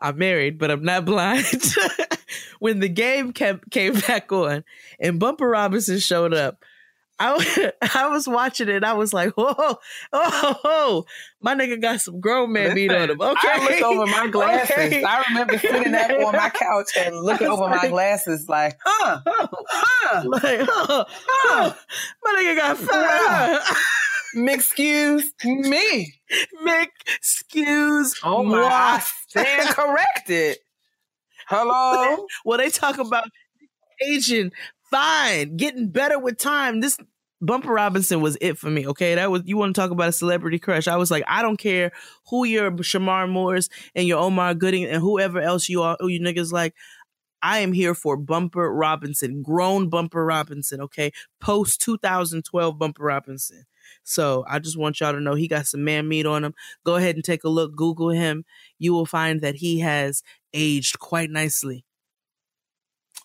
I'm 0.00 0.18
married, 0.18 0.58
but 0.58 0.70
I'm 0.70 0.84
not 0.84 1.04
blind. 1.04 1.46
when 2.58 2.80
the 2.80 2.88
game 2.88 3.32
kept 3.32 3.70
came 3.70 3.94
back 4.00 4.32
on 4.32 4.64
and 5.00 5.18
Bumper 5.18 5.48
Robinson 5.48 5.98
showed 5.98 6.34
up, 6.34 6.64
I 7.18 7.72
I 7.94 8.08
was 8.08 8.26
watching 8.26 8.68
it. 8.68 8.84
I 8.84 8.94
was 8.94 9.12
like, 9.12 9.32
whoa, 9.36 9.54
oh, 10.12 10.60
oh, 10.64 11.04
my 11.40 11.54
nigga 11.54 11.80
got 11.80 12.00
some 12.00 12.20
grown 12.20 12.52
man 12.52 12.74
beat 12.74 12.92
on 12.92 13.10
him. 13.10 13.20
Okay, 13.20 13.48
I 13.48 13.64
looked 13.64 13.82
over 13.82 14.06
my 14.06 14.26
glasses. 14.30 14.70
Okay. 14.76 15.04
I 15.04 15.22
remember 15.28 15.58
sitting 15.58 15.94
up 15.94 16.10
on 16.10 16.32
my 16.32 16.50
couch 16.50 16.90
and 16.98 17.16
looking 17.22 17.46
over 17.46 17.68
my 17.68 17.88
glasses 17.88 18.48
like, 18.48 18.78
huh, 18.84 19.20
huh. 19.26 20.22
like, 20.26 20.66
oh, 20.68 21.04
oh, 21.44 21.76
my 22.24 22.34
nigga 22.38 22.56
got 22.56 22.78
fired. 22.78 23.60
Excuse 24.34 25.30
me. 25.44 26.14
Excuse 27.06 28.18
Oh 28.24 28.42
my. 28.42 28.62
I 28.62 29.02
stand 29.28 29.68
corrected. 29.68 30.56
Hello? 31.48 32.26
Well, 32.44 32.58
they 32.58 32.70
talk 32.70 32.96
about 32.98 33.24
aging 34.02 34.52
fine, 34.92 35.56
getting 35.56 35.88
better 35.88 36.18
with 36.18 36.38
time. 36.38 36.80
This 36.80 36.98
Bumper 37.40 37.72
Robinson 37.72 38.20
was 38.20 38.38
it 38.40 38.56
for 38.56 38.70
me. 38.70 38.86
Okay, 38.86 39.16
that 39.16 39.30
was 39.30 39.42
you 39.46 39.56
want 39.56 39.74
to 39.74 39.80
talk 39.80 39.90
about 39.90 40.10
a 40.10 40.12
celebrity 40.12 40.60
crush. 40.60 40.86
I 40.86 40.96
was 40.96 41.10
like, 41.10 41.24
I 41.26 41.42
don't 41.42 41.56
care 41.56 41.90
who 42.28 42.44
your 42.44 42.70
Shemar 42.70 43.28
Moores 43.28 43.68
and 43.96 44.06
your 44.06 44.20
Omar 44.20 44.54
Gooding 44.54 44.84
and 44.84 45.02
whoever 45.02 45.40
else 45.40 45.68
you 45.68 45.82
are, 45.82 45.96
you 46.00 46.20
niggas 46.20 46.52
like. 46.52 46.74
I 47.44 47.58
am 47.58 47.72
here 47.72 47.92
for 47.92 48.16
Bumper 48.16 48.72
Robinson, 48.72 49.42
grown 49.42 49.88
Bumper 49.88 50.24
Robinson. 50.24 50.80
Okay, 50.80 51.10
post 51.40 51.80
2012 51.80 52.78
Bumper 52.78 53.02
Robinson. 53.02 53.64
So 54.04 54.44
I 54.48 54.60
just 54.60 54.78
want 54.78 55.00
y'all 55.00 55.12
to 55.12 55.20
know 55.20 55.34
he 55.34 55.48
got 55.48 55.66
some 55.66 55.82
man 55.82 56.06
meat 56.06 56.24
on 56.24 56.44
him. 56.44 56.54
Go 56.84 56.94
ahead 56.94 57.16
and 57.16 57.24
take 57.24 57.42
a 57.42 57.48
look. 57.48 57.74
Google 57.74 58.10
him. 58.10 58.44
You 58.78 58.92
will 58.92 59.06
find 59.06 59.40
that 59.40 59.56
he 59.56 59.80
has 59.80 60.22
aged 60.54 61.00
quite 61.00 61.30
nicely. 61.30 61.84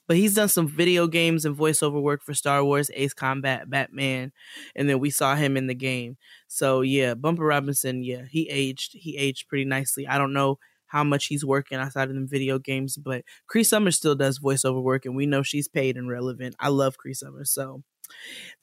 But 0.08 0.18
he's 0.18 0.34
done 0.36 0.50
some 0.50 0.68
video 0.68 1.08
games 1.08 1.46
and 1.46 1.56
voiceover 1.58 2.02
work 2.02 2.24
for 2.24 2.34
Star 2.34 2.64
Wars, 2.64 2.90
Ace 2.94 3.14
Combat, 3.14 3.70
Batman, 3.70 4.32
and 4.76 4.90
then 4.90 5.00
we 5.00 5.10
saw 5.10 5.36
him 5.36 5.58
in 5.58 5.68
the 5.68 5.76
game. 5.76 6.18
So 6.48 6.82
yeah, 6.82 7.14
Bumper 7.14 7.46
Robinson, 7.46 8.04
yeah, 8.04 8.24
he 8.30 8.50
aged. 8.50 8.94
He 8.94 9.18
aged 9.18 9.48
pretty 9.50 9.66
nicely. 9.66 10.08
I 10.08 10.18
don't 10.18 10.34
know 10.34 10.60
how 10.88 11.04
much 11.04 11.26
he's 11.26 11.44
working 11.44 11.78
outside 11.78 12.08
of 12.08 12.16
them 12.16 12.28
video 12.28 12.58
games, 12.60 12.96
but 12.98 13.24
Cree 13.48 13.66
Summers 13.66 13.98
still 13.98 14.16
does 14.16 14.40
voiceover 14.40 14.82
work, 14.82 15.06
and 15.06 15.16
we 15.16 15.26
know 15.26 15.44
she's 15.44 15.68
paid 15.68 15.98
and 15.98 16.10
relevant. 16.10 16.56
I 16.60 16.70
love 16.70 16.98
Cree 16.98 17.14
Summers, 17.14 17.50
so 17.54 17.84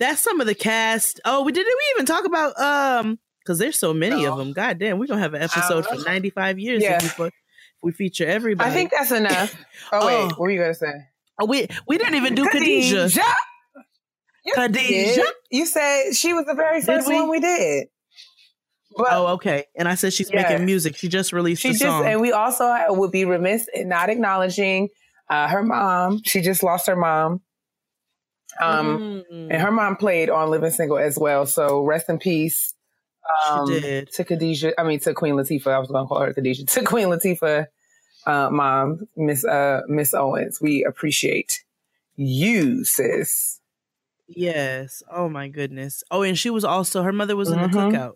that's 0.00 0.22
some 0.22 0.40
of 0.40 0.46
the 0.46 0.54
cast. 0.54 1.20
Oh, 1.26 1.42
we 1.42 1.52
didn't 1.52 1.66
we 1.76 1.94
even 1.94 2.06
talk 2.06 2.24
about 2.24 2.58
um 2.58 3.18
because 3.40 3.58
there's 3.58 3.78
so 3.78 3.92
many 3.92 4.24
of 4.24 4.38
them. 4.38 4.54
God 4.54 4.78
damn, 4.78 4.98
we're 4.98 5.06
gonna 5.06 5.20
have 5.20 5.34
an 5.34 5.42
episode 5.42 5.84
for 5.84 5.96
95 5.96 6.58
years 6.58 6.82
Yeah. 6.82 6.96
if, 7.04 7.18
we, 7.18 7.26
if 7.26 7.32
we 7.82 7.92
feature 7.92 8.26
everybody. 8.26 8.70
I 8.70 8.72
think 8.72 8.90
that's 8.90 9.12
enough. 9.12 9.54
Oh, 9.92 10.06
wait. 10.06 10.14
Oh. 10.14 10.24
What 10.28 10.40
were 10.40 10.50
you 10.50 10.58
going 10.60 10.72
to 10.72 10.78
say? 10.78 10.92
Oh, 11.40 11.46
we 11.46 11.66
we 11.88 11.98
didn't 11.98 12.14
even 12.14 12.34
do 12.34 12.48
Khadijah. 12.48 13.10
Yes, 13.14 13.18
you 14.44 14.52
Khadijah? 14.54 15.22
You 15.50 15.66
said 15.66 16.12
she 16.14 16.32
was 16.32 16.44
the 16.46 16.54
very 16.54 16.80
first 16.80 17.08
we? 17.08 17.14
one 17.14 17.28
we 17.30 17.40
did. 17.40 17.88
But 18.96 19.08
oh, 19.10 19.26
okay. 19.34 19.64
And 19.76 19.88
I 19.88 19.96
said 19.96 20.12
she's 20.12 20.30
Yeah. 20.30 20.42
making 20.42 20.64
music. 20.64 20.96
She 20.96 21.08
just 21.08 21.32
released 21.32 21.62
she 21.62 21.70
a 21.70 21.72
just, 21.72 21.82
song. 21.82 22.06
and 22.06 22.20
we 22.20 22.30
also 22.32 22.72
would 22.90 23.10
be 23.10 23.24
remiss 23.24 23.66
in 23.74 23.88
not 23.88 24.08
acknowledging 24.08 24.88
uh, 25.28 25.48
her 25.48 25.62
mom. 25.64 26.20
She 26.24 26.40
just 26.42 26.62
lost 26.62 26.86
her 26.86 26.96
mom. 26.96 27.40
Um, 28.62 29.24
Mm. 29.32 29.50
and 29.50 29.60
her 29.62 29.72
mom 29.72 29.96
played 29.96 30.30
on 30.30 30.48
Living 30.50 30.70
Single 30.70 30.98
as 30.98 31.18
well. 31.18 31.44
So 31.46 31.82
rest 31.84 32.08
in 32.08 32.18
peace. 32.18 32.72
Um, 33.50 33.66
She 33.66 33.80
did. 33.80 34.12
to 34.12 34.24
Khadijah. 34.24 34.78
I 34.80 34.84
mean, 34.84 35.00
to 35.00 35.14
Queen 35.14 35.34
Latifah. 35.34 35.72
I 35.72 35.78
was 35.80 35.88
going 35.88 36.04
to 36.04 36.08
call 36.08 36.20
her 36.20 36.32
Khadijah. 36.32 36.66
To 36.68 36.82
Queen 36.84 37.08
Latifah, 37.08 37.66
uh, 38.26 38.50
mom, 38.50 39.08
Miss 39.16 39.44
uh, 39.44 39.82
Miss 39.88 40.14
Owens. 40.14 40.60
We 40.60 40.84
appreciate 40.84 41.64
you, 42.16 42.84
sis. 42.84 43.60
Yes. 44.28 45.02
Oh 45.10 45.28
my 45.28 45.48
goodness. 45.48 46.02
Oh, 46.10 46.22
and 46.22 46.38
she 46.38 46.50
was 46.50 46.64
also 46.64 47.02
her 47.02 47.12
mother 47.12 47.36
was 47.36 47.50
in 47.50 47.60
the 47.60 47.68
Mhm. 47.68 47.92
cookout. 47.92 48.14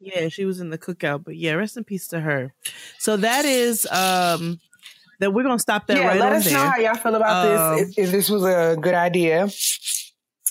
Yeah, 0.00 0.28
she 0.28 0.44
was 0.44 0.60
in 0.60 0.70
the 0.70 0.78
cookout. 0.78 1.24
But 1.24 1.36
yeah, 1.36 1.52
rest 1.52 1.76
in 1.76 1.84
peace 1.84 2.08
to 2.08 2.20
her. 2.20 2.54
So 2.98 3.16
that 3.18 3.44
is 3.44 3.86
um 3.86 4.60
that 5.20 5.32
we're 5.32 5.42
gonna 5.44 5.58
stop 5.58 5.86
that 5.88 5.98
yeah, 5.98 6.08
right 6.08 6.20
let 6.20 6.32
us 6.32 6.44
there. 6.44 6.54
know 6.54 6.70
how 6.70 6.78
y'all 6.78 6.94
feel 6.96 7.14
about 7.14 7.44
Um, 7.46 7.76
this. 7.76 7.96
If, 7.98 8.06
if 8.06 8.12
this 8.12 8.28
was 8.30 8.44
a 8.44 8.76
good 8.80 8.94
idea. 8.94 9.42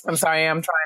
I'm 0.08 0.16
sorry, 0.16 0.48
I'm 0.48 0.62
trying. 0.62 0.78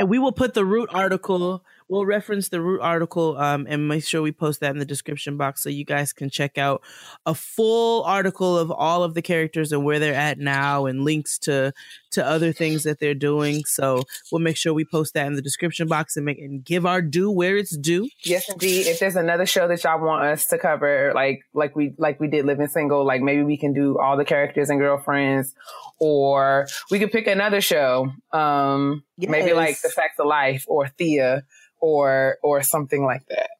and 0.00 0.08
we 0.08 0.18
will 0.18 0.32
put 0.32 0.54
the 0.54 0.64
root 0.64 0.90
article 0.92 1.64
we'll 1.90 2.06
reference 2.06 2.48
the 2.48 2.60
root 2.60 2.80
article 2.80 3.36
um, 3.36 3.66
and 3.68 3.88
make 3.88 4.04
sure 4.04 4.22
we 4.22 4.32
post 4.32 4.60
that 4.60 4.70
in 4.70 4.78
the 4.78 4.84
description 4.84 5.36
box 5.36 5.62
so 5.62 5.68
you 5.68 5.84
guys 5.84 6.12
can 6.12 6.30
check 6.30 6.56
out 6.56 6.82
a 7.26 7.34
full 7.34 8.02
article 8.04 8.56
of 8.56 8.70
all 8.70 9.02
of 9.02 9.14
the 9.14 9.22
characters 9.22 9.72
and 9.72 9.84
where 9.84 9.98
they're 9.98 10.14
at 10.14 10.38
now 10.38 10.86
and 10.86 11.04
links 11.04 11.38
to 11.38 11.72
to 12.10 12.24
other 12.24 12.52
things 12.52 12.82
that 12.84 12.98
they're 12.98 13.14
doing 13.14 13.64
so 13.64 14.02
we'll 14.32 14.40
make 14.40 14.56
sure 14.56 14.72
we 14.72 14.84
post 14.84 15.14
that 15.14 15.26
in 15.26 15.34
the 15.34 15.42
description 15.42 15.86
box 15.86 16.16
and 16.16 16.24
make 16.24 16.38
and 16.38 16.64
give 16.64 16.86
our 16.86 17.02
due 17.02 17.30
where 17.30 17.56
it's 17.56 17.76
due 17.76 18.08
Yes, 18.24 18.48
indeed. 18.48 18.86
If 18.86 18.98
there's 18.98 19.16
another 19.16 19.46
show 19.46 19.66
that 19.68 19.82
y'all 19.82 20.00
want 20.00 20.24
us 20.24 20.46
to 20.48 20.58
cover, 20.58 21.12
like 21.14 21.40
like 21.54 21.74
we 21.74 21.94
like 21.98 22.20
we 22.20 22.28
did 22.28 22.44
Living 22.44 22.68
Single, 22.68 23.04
like 23.04 23.22
maybe 23.22 23.42
we 23.42 23.56
can 23.56 23.72
do 23.72 23.98
all 23.98 24.16
the 24.16 24.24
characters 24.24 24.70
and 24.70 24.78
girlfriends, 24.78 25.54
or 25.98 26.66
we 26.90 26.98
could 26.98 27.10
pick 27.10 27.26
another 27.26 27.60
show. 27.60 28.12
Um, 28.32 29.04
maybe 29.18 29.52
like 29.52 29.80
The 29.80 29.88
Facts 29.88 30.18
of 30.18 30.26
Life 30.26 30.64
or 30.68 30.88
Thea 30.88 31.44
or 31.80 32.38
or 32.42 32.62
something 32.62 33.04
like 33.04 33.26
that. 33.28 33.50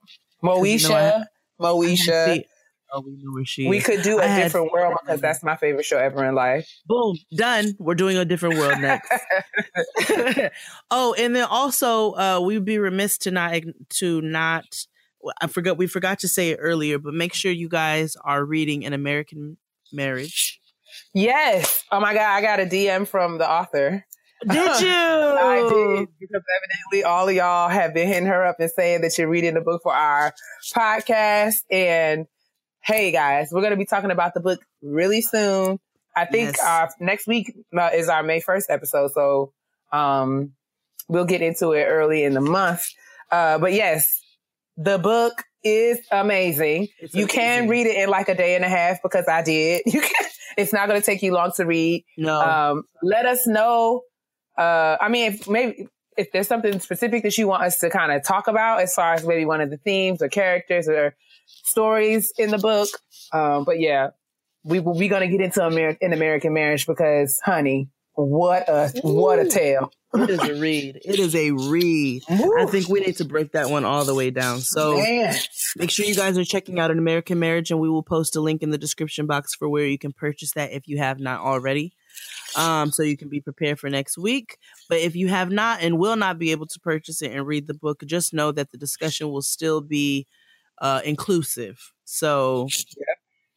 you 0.42 0.48
know, 0.48 0.56
Moesha, 0.56 1.24
Moesha. 1.60 2.44
Oh 2.92 3.02
we 3.06 3.12
know 3.22 3.32
where 3.32 3.44
she 3.44 3.68
We 3.68 3.78
is. 3.78 3.84
could 3.86 4.02
do 4.02 4.18
a 4.18 4.24
I 4.24 4.42
different 4.42 4.72
world 4.72 4.94
because 5.02 5.20
that's 5.20 5.44
my 5.44 5.54
favorite 5.56 5.84
show 5.84 5.96
ever 5.98 6.24
in 6.24 6.34
life. 6.34 6.68
boom 6.86 7.16
done 7.36 7.74
we're 7.78 7.94
doing 7.94 8.16
a 8.16 8.24
different 8.24 8.58
world 8.58 8.80
next 8.80 9.08
oh, 10.90 11.14
and 11.18 11.34
then 11.36 11.44
also 11.48 12.12
uh 12.14 12.40
we'd 12.40 12.64
be 12.64 12.78
remiss 12.78 13.16
to 13.18 13.30
not 13.30 13.54
to 13.90 14.20
not 14.22 14.64
I 15.40 15.46
forgot 15.48 15.76
we 15.76 15.86
forgot 15.86 16.18
to 16.20 16.28
say 16.28 16.50
it 16.50 16.56
earlier, 16.60 16.98
but 16.98 17.12
make 17.14 17.34
sure 17.34 17.52
you 17.52 17.68
guys 17.68 18.16
are 18.24 18.44
reading 18.44 18.84
an 18.86 18.92
American 18.94 19.58
Marriage. 19.92 20.58
yes. 21.14 21.84
Oh 21.92 22.00
my 22.00 22.14
god, 22.14 22.22
I 22.30 22.40
got 22.40 22.58
a 22.58 22.64
DM 22.64 23.06
from 23.06 23.38
the 23.38 23.48
author. 23.48 24.04
Did 24.48 24.52
you? 24.80 24.88
I 24.88 25.68
did 25.68 26.08
because 26.18 26.42
evidently 26.56 27.04
all 27.04 27.28
of 27.28 27.34
y'all 27.34 27.68
have 27.68 27.92
been 27.94 28.08
hitting 28.08 28.26
her 28.26 28.46
up 28.46 28.56
and 28.58 28.70
saying 28.70 29.02
that 29.02 29.16
you're 29.18 29.28
reading 29.28 29.54
the 29.54 29.60
book 29.60 29.82
for 29.82 29.92
our 29.94 30.32
podcast. 30.74 31.56
And 31.70 32.26
hey, 32.82 33.12
guys, 33.12 33.50
we're 33.52 33.60
going 33.60 33.72
to 33.72 33.76
be 33.76 33.84
talking 33.86 34.10
about 34.10 34.34
the 34.34 34.40
book 34.40 34.60
really 34.82 35.20
soon. 35.20 35.78
I 36.16 36.24
think 36.24 36.56
Yes. 36.56 36.64
uh, 36.66 36.86
next 37.00 37.26
week 37.26 37.52
uh, 37.78 37.90
is 37.94 38.08
our 38.08 38.22
May 38.22 38.40
1st 38.40 38.64
episode. 38.70 39.12
So 39.12 39.52
um, 39.92 40.52
we'll 41.08 41.24
get 41.26 41.42
into 41.42 41.72
it 41.72 41.84
early 41.84 42.24
in 42.24 42.34
the 42.34 42.40
month. 42.40 42.84
Uh, 43.30 43.58
but 43.58 43.72
yes, 43.72 44.20
the 44.76 44.98
book 44.98 45.44
is 45.62 46.00
amazing. 46.10 46.88
It's 46.98 47.14
you 47.14 47.26
can 47.26 47.68
read 47.68 47.86
it 47.86 47.96
in 47.96 48.08
like 48.08 48.28
a 48.28 48.34
day 48.34 48.56
and 48.56 48.64
a 48.64 48.68
half 48.68 49.02
because 49.02 49.28
I 49.28 49.42
did. 49.42 49.82
You 49.86 50.00
can, 50.00 50.26
it's 50.56 50.72
not 50.72 50.88
going 50.88 51.00
to 51.00 51.06
take 51.06 51.22
you 51.22 51.32
long 51.32 51.52
to 51.56 51.64
read. 51.64 52.04
No. 52.16 52.40
Um, 52.40 52.82
let 53.02 53.24
us 53.26 53.46
know. 53.46 54.02
Uh, 54.58 54.96
I 55.00 55.08
mean, 55.08 55.32
if 55.32 55.48
maybe 55.48 55.86
if 56.16 56.32
there's 56.32 56.48
something 56.48 56.78
specific 56.80 57.22
that 57.22 57.38
you 57.38 57.48
want 57.48 57.62
us 57.62 57.78
to 57.78 57.90
kind 57.90 58.12
of 58.12 58.24
talk 58.24 58.48
about, 58.48 58.80
as 58.80 58.94
far 58.94 59.14
as 59.14 59.26
maybe 59.26 59.44
one 59.44 59.60
of 59.60 59.70
the 59.70 59.78
themes 59.78 60.20
or 60.20 60.28
characters 60.28 60.88
or 60.88 61.16
stories 61.46 62.32
in 62.38 62.50
the 62.50 62.58
book. 62.58 62.88
Um, 63.32 63.64
but 63.64 63.80
yeah, 63.80 64.10
we 64.64 64.80
we 64.80 65.08
gonna 65.08 65.28
get 65.28 65.40
into 65.40 65.64
Amer- 65.64 65.96
in 66.00 66.12
American 66.12 66.52
Marriage 66.52 66.86
because, 66.86 67.38
honey, 67.44 67.88
what 68.14 68.68
a 68.68 68.90
what 69.02 69.38
a 69.38 69.48
tale. 69.48 69.90
it 70.14 70.30
is 70.30 70.40
a 70.40 70.54
read. 70.54 71.00
It 71.04 71.18
is 71.18 71.34
a 71.34 71.52
read. 71.52 72.22
I 72.28 72.66
think 72.66 72.88
we 72.88 73.00
need 73.00 73.16
to 73.18 73.24
break 73.24 73.52
that 73.52 73.70
one 73.70 73.84
all 73.84 74.04
the 74.04 74.14
way 74.14 74.30
down. 74.30 74.60
So 74.60 74.96
Man. 74.96 75.34
make 75.76 75.90
sure 75.90 76.04
you 76.04 76.16
guys 76.16 76.36
are 76.36 76.44
checking 76.44 76.78
out 76.78 76.90
an 76.90 76.98
American 76.98 77.38
Marriage, 77.38 77.70
and 77.70 77.80
we 77.80 77.88
will 77.88 78.02
post 78.02 78.36
a 78.36 78.40
link 78.40 78.62
in 78.62 78.70
the 78.70 78.78
description 78.78 79.26
box 79.26 79.54
for 79.54 79.68
where 79.68 79.86
you 79.86 79.98
can 79.98 80.12
purchase 80.12 80.52
that 80.52 80.72
if 80.72 80.88
you 80.88 80.98
have 80.98 81.20
not 81.20 81.40
already. 81.40 81.94
Um, 82.56 82.90
so 82.90 83.02
you 83.02 83.16
can 83.16 83.28
be 83.28 83.40
prepared 83.40 83.78
for 83.78 83.88
next 83.90 84.18
week. 84.18 84.58
But 84.88 84.98
if 84.98 85.14
you 85.16 85.28
have 85.28 85.50
not 85.50 85.82
and 85.82 85.98
will 85.98 86.16
not 86.16 86.38
be 86.38 86.50
able 86.50 86.66
to 86.66 86.80
purchase 86.80 87.22
it 87.22 87.32
and 87.32 87.46
read 87.46 87.66
the 87.66 87.74
book, 87.74 88.02
just 88.06 88.34
know 88.34 88.52
that 88.52 88.70
the 88.70 88.78
discussion 88.78 89.30
will 89.30 89.42
still 89.42 89.80
be 89.80 90.26
uh, 90.78 91.00
inclusive. 91.04 91.92
So 92.04 92.68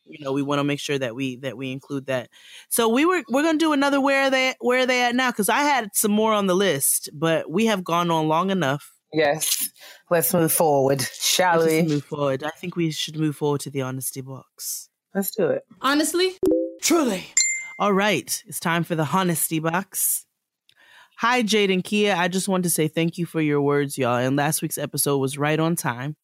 you 0.05 0.23
know 0.23 0.33
we 0.33 0.41
want 0.41 0.59
to 0.59 0.63
make 0.63 0.79
sure 0.79 0.99
that 0.99 1.15
we 1.15 1.37
that 1.37 1.57
we 1.57 1.71
include 1.71 2.07
that. 2.07 2.29
So 2.69 2.89
we 2.89 3.05
were 3.05 3.23
we're 3.29 3.43
gonna 3.43 3.57
do 3.57 3.73
another 3.73 4.01
where 4.01 4.23
are 4.23 4.29
they 4.29 4.55
where 4.59 4.79
are 4.79 4.85
they 4.85 5.03
at 5.03 5.15
now 5.15 5.31
because 5.31 5.49
I 5.49 5.59
had 5.59 5.89
some 5.93 6.11
more 6.11 6.33
on 6.33 6.47
the 6.47 6.55
list, 6.55 7.09
but 7.13 7.49
we 7.49 7.65
have 7.67 7.83
gone 7.83 8.11
on 8.11 8.27
long 8.27 8.49
enough. 8.49 8.91
Yes. 9.13 9.69
Let's 10.09 10.33
move 10.33 10.51
forward, 10.51 11.01
shall 11.01 11.59
Let's 11.59 11.71
we? 11.71 11.81
just 11.81 11.93
move 11.93 12.05
forward. 12.05 12.43
I 12.43 12.49
think 12.49 12.75
we 12.75 12.89
should 12.91 13.17
move 13.17 13.35
forward 13.35 13.61
to 13.61 13.69
the 13.69 13.81
honesty 13.83 14.21
box. 14.21 14.89
Let's 15.13 15.29
do 15.35 15.47
it. 15.49 15.63
Honestly, 15.81 16.35
Truly. 16.81 17.25
All 17.79 17.91
right, 17.91 18.43
it's 18.45 18.59
time 18.59 18.83
for 18.83 18.93
the 18.93 19.09
honesty 19.11 19.59
box. 19.59 20.27
Hi, 21.17 21.41
Jade 21.41 21.71
and 21.71 21.83
Keia. 21.83 22.15
I 22.15 22.27
just 22.27 22.47
want 22.47 22.63
to 22.65 22.69
say 22.69 22.87
thank 22.87 23.17
you 23.17 23.25
for 23.25 23.41
your 23.41 23.61
words, 23.63 23.97
y'all. 23.97 24.17
And 24.17 24.35
last 24.35 24.61
week's 24.61 24.77
episode 24.77 25.17
was 25.17 25.39
right 25.39 25.59
on 25.59 25.75
time. 25.75 26.15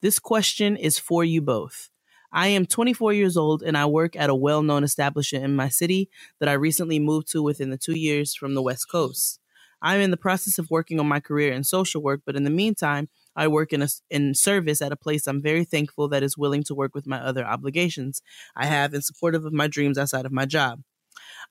This 0.00 0.18
question 0.18 0.78
is 0.78 0.98
for 0.98 1.22
you 1.22 1.42
both. 1.42 1.90
I 2.32 2.48
am 2.48 2.64
24 2.64 3.12
years 3.12 3.36
old 3.36 3.62
and 3.62 3.76
I 3.76 3.84
work 3.84 4.16
at 4.16 4.30
a 4.30 4.34
well 4.34 4.62
known 4.62 4.82
establishment 4.82 5.44
in 5.44 5.54
my 5.54 5.68
city 5.68 6.08
that 6.40 6.48
I 6.48 6.54
recently 6.54 6.98
moved 6.98 7.30
to 7.32 7.42
within 7.42 7.68
the 7.68 7.76
two 7.76 7.98
years 7.98 8.34
from 8.34 8.54
the 8.54 8.62
West 8.62 8.90
Coast. 8.90 9.40
I'm 9.82 10.00
in 10.00 10.10
the 10.10 10.16
process 10.16 10.58
of 10.58 10.70
working 10.70 10.98
on 10.98 11.06
my 11.06 11.20
career 11.20 11.52
in 11.52 11.64
social 11.64 12.02
work, 12.02 12.22
but 12.24 12.34
in 12.34 12.44
the 12.44 12.50
meantime, 12.50 13.10
I 13.36 13.48
work 13.48 13.74
in 13.74 13.82
a, 13.82 13.88
in 14.08 14.34
service 14.34 14.80
at 14.80 14.90
a 14.92 14.96
place 14.96 15.26
I'm 15.26 15.42
very 15.42 15.66
thankful 15.66 16.08
that 16.08 16.22
is 16.22 16.38
willing 16.38 16.62
to 16.64 16.74
work 16.74 16.94
with 16.94 17.06
my 17.06 17.18
other 17.18 17.44
obligations 17.44 18.22
I 18.56 18.64
have 18.64 18.94
and 18.94 19.04
supportive 19.04 19.44
of 19.44 19.52
my 19.52 19.66
dreams 19.66 19.98
outside 19.98 20.24
of 20.24 20.32
my 20.32 20.46
job. 20.46 20.80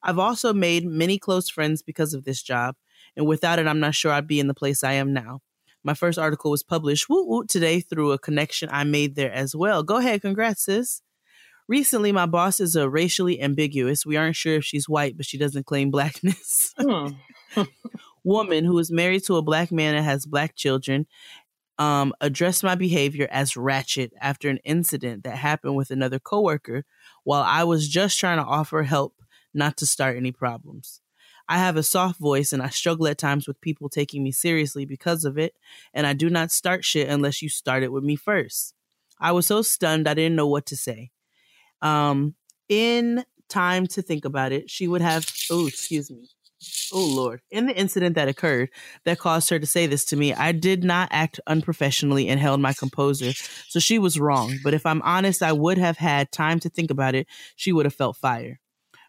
I've 0.02 0.20
also 0.20 0.54
made 0.54 0.86
many 0.86 1.18
close 1.18 1.50
friends 1.50 1.82
because 1.82 2.14
of 2.14 2.24
this 2.24 2.42
job, 2.42 2.76
and 3.16 3.28
without 3.28 3.60
it, 3.60 3.68
I'm 3.68 3.80
not 3.80 3.96
sure 3.96 4.12
I'd 4.12 4.28
be 4.28 4.40
in 4.40 4.48
the 4.48 4.54
place 4.54 4.84
I 4.84 4.94
am 4.94 5.14
now. 5.14 5.42
My 5.84 5.94
first 5.94 6.18
article 6.18 6.52
was 6.52 6.64
published 6.64 7.10
woot 7.10 7.28
woot 7.28 7.50
today 7.50 7.82
through 7.82 8.12
a 8.14 8.20
connection 8.20 8.70
I 8.72 8.86
made 8.86 9.16
there 9.16 9.32
as 9.32 9.56
well. 9.56 9.84
Go 9.84 9.98
ahead, 9.98 10.22
congrats, 10.22 10.66
sis. 10.66 11.02
Recently, 11.68 12.12
my 12.12 12.26
boss 12.26 12.60
is 12.60 12.76
a 12.76 12.90
racially 12.90 13.42
ambiguous. 13.42 14.06
We 14.06 14.18
aren't 14.18 14.36
sure 14.36 14.56
if 14.56 14.66
she's 14.66 14.90
white, 14.90 15.16
but 15.16 15.26
she 15.26 15.38
doesn't 15.38 15.66
claim 15.66 15.92
blackness. 15.92 16.74
Hmm. 16.78 17.08
woman 18.24 18.64
who 18.64 18.80
is 18.80 18.92
married 18.92 19.24
to 19.26 19.36
a 19.36 19.42
black 19.42 19.72
man 19.72 19.96
and 19.96 20.06
has 20.06 20.26
black 20.26 20.56
children 20.56 21.06
um, 21.78 22.14
addressed 22.22 22.64
my 22.64 22.76
behavior 22.76 23.28
as 23.32 23.58
ratchet 23.58 24.14
after 24.22 24.50
an 24.50 24.60
incident 24.64 25.24
that 25.24 25.38
happened 25.38 25.76
with 25.76 25.92
another 25.92 26.20
coworker 26.20 26.86
while 27.24 27.44
I 27.44 27.64
was 27.64 27.90
just 27.90 28.20
trying 28.20 28.38
to 28.38 28.44
offer 28.44 28.84
help 28.84 29.16
not 29.54 29.78
to 29.78 29.86
start 29.86 30.18
any 30.18 30.32
problems. 30.32 31.02
I 31.48 31.58
have 31.58 31.76
a 31.76 31.84
soft 31.84 32.20
voice 32.20 32.54
and 32.54 32.62
I 32.62 32.70
struggle 32.70 33.08
at 33.08 33.18
times 33.18 33.48
with 33.48 33.60
people 33.60 33.90
taking 33.90 34.24
me 34.24 34.32
seriously 34.32 34.86
because 34.86 35.26
of 35.26 35.38
it, 35.38 35.54
and 35.94 36.08
I 36.08 36.14
do 36.14 36.30
not 36.30 36.52
start 36.52 36.86
shit 36.86 37.10
unless 37.10 37.42
you 37.42 37.50
start 37.50 37.84
it 37.84 37.92
with 37.92 38.04
me 38.04 38.16
first. 38.16 38.74
I 39.20 39.32
was 39.32 39.48
so 39.48 39.62
stunned 39.62 40.08
I 40.08 40.14
didn't 40.14 40.36
know 40.36 40.48
what 40.48 40.66
to 40.68 40.78
say. 40.78 41.12
Um, 41.82 42.36
in 42.70 43.26
time 43.50 43.88
to 43.88 44.02
think 44.02 44.26
about 44.26 44.52
it, 44.52 44.70
she 44.70 44.88
would 44.88 45.02
have, 45.02 45.30
oh, 45.52 45.68
excuse 45.68 46.10
me. 46.10 46.30
Oh 46.94 47.06
Lord. 47.06 47.42
In 47.52 47.66
the 47.66 47.76
incident 47.76 48.16
that 48.16 48.30
occurred 48.30 48.70
that 49.04 49.20
caused 49.20 49.50
her 49.50 49.60
to 49.60 49.66
say 49.66 49.86
this 49.86 50.06
to 50.06 50.16
me, 50.16 50.34
I 50.34 50.54
did 50.54 50.84
not 50.84 51.10
act 51.12 51.40
unprofessionally 51.46 52.30
and 52.30 52.40
held 52.40 52.62
my 52.62 52.72
composure. 52.72 53.34
So 53.68 53.80
she 53.80 54.00
was 54.00 54.20
wrong. 54.20 54.58
But 54.64 54.74
if 54.74 54.86
I'm 54.86 55.02
honest, 55.02 55.44
I 55.44 55.52
would 55.52 55.78
have 55.78 55.98
had 55.98 56.32
time 56.32 56.60
to 56.62 56.70
think 56.70 56.90
about 56.90 57.16
it. 57.16 57.28
She 57.58 57.74
would 57.74 57.86
have 57.86 57.94
felt 57.94 58.16
fire. 58.16 58.60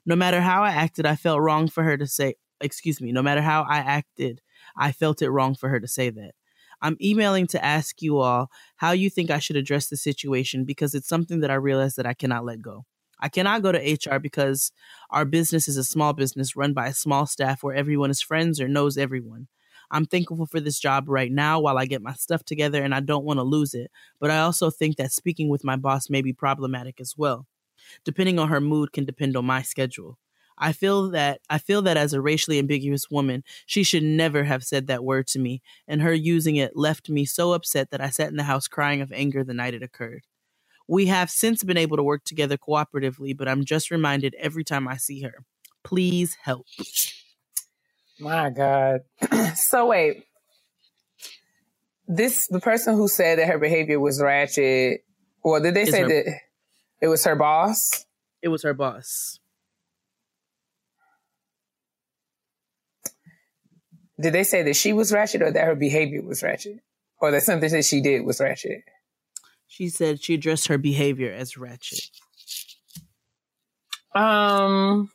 No 0.07 0.17
matter 0.17 0.41
how 0.41 0.63
I 0.63 0.71
acted, 0.71 1.07
I 1.07 1.17
felt 1.17 1.41
wrong 1.41 1.69
for 1.69 1.83
her 1.83 1.97
to 1.97 2.07
say, 2.07 2.35
excuse 2.61 3.01
me, 3.01 3.13
no 3.13 3.23
matter 3.23 3.43
how 3.43 3.63
I 3.63 3.79
acted, 3.79 4.41
I 4.77 4.93
felt 4.93 5.23
it 5.23 5.31
wrong 5.31 5.55
for 5.55 5.69
her 5.69 5.81
to 5.81 5.89
say 5.89 6.11
that. 6.11 6.33
I'm 6.83 6.97
emailing 7.01 7.47
to 7.49 7.65
ask 7.65 8.03
you 8.03 8.19
all 8.19 8.51
how 8.77 8.93
you 8.93 9.09
think 9.09 9.31
I 9.31 9.39
should 9.39 9.57
address 9.57 9.89
the 9.89 9.97
situation 9.97 10.65
because 10.65 10.95
it's 10.95 11.09
something 11.09 11.41
that 11.41 11.51
I 11.51 11.55
realize 11.55 11.95
that 11.95 12.07
I 12.07 12.15
cannot 12.15 12.45
let 12.45 12.61
go. 12.61 12.85
I 13.21 13.29
cannot 13.29 13.63
go 13.63 13.73
to 13.73 13.79
HR 13.79 14.19
because 14.19 14.71
our 15.09 15.25
business 15.25 15.69
is 15.69 15.79
a 15.79 15.85
small 15.85 16.13
business 16.13 16.57
run 16.57 16.75
by 16.75 16.89
a 16.89 16.95
small 16.95 17.27
staff 17.27 17.63
where 17.63 17.75
everyone 17.75 18.11
is 18.11 18.21
friends 18.21 18.61
or 18.61 18.69
knows 18.69 18.99
everyone. 18.99 19.49
I'm 19.91 20.05
thankful 20.05 20.47
for 20.47 20.61
this 20.61 20.79
job 20.79 21.09
right 21.09 21.31
now 21.31 21.61
while 21.61 21.79
I 21.79 21.87
get 21.87 22.03
my 22.03 22.15
stuff 22.15 22.45
together 22.45 22.83
and 22.83 22.95
I 22.95 23.01
don't 23.01 23.25
want 23.25 23.39
to 23.39 23.45
lose 23.45 23.73
it. 23.73 23.91
But 24.21 24.31
I 24.31 24.41
also 24.41 24.69
think 24.71 24.97
that 24.97 25.13
speaking 25.13 25.49
with 25.49 25.65
my 25.65 25.77
boss 25.77 26.11
may 26.11 26.21
be 26.21 26.33
problematic 26.33 27.01
as 27.01 27.15
well. 27.17 27.47
Depending 28.05 28.39
on 28.39 28.49
her 28.49 28.61
mood 28.61 28.93
can 28.93 29.05
depend 29.05 29.37
on 29.37 29.45
my 29.45 29.63
schedule. 29.63 30.19
I 30.57 30.73
feel 30.73 31.11
that 31.11 31.41
I 31.51 31.59
feel 31.59 31.83
that 31.83 31.97
as 31.97 32.13
a 32.13 32.21
racially 32.21 32.59
ambiguous 32.59 33.11
woman, 33.11 33.43
she 33.67 33.83
should 33.83 34.05
never 34.05 34.45
have 34.45 34.63
said 34.63 34.87
that 34.87 35.03
word 35.05 35.27
to 35.29 35.39
me, 35.41 35.63
and 35.89 36.01
her 36.03 36.15
using 36.15 36.57
it 36.57 36.77
left 36.77 37.09
me 37.11 37.25
so 37.25 37.53
upset 37.55 37.91
that 37.91 38.01
I 38.01 38.11
sat 38.11 38.29
in 38.31 38.37
the 38.37 38.45
house 38.45 38.69
crying 38.69 39.01
of 39.01 39.13
anger 39.13 39.43
the 39.43 39.55
night 39.55 39.75
it 39.75 39.83
occurred. 39.83 40.23
We 40.87 41.07
have 41.07 41.31
since 41.31 41.65
been 41.65 41.77
able 41.79 41.97
to 41.97 42.03
work 42.03 42.25
together 42.25 42.57
cooperatively, 42.57 43.37
but 43.37 43.49
I'm 43.49 43.65
just 43.65 43.91
reminded 43.91 44.35
every 44.39 44.65
time 44.65 44.87
I 44.87 44.97
see 44.97 45.23
her. 45.23 45.45
Please 45.83 46.37
help. 46.43 46.67
My 48.21 48.51
God. 48.51 49.01
so 49.57 49.87
wait. 49.87 50.25
This 52.07 52.47
the 52.49 52.61
person 52.61 52.95
who 52.95 53.09
said 53.09 53.39
that 53.39 53.49
her 53.49 53.59
behavior 53.59 53.99
was 53.99 54.21
ratchet, 54.21 55.05
or 55.43 55.59
did 55.61 55.75
they 55.75 55.83
Is 55.83 55.91
say 55.91 56.03
her- 56.03 56.09
that 56.09 56.41
it 57.05 57.09
was 57.09 57.23
her 57.25 57.37
boss? 57.37 58.07
It 58.41 58.49
was 58.49 58.63
her 58.63 58.73
boss. 58.73 59.39
Did 64.19 64.33
they 64.33 64.43
say 64.43 64.63
that 64.63 64.75
she 64.75 64.95
was 64.95 65.13
ratchet 65.13 65.43
or 65.43 65.51
that 65.51 65.67
her 65.67 65.75
behavior 65.75 66.23
was 66.23 66.43
ratchet? 66.43 66.81
Or 67.21 67.31
that 67.31 67.43
something 67.43 67.71
that 67.73 67.85
she 67.85 68.01
did 68.01 68.25
was 68.25 68.41
ratchet? 68.41 68.85
She 69.67 69.91
said 69.91 70.23
she 70.23 70.33
addressed 70.33 70.69
her 70.69 70.79
behavior 70.79 71.31
as 71.31 71.59
ratchet. 71.59 72.09
Um 74.15 75.11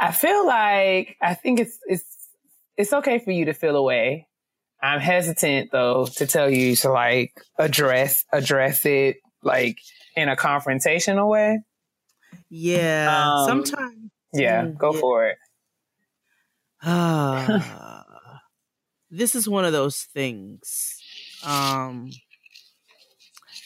I 0.00 0.12
feel 0.12 0.46
like 0.46 1.18
I 1.20 1.34
think 1.34 1.60
it's 1.60 1.78
it's 1.86 2.28
it's 2.78 2.94
okay 2.94 3.18
for 3.18 3.32
you 3.32 3.44
to 3.44 3.52
feel 3.52 3.76
away. 3.76 4.26
I'm 4.82 5.00
hesitant 5.00 5.70
though 5.72 6.06
to 6.16 6.26
tell 6.26 6.50
you 6.50 6.76
to 6.76 6.90
like 6.90 7.32
address 7.58 8.24
address 8.32 8.84
it 8.86 9.16
like 9.42 9.78
in 10.16 10.28
a 10.28 10.36
confrontational 10.36 11.28
way. 11.28 11.60
Yeah. 12.50 13.32
Um, 13.32 13.46
sometimes 13.64 14.10
Yeah, 14.32 14.66
Mm, 14.66 14.78
go 14.78 14.92
yeah. 14.92 15.00
for 15.00 15.26
it. 15.26 15.38
Ah, 16.82 18.04
this 19.10 19.34
is 19.34 19.48
one 19.48 19.64
of 19.64 19.72
those 19.72 20.02
things. 20.02 21.00
Um, 21.44 22.10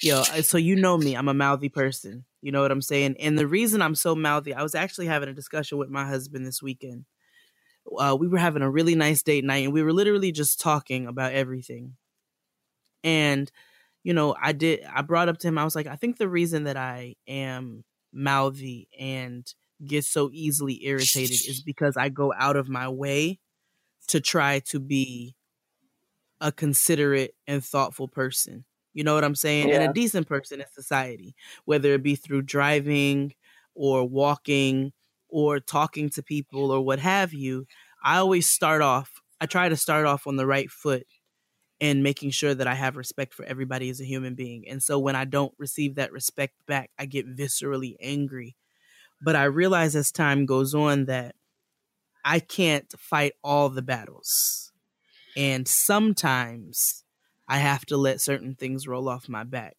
yo, 0.03 0.23
so 0.23 0.59
you 0.59 0.77
know 0.77 0.97
me, 0.97 1.15
I'm 1.17 1.29
a 1.29 1.35
mouthy 1.35 1.69
person. 1.69 2.25
You 2.41 2.53
know 2.53 2.63
what 2.63 2.73
I'm 2.73 2.83
saying? 2.83 3.17
And 3.21 3.39
the 3.39 3.47
reason 3.47 3.83
I'm 3.83 3.95
so 3.95 4.15
mouthy, 4.17 4.53
I 4.55 4.63
was 4.63 4.75
actually 4.75 5.07
having 5.07 5.29
a 5.29 5.35
discussion 5.35 5.79
with 5.79 5.91
my 5.91 6.07
husband 6.07 6.45
this 6.47 6.63
weekend. 6.63 7.05
Uh, 7.99 8.17
we 8.19 8.29
were 8.29 8.39
having 8.39 8.63
a 8.63 8.71
really 8.71 8.95
nice 8.95 9.23
date 9.23 9.45
night, 9.45 9.65
and 9.65 9.73
we 9.73 9.83
were 9.83 9.93
literally 9.93 10.33
just 10.33 10.61
talking 10.61 11.07
about 11.07 11.33
everything. 11.33 11.97
And 13.05 13.51
you 14.05 14.15
know, 14.15 14.35
I 14.41 14.53
did. 14.53 14.85
I 14.85 15.03
brought 15.03 15.29
up 15.29 15.39
to 15.39 15.49
him. 15.49 15.59
I 15.59 15.65
was 15.65 15.77
like, 15.77 15.87
I 15.87 15.97
think 15.97 16.19
the 16.19 16.29
reason 16.29 16.65
that 16.65 16.77
I 16.77 17.17
am 17.29 17.85
mouthy 18.13 18.89
and 18.99 19.47
get 19.85 20.05
so 20.05 20.31
easily 20.33 20.85
irritated 20.85 21.31
is 21.49 21.63
because 21.67 21.97
I 21.97 22.09
go 22.09 22.33
out 22.37 22.57
of 22.57 22.69
my 22.69 22.89
way 22.89 23.39
to 24.09 24.21
try 24.21 24.61
to 24.61 24.81
be 24.81 25.37
a 26.41 26.51
considerate 26.51 27.35
and 27.47 27.65
thoughtful 27.65 28.09
person. 28.09 28.65
You 28.93 29.05
know 29.05 29.15
what 29.15 29.25
I'm 29.25 29.37
saying? 29.37 29.71
And 29.71 29.83
a 29.83 29.93
decent 29.93 30.29
person 30.29 30.61
in 30.61 30.67
society, 30.73 31.35
whether 31.65 31.95
it 31.95 32.03
be 32.03 32.15
through 32.15 32.43
driving 32.43 33.33
or 33.75 34.07
walking 34.07 34.93
or 35.33 35.61
talking 35.61 36.11
to 36.11 36.23
people 36.23 36.71
or 36.71 36.81
what 36.83 37.01
have 37.01 37.33
you. 37.33 37.67
I 38.05 38.19
always 38.19 38.49
start 38.49 38.83
off, 38.83 39.11
I 39.41 39.47
try 39.47 39.69
to 39.69 39.77
start 39.77 40.07
off 40.07 40.27
on 40.29 40.37
the 40.37 40.47
right 40.47 40.71
foot 40.71 41.07
and 41.81 42.03
making 42.03 42.31
sure 42.31 42.55
that 42.55 42.69
I 42.69 42.75
have 42.75 42.97
respect 42.97 43.35
for 43.35 43.45
everybody 43.45 43.91
as 43.91 44.01
a 44.01 44.07
human 44.07 44.35
being. 44.35 44.69
And 44.69 44.83
so 44.83 44.99
when 44.99 45.17
I 45.17 45.25
don't 45.25 45.55
receive 45.59 45.97
that 45.97 46.13
respect 46.13 46.55
back, 46.67 46.91
I 46.99 47.07
get 47.07 47.27
viscerally 47.37 47.97
angry. 48.01 48.57
But 49.23 49.37
I 49.37 49.45
realize 49.45 49.97
as 49.97 50.13
time 50.13 50.47
goes 50.47 50.75
on 50.75 51.07
that 51.07 51.35
I 52.25 52.41
can't 52.41 52.93
fight 52.99 53.35
all 53.43 53.69
the 53.69 53.83
battles. 53.83 54.73
And 55.37 55.69
sometimes 55.69 57.05
I 57.49 57.59
have 57.59 57.87
to 57.87 57.97
let 57.97 58.21
certain 58.21 58.57
things 58.57 58.89
roll 58.89 59.09
off 59.09 59.29
my 59.29 59.45
back, 59.45 59.77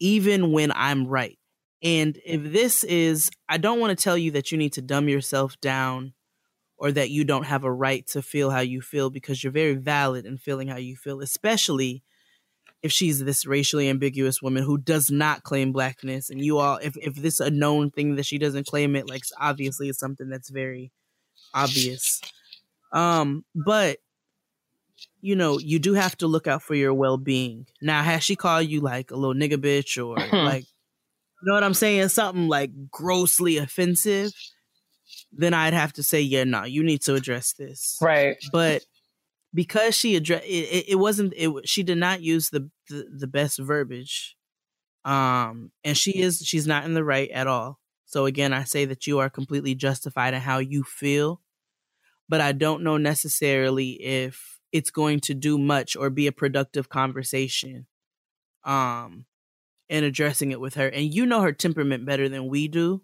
even 0.00 0.52
when 0.52 0.72
I'm 0.72 1.08
right. 1.08 1.39
And 1.82 2.18
if 2.24 2.52
this 2.52 2.84
is, 2.84 3.30
I 3.48 3.56
don't 3.56 3.80
want 3.80 3.96
to 3.96 4.02
tell 4.02 4.18
you 4.18 4.32
that 4.32 4.52
you 4.52 4.58
need 4.58 4.74
to 4.74 4.82
dumb 4.82 5.08
yourself 5.08 5.58
down 5.60 6.12
or 6.76 6.92
that 6.92 7.10
you 7.10 7.24
don't 7.24 7.44
have 7.44 7.64
a 7.64 7.72
right 7.72 8.06
to 8.08 8.22
feel 8.22 8.50
how 8.50 8.60
you 8.60 8.80
feel 8.80 9.10
because 9.10 9.42
you're 9.42 9.52
very 9.52 9.74
valid 9.74 10.26
in 10.26 10.38
feeling 10.38 10.68
how 10.68 10.76
you 10.76 10.96
feel, 10.96 11.20
especially 11.20 12.02
if 12.82 12.90
she's 12.90 13.22
this 13.22 13.46
racially 13.46 13.88
ambiguous 13.88 14.40
woman 14.40 14.62
who 14.62 14.78
does 14.78 15.10
not 15.10 15.42
claim 15.42 15.72
blackness 15.72 16.30
and 16.30 16.42
you 16.42 16.58
all 16.58 16.78
if, 16.78 16.96
if 16.96 17.14
this 17.16 17.40
a 17.40 17.50
known 17.50 17.90
thing 17.90 18.16
that 18.16 18.24
she 18.26 18.38
doesn't 18.38 18.66
claim 18.66 18.96
it 18.96 19.08
like 19.08 19.22
obviously 19.38 19.88
it's 19.88 19.98
something 19.98 20.28
that's 20.28 20.50
very 20.50 20.90
obvious. 21.52 22.20
Um 22.92 23.44
but 23.54 23.98
you 25.20 25.36
know 25.36 25.58
you 25.58 25.78
do 25.78 25.94
have 25.94 26.16
to 26.18 26.26
look 26.26 26.46
out 26.46 26.62
for 26.62 26.74
your 26.74 26.94
well-being. 26.94 27.66
Now 27.82 28.02
has 28.02 28.24
she 28.24 28.36
called 28.36 28.66
you 28.66 28.80
like 28.80 29.10
a 29.10 29.16
little 29.16 29.34
nigga 29.34 29.56
bitch 29.62 30.02
or 30.02 30.16
like 30.44 30.64
you 30.64 30.69
know 31.42 31.54
what 31.54 31.64
i'm 31.64 31.74
saying? 31.74 32.08
Something 32.08 32.48
like 32.48 32.70
grossly 32.90 33.56
offensive 33.58 34.32
then 35.32 35.54
i'd 35.54 35.74
have 35.74 35.92
to 35.92 36.02
say 36.02 36.20
yeah 36.20 36.44
no 36.44 36.64
you 36.64 36.82
need 36.82 37.02
to 37.02 37.14
address 37.14 37.52
this. 37.54 37.98
Right. 38.00 38.36
but 38.52 38.82
because 39.52 39.96
she 39.96 40.16
addressed 40.16 40.44
it, 40.46 40.86
it, 40.88 40.96
wasn't 40.96 41.34
it 41.36 41.68
she 41.68 41.82
did 41.82 41.98
not 41.98 42.22
use 42.22 42.50
the, 42.50 42.70
the 42.88 43.06
the 43.18 43.26
best 43.26 43.58
verbiage 43.58 44.36
um 45.04 45.70
and 45.84 45.96
she 45.96 46.18
is 46.18 46.42
she's 46.44 46.66
not 46.66 46.84
in 46.84 46.94
the 46.94 47.04
right 47.04 47.30
at 47.30 47.46
all. 47.46 47.78
So 48.06 48.26
again 48.26 48.52
i 48.52 48.64
say 48.64 48.84
that 48.84 49.06
you 49.06 49.18
are 49.18 49.30
completely 49.30 49.74
justified 49.74 50.34
in 50.34 50.40
how 50.40 50.58
you 50.58 50.82
feel 50.82 51.40
but 52.28 52.40
i 52.40 52.52
don't 52.52 52.82
know 52.82 52.96
necessarily 52.96 53.92
if 53.92 54.58
it's 54.72 54.90
going 54.90 55.20
to 55.20 55.34
do 55.34 55.58
much 55.58 55.96
or 55.96 56.10
be 56.10 56.26
a 56.26 56.32
productive 56.32 56.88
conversation 56.88 57.86
um 58.64 59.24
in 59.90 60.04
addressing 60.04 60.52
it 60.52 60.60
with 60.60 60.74
her 60.74 60.88
and 60.88 61.12
you 61.12 61.26
know 61.26 61.42
her 61.42 61.52
temperament 61.52 62.06
better 62.06 62.28
than 62.28 62.48
we 62.48 62.68
do 62.68 63.02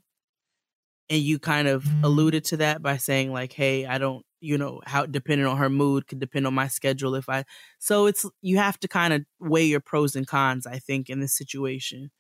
and 1.11 1.21
you 1.21 1.39
kind 1.39 1.69
of 1.69 1.85
mm. 1.85 2.05
alluded 2.05 2.45
to 2.45 2.57
that 2.57 2.81
by 2.81 2.97
saying 2.97 3.33
like 3.33 3.53
hey 3.53 3.85
i 3.85 3.99
don't 3.99 4.25
you 4.41 4.57
know 4.57 4.81
how 4.87 5.05
depending 5.05 5.47
on 5.47 5.57
her 5.57 5.69
mood 5.69 6.07
could 6.07 6.21
depend 6.21 6.47
on 6.47 6.55
my 6.55 6.69
schedule 6.69 7.17
if 7.17 7.29
i 7.29 7.45
so 7.79 8.07
it's 8.07 8.25
you 8.41 8.57
have 8.57 8.79
to 8.79 8.87
kind 8.87 9.13
of 9.13 9.25
weigh 9.41 9.65
your 9.65 9.81
pros 9.81 10.15
and 10.15 10.29
cons 10.29 10.67
i 10.67 10.79
think 10.79 11.11
in 11.11 11.19
this 11.21 11.37
situation 11.37 12.11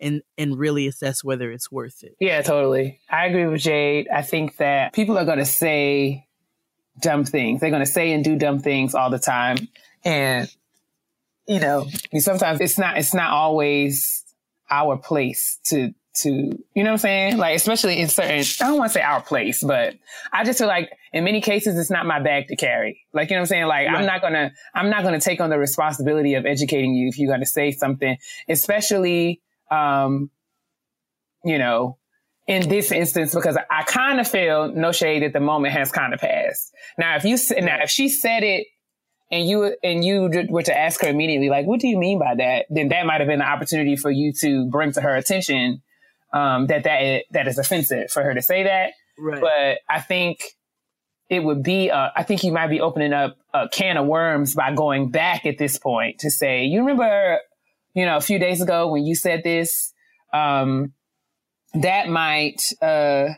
and 0.00 0.22
and 0.36 0.58
really 0.58 0.88
assess 0.88 1.22
whether 1.22 1.52
it's 1.52 1.70
worth 1.70 2.02
it 2.02 2.16
Yeah, 2.20 2.42
totally. 2.42 3.00
I 3.10 3.26
agree 3.26 3.46
with 3.46 3.62
Jade. 3.62 4.08
I 4.12 4.22
think 4.22 4.56
that 4.56 4.92
people 4.92 5.18
are 5.18 5.24
going 5.24 5.38
to 5.38 5.44
say 5.44 6.28
dumb 7.00 7.24
things. 7.24 7.60
They're 7.60 7.70
going 7.70 7.84
to 7.84 7.90
say 7.90 8.12
and 8.12 8.24
do 8.24 8.36
dumb 8.36 8.60
things 8.60 8.94
all 8.94 9.10
the 9.10 9.18
time. 9.18 9.56
And, 10.04 10.48
you 11.48 11.60
know, 11.60 11.86
sometimes 12.18 12.60
it's 12.60 12.78
not, 12.78 12.98
it's 12.98 13.14
not 13.14 13.30
always 13.30 14.22
our 14.70 14.98
place 14.98 15.58
to, 15.64 15.94
to, 16.16 16.30
you 16.30 16.58
know 16.76 16.84
what 16.84 16.90
I'm 16.90 16.98
saying? 16.98 17.36
Like, 17.38 17.56
especially 17.56 17.98
in 17.98 18.08
certain, 18.08 18.40
I 18.40 18.68
don't 18.68 18.78
want 18.78 18.90
to 18.90 18.94
say 18.94 19.00
our 19.00 19.22
place, 19.22 19.62
but 19.62 19.94
I 20.30 20.44
just 20.44 20.58
feel 20.58 20.68
like 20.68 20.90
in 21.12 21.24
many 21.24 21.40
cases, 21.40 21.78
it's 21.78 21.90
not 21.90 22.04
my 22.04 22.20
bag 22.20 22.48
to 22.48 22.56
carry. 22.56 23.06
Like, 23.14 23.30
you 23.30 23.36
know 23.36 23.40
what 23.40 23.44
I'm 23.44 23.46
saying? 23.46 23.66
Like, 23.66 23.88
I'm 23.88 24.04
not 24.04 24.20
going 24.20 24.34
to, 24.34 24.52
I'm 24.74 24.90
not 24.90 25.02
going 25.02 25.18
to 25.18 25.24
take 25.24 25.40
on 25.40 25.48
the 25.48 25.58
responsibility 25.58 26.34
of 26.34 26.44
educating 26.44 26.94
you 26.94 27.08
if 27.08 27.18
you're 27.18 27.34
to 27.36 27.46
say 27.46 27.70
something, 27.70 28.18
especially, 28.46 29.40
um, 29.70 30.30
you 31.44 31.58
know, 31.58 31.96
in 32.46 32.68
this 32.68 32.92
instance, 32.92 33.34
because 33.34 33.56
I, 33.56 33.64
I 33.70 33.82
kind 33.84 34.20
of 34.20 34.28
feel 34.28 34.72
no 34.74 34.92
shade 34.92 35.22
at 35.22 35.32
the 35.32 35.40
moment 35.40 35.72
has 35.74 35.92
kind 35.92 36.12
of 36.12 36.20
passed. 36.20 36.74
Now, 36.98 37.16
if 37.16 37.24
you, 37.24 37.38
now, 37.62 37.78
if 37.82 37.90
she 37.90 38.08
said 38.10 38.42
it 38.42 38.66
and 39.30 39.48
you, 39.48 39.76
and 39.82 40.04
you 40.04 40.30
were 40.48 40.62
to 40.62 40.76
ask 40.76 41.02
her 41.02 41.08
immediately, 41.08 41.48
like, 41.48 41.66
what 41.66 41.80
do 41.80 41.88
you 41.88 41.98
mean 41.98 42.18
by 42.18 42.34
that? 42.36 42.66
Then 42.70 42.88
that 42.88 43.06
might 43.06 43.20
have 43.20 43.28
been 43.28 43.40
the 43.40 43.48
opportunity 43.48 43.96
for 43.96 44.10
you 44.10 44.32
to 44.40 44.68
bring 44.70 44.92
to 44.92 45.00
her 45.00 45.14
attention, 45.16 45.82
um, 46.32 46.66
that 46.66 46.84
that 46.84 47.24
that 47.30 47.48
is 47.48 47.58
offensive 47.58 48.10
for 48.10 48.22
her 48.22 48.34
to 48.34 48.42
say 48.42 48.64
that. 48.64 48.92
right 49.18 49.40
But 49.40 49.78
I 49.88 50.00
think 50.00 50.42
it 51.28 51.40
would 51.44 51.62
be, 51.62 51.90
uh, 51.90 52.08
I 52.16 52.22
think 52.22 52.42
you 52.42 52.52
might 52.52 52.68
be 52.68 52.80
opening 52.80 53.12
up 53.12 53.36
a 53.52 53.68
can 53.68 53.96
of 53.98 54.06
worms 54.06 54.54
by 54.54 54.72
going 54.74 55.10
back 55.10 55.44
at 55.44 55.58
this 55.58 55.78
point 55.78 56.20
to 56.20 56.30
say, 56.30 56.64
you 56.64 56.80
remember, 56.80 57.38
you 57.94 58.06
know, 58.06 58.16
a 58.16 58.20
few 58.20 58.38
days 58.38 58.62
ago 58.62 58.90
when 58.90 59.04
you 59.04 59.14
said 59.14 59.42
this, 59.44 59.92
um, 60.32 60.94
that 61.74 62.08
might, 62.08 62.62
uh, 62.80 63.28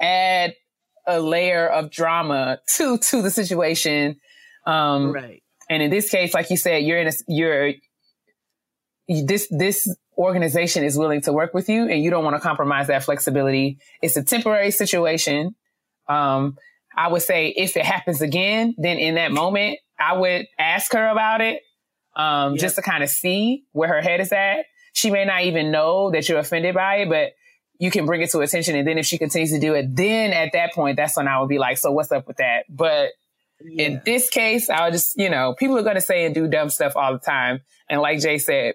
add 0.00 0.54
a 1.06 1.20
layer 1.20 1.68
of 1.68 1.90
drama 1.90 2.60
to, 2.66 2.96
to 2.98 3.20
the 3.20 3.30
situation. 3.30 4.18
Um, 4.66 5.12
right 5.12 5.42
and 5.70 5.84
in 5.84 5.90
this 5.90 6.10
case, 6.10 6.34
like 6.34 6.50
you 6.50 6.56
said, 6.56 6.78
you're 6.82 6.98
in 6.98 7.06
a, 7.06 7.12
you're, 7.28 7.72
this, 9.08 9.46
this 9.50 9.88
organization 10.18 10.82
is 10.82 10.98
willing 10.98 11.22
to 11.22 11.32
work 11.32 11.54
with 11.54 11.68
you 11.68 11.88
and 11.88 12.02
you 12.02 12.10
don't 12.10 12.24
want 12.24 12.34
to 12.34 12.40
compromise 12.40 12.88
that 12.88 13.04
flexibility. 13.04 13.78
It's 14.02 14.16
a 14.16 14.24
temporary 14.24 14.72
situation. 14.72 15.54
Um, 16.08 16.58
I 16.96 17.06
would 17.06 17.22
say 17.22 17.54
if 17.56 17.76
it 17.76 17.84
happens 17.86 18.20
again, 18.20 18.74
then 18.78 18.98
in 18.98 19.14
that 19.14 19.30
moment, 19.30 19.78
I 19.96 20.16
would 20.16 20.46
ask 20.58 20.92
her 20.92 21.06
about 21.06 21.40
it, 21.40 21.62
um, 22.16 22.54
Yep. 22.54 22.60
just 22.60 22.76
to 22.76 22.82
kind 22.82 23.04
of 23.04 23.08
see 23.08 23.62
where 23.70 23.88
her 23.88 24.00
head 24.00 24.20
is 24.20 24.32
at. 24.32 24.64
She 24.92 25.08
may 25.12 25.24
not 25.24 25.44
even 25.44 25.70
know 25.70 26.10
that 26.10 26.28
you're 26.28 26.40
offended 26.40 26.74
by 26.74 26.96
it, 26.96 27.08
but 27.08 27.30
you 27.78 27.92
can 27.92 28.06
bring 28.06 28.22
it 28.22 28.30
to 28.30 28.40
attention. 28.40 28.74
And 28.74 28.88
then 28.88 28.98
if 28.98 29.06
she 29.06 29.18
continues 29.18 29.52
to 29.52 29.60
do 29.60 29.74
it, 29.74 29.94
then 29.94 30.32
at 30.32 30.50
that 30.52 30.74
point, 30.74 30.96
that's 30.96 31.16
when 31.16 31.28
I 31.28 31.38
would 31.38 31.48
be 31.48 31.58
like, 31.58 31.78
so 31.78 31.92
what's 31.92 32.10
up 32.10 32.26
with 32.26 32.38
that? 32.38 32.64
But 32.68 33.10
in 33.60 34.00
this 34.04 34.28
case, 34.30 34.70
I 34.70 34.84
would 34.84 34.92
just, 34.92 35.18
you 35.18 35.30
know, 35.30 35.54
people 35.58 35.78
are 35.78 35.82
going 35.82 35.96
to 35.96 36.00
say 36.00 36.24
and 36.24 36.34
do 36.34 36.48
dumb 36.48 36.70
stuff 36.70 36.96
all 36.96 37.12
the 37.12 37.18
time. 37.18 37.60
And 37.88 38.00
like 38.00 38.20
Jay 38.20 38.38
said, 38.38 38.74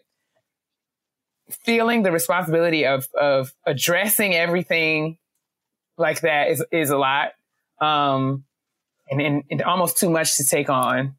feeling 1.63 2.03
the 2.03 2.11
responsibility 2.11 2.85
of, 2.85 3.07
of 3.19 3.53
addressing 3.65 4.33
everything 4.33 5.17
like 5.97 6.21
that 6.21 6.49
is, 6.49 6.63
is 6.71 6.89
a 6.89 6.97
lot. 6.97 7.31
Um, 7.79 8.43
and, 9.09 9.21
and, 9.21 9.43
and 9.51 9.61
almost 9.61 9.97
too 9.97 10.09
much 10.09 10.37
to 10.37 10.45
take 10.45 10.69
on. 10.69 11.15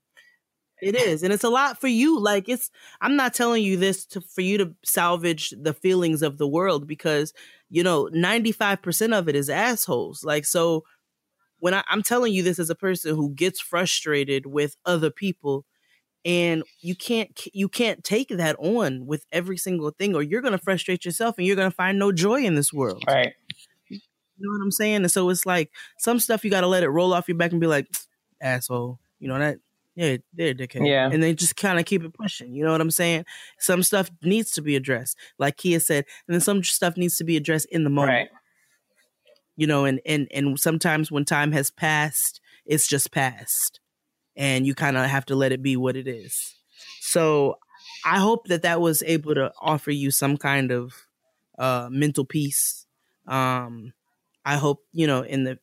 It 0.82 0.94
is, 0.94 1.22
and 1.22 1.32
it's 1.32 1.44
a 1.44 1.48
lot 1.48 1.80
for 1.80 1.88
you. 1.88 2.20
Like 2.20 2.50
it's, 2.50 2.70
I'm 3.00 3.16
not 3.16 3.32
telling 3.32 3.62
you 3.62 3.78
this 3.78 4.04
to 4.06 4.20
for 4.20 4.42
you 4.42 4.58
to 4.58 4.74
salvage 4.84 5.54
the 5.58 5.72
feelings 5.72 6.20
of 6.20 6.36
the 6.36 6.46
world 6.46 6.86
because 6.86 7.32
you 7.70 7.82
know 7.82 8.10
95 8.12 8.82
percent 8.82 9.14
of 9.14 9.26
it 9.26 9.36
is 9.36 9.48
assholes. 9.48 10.22
Like 10.22 10.44
so, 10.44 10.84
when 11.66 11.74
I, 11.74 11.82
I'm 11.88 12.04
telling 12.04 12.32
you 12.32 12.44
this 12.44 12.60
as 12.60 12.70
a 12.70 12.76
person 12.76 13.16
who 13.16 13.30
gets 13.30 13.60
frustrated 13.60 14.46
with 14.46 14.76
other 14.86 15.10
people, 15.10 15.64
and 16.24 16.62
you 16.78 16.94
can't 16.94 17.28
you 17.52 17.68
can't 17.68 18.04
take 18.04 18.28
that 18.28 18.54
on 18.60 19.04
with 19.04 19.26
every 19.32 19.56
single 19.56 19.90
thing, 19.90 20.14
or 20.14 20.22
you're 20.22 20.42
gonna 20.42 20.58
frustrate 20.58 21.04
yourself, 21.04 21.38
and 21.38 21.44
you're 21.44 21.56
gonna 21.56 21.72
find 21.72 21.98
no 21.98 22.12
joy 22.12 22.44
in 22.44 22.54
this 22.54 22.72
world. 22.72 23.02
Right. 23.08 23.34
You 23.88 23.98
know 24.38 24.56
what 24.56 24.62
I'm 24.62 24.70
saying? 24.70 24.94
And 24.98 25.10
so 25.10 25.28
it's 25.28 25.44
like 25.44 25.72
some 25.98 26.20
stuff 26.20 26.44
you 26.44 26.52
got 26.52 26.60
to 26.60 26.68
let 26.68 26.84
it 26.84 26.88
roll 26.88 27.12
off 27.12 27.26
your 27.26 27.36
back 27.36 27.50
and 27.50 27.60
be 27.60 27.66
like, 27.66 27.88
asshole. 28.40 29.00
You 29.18 29.26
know 29.26 29.38
that 29.40 29.58
yeah, 29.96 30.18
they're 30.32 30.54
dickhead. 30.54 30.86
Yeah. 30.86 31.10
And 31.10 31.20
they 31.20 31.34
just 31.34 31.56
kind 31.56 31.80
of 31.80 31.84
keep 31.84 32.04
it 32.04 32.14
pushing. 32.14 32.54
You 32.54 32.64
know 32.64 32.70
what 32.70 32.80
I'm 32.80 32.92
saying? 32.92 33.24
Some 33.58 33.82
stuff 33.82 34.08
needs 34.22 34.52
to 34.52 34.62
be 34.62 34.76
addressed, 34.76 35.18
like 35.36 35.56
Keia 35.56 35.82
said, 35.82 36.04
and 36.28 36.34
then 36.34 36.40
some 36.40 36.62
stuff 36.62 36.96
needs 36.96 37.16
to 37.16 37.24
be 37.24 37.36
addressed 37.36 37.66
in 37.72 37.82
the 37.82 37.90
moment. 37.90 38.12
Right. 38.12 38.28
You 39.56 39.66
know, 39.66 39.84
and 39.84 40.00
and 40.06 40.28
and 40.32 40.58
sometimes 40.60 41.10
when 41.10 41.24
time 41.24 41.52
has 41.52 41.70
passed, 41.70 42.40
it's 42.66 42.86
just 42.86 43.10
passed, 43.12 43.80
and 44.36 44.66
you 44.66 44.74
kind 44.74 44.96
of 44.96 45.06
have 45.06 45.26
to 45.26 45.36
let 45.36 45.52
it 45.52 45.62
be 45.62 45.76
what 45.76 45.96
it 45.96 46.08
is. 46.08 46.54
So, 47.00 47.58
I 48.04 48.18
hope 48.20 48.48
that 48.48 48.62
that 48.62 48.80
was 48.80 49.02
able 49.04 49.34
to 49.34 49.52
offer 49.60 49.90
you 49.90 50.10
some 50.10 50.36
kind 50.36 50.72
of 50.72 50.92
uh 51.58 51.88
mental 51.90 52.24
peace. 52.24 52.86
Um, 53.26 53.92
I 54.44 54.56
hope 54.56 54.84
you 54.92 55.06
know 55.06 55.22
in 55.22 55.44
the 55.44 55.58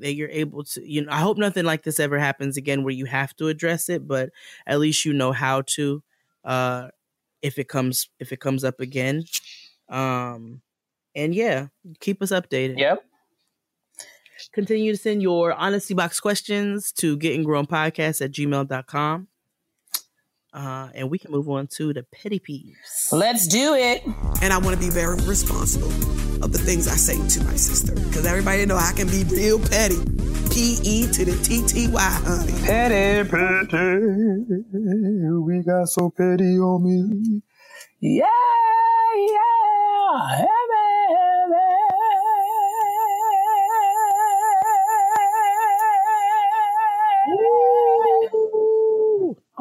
that 0.00 0.14
you're 0.14 0.28
able 0.30 0.64
to 0.64 0.86
you 0.88 1.04
know 1.04 1.12
I 1.12 1.18
hope 1.20 1.38
nothing 1.38 1.64
like 1.64 1.82
this 1.82 1.98
ever 2.00 2.18
happens 2.18 2.56
again 2.56 2.84
where 2.84 2.94
you 2.94 3.06
have 3.06 3.34
to 3.36 3.48
address 3.48 3.88
it, 3.88 4.06
but 4.06 4.30
at 4.66 4.78
least 4.80 5.04
you 5.04 5.12
know 5.12 5.32
how 5.32 5.62
to 5.76 6.02
uh 6.44 6.88
if 7.42 7.58
it 7.58 7.68
comes 7.68 8.08
if 8.20 8.32
it 8.32 8.40
comes 8.40 8.64
up 8.64 8.80
again. 8.80 9.24
Um 9.88 10.62
and 11.14 11.34
yeah, 11.34 11.68
keep 12.00 12.22
us 12.22 12.30
updated. 12.30 12.78
Yep. 12.78 13.04
Continue 14.52 14.92
to 14.92 14.98
send 14.98 15.22
your 15.22 15.52
honesty 15.52 15.94
box 15.94 16.18
questions 16.18 16.92
to 16.92 17.16
getting 17.16 17.44
grown 17.44 17.66
podcast 17.66 18.20
at 18.20 18.32
gmail.com. 18.32 19.28
Uh, 20.52 20.88
and 20.94 21.08
we 21.08 21.18
can 21.18 21.30
move 21.30 21.48
on 21.48 21.68
to 21.68 21.92
the 21.92 22.02
petty 22.12 22.40
peeves. 22.40 23.12
Let's 23.12 23.46
do 23.46 23.74
it. 23.74 24.02
And 24.42 24.52
I 24.52 24.58
want 24.58 24.74
to 24.74 24.80
be 24.80 24.90
very 24.90 25.14
responsible 25.22 25.92
of 26.42 26.52
the 26.52 26.58
things 26.58 26.88
I 26.88 26.96
say 26.96 27.14
to 27.14 27.44
my 27.44 27.54
sister. 27.54 27.94
Because 27.94 28.26
everybody 28.26 28.66
know 28.66 28.76
I 28.76 28.92
can 28.96 29.06
be 29.06 29.22
real 29.24 29.60
petty. 29.60 29.98
P 30.50 30.78
E 30.82 31.06
to 31.12 31.24
the 31.24 31.40
T 31.44 31.64
T 31.64 31.86
Y, 31.86 32.00
honey. 32.00 32.52
Petty, 32.62 33.28
petty. 33.30 33.98
We 35.38 35.62
got 35.62 35.88
so 35.88 36.10
petty 36.10 36.58
on 36.58 36.82
me. 36.82 37.42
Yeah, 38.00 38.24
yeah. 39.16 40.46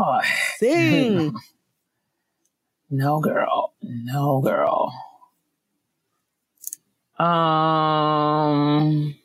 Oh, 0.01 0.21
Sing. 0.57 1.35
no, 2.89 3.19
girl. 3.19 3.73
No, 3.81 4.39
girl. 4.41 4.93
Um. 7.19 9.15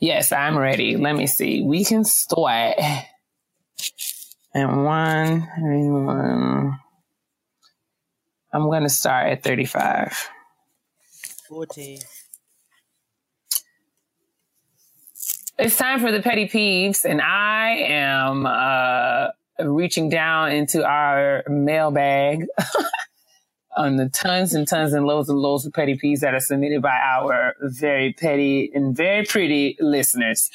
Yes, 0.00 0.32
I'm 0.32 0.56
ready. 0.56 0.96
Let 0.96 1.14
me 1.14 1.26
see. 1.26 1.62
We 1.62 1.84
can 1.84 2.04
start. 2.04 2.76
And 4.54 4.84
one, 4.84 5.40
one. 5.58 6.78
I'm 8.52 8.70
gonna 8.70 8.88
start 8.88 9.28
at 9.28 9.42
35. 9.42 10.30
14. 11.48 11.98
It's 15.56 15.76
time 15.76 16.00
for 16.00 16.10
the 16.10 16.20
petty 16.20 16.48
peeves, 16.48 17.04
and 17.04 17.22
I 17.22 17.76
am 17.76 18.44
uh, 18.44 19.28
reaching 19.64 20.08
down 20.08 20.50
into 20.50 20.84
our 20.84 21.44
mailbag 21.48 22.46
on 23.76 23.94
the 23.94 24.08
tons 24.08 24.52
and 24.52 24.66
tons 24.66 24.92
and 24.92 25.06
loads 25.06 25.28
and 25.28 25.38
loads 25.38 25.64
of 25.64 25.72
petty 25.72 25.96
peeves 25.96 26.20
that 26.20 26.34
are 26.34 26.40
submitted 26.40 26.82
by 26.82 26.98
our 26.98 27.54
very 27.60 28.12
petty 28.14 28.68
and 28.74 28.96
very 28.96 29.24
pretty 29.24 29.76
listeners. 29.78 30.50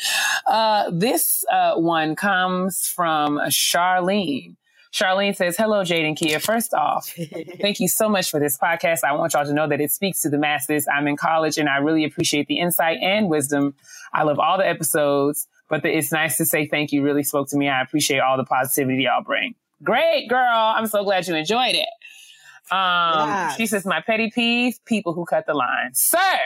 Uh, 0.46 0.92
this 0.92 1.46
uh, 1.50 1.76
one 1.76 2.14
comes 2.18 2.92
from 2.94 3.40
Charlene. 3.48 4.58
Charlene 4.94 5.36
says, 5.36 5.56
Hello, 5.56 5.84
Jade 5.84 6.06
and 6.06 6.18
Keia. 6.18 6.42
First 6.42 6.74
off, 6.74 7.08
thank 7.62 7.80
you 7.80 7.88
so 7.88 8.10
much 8.10 8.32
for 8.32 8.40
this 8.40 8.58
podcast. 8.58 9.00
I 9.04 9.14
want 9.14 9.34
y'all 9.34 9.46
to 9.46 9.54
know 9.54 9.68
that 9.68 9.80
it 9.80 9.92
speaks 9.92 10.22
to 10.22 10.30
the 10.30 10.38
masses. 10.38 10.88
I'm 10.92 11.08
in 11.08 11.16
college 11.16 11.58
and 11.58 11.70
I 11.70 11.78
really 11.78 12.04
appreciate 12.06 12.48
the 12.48 12.60
insight 12.60 12.98
and 13.02 13.30
wisdom. 13.30 13.76
I 14.14 14.24
love 14.24 14.40
all 14.40 14.58
the 14.58 14.68
episodes, 14.68 15.48
but 15.70 15.84
the, 15.84 15.96
it's 15.96 16.12
nice 16.12 16.38
to 16.38 16.46
say 16.46 16.66
thank 16.66 16.92
you 16.92 17.04
really 17.04 17.22
spoke 17.24 17.50
to 17.50 17.58
me. 17.58 17.70
I 17.70 17.82
appreciate 17.82 18.20
all 18.20 18.36
the 18.38 18.46
positivity 18.46 19.04
y'all 19.04 19.24
bring. 19.24 19.54
Great, 19.84 20.28
girl. 20.28 20.40
I'm 20.76 20.88
so 20.88 21.04
glad 21.04 21.28
you 21.28 21.36
enjoyed 21.36 21.76
it. 21.76 21.88
Um, 22.72 23.30
Yes. 23.30 23.56
she 23.58 23.66
says, 23.68 23.86
my 23.86 24.02
petty 24.02 24.32
peeve, 24.32 24.80
people 24.86 25.14
who 25.14 25.26
cut 25.26 25.46
the 25.46 25.54
line. 25.54 25.92
Sir, 25.94 26.38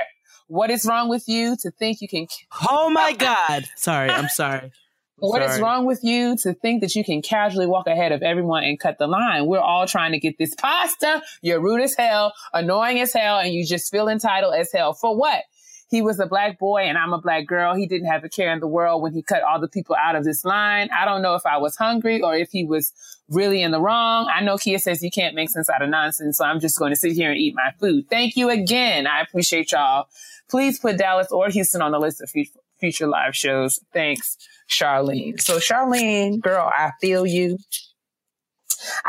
what 0.47 0.69
is 0.69 0.85
wrong 0.85 1.09
with 1.09 1.27
you 1.27 1.55
to 1.61 1.71
think 1.71 2.01
you 2.01 2.07
can 2.07 2.27
Oh 2.69 2.89
my 2.89 3.13
God. 3.17 3.65
Sorry, 3.77 4.09
I'm 4.09 4.27
sorry. 4.29 4.71
What 5.17 5.41
is 5.41 5.59
wrong 5.59 5.85
with 5.85 6.03
you 6.03 6.35
to 6.37 6.53
think 6.53 6.81
that 6.81 6.95
you 6.95 7.03
can 7.03 7.21
casually 7.21 7.67
walk 7.67 7.87
ahead 7.87 8.11
of 8.11 8.21
everyone 8.23 8.63
and 8.63 8.79
cut 8.79 8.97
the 8.97 9.07
line? 9.07 9.45
We're 9.45 9.59
all 9.59 9.87
trying 9.87 10.11
to 10.11 10.19
get 10.19 10.37
this 10.37 10.53
pasta. 10.55 11.21
You're 11.41 11.61
rude 11.61 11.81
as 11.81 11.95
hell, 11.95 12.33
annoying 12.53 12.99
as 12.99 13.13
hell, 13.13 13.39
and 13.39 13.53
you 13.53 13.65
just 13.65 13.91
feel 13.91 14.09
entitled 14.09 14.55
as 14.55 14.71
hell. 14.71 14.93
For 14.93 15.15
what? 15.15 15.43
He 15.89 16.01
was 16.01 16.19
a 16.19 16.25
black 16.25 16.57
boy 16.57 16.79
and 16.79 16.97
I'm 16.97 17.13
a 17.13 17.21
black 17.21 17.45
girl. 17.45 17.75
He 17.75 17.85
didn't 17.85 18.07
have 18.07 18.23
a 18.23 18.29
care 18.29 18.51
in 18.51 18.59
the 18.59 18.67
world 18.67 19.03
when 19.03 19.13
he 19.13 19.21
cut 19.21 19.43
all 19.43 19.61
the 19.61 19.67
people 19.67 19.95
out 19.95 20.15
of 20.15 20.23
this 20.23 20.43
line. 20.43 20.89
I 20.91 21.05
don't 21.05 21.21
know 21.21 21.35
if 21.35 21.45
I 21.45 21.57
was 21.57 21.75
hungry 21.75 22.19
or 22.19 22.35
if 22.35 22.49
he 22.51 22.65
was 22.65 22.91
really 23.29 23.61
in 23.61 23.69
the 23.69 23.79
wrong. 23.79 24.27
I 24.35 24.43
know 24.43 24.55
Keia 24.55 24.81
says 24.81 25.03
you 25.03 25.11
can't 25.11 25.35
make 25.35 25.51
sense 25.51 25.69
out 25.69 25.83
of 25.83 25.89
nonsense, 25.89 26.39
so 26.39 26.45
I'm 26.45 26.59
just 26.59 26.79
going 26.79 26.91
to 26.91 26.95
sit 26.95 27.11
here 27.11 27.29
and 27.29 27.39
eat 27.39 27.53
my 27.55 27.73
food. 27.79 28.09
Thank 28.09 28.35
you 28.35 28.49
again. 28.49 29.05
I 29.05 29.21
appreciate 29.21 29.71
y'all. 29.71 30.07
Please 30.49 30.79
put 30.79 30.97
Dallas 30.97 31.31
or 31.31 31.49
Houston 31.49 31.83
on 31.83 31.91
the 31.91 31.99
list 31.99 32.21
of 32.21 32.29
future, 32.31 32.59
future 32.83 33.07
live 33.07 33.33
shows. 33.33 33.79
Thanks, 33.93 34.35
Charlene. 34.69 35.39
So, 35.39 35.57
Charlene, 35.57 36.41
girl, 36.41 36.69
I 36.69 36.91
feel 36.99 37.25
you. 37.25 37.57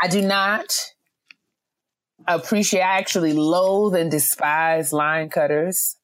I 0.01 0.07
do 0.07 0.21
not 0.21 0.93
appreciate, 2.25 2.79
I 2.79 2.97
actually 2.97 3.33
loathe 3.33 3.95
and 3.95 4.09
despise 4.09 4.93
line 4.93 5.27
cutters. 5.27 5.97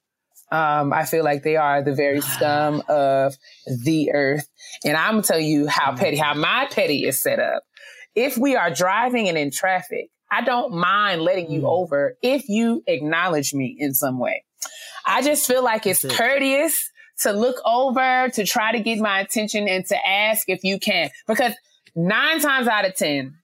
Um, 0.52 0.91
I 0.91 1.06
feel 1.06 1.23
like 1.23 1.43
they 1.43 1.56
are 1.56 1.81
the 1.81 1.95
very 1.95 2.19
scum 2.19 2.84
of 2.89 3.35
the 3.65 4.11
earth. 4.14 4.49
And 4.84 4.98
I'm 4.98 5.14
gonna 5.14 5.23
tell 5.23 5.39
you 5.39 5.68
how 5.68 5.95
petty, 5.95 6.18
how 6.18 6.34
my 6.34 6.68
petty 6.69 7.06
is 7.06 7.22
set 7.22 7.39
up. 7.39 7.64
If 8.15 8.38
we 8.38 8.57
are 8.57 8.69
driving 8.69 9.30
and 9.30 9.38
in 9.38 9.49
traffic, 9.49 10.10
I 10.30 10.41
don't 10.41 10.73
mind 10.73 11.22
letting 11.22 11.49
you 11.49 11.68
over 11.68 12.18
if 12.22 12.49
you 12.49 12.84
acknowledge 12.85 13.53
me 13.53 13.77
in 13.80 13.93
some 13.93 14.19
way. 14.19 14.43
I 15.06 15.22
just 15.22 15.48
feel 15.48 15.64
like 15.64 15.88
it's 15.88 16.03
courteous 16.03 16.90
to 17.22 17.31
look 17.31 17.57
over, 17.65 18.30
to 18.34 18.45
try 18.45 18.72
to 18.72 18.80
get 18.80 18.99
my 18.99 19.19
attention 19.19 19.68
and 19.68 19.85
to 19.88 20.07
ask 20.07 20.49
if 20.49 20.64
you 20.64 20.80
can. 20.80 21.10
Because 21.27 21.53
nine 21.95 22.39
times 22.39 22.68
out 22.68 22.85
of 22.85 22.95
10, 22.95 23.35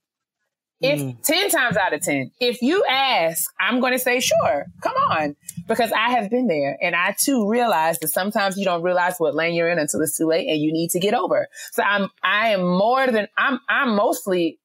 if 0.79 0.99
Mm. 0.99 1.23
10 1.23 1.49
times 1.49 1.75
out 1.75 1.93
of 1.93 2.01
10, 2.01 2.31
if 2.39 2.61
you 2.61 2.83
ask, 2.87 3.51
I'm 3.59 3.79
going 3.79 3.93
to 3.93 3.99
say, 3.99 4.19
sure, 4.19 4.65
come 4.81 4.95
on. 5.09 5.35
Because 5.67 5.91
I 5.91 6.11
have 6.11 6.29
been 6.29 6.47
there 6.47 6.77
and 6.81 6.95
I 6.95 7.15
too 7.19 7.49
realize 7.49 7.97
that 7.99 8.09
sometimes 8.09 8.57
you 8.57 8.65
don't 8.65 8.83
realize 8.83 9.15
what 9.17 9.33
lane 9.33 9.55
you're 9.55 9.69
in 9.69 9.79
until 9.79 10.01
it's 10.01 10.17
too 10.17 10.27
late 10.27 10.47
and 10.47 10.61
you 10.61 10.71
need 10.71 10.91
to 10.91 10.99
get 10.99 11.13
over. 11.15 11.47
So 11.71 11.81
I'm, 11.81 12.09
I 12.23 12.49
am 12.49 12.63
more 12.63 13.07
than, 13.07 13.27
I'm, 13.37 13.59
I'm 13.67 13.95
mostly, 13.95 14.59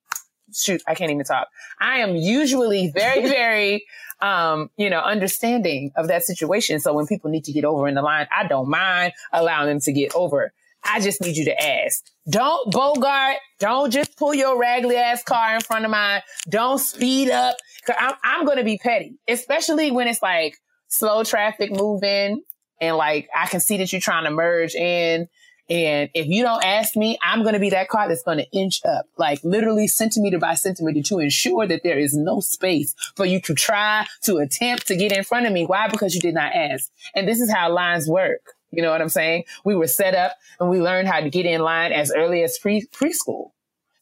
shoot, 0.55 0.83
I 0.87 0.95
can't 0.95 1.11
even 1.11 1.25
talk. 1.25 1.49
I 1.81 2.01
am 2.01 2.15
usually 2.15 2.91
very, 2.95 3.23
very, 3.27 3.87
um, 4.23 4.71
you 4.77 4.89
know, 4.89 5.01
understanding 5.01 5.93
of 5.97 6.09
that 6.09 6.23
situation. 6.23 6.81
So 6.81 6.95
when 6.95 7.07
people 7.07 7.31
need 7.31 7.45
to 7.45 7.53
get 7.53 7.65
over 7.65 7.89
in 7.89 7.95
the 7.95 8.03
line, 8.03 8.29
I 8.35 8.47
don't 8.47 8.69
mind 8.69 9.13
allowing 9.33 9.69
them 9.69 9.81
to 9.81 9.93
get 9.93 10.15
over. 10.15 10.53
I 10.85 11.01
just 11.01 11.21
need 11.21 11.37
you 11.37 11.45
to 11.45 11.63
ask. 11.63 12.05
Don't 12.29 12.73
bogart. 12.73 13.37
Don't 13.59 13.91
just 13.91 14.17
pull 14.17 14.35
your 14.35 14.59
raggedy 14.59 14.97
ass 14.97 15.23
car 15.23 15.55
in 15.55 15.61
front 15.61 15.85
of 15.85 15.91
mine. 15.91 16.23
Don't 16.49 16.79
speed 16.79 17.31
up. 17.31 17.57
Cause 17.87 17.97
I'm, 17.99 18.15
I'm 18.25 18.47
going 18.47 18.59
to 18.59 18.65
be 18.65 18.79
petty, 18.79 19.17
especially 19.29 19.91
when 19.91 20.09
it's 20.09 20.23
like 20.23 20.57
slow 20.89 21.25
traffic 21.25 21.73
moving 21.73 22.43
and 22.81 22.97
like 22.97 23.29
I 23.37 23.47
can 23.47 23.61
see 23.61 23.77
that 23.79 23.93
you're 23.93 24.01
trying 24.01 24.25
to 24.25 24.31
merge 24.31 24.75
in. 24.75 25.29
And 25.71 26.11
if 26.13 26.27
you 26.27 26.43
don't 26.43 26.65
ask 26.65 26.97
me, 26.97 27.19
I'm 27.23 27.43
going 27.43 27.55
to 27.55 27.61
be 27.61 27.71
that 27.71 27.89
car 27.89 28.09
that's 28.09 28.23
going 28.23 28.39
to 28.39 28.51
inch 28.51 28.81
up, 28.85 29.07
like 29.17 29.43
literally 29.45 29.87
centimeter 29.87 30.39
by 30.39 30.55
centimeter 30.55 31.03
to 31.03 31.19
ensure 31.21 31.67
that 31.67 31.83
there 31.83 31.99
is 31.99 32.15
no 32.15 32.41
space 32.41 32.95
for 33.17 33.25
you 33.25 33.41
to 33.43 33.55
try 33.55 34.07
to 34.23 34.39
attempt 34.39 34.87
to 34.89 34.97
get 34.97 35.13
in 35.13 35.25
front 35.25 35.47
of 35.47 35.53
me. 35.53 35.65
Why? 35.65 35.89
Because 35.89 36.15
you 36.15 36.21
did 36.21 36.35
not 36.35 36.53
ask. 36.53 36.91
And 37.15 37.27
this 37.27 37.41
is 37.41 37.51
how 37.51 37.73
lines 37.73 38.09
work. 38.09 38.55
You 38.71 38.83
know 38.83 38.91
what 38.91 39.01
I'm 39.01 39.09
saying? 39.09 39.45
We 39.65 39.75
were 39.77 39.87
set 39.87 40.15
up 40.15 40.33
and 40.59 40.69
we 40.69 40.81
learned 40.81 41.09
how 41.09 41.21
to 41.21 41.31
get 41.31 41.47
in 41.47 41.61
line 41.61 41.93
as 41.93 42.13
early 42.15 42.43
as 42.43 42.59
pre 42.59 42.87
preschool. 42.87 43.51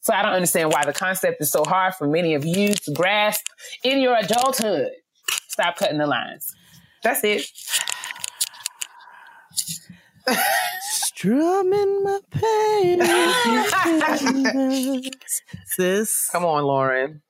So 0.01 0.13
I 0.13 0.23
don't 0.23 0.33
understand 0.33 0.73
why 0.73 0.83
the 0.83 0.93
concept 0.93 1.41
is 1.41 1.51
so 1.51 1.63
hard 1.63 1.93
for 1.93 2.07
many 2.07 2.33
of 2.33 2.43
you 2.43 2.73
to 2.73 2.93
grasp 2.93 3.45
in 3.83 4.01
your 4.01 4.17
adulthood. 4.17 4.91
Stop 5.47 5.77
cutting 5.77 5.99
the 5.99 6.07
lines. 6.07 6.55
That's 7.03 7.23
it. 7.23 7.51
Strumming 11.21 12.03
my 12.03 12.19
pain. 12.31 12.99
sis. 15.67 16.27
Come 16.31 16.45
on, 16.45 16.63
Lauryn. 16.63 17.21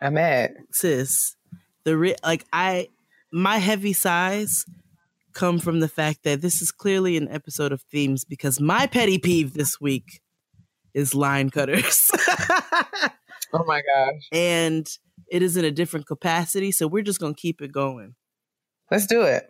I'm 0.00 0.14
mad. 0.14 0.52
Sis. 0.70 1.34
The 1.82 1.96
re- 1.96 2.14
like 2.22 2.44
I 2.52 2.86
my 3.32 3.58
heavy 3.58 3.92
sighs 3.92 4.64
come 5.32 5.58
from 5.58 5.80
the 5.80 5.88
fact 5.88 6.22
that 6.22 6.42
this 6.42 6.62
is 6.62 6.70
clearly 6.70 7.16
an 7.16 7.26
episode 7.26 7.72
of 7.72 7.82
themes 7.90 8.24
because 8.24 8.60
my 8.60 8.86
petty 8.86 9.18
peeve 9.18 9.54
this 9.54 9.80
week 9.80 10.20
is 10.94 11.12
line 11.12 11.50
cutters. 11.50 12.08
oh 13.52 13.64
my 13.66 13.82
gosh. 13.82 14.28
And 14.30 14.88
it 15.28 15.42
is 15.42 15.56
in 15.56 15.64
a 15.64 15.72
different 15.72 16.06
capacity, 16.06 16.70
so 16.70 16.86
we're 16.86 17.02
just 17.02 17.18
going 17.18 17.34
to 17.34 17.40
keep 17.40 17.60
it 17.62 17.72
going. 17.72 18.14
Let's 18.92 19.06
do 19.06 19.22
it. 19.22 19.48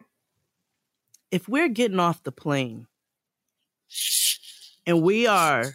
If 1.31 1.51
we're 1.51 1.69
getting 1.69 2.01
off 2.01 2.23
the 2.23 2.33
plane 2.33 2.87
and 4.87 5.03
we 5.03 5.27
are 5.27 5.75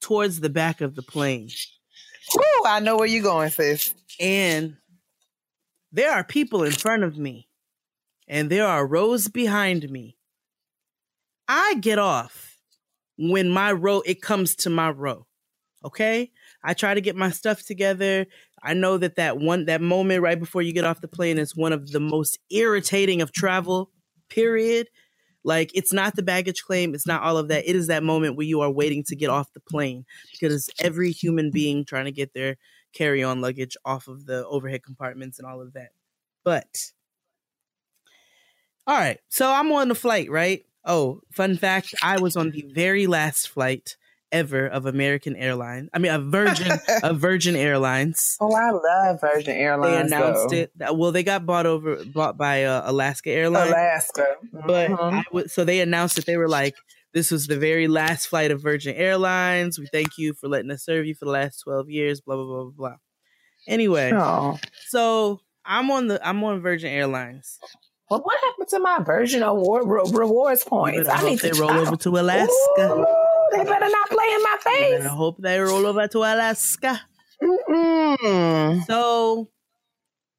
towards 0.00 0.40
the 0.40 0.50
back 0.50 0.80
of 0.80 0.94
the 0.94 1.02
plane. 1.02 1.50
Woo, 2.34 2.42
I 2.66 2.80
know 2.80 2.96
where 2.96 3.06
you're 3.06 3.22
going, 3.22 3.50
sis. 3.50 3.94
And 4.20 4.76
there 5.92 6.12
are 6.12 6.24
people 6.24 6.62
in 6.62 6.72
front 6.72 7.02
of 7.02 7.16
me 7.16 7.48
and 8.28 8.50
there 8.50 8.66
are 8.66 8.86
rows 8.86 9.28
behind 9.28 9.88
me. 9.90 10.16
I 11.48 11.74
get 11.80 11.98
off 11.98 12.56
when 13.16 13.48
my 13.48 13.72
row 13.72 14.02
it 14.04 14.20
comes 14.20 14.54
to 14.56 14.70
my 14.70 14.90
row. 14.90 15.26
Okay? 15.84 16.30
I 16.62 16.74
try 16.74 16.94
to 16.94 17.00
get 17.00 17.16
my 17.16 17.30
stuff 17.30 17.64
together. 17.64 18.26
I 18.62 18.74
know 18.74 18.98
that 18.98 19.16
that 19.16 19.38
one 19.38 19.66
that 19.66 19.80
moment 19.80 20.22
right 20.22 20.38
before 20.38 20.62
you 20.62 20.72
get 20.72 20.84
off 20.84 21.00
the 21.00 21.08
plane 21.08 21.38
is 21.38 21.56
one 21.56 21.72
of 21.72 21.90
the 21.90 22.00
most 22.00 22.38
irritating 22.50 23.22
of 23.22 23.32
travel 23.32 23.90
period. 24.28 24.88
Like 25.48 25.70
it's 25.72 25.94
not 25.94 26.14
the 26.14 26.22
baggage 26.22 26.62
claim, 26.62 26.94
it's 26.94 27.06
not 27.06 27.22
all 27.22 27.38
of 27.38 27.48
that. 27.48 27.66
It 27.66 27.74
is 27.74 27.86
that 27.86 28.02
moment 28.02 28.36
where 28.36 28.44
you 28.44 28.60
are 28.60 28.70
waiting 28.70 29.02
to 29.04 29.16
get 29.16 29.30
off 29.30 29.50
the 29.54 29.60
plane 29.60 30.04
because 30.30 30.68
every 30.78 31.10
human 31.10 31.50
being 31.50 31.86
trying 31.86 32.04
to 32.04 32.12
get 32.12 32.34
their 32.34 32.58
carry-on 32.92 33.40
luggage 33.40 33.74
off 33.82 34.08
of 34.08 34.26
the 34.26 34.46
overhead 34.46 34.82
compartments 34.82 35.38
and 35.38 35.48
all 35.48 35.62
of 35.62 35.72
that. 35.72 35.92
But 36.44 36.68
all 38.86 38.98
right, 38.98 39.18
so 39.30 39.50
I'm 39.50 39.72
on 39.72 39.88
the 39.88 39.94
flight, 39.94 40.30
right? 40.30 40.66
Oh, 40.84 41.22
fun 41.32 41.56
fact, 41.56 41.94
I 42.02 42.20
was 42.20 42.36
on 42.36 42.50
the 42.50 42.70
very 42.74 43.06
last 43.06 43.48
flight 43.48 43.96
ever 44.32 44.66
of 44.66 44.86
American 44.86 45.34
Airlines. 45.36 45.88
I 45.94 45.98
mean, 45.98 46.12
a 46.12 46.18
Virgin, 46.18 46.70
a 47.02 47.14
Virgin 47.14 47.56
Airlines. 47.56 48.36
Oh, 48.40 48.54
I 48.54 48.70
love 48.70 49.20
Virgin 49.20 49.56
Airlines. 49.56 50.10
They 50.10 50.16
announced 50.16 50.48
though. 50.50 50.56
it. 50.56 50.72
Well, 50.96 51.12
they 51.12 51.22
got 51.22 51.46
bought 51.46 51.66
over, 51.66 52.04
bought 52.04 52.36
by 52.36 52.64
uh, 52.64 52.82
Alaska 52.84 53.30
Airlines. 53.30 53.70
Alaska, 53.70 54.26
but 54.66 54.90
Mhm. 54.90 55.12
I 55.14 55.22
w- 55.24 55.48
so 55.48 55.64
they 55.64 55.80
announced 55.80 56.16
that 56.16 56.26
they 56.26 56.36
were 56.36 56.48
like, 56.48 56.74
"This 57.14 57.30
was 57.30 57.46
the 57.46 57.58
very 57.58 57.88
last 57.88 58.26
flight 58.26 58.50
of 58.50 58.60
Virgin 58.62 58.94
Airlines. 58.94 59.78
We 59.78 59.86
thank 59.92 60.18
you 60.18 60.34
for 60.34 60.48
letting 60.48 60.70
us 60.70 60.84
serve 60.84 61.06
you 61.06 61.14
for 61.14 61.24
the 61.24 61.30
last 61.30 61.60
twelve 61.60 61.88
years." 61.90 62.20
Blah 62.20 62.36
blah 62.36 62.44
blah 62.44 62.62
blah 62.64 62.70
blah. 62.90 62.96
Anyway, 63.66 64.10
so 64.88 65.40
I'm 65.64 65.90
on 65.90 66.08
the 66.08 66.26
I'm 66.26 66.42
on 66.44 66.60
Virgin 66.60 66.90
Airlines. 66.90 67.58
Well, 68.10 68.20
what 68.20 68.38
happened 68.42 68.68
to 68.70 68.78
my 68.78 69.00
Virgin 69.04 69.42
Award 69.42 69.82
re- 69.86 70.10
rewards 70.18 70.64
points? 70.64 71.06
better 71.06 71.26
I 71.26 71.28
need 71.28 71.40
to 71.40 71.50
they 71.50 71.60
roll 71.60 71.70
I- 71.70 71.78
over 71.80 71.96
to 71.96 72.08
Alaska. 72.18 72.50
Ooh, 72.80 73.06
they 73.52 73.64
better 73.64 73.88
not 73.88 74.08
play 74.10 74.26
in 74.34 74.42
my 74.42 74.56
face. 74.62 74.94
And 75.00 75.08
I 75.08 75.10
hope 75.14 75.36
they 75.38 75.58
roll 75.58 75.86
over 75.86 76.06
to 76.08 76.18
Alaska. 76.18 77.00
Mm-mm. 77.42 78.84
So 78.86 79.48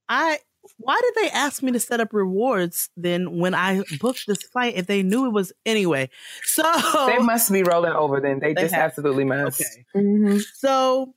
I 0.07 0.39
why 0.77 0.99
did 1.01 1.23
they 1.23 1.29
ask 1.31 1.63
me 1.63 1.71
to 1.71 1.79
set 1.79 1.99
up 1.99 2.13
rewards 2.13 2.89
then 2.97 3.37
when 3.39 3.53
I 3.55 3.81
booked 3.99 4.27
this 4.27 4.41
flight 4.43 4.75
if 4.75 4.85
they 4.87 5.01
knew 5.03 5.25
it 5.25 5.33
was 5.33 5.51
anyway? 5.65 6.09
So 6.43 6.63
They 7.07 7.17
must 7.19 7.51
be 7.51 7.63
rolling 7.63 7.93
over 7.93 8.19
then. 8.19 8.39
They, 8.39 8.53
They 8.53 8.61
just 8.63 8.73
have- 8.73 8.83
absolutely 8.91 9.23
must. 9.23 9.61
Okay. 9.61 9.85
Mhm. 9.95 10.41
So 10.55 11.13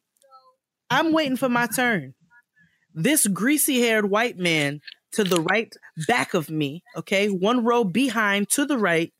I'm 0.90 1.12
waiting 1.12 1.36
for 1.36 1.48
my 1.48 1.66
turn. 1.66 2.14
This 2.94 3.26
greasy 3.26 3.80
haired 3.80 4.08
white 4.10 4.38
man 4.38 4.80
to 5.12 5.24
the 5.24 5.40
right 5.40 5.72
back 6.06 6.34
of 6.34 6.48
me, 6.48 6.82
okay, 6.96 7.28
one 7.28 7.64
row 7.64 7.84
behind 7.84 8.48
to 8.50 8.64
the 8.64 8.78
right, 8.78 9.12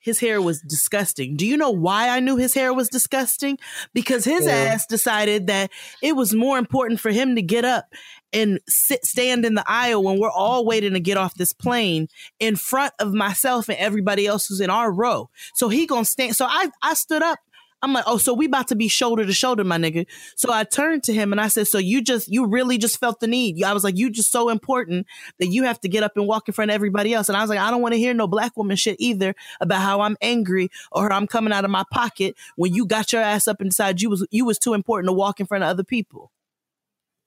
his 0.00 0.18
hair 0.18 0.40
was 0.42 0.60
disgusting. 0.62 1.36
Do 1.36 1.46
you 1.46 1.56
know 1.56 1.70
why 1.70 2.08
I 2.08 2.20
knew 2.20 2.36
his 2.36 2.54
hair 2.54 2.72
was 2.72 2.88
disgusting? 2.88 3.58
Because 3.94 4.24
his 4.24 4.46
Yeah. 4.46 4.52
ass 4.52 4.86
decided 4.86 5.46
that 5.46 5.70
it 6.02 6.16
was 6.16 6.34
more 6.34 6.58
important 6.58 7.00
for 7.00 7.10
him 7.10 7.36
to 7.36 7.42
get 7.42 7.64
up 7.64 7.86
and 8.32 8.60
sit 8.68 9.04
stand 9.04 9.44
in 9.44 9.54
the 9.54 9.64
aisle 9.66 10.02
when 10.02 10.18
we're 10.18 10.30
all 10.30 10.64
waiting 10.64 10.92
to 10.94 11.00
get 11.00 11.16
off 11.16 11.34
this 11.34 11.52
plane 11.52 12.08
in 12.38 12.56
front 12.56 12.92
of 12.98 13.12
myself 13.12 13.68
and 13.68 13.78
everybody 13.78 14.26
else 14.26 14.46
who's 14.46 14.60
in 14.60 14.70
our 14.70 14.92
row. 14.92 15.28
So 15.54 15.68
he 15.68 15.86
gonna 15.86 16.04
stand. 16.04 16.36
So 16.36 16.46
I 16.46 16.70
I 16.82 16.94
stood 16.94 17.22
up. 17.22 17.38
I'm 17.82 17.92
like, 17.92 18.04
oh, 18.06 18.18
so 18.18 18.34
we 18.34 18.46
about 18.46 18.68
to 18.68 18.76
be 18.76 18.88
shoulder 18.88 19.24
to 19.24 19.32
shoulder, 19.32 19.64
my 19.64 19.78
nigga. 19.78 20.06
So 20.36 20.52
I 20.52 20.64
turned 20.64 21.02
to 21.04 21.14
him 21.14 21.32
and 21.32 21.40
I 21.40 21.48
said, 21.48 21.66
so 21.66 21.78
you 21.78 22.02
just, 22.02 22.28
you 22.28 22.46
really 22.46 22.76
just 22.76 23.00
felt 23.00 23.20
the 23.20 23.26
need. 23.26 23.62
I 23.62 23.72
was 23.72 23.84
like, 23.84 23.96
you 23.96 24.10
just 24.10 24.30
so 24.30 24.50
important 24.50 25.06
that 25.38 25.46
you 25.46 25.64
have 25.64 25.80
to 25.80 25.88
get 25.88 26.02
up 26.02 26.16
and 26.16 26.26
walk 26.26 26.48
in 26.48 26.52
front 26.52 26.70
of 26.70 26.74
everybody 26.74 27.14
else. 27.14 27.28
And 27.28 27.36
I 27.36 27.40
was 27.40 27.48
like, 27.48 27.58
I 27.58 27.70
don't 27.70 27.80
want 27.80 27.94
to 27.94 27.98
hear 27.98 28.12
no 28.12 28.26
black 28.26 28.56
woman 28.56 28.76
shit 28.76 28.96
either 28.98 29.34
about 29.60 29.80
how 29.80 30.02
I'm 30.02 30.16
angry 30.20 30.68
or 30.92 31.10
I'm 31.12 31.26
coming 31.26 31.52
out 31.52 31.64
of 31.64 31.70
my 31.70 31.84
pocket 31.90 32.36
when 32.56 32.74
you 32.74 32.84
got 32.84 33.12
your 33.12 33.22
ass 33.22 33.48
up 33.48 33.60
and 33.60 33.70
decided 33.70 34.02
you 34.02 34.10
was, 34.10 34.26
you 34.30 34.44
was 34.44 34.58
too 34.58 34.74
important 34.74 35.08
to 35.08 35.14
walk 35.14 35.40
in 35.40 35.46
front 35.46 35.64
of 35.64 35.70
other 35.70 35.84
people. 35.84 36.30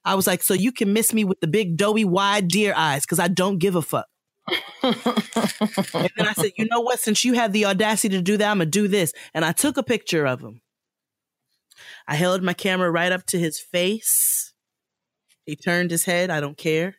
I 0.05 0.15
was 0.15 0.27
like, 0.27 0.43
so 0.43 0.53
you 0.53 0.71
can 0.71 0.93
miss 0.93 1.13
me 1.13 1.23
with 1.23 1.39
the 1.39 1.47
big 1.47 1.77
doughy 1.77 2.05
wide 2.05 2.49
deer 2.49 2.73
eyes 2.75 3.03
because 3.03 3.19
I 3.19 3.27
don't 3.27 3.57
give 3.57 3.75
a 3.75 3.81
fuck. 3.81 4.07
And 4.47 6.09
then 6.17 6.27
I 6.27 6.33
said, 6.33 6.51
you 6.57 6.67
know 6.69 6.81
what? 6.81 6.99
Since 6.99 7.23
you 7.23 7.33
had 7.33 7.53
the 7.53 7.65
audacity 7.65 8.15
to 8.17 8.21
do 8.21 8.37
that, 8.37 8.51
I'm 8.51 8.57
gonna 8.57 8.69
do 8.69 8.87
this. 8.87 9.13
And 9.33 9.45
I 9.45 9.51
took 9.51 9.77
a 9.77 9.83
picture 9.83 10.25
of 10.25 10.41
him. 10.41 10.61
I 12.07 12.15
held 12.15 12.43
my 12.43 12.53
camera 12.53 12.91
right 12.91 13.11
up 13.11 13.25
to 13.27 13.39
his 13.39 13.59
face. 13.59 14.53
He 15.45 15.55
turned 15.55 15.91
his 15.91 16.05
head. 16.05 16.29
I 16.29 16.39
don't 16.39 16.57
care. 16.57 16.95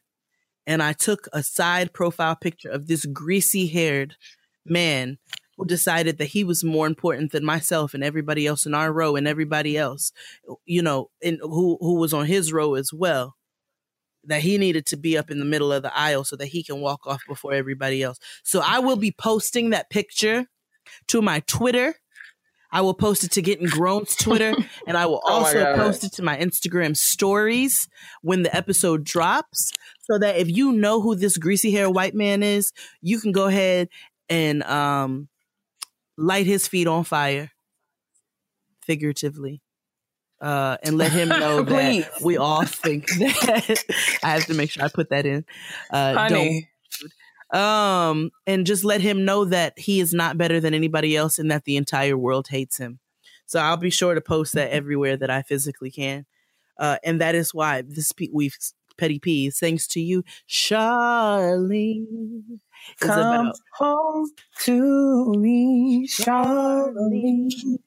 And 0.67 0.83
I 0.83 0.95
took 0.95 1.29
a 1.33 1.43
side 1.43 1.93
profile 1.93 2.37
picture 2.37 2.71
of 2.71 2.87
this 2.87 3.05
greasy 3.05 3.67
haired 3.67 4.17
man 4.65 5.19
who 5.57 5.67
decided 5.67 6.19
that 6.19 6.29
he 6.29 6.43
was 6.43 6.65
more 6.65 6.87
important 6.87 7.33
than 7.33 7.45
myself 7.45 7.93
and 7.93 8.03
everybody 8.03 8.47
else 8.47 8.65
in 8.65 8.75
our 8.75 8.93
row 8.93 9.15
and 9.15 9.29
everybody 9.29 9.77
else, 9.77 10.11
you 10.65 10.83
know, 10.83 11.11
who 11.23 11.77
who 11.81 11.97
was 11.97 12.15
on 12.15 12.27
his 12.27 12.53
row 12.53 12.75
as 12.75 12.91
well 12.93 13.37
that 14.27 14.43
he 14.43 14.59
needed 14.59 14.87
to 14.87 14.97
be 14.97 15.17
up 15.19 15.31
in 15.31 15.39
the 15.39 15.45
middle 15.45 15.73
of 15.73 15.83
the 15.83 15.97
aisle 15.97 16.25
so 16.25 16.37
that 16.37 16.47
he 16.47 16.63
can 16.63 16.81
walk 16.81 17.07
off 17.07 17.23
before 17.29 17.53
everybody 17.53 18.03
else. 18.03 18.19
So 18.43 18.61
I 18.65 18.79
will 18.79 18.97
be 18.97 19.13
posting 19.13 19.71
that 19.71 19.91
picture 19.91 20.47
to 21.09 21.23
my 21.23 21.41
Twitter. 21.47 21.95
I 22.73 22.81
will 22.81 22.95
post 22.95 23.23
it 23.23 23.31
to 23.33 23.43
Getting 23.43 23.69
Grown's 23.69 24.17
Twitter, 24.17 24.53
and 24.89 24.97
I 24.97 25.07
will 25.07 25.21
Oh 25.27 25.35
also 25.45 25.63
God. 25.63 25.77
post 25.77 26.03
it 26.05 26.13
to 26.15 26.23
my 26.23 26.37
Instagram 26.37 26.97
stories 26.97 27.89
when 28.23 28.43
the 28.43 28.55
episode 28.55 29.05
drops, 29.05 29.71
so 30.01 30.19
that 30.19 30.37
if 30.37 30.49
you 30.49 30.73
know 30.73 31.01
who 31.01 31.15
this 31.15 31.37
greasy 31.39 31.71
hair 31.71 31.89
white 31.89 32.15
man 32.15 32.43
is, 32.43 32.73
you 33.01 33.21
can 33.21 33.31
go 33.31 33.47
ahead 33.47 33.89
and 34.29 34.63
um, 34.65 35.29
light 36.17 36.47
his 36.47 36.67
feet 36.67 36.89
on 36.89 37.05
fire, 37.05 37.53
figuratively 38.83 39.63
uh, 40.45 40.77
and 40.83 40.99
let 40.99 41.11
him 41.11 41.31
know 41.31 41.63
that 41.63 42.11
we 42.21 42.37
all 42.37 42.65
think 42.65 43.09
that 43.19 43.85
I 44.23 44.31
have 44.31 44.45
to 44.47 44.55
make 44.55 44.71
sure 44.71 44.85
I 44.85 44.89
put 44.89 45.09
that 45.09 45.25
in. 45.25 45.47
Uh, 45.91 46.15
Honey. 46.15 46.69
don't, 47.51 47.61
um, 47.61 48.31
and 48.47 48.67
just 48.67 48.85
let 48.85 49.01
him 49.01 49.25
know 49.25 49.47
that 49.47 49.79
he 49.79 50.01
is 50.01 50.13
not 50.13 50.37
better 50.37 50.61
than 50.61 50.75
anybody 50.75 51.17
else 51.17 51.39
and 51.39 51.51
that 51.51 51.65
the 51.65 51.79
entire 51.79 52.19
world 52.19 52.49
hates 52.49 52.77
him. 52.77 52.99
So 53.47 53.59
I'll 53.59 53.79
be 53.79 53.91
sure 53.91 54.15
to 54.15 54.21
post 54.21 54.55
that 54.55 54.71
everywhere 54.71 55.17
that 55.17 55.31
I 55.31 55.41
physically 55.43 55.91
can. 55.91 56.27
Uh, 56.79 56.99
and 57.03 57.21
that 57.23 57.35
is 57.35 57.55
why 57.55 57.83
this 57.83 58.13
pe- 58.13 58.29
we've 58.33 58.57
Petty 58.99 59.19
P 59.19 59.51
thanks 59.51 59.87
to 59.89 60.01
you, 60.01 60.25
Charlene. 60.49 62.05
Come 63.01 63.19
about 63.19 63.57
home 63.77 64.31
to 64.61 65.33
me, 65.37 66.07
Charlene. 66.07 67.79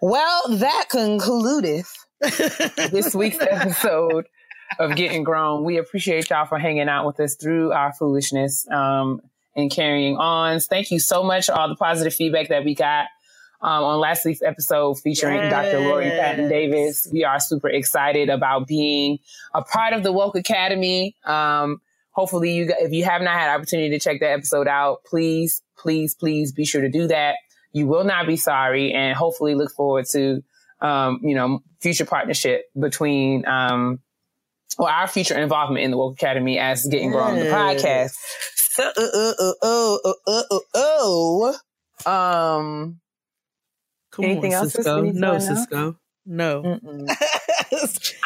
Well, 0.00 0.42
that 0.48 0.86
concludeth 0.90 1.92
this 2.90 3.14
week's 3.14 3.38
episode 3.38 4.26
of 4.78 4.96
Getting 4.96 5.24
Grown. 5.24 5.62
We 5.62 5.76
appreciate 5.76 6.30
y'all 6.30 6.46
for 6.46 6.58
hanging 6.58 6.88
out 6.88 7.06
with 7.06 7.20
us 7.20 7.34
through 7.34 7.72
our 7.72 7.92
foolishness 7.92 8.66
um, 8.70 9.20
and 9.54 9.70
carrying 9.70 10.16
on. 10.16 10.60
Thank 10.60 10.90
you 10.90 11.00
so 11.00 11.22
much 11.22 11.46
for 11.46 11.52
all 11.52 11.68
the 11.68 11.76
positive 11.76 12.14
feedback 12.14 12.48
that 12.48 12.64
we 12.64 12.74
got 12.74 13.08
um, 13.60 13.84
on 13.84 14.00
last 14.00 14.24
week's 14.24 14.40
episode 14.40 14.94
featuring 15.00 15.50
Dr. 15.50 15.80
Lori 15.80 16.08
Patton 16.08 16.48
Davis. 16.48 17.06
We 17.12 17.24
are 17.24 17.38
super 17.38 17.68
excited 17.68 18.30
about 18.30 18.66
being 18.66 19.18
a 19.54 19.60
part 19.60 19.92
of 19.92 20.02
the 20.02 20.12
Woke 20.12 20.34
Academy. 20.34 21.14
Um, 21.26 21.82
hopefully, 22.12 22.52
you 22.52 22.72
if 22.78 22.92
you 22.92 23.04
have 23.04 23.20
not 23.20 23.38
had 23.38 23.54
opportunity 23.54 23.90
to 23.90 23.98
check 23.98 24.20
that 24.20 24.30
episode 24.30 24.66
out, 24.66 25.04
please, 25.04 25.60
please, 25.76 26.14
please 26.14 26.52
be 26.52 26.64
sure 26.64 26.80
to 26.80 26.88
do 26.88 27.06
that. 27.08 27.36
You 27.72 27.86
will 27.86 28.04
not 28.04 28.26
be 28.26 28.36
sorry, 28.36 28.92
and 28.92 29.16
hopefully, 29.16 29.54
look 29.54 29.72
forward 29.72 30.06
to 30.12 30.42
um, 30.80 31.20
you 31.22 31.34
know 31.34 31.62
future 31.80 32.04
partnership 32.04 32.64
between 32.78 33.46
um, 33.46 34.00
or 34.78 34.90
our 34.90 35.06
future 35.06 35.38
involvement 35.38 35.84
in 35.84 35.90
the 35.90 35.96
Woke 35.96 36.14
Academy 36.14 36.58
as 36.58 36.86
Getting 36.86 37.10
Grown 37.10 37.38
the 37.38 37.44
podcast. 37.46 38.14
So, 38.54 38.84
uh, 38.84 38.90
uh, 39.00 39.32
uh, 39.38 39.52
oh, 39.62 40.00
oh, 40.04 40.14
uh, 40.26 40.42
uh, 40.54 40.58
oh. 40.74 41.56
Um, 42.06 43.00
Come 44.10 44.24
Anything 44.24 44.54
on, 44.54 44.64
else 44.64 44.76
Sisqo. 44.76 45.02
we 45.02 45.08
need 45.08 45.14
to 45.14 45.20
No. 45.20 45.32
Sisqo. 45.36 45.96
No. 46.26 46.78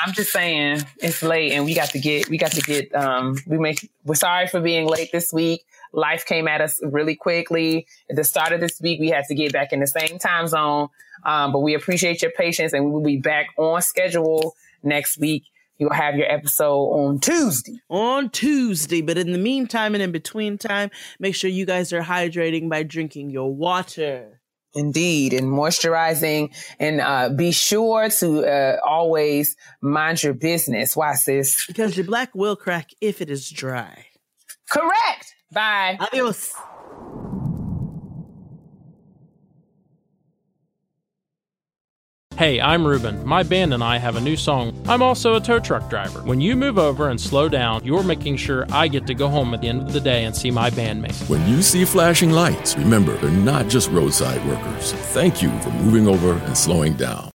I'm 0.04 0.12
just 0.12 0.32
saying 0.32 0.82
it's 0.98 1.22
late 1.22 1.52
and 1.52 1.64
we 1.64 1.74
got 1.74 1.90
to 1.90 1.98
get 1.98 2.28
we 2.28 2.38
got 2.38 2.52
to 2.52 2.60
get 2.60 2.94
um 2.94 3.36
we 3.46 3.58
make 3.58 3.90
we're 4.04 4.14
sorry 4.14 4.46
for 4.46 4.60
being 4.60 4.86
late 4.86 5.10
this 5.12 5.32
week. 5.32 5.64
Life 5.94 6.26
came 6.26 6.48
at 6.48 6.60
us 6.60 6.80
really 6.82 7.14
quickly. 7.14 7.86
At 8.10 8.16
the 8.16 8.24
start 8.24 8.52
of 8.52 8.60
this 8.60 8.80
week, 8.80 9.00
we 9.00 9.08
had 9.08 9.24
to 9.26 9.34
get 9.34 9.52
back 9.52 9.72
in 9.72 9.80
the 9.80 9.86
same 9.86 10.18
time 10.18 10.48
zone. 10.48 10.88
Um, 11.24 11.52
but 11.52 11.60
we 11.60 11.74
appreciate 11.74 12.20
your 12.20 12.32
patience 12.32 12.72
and 12.72 12.84
we 12.84 12.90
will 12.90 13.02
be 13.02 13.18
back 13.18 13.46
on 13.56 13.80
schedule 13.80 14.54
next 14.82 15.18
week. 15.18 15.44
You'll 15.78 15.92
have 15.92 16.16
your 16.16 16.30
episode 16.30 16.84
on 16.84 17.20
Tuesday. 17.20 17.78
on 17.88 18.30
Tuesday. 18.30 19.02
But 19.02 19.18
in 19.18 19.32
the 19.32 19.38
meantime 19.38 19.94
and 19.94 20.02
in 20.02 20.12
between 20.12 20.58
time, 20.58 20.90
make 21.18 21.34
sure 21.34 21.50
you 21.50 21.66
guys 21.66 21.92
are 21.92 22.02
hydrating 22.02 22.68
by 22.68 22.82
drinking 22.82 23.30
your 23.30 23.52
water. 23.54 24.40
Indeed, 24.76 25.34
and 25.34 25.46
moisturizing, 25.46 26.52
and 26.80 27.00
uh, 27.00 27.28
be 27.28 27.52
sure 27.52 28.08
to 28.08 28.44
uh, 28.44 28.78
always 28.84 29.56
mind 29.80 30.20
your 30.20 30.34
business. 30.34 30.96
Why, 30.96 31.14
sis? 31.14 31.64
Because 31.68 31.96
your 31.96 32.06
black 32.06 32.34
will 32.34 32.56
crack 32.56 32.90
if 33.00 33.20
it 33.20 33.30
is 33.30 33.48
dry. 33.48 34.06
Correct. 34.68 35.33
Bye. 35.54 35.96
Adios. 36.00 36.52
Hey, 42.36 42.60
I'm 42.60 42.84
Ruben. 42.84 43.24
My 43.24 43.44
band 43.44 43.72
and 43.72 43.82
I 43.84 43.98
have 43.98 44.16
a 44.16 44.20
new 44.20 44.36
song. 44.36 44.74
I'm 44.88 45.02
also 45.02 45.36
a 45.36 45.40
tow 45.40 45.60
truck 45.60 45.88
driver. 45.88 46.20
When 46.22 46.40
you 46.40 46.56
move 46.56 46.78
over 46.78 47.08
and 47.08 47.20
slow 47.20 47.48
down, 47.48 47.84
you're 47.84 48.02
making 48.02 48.38
sure 48.38 48.66
I 48.72 48.88
get 48.88 49.06
to 49.06 49.14
go 49.14 49.28
home 49.28 49.54
at 49.54 49.60
the 49.60 49.68
end 49.68 49.82
of 49.82 49.92
the 49.92 50.00
day 50.00 50.24
and 50.24 50.34
see 50.34 50.50
my 50.50 50.68
bandmates. 50.68 51.28
When 51.30 51.46
you 51.48 51.62
see 51.62 51.84
flashing 51.84 52.32
lights, 52.32 52.76
remember 52.76 53.16
they're 53.18 53.30
not 53.30 53.68
just 53.68 53.88
roadside 53.90 54.44
workers. 54.48 54.92
Thank 54.92 55.42
you 55.42 55.56
for 55.60 55.70
moving 55.70 56.08
over 56.08 56.32
and 56.32 56.58
slowing 56.58 56.94
down. 56.94 57.30